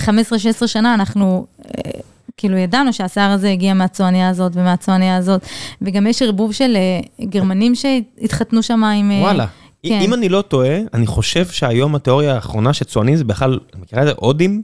15-16 0.64 0.68
שנה 0.68 0.94
אנחנו 0.94 1.46
אה, 1.66 1.92
כאילו 2.38 2.58
ידענו 2.58 2.94
שהשיער 2.94 3.32
הזה 3.32 3.50
הגיע 3.52 3.74
מהצועניה 3.74 4.30
הזאת 4.30 4.52
ומהצועניה 4.56 5.18
הזאת, 5.18 5.42
וגם 5.82 6.08
יש 6.08 6.22
ערבוב 6.22 6.54
של 6.54 6.76
אה, 6.78 7.26
גרמנים 7.26 7.74
שהתחתנו 7.76 8.64
שם 8.64 8.84
עם... 8.84 9.12
אה, 9.12 9.20
וואלה. 9.22 9.46
כן. 9.86 10.00
אם 10.02 10.14
אני 10.14 10.30
לא 10.30 10.42
טועה, 10.42 10.78
אני 10.94 11.08
חושב 11.08 11.46
שהיום 11.48 11.96
התיאוריה 11.96 12.36
האחרונה 12.36 12.74
שצוענים 12.74 13.16
זה 13.16 13.24
בכלל, 13.24 13.60
את 13.70 13.76
מכירה 13.76 14.02
את 14.02 14.08
זה? 14.08 14.14
הודים? 14.18 14.62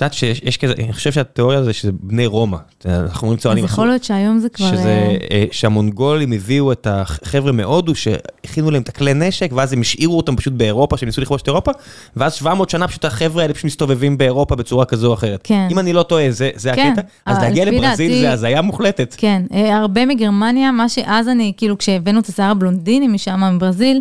את 0.00 0.14
יודעת 0.14 0.14
שיש 0.14 0.40
יש 0.44 0.56
כזה, 0.56 0.72
אני 0.78 0.92
חושב 0.92 1.12
שהתיאוריה 1.12 1.62
זה 1.62 1.72
שזה 1.72 1.90
בני 2.00 2.26
רומא. 2.26 2.56
אנחנו 2.86 3.22
אומרים 3.22 3.36
אז 3.38 3.42
צוענים. 3.42 3.64
יכול 3.64 3.86
להיות 3.88 4.04
שהיום 4.04 4.38
זה 4.38 4.48
כבר... 4.48 4.66
שזה, 4.70 4.88
אה, 4.88 5.16
אה, 5.30 5.44
שהמונגולים 5.52 6.32
הביאו 6.32 6.72
את 6.72 6.86
החבר'ה 6.90 7.52
מהודו, 7.52 7.94
שהכינו 7.94 8.70
להם 8.70 8.82
את 8.82 8.88
הכלי 8.88 9.14
נשק, 9.14 9.50
ואז 9.54 9.72
הם 9.72 9.80
השאירו 9.80 10.16
אותם 10.16 10.36
פשוט 10.36 10.52
באירופה, 10.52 10.96
שהם 10.96 11.06
ניסו 11.08 11.20
לכבוש 11.20 11.42
את 11.42 11.46
אירופה, 11.48 11.70
ואז 12.16 12.34
700 12.34 12.70
שנה 12.70 12.88
פשוט 12.88 13.04
החבר'ה 13.04 13.42
האלה 13.42 13.54
פשוט 13.54 13.64
מסתובבים 13.64 14.18
באירופה 14.18 14.56
בצורה 14.56 14.84
כזו 14.84 15.08
או 15.08 15.14
אחרת. 15.14 15.40
כן. 15.44 15.68
אם 15.70 15.78
אני 15.78 15.92
לא 15.92 16.02
טועה, 16.02 16.30
זה, 16.30 16.50
זה 16.54 16.72
כן, 16.74 16.92
הקטע. 16.92 17.02
אז 17.26 17.36
אבל 17.36 17.44
להגיע 17.46 17.64
לברזיל 17.64 18.10
דעתי- 18.10 18.20
זה 18.20 18.32
הזיה 18.32 18.62
מוחלטת. 18.62 19.14
כן, 19.18 19.42
אה, 19.54 19.76
הרבה 19.76 20.06
מגרמניה, 20.06 20.72
מה 20.72 20.88
שאז 20.88 21.28
אני, 21.28 21.52
כאילו, 21.56 21.78
כשהבאנו 21.78 22.20
את 22.20 22.26
השיער 22.26 22.50
הבלונדיני 22.50 23.08
משם, 23.08 23.40
מברזיל, 23.54 24.00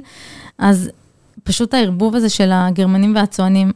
אז 0.58 0.90
פשוט 1.44 1.74
הערבוב 1.74 2.16
הזה 2.16 2.30
של 2.30 2.50
הגרמנים 2.54 3.16
והצוענים, 3.16 3.72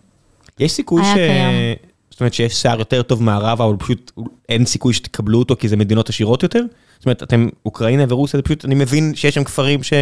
יש 0.60 0.72
סיכוי 0.72 1.04
ש... 1.04 1.14
קיים. 1.14 1.93
זאת 2.14 2.20
אומרת 2.20 2.34
שיש 2.34 2.54
שיער 2.62 2.80
יותר 2.80 3.02
טוב 3.02 3.24
מערבה, 3.24 3.66
אבל 3.66 3.76
פשוט 3.78 4.12
אין 4.50 4.66
סיכוי 4.66 4.94
שתקבלו 4.94 5.40
אותו 5.40 5.56
כי 5.60 5.68
זה 5.68 5.78
מדינות 5.78 6.10
עשירות 6.10 6.44
יותר? 6.44 6.62
זאת 6.98 7.06
אומרת, 7.06 7.24
אתם, 7.24 7.48
אוקראינה 7.66 8.04
ורוסיה, 8.10 8.38
זה 8.38 8.42
פשוט, 8.42 8.66
אני 8.66 8.76
מבין 8.76 9.12
שיש 9.16 9.36
שם 9.36 9.44
כפרים 9.44 9.84
ש... 9.84 9.94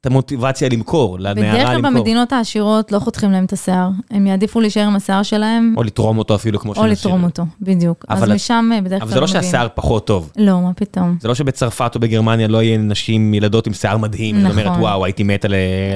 את 0.00 0.06
המוטיבציה 0.06 0.68
למכור, 0.68 1.18
לנערה 1.18 1.34
בדרך 1.34 1.66
כלל 1.66 1.76
למכור. 1.76 1.90
במדינות 1.90 2.32
העשירות 2.32 2.92
לא 2.92 2.98
חותכים 2.98 3.32
להם 3.32 3.44
את 3.44 3.52
השיער, 3.52 3.88
הם 4.10 4.26
יעדיפו 4.26 4.60
להישאר 4.60 4.82
עם 4.82 4.96
השיער 4.96 5.22
שלהם, 5.22 5.74
או 5.76 5.82
לתרום 5.82 6.18
אותו 6.18 6.34
אפילו 6.34 6.58
כמו 6.58 6.70
או 6.70 6.76
שנשים. 6.76 6.92
לתרום 6.92 7.24
אותו, 7.24 7.42
בדיוק. 7.60 8.04
אז 8.08 8.22
אבל- 8.22 8.34
משם 8.34 8.70
אה, 8.74 8.80
בדרך 8.80 9.02
אבל 9.02 9.10
כלל 9.10 9.14
זה 9.14 9.20
לא 9.20 9.26
מביאים. 9.26 9.42
שהשיער 9.42 9.68
פחות 9.74 10.06
טוב. 10.06 10.30
לא, 10.36 10.60
מה 10.60 10.72
פתאום. 10.72 11.16
זה 11.20 11.28
לא 11.28 11.34
שבצרפת 11.34 11.92
או 11.94 12.00
בגרמניה 12.00 12.48
לא 12.48 12.62
יהיה 12.62 12.78
נשים, 12.78 13.34
ילדות 13.34 13.66
עם 13.66 13.72
שיער 13.72 13.96
מדהים. 13.96 14.40
זאת 14.40 14.50
נכון. 14.50 14.58
אומרת, 14.66 14.78
וואו, 14.80 15.04
הייתי 15.04 15.22
מתה 15.22 15.48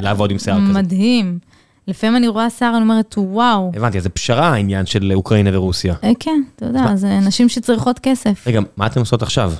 לעבוד 0.02 0.30
עם 0.30 0.38
שיער 0.38 0.58
כזה. 0.64 0.72
מדהים. 0.72 1.38
לפעמים 1.88 2.16
אני 2.16 2.28
רואה 2.28 2.50
שיער, 2.50 2.76
אני 2.76 2.82
אומרת, 2.82 3.14
וואו. 3.18 3.72
הבנתי, 3.74 3.98
אז 3.98 4.02
זה 4.02 4.08
פשרה 4.08 4.48
העניין 4.48 4.86
של 4.86 5.12
אוקראינה 5.14 5.50
ורוסיה. 5.52 5.94
אה, 6.04 6.10
כן, 6.20 6.42
אתה 6.56 6.66
יודע, 6.66 6.96
זה 6.96 7.18
נשים 7.20 7.48
שצריכות 7.48 7.98
כסף. 7.98 8.46
רגע, 8.46 8.60
מה 8.76 8.86
אתם 8.86 9.00
עושות 9.00 9.22
עכשיו? 9.22 9.52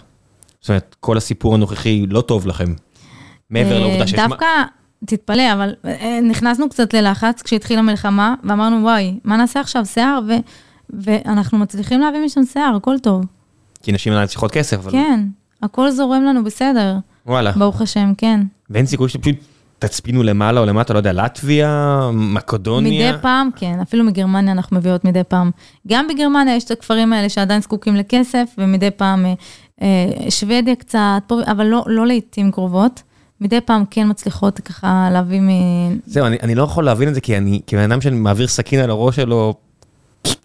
זאת 0.60 0.68
אומרת, 0.68 0.96
כל 1.00 1.16
הסיפור 1.16 1.54
הנוכחי 1.54 2.06
לא 2.10 2.20
טוב 2.20 2.46
לכם. 2.46 2.74
מעבר 3.50 3.74
אה, 3.74 3.78
לעובדה 3.78 4.06
שיש... 4.06 4.18
דווקא, 4.18 4.46
תתפלא, 5.04 5.52
אבל 5.52 5.74
אה, 5.84 6.18
נכנסנו 6.22 6.68
קצת 6.68 6.94
ללחץ 6.94 7.42
כשהתחילה 7.42 7.78
המלחמה, 7.78 8.34
ואמרנו, 8.44 8.82
וואי, 8.82 9.18
מה 9.24 9.36
נעשה 9.36 9.60
עכשיו? 9.60 9.86
שיער, 9.86 10.20
ו... 10.28 10.32
ואנחנו 10.90 11.58
מצליחים 11.58 12.00
להביא 12.00 12.20
משם 12.24 12.44
שיער, 12.44 12.76
הכל 12.76 12.98
טוב. 12.98 13.24
כי 13.82 13.92
נשים 13.92 14.12
עדיין 14.12 14.26
צריכות 14.28 14.50
כסף, 14.50 14.76
אבל... 14.76 14.92
כן, 14.92 15.26
הכל 15.62 15.90
זורם 15.90 16.22
לנו 16.22 16.44
בסדר, 16.44 16.96
וואלה. 17.26 17.52
ברוך 17.52 17.80
השם, 17.80 18.12
כן. 18.18 18.40
ואין 18.70 18.86
סיכוי 18.86 19.08
שפשוט 19.08 19.36
תצפינו 19.80 20.22
למעלה 20.22 20.60
או 20.60 20.66
למטה, 20.66 20.92
לא 20.92 20.98
יודע, 20.98 21.12
לטביה, 21.12 22.10
מקדוניה. 22.12 23.12
מדי 23.12 23.22
פעם, 23.22 23.50
כן, 23.56 23.78
אפילו 23.82 24.04
מגרמניה 24.04 24.52
אנחנו 24.52 24.76
מביאות 24.76 25.04
מדי 25.04 25.24
פעם. 25.28 25.50
גם 25.88 26.08
בגרמניה 26.08 26.56
יש 26.56 26.64
את 26.64 26.70
הכפרים 26.70 27.12
האלה 27.12 27.28
שעדיין 27.28 27.62
זקוקים 27.62 27.96
לכסף, 27.96 28.48
ומדי 28.58 28.90
פעם 28.90 29.26
אה, 29.26 29.34
אה, 29.82 30.30
שוודיה 30.30 30.76
קצת, 30.76 31.32
אבל 31.46 31.66
לא, 31.66 31.84
לא 31.86 32.06
לעיתים 32.06 32.52
קרובות. 32.52 33.02
מדי 33.40 33.60
פעם 33.60 33.84
כן 33.90 34.10
מצליחות 34.10 34.60
ככה 34.60 35.08
להביא 35.12 35.40
מ... 35.40 35.48
זהו, 36.06 36.26
אני, 36.26 36.36
אני 36.42 36.54
לא 36.54 36.62
יכול 36.62 36.84
להבין 36.84 37.08
את 37.08 37.14
זה, 37.14 37.20
כי 37.20 37.36
אני, 37.36 37.60
כבן 37.66 37.92
אדם 37.92 38.00
שמעביר 38.00 38.46
סכין 38.46 38.80
על 38.80 38.90
הראש 38.90 39.16
שלו 39.16 39.54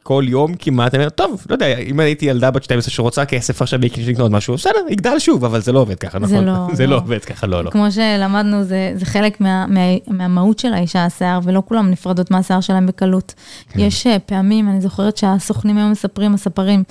כל 0.03 0.23
יום 0.27 0.55
כמעט, 0.59 0.93
אני 0.93 1.03
אומר, 1.03 1.09
טוב, 1.09 1.45
לא 1.49 1.55
יודע, 1.55 1.77
אם 1.77 1.99
הייתי 1.99 2.25
ילדה 2.25 2.51
בת 2.51 2.63
12 2.63 2.91
שרוצה 2.91 3.25
כסף 3.25 3.61
עכשיו 3.61 3.79
בשביל 3.79 4.09
לקנות 4.09 4.31
משהו, 4.31 4.53
בסדר, 4.53 4.79
יגדל 4.89 5.19
שוב, 5.19 5.45
אבל 5.45 5.61
זה 5.61 5.71
לא 5.71 5.79
עובד 5.79 5.95
ככה, 5.95 6.19
זה 6.19 6.25
נכון? 6.25 6.45
לא, 6.45 6.67
זה 6.73 6.85
לא 6.85 6.91
לא. 6.91 7.01
עובד 7.01 7.25
ככה, 7.25 7.47
לא, 7.47 7.63
לא. 7.63 7.69
כמו 7.69 7.91
שלמדנו, 7.91 8.63
זה, 8.63 8.93
זה 8.95 9.05
חלק 9.05 9.41
מה, 9.41 9.65
מה, 9.67 9.79
מהמהות 10.07 10.59
של 10.59 10.73
האישה, 10.73 11.05
השיער, 11.05 11.39
ולא 11.43 11.63
כולם 11.65 11.91
נפרדות 11.91 12.31
מהשיער 12.31 12.61
שלהם 12.61 12.85
בקלות. 12.85 13.33
כן. 13.69 13.79
יש 13.79 14.07
אה, 14.07 14.19
פעמים, 14.19 14.69
אני 14.69 14.81
זוכרת 14.81 15.17
שהסוכנים 15.17 15.77
היו 15.77 15.87
מספרים, 15.87 16.33
הספרים, 16.33 16.83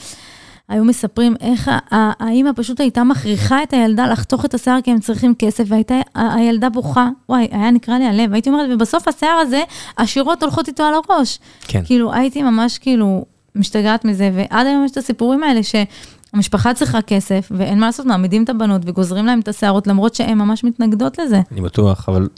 היו 0.69 0.85
מספרים 0.85 1.35
איך 1.41 1.71
האימא 1.91 2.51
פשוט 2.57 2.81
הייתה 2.81 3.05
מכריחה 3.05 3.63
את 3.63 3.73
הילדה 3.73 4.07
לחתוך 4.07 4.45
את 4.45 4.55
השיער 4.55 4.79
כי 4.85 4.91
הם 4.91 5.01
צריכים 5.01 5.35
כסף, 5.39 5.65
והייתה 5.69 5.95
ה- 6.15 6.35
הילדה 6.35 6.69
בוכה, 6.71 7.09
וואי, 7.29 7.49
היה 7.51 7.71
נקרע 7.71 7.99
לי 7.99 8.05
הלב, 8.05 8.33
הייתי 8.33 8.51
אומרת, 8.51 8.71
ובסוף 8.75 9.09
השיער 9.09 9.33
הזה, 9.33 9.63
השירות 9.99 10.43
הולכות 10.43 10.69
איתו 10.69 10.83
על 10.83 10.95
הראש. 10.95 11.39
כן. 11.63 11.83
כאילו, 11.85 12.13
הייתי 12.13 12.43
ממש 12.43 12.79
כאילו 12.79 13.25
משתגעת 13.55 14.05
מזה, 14.05 14.31
ועד 14.35 14.67
היום 14.67 14.85
יש 14.85 14.91
את 14.91 14.97
הסיפורים 14.97 15.43
האלה 15.43 15.61
שהמשפחה 15.63 16.75
צריכה 16.75 17.03
כסף, 17.03 17.49
ואין 17.57 17.79
מה 17.81 17.87
לעשות, 17.87 18.07
מעמידים 18.07 18.45
את 18.45 18.49
הבנות 18.49 18.83
וגוזרים 18.85 19.27
להם 19.27 19.41
את 19.41 19.49
השערות, 19.49 19.87
למרות 19.87 20.15
שהן 20.15 20.39
ממש 20.39 20.65
מתנגדות 20.65 21.19
לזה. 21.19 21.41
אני 21.53 21.61
בטוח, 21.61 22.09
אבל 22.09 22.29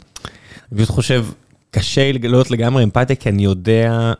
אני 0.71 0.79
פשוט 0.79 0.89
חושב, 0.95 1.25
קשה 1.71 2.11
לגלות 2.11 2.51
לגמרי 2.51 2.83
אמפתיה, 2.83 3.15
כי 3.15 3.29
אני 3.29 3.43
יודע 3.43 4.13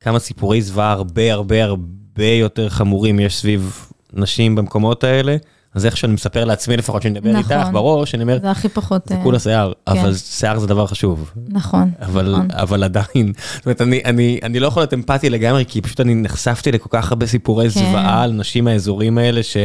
כמה 0.00 0.18
סיפורי 0.18 0.62
זוועה 0.62 0.92
הרבה 0.92 1.32
הרבה 1.32 1.64
הרבה 1.64 1.84
יותר 2.22 2.68
חמורים 2.68 3.20
יש 3.20 3.36
סביב 3.36 3.88
נשים 4.12 4.54
במקומות 4.54 5.04
האלה. 5.04 5.36
אז 5.74 5.86
איך 5.86 5.96
שאני 5.96 6.12
מספר 6.12 6.44
לעצמי 6.44 6.76
לפחות, 6.76 7.02
שאני 7.02 7.14
מדבר 7.14 7.32
נכון. 7.32 7.56
איתך 7.56 7.68
בראש, 7.72 8.14
אני 8.14 8.22
אומר, 8.22 8.38
זה 8.42 8.50
הכי 8.50 8.68
פחות... 8.68 9.02
זה 9.06 9.14
אה, 9.14 9.22
כולה 9.22 9.38
שיער, 9.38 9.72
כן. 9.86 9.98
אבל 9.98 10.14
שיער 10.14 10.58
זה 10.58 10.66
דבר 10.66 10.86
חשוב. 10.86 11.30
נכון. 11.48 11.90
אבל, 12.00 12.32
נכון. 12.32 12.48
אבל 12.50 12.84
עדיין, 12.84 13.32
זאת 13.54 13.66
אומרת, 13.66 13.80
אני, 13.80 14.00
אני, 14.04 14.40
אני 14.42 14.60
לא 14.60 14.66
יכול 14.66 14.82
להיות 14.82 14.94
אמפתי 14.94 15.30
לגמרי, 15.30 15.64
כי 15.68 15.80
פשוט 15.80 16.00
אני 16.00 16.14
נחשפתי 16.14 16.72
לכל 16.72 16.88
כך 16.92 17.10
הרבה 17.10 17.26
סיפורי 17.26 17.70
כן. 17.70 17.80
זוועה 17.80 18.22
על 18.22 18.32
נשים 18.32 18.64
מהאזורים 18.64 19.18
האלה, 19.18 19.42
ש... 19.42 19.56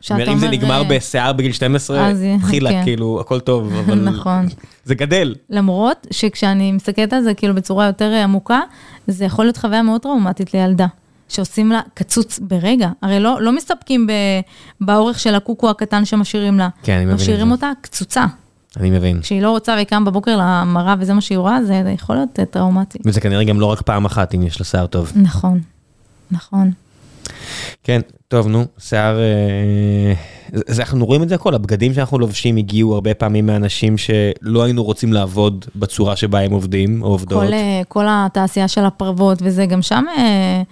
שאתה 0.00 0.14
אומר, 0.14 0.32
אם 0.32 0.38
זה 0.38 0.48
נגמר 0.48 0.82
אה, 0.82 0.88
בשיער 0.88 1.32
בגיל 1.32 1.52
12, 1.52 2.06
אז 2.08 2.24
התחילה, 2.36 2.70
כן. 2.70 2.84
כאילו, 2.84 3.20
הכל 3.20 3.40
טוב, 3.40 3.72
אבל... 3.80 3.94
נכון. 3.94 4.46
זה 4.84 4.94
גדל. 4.94 5.34
למרות 5.50 6.06
שכשאני 6.10 6.72
מסתכלת 6.72 7.12
על 7.12 7.22
זה 7.22 7.34
כאילו 7.34 7.54
בצורה 7.54 7.86
יותר 7.86 8.12
אה, 8.12 8.24
עמוקה, 8.24 8.60
זה 9.06 9.24
יכול 9.24 9.44
להיות 9.44 9.56
חוויה 9.56 9.82
מאוד 9.82 10.00
טראומטית 10.00 10.54
לילדה, 10.54 10.86
שעושים 11.30 11.72
לה 11.72 11.80
קצוץ 11.94 12.38
ברגע. 12.38 12.88
הרי 13.02 13.20
לא, 13.20 13.42
לא 13.42 13.52
מסתפקים 13.52 14.06
ב, 14.06 14.12
באורך 14.80 15.20
של 15.20 15.34
הקוקו 15.34 15.70
הקטן 15.70 16.04
שמשאירים 16.04 16.58
לה. 16.58 16.68
כן, 16.82 16.96
אני 16.96 17.04
מבין 17.04 17.16
משאירים. 17.16 17.50
אותה 17.50 17.70
קצוצה. 17.80 18.24
אני 18.76 18.90
מבין. 18.90 19.20
כשהיא 19.20 19.42
לא 19.42 19.50
רוצה 19.50 19.72
והיא 19.72 19.86
קמה 19.86 20.10
בבוקר 20.10 20.36
למראה 20.36 20.94
וזה 20.98 21.14
מה 21.14 21.20
שהיא 21.20 21.38
רואה, 21.38 21.64
זה 21.64 21.80
זה 21.84 21.90
יכול 21.90 22.16
להיות 22.16 22.40
טראומטי. 22.50 22.98
וזה 23.06 23.20
כנראה 23.20 23.44
גם 23.44 23.60
לא 23.60 23.66
רק 23.66 23.82
פעם 23.82 24.04
אחת, 24.04 24.34
אם 24.34 24.42
יש 24.42 24.60
לה 24.60 24.64
שיער 24.64 24.86
טוב. 24.86 25.12
נכון, 25.16 25.60
נכון. 26.30 26.70
כן, 27.84 28.00
טוב, 28.28 28.48
נו, 28.48 28.64
שיער... 28.78 29.18
אה, 29.18 30.14
זה, 30.66 30.82
אנחנו 30.82 31.06
רואים 31.06 31.22
את 31.22 31.28
זה 31.28 31.34
הכל, 31.34 31.54
הבגדים 31.54 31.94
שאנחנו 31.94 32.18
לובשים 32.18 32.56
הגיעו 32.56 32.94
הרבה 32.94 33.14
פעמים 33.14 33.46
מאנשים 33.46 33.98
שלא 33.98 34.62
היינו 34.62 34.84
רוצים 34.84 35.12
לעבוד 35.12 35.64
בצורה 35.76 36.16
שבה 36.16 36.40
הם 36.40 36.52
עובדים 36.52 37.02
או 37.02 37.08
עובדות. 37.08 37.46
כל, 37.46 37.52
אה, 37.52 37.82
כל 37.88 38.04
התעשייה 38.08 38.68
של 38.68 38.84
הפרוות 38.84 39.38
וזה, 39.42 39.66
גם 39.66 39.82
שם, 39.82 40.04
אה, 40.18 40.62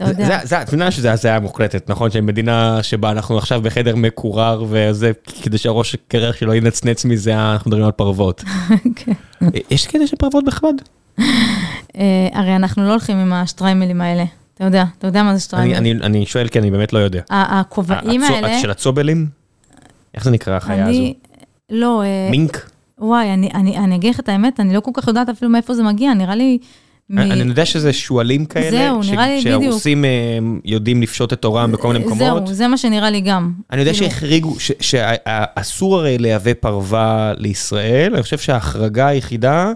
זה- 0.00 0.04
יודע. 0.10 0.40
זה- 0.44 0.62
את 0.62 0.68
מבינה 0.68 0.90
שזה 0.90 1.12
הזיה 1.12 1.40
מוחלטת, 1.40 1.90
נכון? 1.90 2.10
שמדינה 2.10 2.82
שבה 2.82 3.10
אנחנו 3.10 3.38
עכשיו 3.38 3.60
בחדר 3.62 3.96
מקורר 3.96 4.64
וזה, 4.68 5.12
כדי 5.42 5.58
שהראש 5.58 5.96
קרח 6.08 6.36
שלו 6.36 6.54
ינצנץ 6.54 7.04
מזה, 7.04 7.34
אנחנו 7.52 7.68
מדברים 7.68 7.84
על 7.86 7.92
פרוות. 7.92 8.44
כן. 8.96 9.12
יש 9.70 9.86
כאלה 9.86 10.06
שפרוות 10.06 10.44
בכבד? 10.44 10.72
אה, 11.18 12.28
הרי 12.32 12.56
אנחנו 12.56 12.84
לא 12.84 12.90
הולכים 12.90 13.16
עם 13.16 13.32
השטריימלים 13.32 14.00
האלה. 14.00 14.24
אתה 14.54 14.64
יודע, 14.64 14.84
אתה 14.98 15.06
יודע 15.06 15.22
מה 15.22 15.34
זה 15.34 15.40
שטריימל. 15.40 16.02
אני 16.02 16.26
שואל 16.26 16.48
כי 16.48 16.58
אני 16.58 16.70
באמת 16.70 16.92
לא 16.92 16.98
יודע. 16.98 17.20
הכובעים 17.30 18.22
האלה, 18.22 18.60
של 18.60 18.70
הצובלים? 18.70 19.26
איך 20.14 20.24
זה 20.24 20.30
נקרא 20.30 20.56
החיה 20.56 20.82
הזו? 20.88 20.98
אני, 20.98 21.14
לא, 21.70 22.02
אה, 22.02 22.28
מינק? 22.30 22.70
וואי, 22.98 23.32
אני 23.54 23.96
אגיד 23.96 24.14
לך 24.14 24.20
את 24.20 24.28
האמת, 24.28 24.60
אני 24.60 24.74
לא 24.74 24.80
כל 24.80 24.90
כך 24.94 25.08
יודעת 25.08 25.28
אפילו 25.28 25.50
מאיפה 25.50 25.74
זה 25.74 25.82
מגיע, 25.82 26.14
נראה 26.14 26.34
לי... 26.34 26.58
מ- 27.10 27.18
אני 27.18 27.40
יודע 27.40 27.64
שזה 27.64 27.92
שועלים 27.92 28.44
כאלה, 28.44 28.70
זהו, 28.70 29.00
נראה 29.12 29.26
לי 29.28 29.40
בדיוק. 29.40 29.62
שהרוסים 29.62 30.04
אה, 30.04 30.10
יודעים 30.64 31.02
לפשוט 31.02 31.32
את 31.32 31.44
עורם 31.44 31.72
בכל 31.72 31.88
מיני 31.92 32.04
מקומות. 32.04 32.46
זהו, 32.46 32.54
זה 32.54 32.68
מה 32.68 32.76
שנראה 32.76 33.10
לי 33.10 33.20
גם. 33.20 33.52
אני 33.72 33.80
יודע 33.80 33.92
כאילו, 33.92 34.10
שהחריגו, 34.10 34.60
ש- 34.60 34.72
שאסור 34.80 35.98
הרי 35.98 36.18
לייבא 36.18 36.54
פרווה 36.60 37.32
לישראל, 37.36 38.12
אני 38.14 38.22
חושב 38.22 38.38
שההחרגה 38.38 39.06
היחידה 39.06 39.72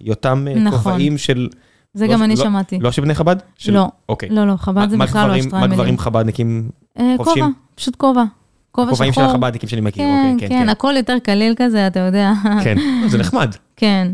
היא 0.00 0.10
אותם 0.10 0.46
אה, 0.48 0.54
נכון. 0.54 0.78
כובעים 0.78 1.18
של... 1.18 1.48
זה 1.94 2.06
לא- 2.06 2.12
גם 2.12 2.22
אני 2.22 2.34
לא- 2.36 2.42
שמעתי. 2.44 2.78
לא 2.80 2.92
של 2.92 3.02
בני 3.02 3.14
חב"ד? 3.14 3.36
של- 3.58 3.72
לא. 3.72 3.86
אוקיי. 4.08 4.28
לא, 4.28 4.46
לא, 4.46 4.54
חב"ד 4.56 4.90
זה 4.90 4.96
בכלל 4.96 5.22
לא 5.28 5.34
גברים- 5.38 5.48
מה. 5.52 5.66
גברים 5.66 5.98
חב"דניקים, 5.98 6.68
אה, 6.98 7.14
חובשים? 7.16 7.44
כובע, 7.44 7.48
פשוט 7.74 7.96
כובע. 7.96 8.24
כובע 8.72 8.88
הכובעים 8.88 9.12
של. 9.12 9.20
החב"דניקים 9.20 9.68
שאני 9.68 9.80
מכיר, 9.80 10.04
כן, 10.04 10.32
אוקיי, 10.34 10.48
כן, 10.48 10.68
הכל 10.68 10.94
יותר 10.96 11.16
קליל 11.22 11.54
כזה, 11.56 11.86
אתה 11.86 12.00
יודע. 12.00 12.32
כן, 12.64 12.76
זה 13.08 13.18
נחמד. 13.18 13.54
כן. 13.76 14.08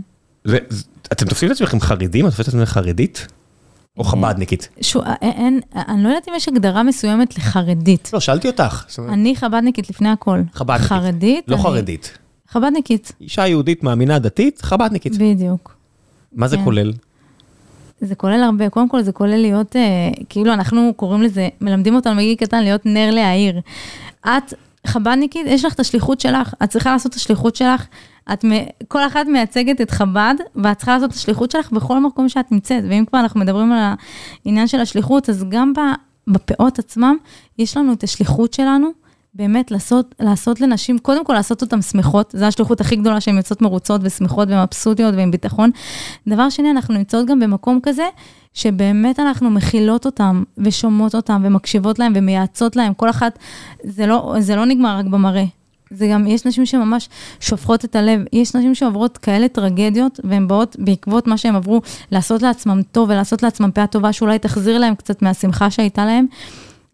זה- 0.44 0.58
אתם 1.12 1.26
תופסים 1.26 1.50
את 1.50 1.56
עצמכם 1.56 1.80
חרדים? 1.80 2.26
את 2.26 2.30
תופסת 2.30 2.48
את 2.48 2.54
עצמכם 2.54 2.66
חרדית? 2.66 3.26
או 3.98 4.02
אה, 4.04 4.08
חב"דניקית? 4.08 4.68
שו, 4.80 5.02
אה, 5.02 5.14
אין, 5.22 5.60
אני 5.74 6.02
לא 6.04 6.08
יודעת 6.08 6.28
אם 6.28 6.34
יש 6.36 6.48
הגדרה 6.48 6.82
מסוימת 6.82 7.36
לחרדית. 7.38 8.10
לא, 8.12 8.20
שאלתי 8.20 8.48
אותך. 8.48 8.84
אני 9.08 9.36
חב"דניקית 9.36 9.90
לפני 9.90 10.08
הכל. 10.08 10.40
חב"דניקית. 10.54 10.88
חרדית? 10.88 11.44
לא 11.48 11.54
אני- 11.54 11.62
חרדית. 11.62 12.18
חב"דניקית, 12.48 13.12
אישה 13.20 13.46
יהודית 13.46 13.82
מאמינה 13.82 14.18
דתית, 14.18 14.60
חב"דניקית. 14.62 15.12
בדיוק. 15.18 15.74
מה 16.32 16.48
זה 16.48 16.56
כן. 16.56 16.64
כולל? 16.64 16.92
זה 18.00 18.14
כולל 18.14 18.42
הרבה, 18.42 18.68
קודם 18.68 18.88
כל 18.88 19.02
זה 19.02 19.12
כולל 19.12 19.36
להיות, 19.36 19.76
אה, 19.76 19.80
כאילו 20.28 20.52
אנחנו 20.52 20.92
קוראים 20.96 21.22
לזה, 21.22 21.48
מלמדים 21.60 21.94
אותנו 21.94 22.14
מגיל 22.14 22.34
קטן 22.34 22.62
להיות 22.62 22.86
נר 22.86 23.10
להעיר. 23.10 23.60
את 24.26 24.54
חב"דניקית, 24.86 25.46
יש 25.46 25.64
לך 25.64 25.74
את 25.74 25.80
השליחות 25.80 26.20
שלך, 26.20 26.54
את 26.64 26.70
צריכה 26.70 26.92
לעשות 26.92 27.12
את 27.12 27.16
השליחות 27.16 27.56
שלך, 27.56 27.86
את, 28.32 28.44
כל 28.88 29.06
אחת 29.06 29.26
מייצגת 29.26 29.80
את 29.80 29.90
חב"ד, 29.90 30.34
ואת 30.56 30.76
צריכה 30.76 30.94
לעשות 30.94 31.10
את 31.10 31.14
השליחות 31.14 31.50
שלך 31.50 31.72
בכל 31.72 32.00
מקום 32.00 32.28
שאת 32.28 32.52
נמצאת, 32.52 32.84
ואם 32.88 33.04
כבר 33.08 33.20
אנחנו 33.20 33.40
מדברים 33.40 33.72
על 33.72 33.92
העניין 34.44 34.66
של 34.66 34.80
השליחות, 34.80 35.28
אז 35.30 35.44
גם 35.48 35.72
בפאות 36.28 36.78
עצמם, 36.78 37.16
יש 37.58 37.76
לנו 37.76 37.92
את 37.92 38.02
השליחות 38.02 38.52
שלנו. 38.52 38.90
באמת 39.34 39.70
לעשות, 39.70 40.14
לעשות 40.20 40.60
לנשים, 40.60 40.98
קודם 40.98 41.24
כל 41.24 41.32
לעשות 41.32 41.62
אותן 41.62 41.82
שמחות, 41.82 42.34
זו 42.36 42.44
השליחות 42.44 42.80
הכי 42.80 42.96
גדולה 42.96 43.20
שהן 43.20 43.36
יוצאות 43.36 43.62
מרוצות 43.62 44.00
ושמחות 44.04 44.48
ומבסוטיות 44.50 45.14
ועם 45.14 45.30
ביטחון. 45.30 45.70
דבר 46.28 46.50
שני, 46.50 46.70
אנחנו 46.70 46.94
נמצאות 46.94 47.26
גם 47.26 47.40
במקום 47.40 47.80
כזה, 47.82 48.04
שבאמת 48.54 49.20
אנחנו 49.20 49.50
מכילות 49.50 50.06
אותם 50.06 50.42
ושומעות 50.58 51.14
אותם 51.14 51.42
ומקשיבות 51.44 51.98
להם 51.98 52.12
ומייעצות 52.16 52.76
להם, 52.76 52.94
כל 52.94 53.10
אחת, 53.10 53.38
זה 53.84 54.06
לא, 54.06 54.34
זה 54.38 54.56
לא 54.56 54.64
נגמר 54.64 54.98
רק 54.98 55.04
במראה. 55.04 55.44
זה 55.90 56.08
גם, 56.12 56.26
יש 56.26 56.46
נשים 56.46 56.66
שממש 56.66 57.08
שופכות 57.40 57.84
את 57.84 57.96
הלב, 57.96 58.20
יש 58.32 58.54
נשים 58.54 58.74
שעוברות 58.74 59.18
כאלה 59.18 59.48
טרגדיות, 59.48 60.20
והן 60.24 60.48
באות 60.48 60.76
בעקבות 60.78 61.26
מה 61.26 61.38
שהם 61.38 61.56
עברו, 61.56 61.80
לעשות 62.12 62.42
לעצמם 62.42 62.82
טוב 62.92 63.08
ולעשות 63.10 63.42
לעצמם 63.42 63.70
פאה 63.70 63.86
טובה, 63.86 64.12
שאולי 64.12 64.38
תחזיר 64.38 64.78
להם 64.78 64.94
קצת 64.94 65.22
מהשמחה 65.22 65.70
שהייתה 65.70 66.04
להם. 66.06 66.26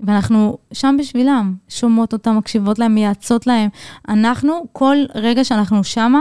ואנחנו 0.01 0.59
שם 0.73 0.97
בשבילם, 1.01 1.55
שומעות 1.69 2.13
אותם, 2.13 2.37
מקשיבות 2.37 2.79
להם, 2.79 2.95
מייעצות 2.95 3.47
להם. 3.47 3.69
אנחנו, 4.09 4.65
כל 4.73 4.97
רגע 5.15 5.45
שאנחנו 5.45 5.85
שמה, 5.85 6.21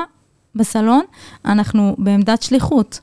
בסלון, 0.56 1.02
אנחנו 1.46 1.96
בעמדת 1.98 2.42
שליחות. 2.42 3.00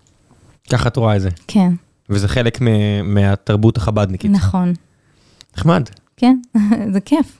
ככה 0.70 0.88
את 0.88 0.96
רואה 0.96 1.16
את 1.16 1.20
זה. 1.20 1.28
כן, 1.48 1.72
וזה 2.10 2.28
חלק 2.28 2.58
מ- 2.62 3.14
מהתרבות 3.14 3.76
החב"דניקית. 3.76 4.30
נכון. 4.30 4.72
נחמד. 5.56 5.82
כן, 6.16 6.36
זה 6.94 7.00
כיף. 7.00 7.38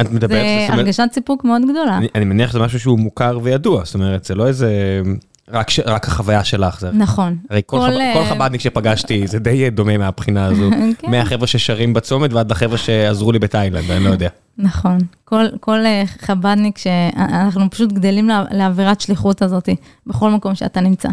את 0.00 0.10
מדברת, 0.10 0.46
זה 0.68 0.74
הרגשת 0.74 1.08
סיפוק 1.12 1.44
מאוד 1.44 1.62
גדולה. 1.62 1.96
אני, 1.98 2.08
אני 2.14 2.24
מניח 2.24 2.50
שזה 2.50 2.58
משהו 2.58 2.80
שהוא 2.80 2.98
מוכר 2.98 3.38
וידוע, 3.42 3.84
זאת 3.84 3.94
אומרת, 3.94 4.24
זה 4.24 4.34
לא 4.34 4.46
איזה, 4.46 5.00
רק, 5.48 5.70
ש, 5.70 5.80
רק 5.86 6.08
החוויה 6.08 6.44
שלך, 6.44 6.80
זה, 6.80 6.90
נכון. 6.92 7.36
הרי 7.50 7.60
כל, 7.66 7.76
כל, 7.76 7.82
חב, 7.90 7.92
כל 8.14 8.20
אה, 8.20 8.26
חב"דניק 8.34 8.60
שפגשתי, 8.60 9.26
זה 9.26 9.38
די 9.38 9.70
דומה 9.70 9.98
מהבחינה 9.98 10.44
הזו, 10.44 10.70
כן. 10.98 11.10
מהחבר'ה 11.10 11.46
ששרים 11.46 11.94
בצומת 11.94 12.32
ועד 12.32 12.50
לחבר'ה 12.50 12.78
שעזרו 12.78 13.32
לי 13.32 13.38
בתאילנד, 13.38 13.90
אני 13.90 14.04
לא 14.04 14.10
יודע. 14.10 14.28
נכון. 14.58 14.98
כל, 15.24 15.44
כל 15.60 15.86
אה, 15.86 16.02
חב"דניק 16.20 16.78
שאנחנו 16.78 17.70
פשוט 17.70 17.92
גדלים 17.92 18.28
לה- 18.28 18.44
לאווירת 18.54 19.00
שליחות 19.00 19.42
הזאת, 19.42 19.68
בכל 20.06 20.30
מקום 20.30 20.54
שאתה 20.54 20.80
נמצא. 20.80 21.08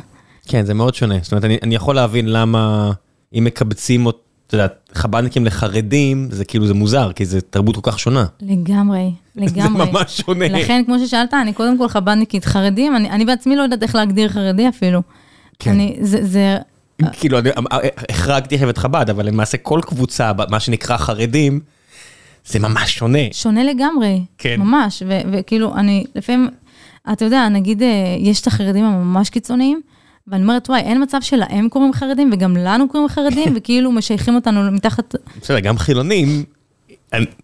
כן, 0.48 0.66
זה 0.66 0.74
מאוד 0.74 0.96
שונה, 0.96 1.16
זאת 1.22 1.32
אומרת, 1.32 1.46
אני, 1.46 1.58
אני 1.64 1.76
יכול 1.76 1.96
להבין 1.96 2.26
למה, 2.32 2.92
אם 3.38 3.44
מקבצים, 3.44 4.06
אות- 4.06 4.24
את 4.48 4.54
יודעת, 4.54 4.90
חב"דניקים 4.94 5.46
לחרדים, 5.46 6.28
זה 6.32 6.46
כאילו, 6.46 6.68
זה 6.68 6.74
מוזר, 6.74 7.12
כי 7.12 7.26
זה 7.26 7.42
תרבות 7.42 7.76
כל 7.76 7.92
כך 7.92 8.00
שונה. 8.00 8.26
לגמרי, 8.42 9.12
לגמרי. 9.40 9.86
זה 9.86 9.92
ממש 9.92 10.22
שונה. 10.22 10.48
לכן, 10.48 10.84
כמו 10.86 11.00
ששאלת, 11.00 11.34
אני 11.34 11.54
קודם 11.54 11.78
כל 11.78 11.88
חב"דניקית 11.88 12.46
חרדים, 12.46 12.96
אני, 12.96 13.10
אני 13.10 13.26
בעצמי 13.26 13.56
לא 13.56 13.62
יודעת 13.62 13.84
איך 13.84 13.96
להגדיר 13.96 14.30
חרדי 14.30 14.70
אפילו. 14.70 15.02
כן. 15.60 15.72
אני, 15.72 15.98
זה, 16.02 16.26
זה, 16.26 16.58
כאילו, 17.12 17.40
אני 17.40 17.50
החרגתי 18.10 18.56
עכשיו 18.56 18.70
את 18.70 18.78
חב"ד, 18.78 19.10
אבל 19.10 19.26
למעשה 19.26 19.58
כל 19.58 19.80
קבוצה, 19.84 20.32
מה 20.50 20.60
שנקרא 20.60 20.98
חרדים, 20.98 21.60
זה 22.46 22.60
ממש 22.60 22.96
שונה. 22.96 23.20
שונה 23.32 23.64
לגמרי, 23.64 24.22
כן. 24.38 24.56
ממש, 24.60 25.04
ו- 25.08 25.22
וכאילו, 25.34 25.76
אני 25.76 26.06
לפעמים, 26.16 26.48
אתה 27.12 27.26
יודע, 27.26 27.50
נגיד, 27.50 27.84
אה, 27.84 28.16
יש 28.20 28.42
את 28.42 28.48
החרדים 28.48 28.86
הממש 28.86 29.30
קיצוניים, 29.30 29.82
ואני 30.28 30.42
אומרת, 30.42 30.70
וואי, 30.70 30.82
אין 30.82 31.04
מצב 31.04 31.18
שלהם 31.22 31.70
קוראים 31.70 31.94
חרדים, 31.94 32.30
וגם 32.34 32.58
לנו 32.58 32.90
קוראים 32.90 33.10
חרדים, 33.10 33.54
וכאילו 33.56 33.92
משייכים 33.92 34.36
אותנו 34.36 34.72
מתחת, 34.72 35.16
בסדר, 35.42 35.60
גם 35.60 35.78
חילונים, 35.78 36.44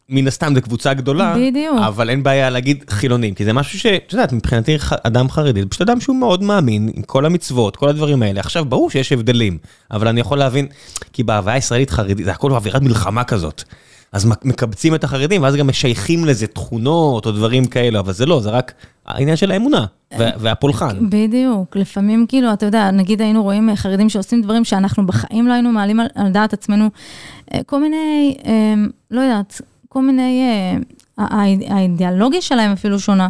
מן 0.09 0.27
הסתם 0.27 0.55
זו 0.55 0.61
קבוצה 0.61 0.93
גדולה, 0.93 1.35
בדיוק. 1.37 1.77
אבל 1.87 2.09
אין 2.09 2.23
בעיה 2.23 2.49
להגיד 2.49 2.83
חילונים, 2.89 3.33
כי 3.33 3.45
זה 3.45 3.53
משהו 3.53 3.79
שאת 3.79 4.13
יודעת, 4.13 4.33
מבחינתי 4.33 4.75
אדם 5.03 5.29
חרדי, 5.29 5.61
זה 5.61 5.67
פשוט 5.69 5.81
אדם 5.81 6.01
שהוא 6.01 6.15
מאוד 6.15 6.43
מאמין, 6.43 6.89
עם 6.95 7.01
כל 7.01 7.25
המצוות, 7.25 7.75
כל 7.75 7.89
הדברים 7.89 8.23
האלה. 8.23 8.39
עכשיו, 8.39 8.65
ברור 8.65 8.89
שיש 8.91 9.11
הבדלים, 9.11 9.57
אבל 9.91 10.07
אני 10.07 10.19
יכול 10.19 10.37
להבין, 10.37 10.67
כי 11.13 11.23
בהוויה 11.23 11.55
הישראלית 11.55 11.89
חרדית, 11.89 12.17
זה 12.25 12.31
הכל 12.31 12.51
אווירת 12.51 12.81
מלחמה 12.81 13.23
כזאת. 13.23 13.63
אז 14.11 14.25
מק- 14.25 14.45
מקבצים 14.45 14.95
את 14.95 15.03
החרדים, 15.03 15.43
ואז 15.43 15.55
גם 15.55 15.67
משייכים 15.67 16.25
לזה 16.25 16.47
תכונות 16.47 17.25
או 17.25 17.31
דברים 17.31 17.65
כאלה, 17.65 17.99
אבל 17.99 18.13
זה 18.13 18.25
לא, 18.25 18.39
זה 18.41 18.49
רק 18.49 18.73
העניין 19.05 19.35
של 19.37 19.51
האמונה 19.51 19.85
והפולחן. 20.17 21.09
בדיוק, 21.09 21.75
לפעמים 21.75 22.25
כאילו, 22.27 22.53
אתה 22.53 22.65
יודע, 22.65 22.91
נגיד 22.91 23.21
היינו 23.21 23.43
רואים 23.43 23.69
אה, 23.69 23.75
חרדים 23.75 24.09
שעושים 24.09 24.41
דברים 24.41 24.63
שאנחנו 24.65 25.05
בחיים 25.05 25.47
לא 25.47 25.53
היינו 25.53 25.71
מעלים 25.71 25.99
על, 25.99 26.07
על 26.15 26.29
דעת 26.31 26.53
עצמנו, 26.53 26.89
אה, 27.53 27.59
כל 27.65 27.81
מיני, 27.81 28.37
אה, 28.45 28.73
לא 29.11 29.21
יודעת, 29.21 29.61
כל 29.89 30.01
מיני, 30.01 30.43
הא- 31.17 31.23
האידיאולוגיה 31.69 32.41
שלהם 32.41 32.71
אפילו 32.71 32.99
שונה. 32.99 33.27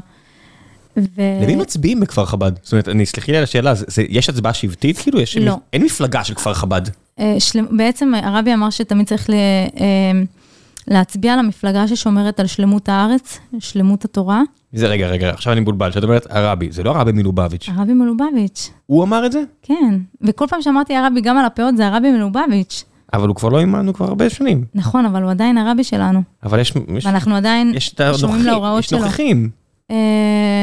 ו... 0.97 1.21
למי 1.43 1.55
מצביעים 1.55 1.99
בכפר 1.99 2.25
חב"ד? 2.25 2.51
זאת 2.63 2.71
אומרת, 2.73 2.89
אני 2.89 3.05
סלחי 3.05 3.31
לי 3.31 3.37
על 3.37 3.43
השאלה, 3.43 3.73
זה- 3.75 3.85
זה- 3.87 4.03
יש 4.09 4.29
הצבעה 4.29 4.53
שבטית 4.53 4.97
כאילו? 4.97 5.19
יש- 5.19 5.37
לא. 5.37 5.57
אין 5.73 5.83
מפלגה 5.83 6.23
של 6.23 6.33
כפר 6.33 6.53
חב"ד. 6.53 6.81
של... 7.39 7.59
בעצם 7.71 8.13
הרבי 8.23 8.53
אמר 8.53 8.69
שתמיד 8.69 9.07
צריך 9.07 9.29
ל... 9.29 9.33
להצביע 10.87 11.35
למפלגה 11.35 11.87
ששומרת 11.87 12.39
על 12.39 12.47
שלמות 12.47 12.89
הארץ, 12.89 13.39
שלמות 13.59 14.05
התורה. 14.05 14.41
זה 14.73 14.87
רגע, 14.87 15.07
רגע, 15.07 15.29
עכשיו 15.29 15.53
אני 15.53 15.61
מבולבל, 15.61 15.91
שאת 15.91 16.03
אומרת 16.03 16.27
הרבי, 16.29 16.71
זה 16.71 16.83
לא 16.83 16.91
הרבי 16.91 17.11
מלובביץ'. 17.11 17.69
הרבי 17.69 17.93
מלובביץ'. 17.93 18.71
הוא 18.85 19.03
אמר 19.03 19.25
את 19.25 19.31
זה? 19.31 19.43
כן, 19.61 19.99
וכל 20.21 20.45
פעם 20.49 20.61
שאמרתי 20.61 20.95
הרבי 20.95 21.21
גם 21.21 21.37
על 21.37 21.45
הפאות 21.45 21.77
זה 21.77 21.87
הרבי 21.87 22.11
מלובביץ'. 22.11 22.83
אבל 23.13 23.27
הוא 23.27 23.35
כבר 23.35 23.49
לא 23.49 23.57
עימנו 23.59 23.93
כבר 23.93 24.05
הרבה 24.05 24.29
שנים. 24.29 24.65
נכון, 24.75 25.05
אבל 25.05 25.23
הוא 25.23 25.31
עדיין 25.31 25.57
הרבי 25.57 25.83
שלנו. 25.83 26.21
אבל 26.43 26.59
יש... 26.59 26.73
יש 26.97 27.05
ואנחנו 27.05 27.35
עדיין 27.35 27.73
יש 27.75 27.95
שומעים 28.17 28.45
להוראות 28.45 28.79
יש 28.79 28.89
שלו. 28.89 28.99
נוכחים. 28.99 29.49
אה, 29.91 29.95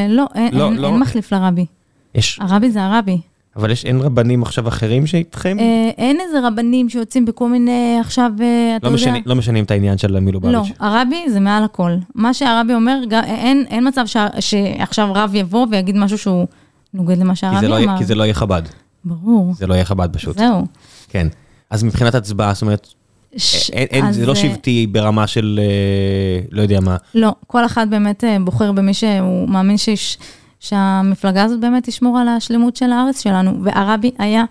לא, 0.08 0.26
אין, 0.34 0.54
לא, 0.54 0.66
אין, 0.68 0.76
לא. 0.76 0.88
אין 0.88 0.98
מחליף 0.98 1.32
לרבי. 1.32 1.66
יש, 2.14 2.38
הרבי 2.42 2.70
זה 2.70 2.82
הרבי. 2.82 3.20
אבל 3.56 3.70
יש, 3.70 3.84
אין 3.84 4.00
רבנים 4.00 4.42
עכשיו 4.42 4.68
אחרים 4.68 5.06
שאיתכם? 5.06 5.56
אה, 5.60 5.90
אין 5.98 6.18
איזה 6.20 6.46
רבנים 6.46 6.88
שיוצאים 6.88 7.24
בכל 7.24 7.48
מיני 7.48 7.96
עכשיו, 8.00 8.30
אה, 8.40 8.76
אתה 8.76 8.90
לא, 8.90 8.96
יודע. 8.98 9.12
לא 9.26 9.34
משנים 9.34 9.64
את 9.64 9.70
העניין 9.70 9.98
של 9.98 10.20
מלובביץ'. 10.20 10.52
לא, 10.52 10.62
הרבי 10.86 11.24
זה 11.28 11.40
מעל 11.40 11.64
הכל. 11.64 11.92
מה 12.14 12.34
שהרבי 12.34 12.74
אומר, 12.74 12.98
גם- 13.08 13.24
אין, 13.24 13.64
אין 13.70 13.88
מצב 13.88 14.06
שה, 14.06 14.26
שעכשיו 14.40 15.08
רב 15.14 15.34
יבוא 15.34 15.66
ויגיד 15.70 15.96
משהו 15.96 16.18
שהוא 16.18 16.46
נוגד 16.94 17.18
למה 17.18 17.34
שהרבי 17.36 17.68
לא, 17.68 17.78
אמר. 17.84 17.98
כי 17.98 18.04
זה 18.04 18.14
לא 18.14 18.22
יהיה 18.22 18.34
חב"ד. 18.34 18.62
ברור, 19.04 19.54
זה 19.54 19.66
לא 19.66 19.74
יהיה 19.74 19.84
חב"ד 19.84 20.16
פשוט. 20.16 20.38
זהו. 20.38 20.66
כן. 21.08 21.26
אז 21.70 21.82
מבחינת 21.84 22.14
הצבעה, 22.14 22.52
זאת 22.54 22.62
אומרת, 22.62 22.88
ש- 23.36 23.70
אין, 23.70 23.86
אין, 23.90 24.04
אז, 24.06 24.16
זה 24.16 24.26
לא 24.26 24.30
אה, 24.30 24.36
שבטי 24.36 24.86
ברמה 24.86 25.26
של 25.26 25.60
אה, 25.62 26.40
לא 26.50 26.62
יודע 26.62 26.80
מה. 26.80 26.96
לא, 27.14 27.34
כל 27.46 27.64
אחד 27.66 27.90
באמת 27.90 28.24
אה, 28.24 28.36
בוחר 28.44 28.72
במי 28.72 28.94
שהוא 28.94 29.48
מאמין 29.48 29.76
שיש, 29.76 30.18
שהמפלגה 30.62 31.44
הזאת 31.44 31.60
באמת 31.60 31.88
תשמור 31.88 32.18
על 32.18 32.28
השלמות 32.28 32.76
של 32.76 32.92
הארץ 32.92 33.22
שלנו. 33.22 33.64
והרבי 33.64 34.10
היה 34.18 34.44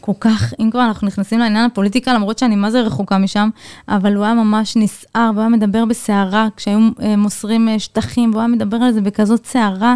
כל 0.00 0.12
כך, 0.20 0.54
אם 0.60 0.68
כבר 0.70 0.84
אנחנו 0.84 1.06
נכנסים 1.06 1.38
לעניין 1.38 1.64
הפוליטיקה, 1.64 2.14
למרות 2.14 2.38
שאני 2.38 2.56
מה 2.56 2.70
זה 2.70 2.80
רחוקה 2.80 3.18
משם, 3.18 3.50
אבל 3.88 4.14
הוא 4.14 4.24
היה 4.24 4.34
ממש 4.34 4.76
נסער, 4.76 5.30
והוא 5.34 5.40
היה 5.40 5.48
מדבר 5.48 5.84
בסערה, 5.84 6.48
כשהיו 6.56 6.78
אה, 7.02 7.16
מוסרים 7.16 7.68
אה, 7.68 7.78
שטחים, 7.78 8.30
והוא 8.30 8.40
היה 8.40 8.48
מדבר 8.48 8.76
על 8.76 8.92
זה 8.92 9.00
בכזאת 9.00 9.46
סערה, 9.46 9.94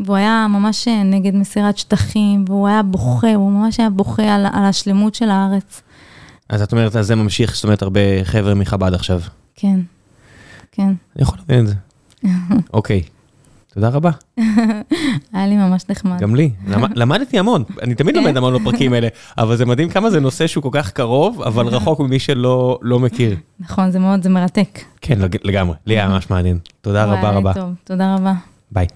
והוא 0.00 0.16
היה 0.16 0.46
ממש 0.50 0.88
אה, 0.88 1.02
נגד 1.02 1.34
מסירת 1.34 1.78
שטחים, 1.78 2.44
והוא 2.48 2.68
היה 2.68 2.82
בוכה, 2.82 3.34
הוא 3.34 3.50
ממש 3.50 3.80
היה 3.80 3.90
בוכה 3.90 4.34
על, 4.34 4.46
על 4.52 4.64
השלמות 4.64 5.14
של 5.14 5.30
הארץ. 5.30 5.82
אז 6.48 6.62
את 6.62 6.72
אומרת, 6.72 6.96
אז 6.96 7.06
זה 7.06 7.14
ממשיך, 7.14 7.54
זאת 7.54 7.64
אומרת, 7.64 7.82
הרבה 7.82 8.00
חבר'ה 8.24 8.54
מחב"ד 8.54 8.94
עכשיו. 8.94 9.20
כן, 9.56 9.80
כן. 10.72 10.92
אני 11.16 11.22
יכול 11.22 11.38
להבין 11.38 11.60
את 11.60 11.68
זה. 11.68 11.74
אוקיי. 12.74 13.02
תודה 13.74 13.88
רבה. 13.88 14.10
היה 15.32 15.46
לי 15.46 15.56
ממש 15.56 15.84
נחמד. 15.90 16.18
גם 16.20 16.34
לי. 16.34 16.50
למד- 16.72 16.92
למדתי 16.96 17.38
המון. 17.38 17.64
אני 17.82 17.94
תמיד. 17.94 18.16
לומד 18.16 18.36
המון 18.36 18.54
בפרקים 18.58 18.92
האלה, 18.92 19.08
אבל 19.38 19.56
זה 19.56 19.66
מדהים 19.66 19.88
כמה 19.88 20.10
זה 20.10 20.20
נושא 20.20 20.46
שהוא 20.46 20.62
כל 20.62 20.68
כך 20.72 20.90
קרוב, 20.90 21.42
אבל 21.42 21.66
רחוק 21.66 22.00
ממי 22.00 22.18
שלא 22.18 22.78
לא 22.82 22.98
מכיר. 22.98 23.36
נכון, 23.60 23.90
זה 23.90 23.98
מאוד, 23.98 24.22
זה 24.22 24.28
מרתק. 24.30 24.78
כן, 25.00 25.18
לג- 25.20 25.36
לגמרי. 25.44 25.76
לי 25.86 25.94
היה 25.94 26.08
ממש 26.08 26.30
מעניין. 26.30 26.58
תודה 26.80 27.04
רבה 27.04 27.30
רבה. 27.30 27.52
תודה 27.84 28.14
רבה. 28.14 28.32
ביי. 28.72 28.86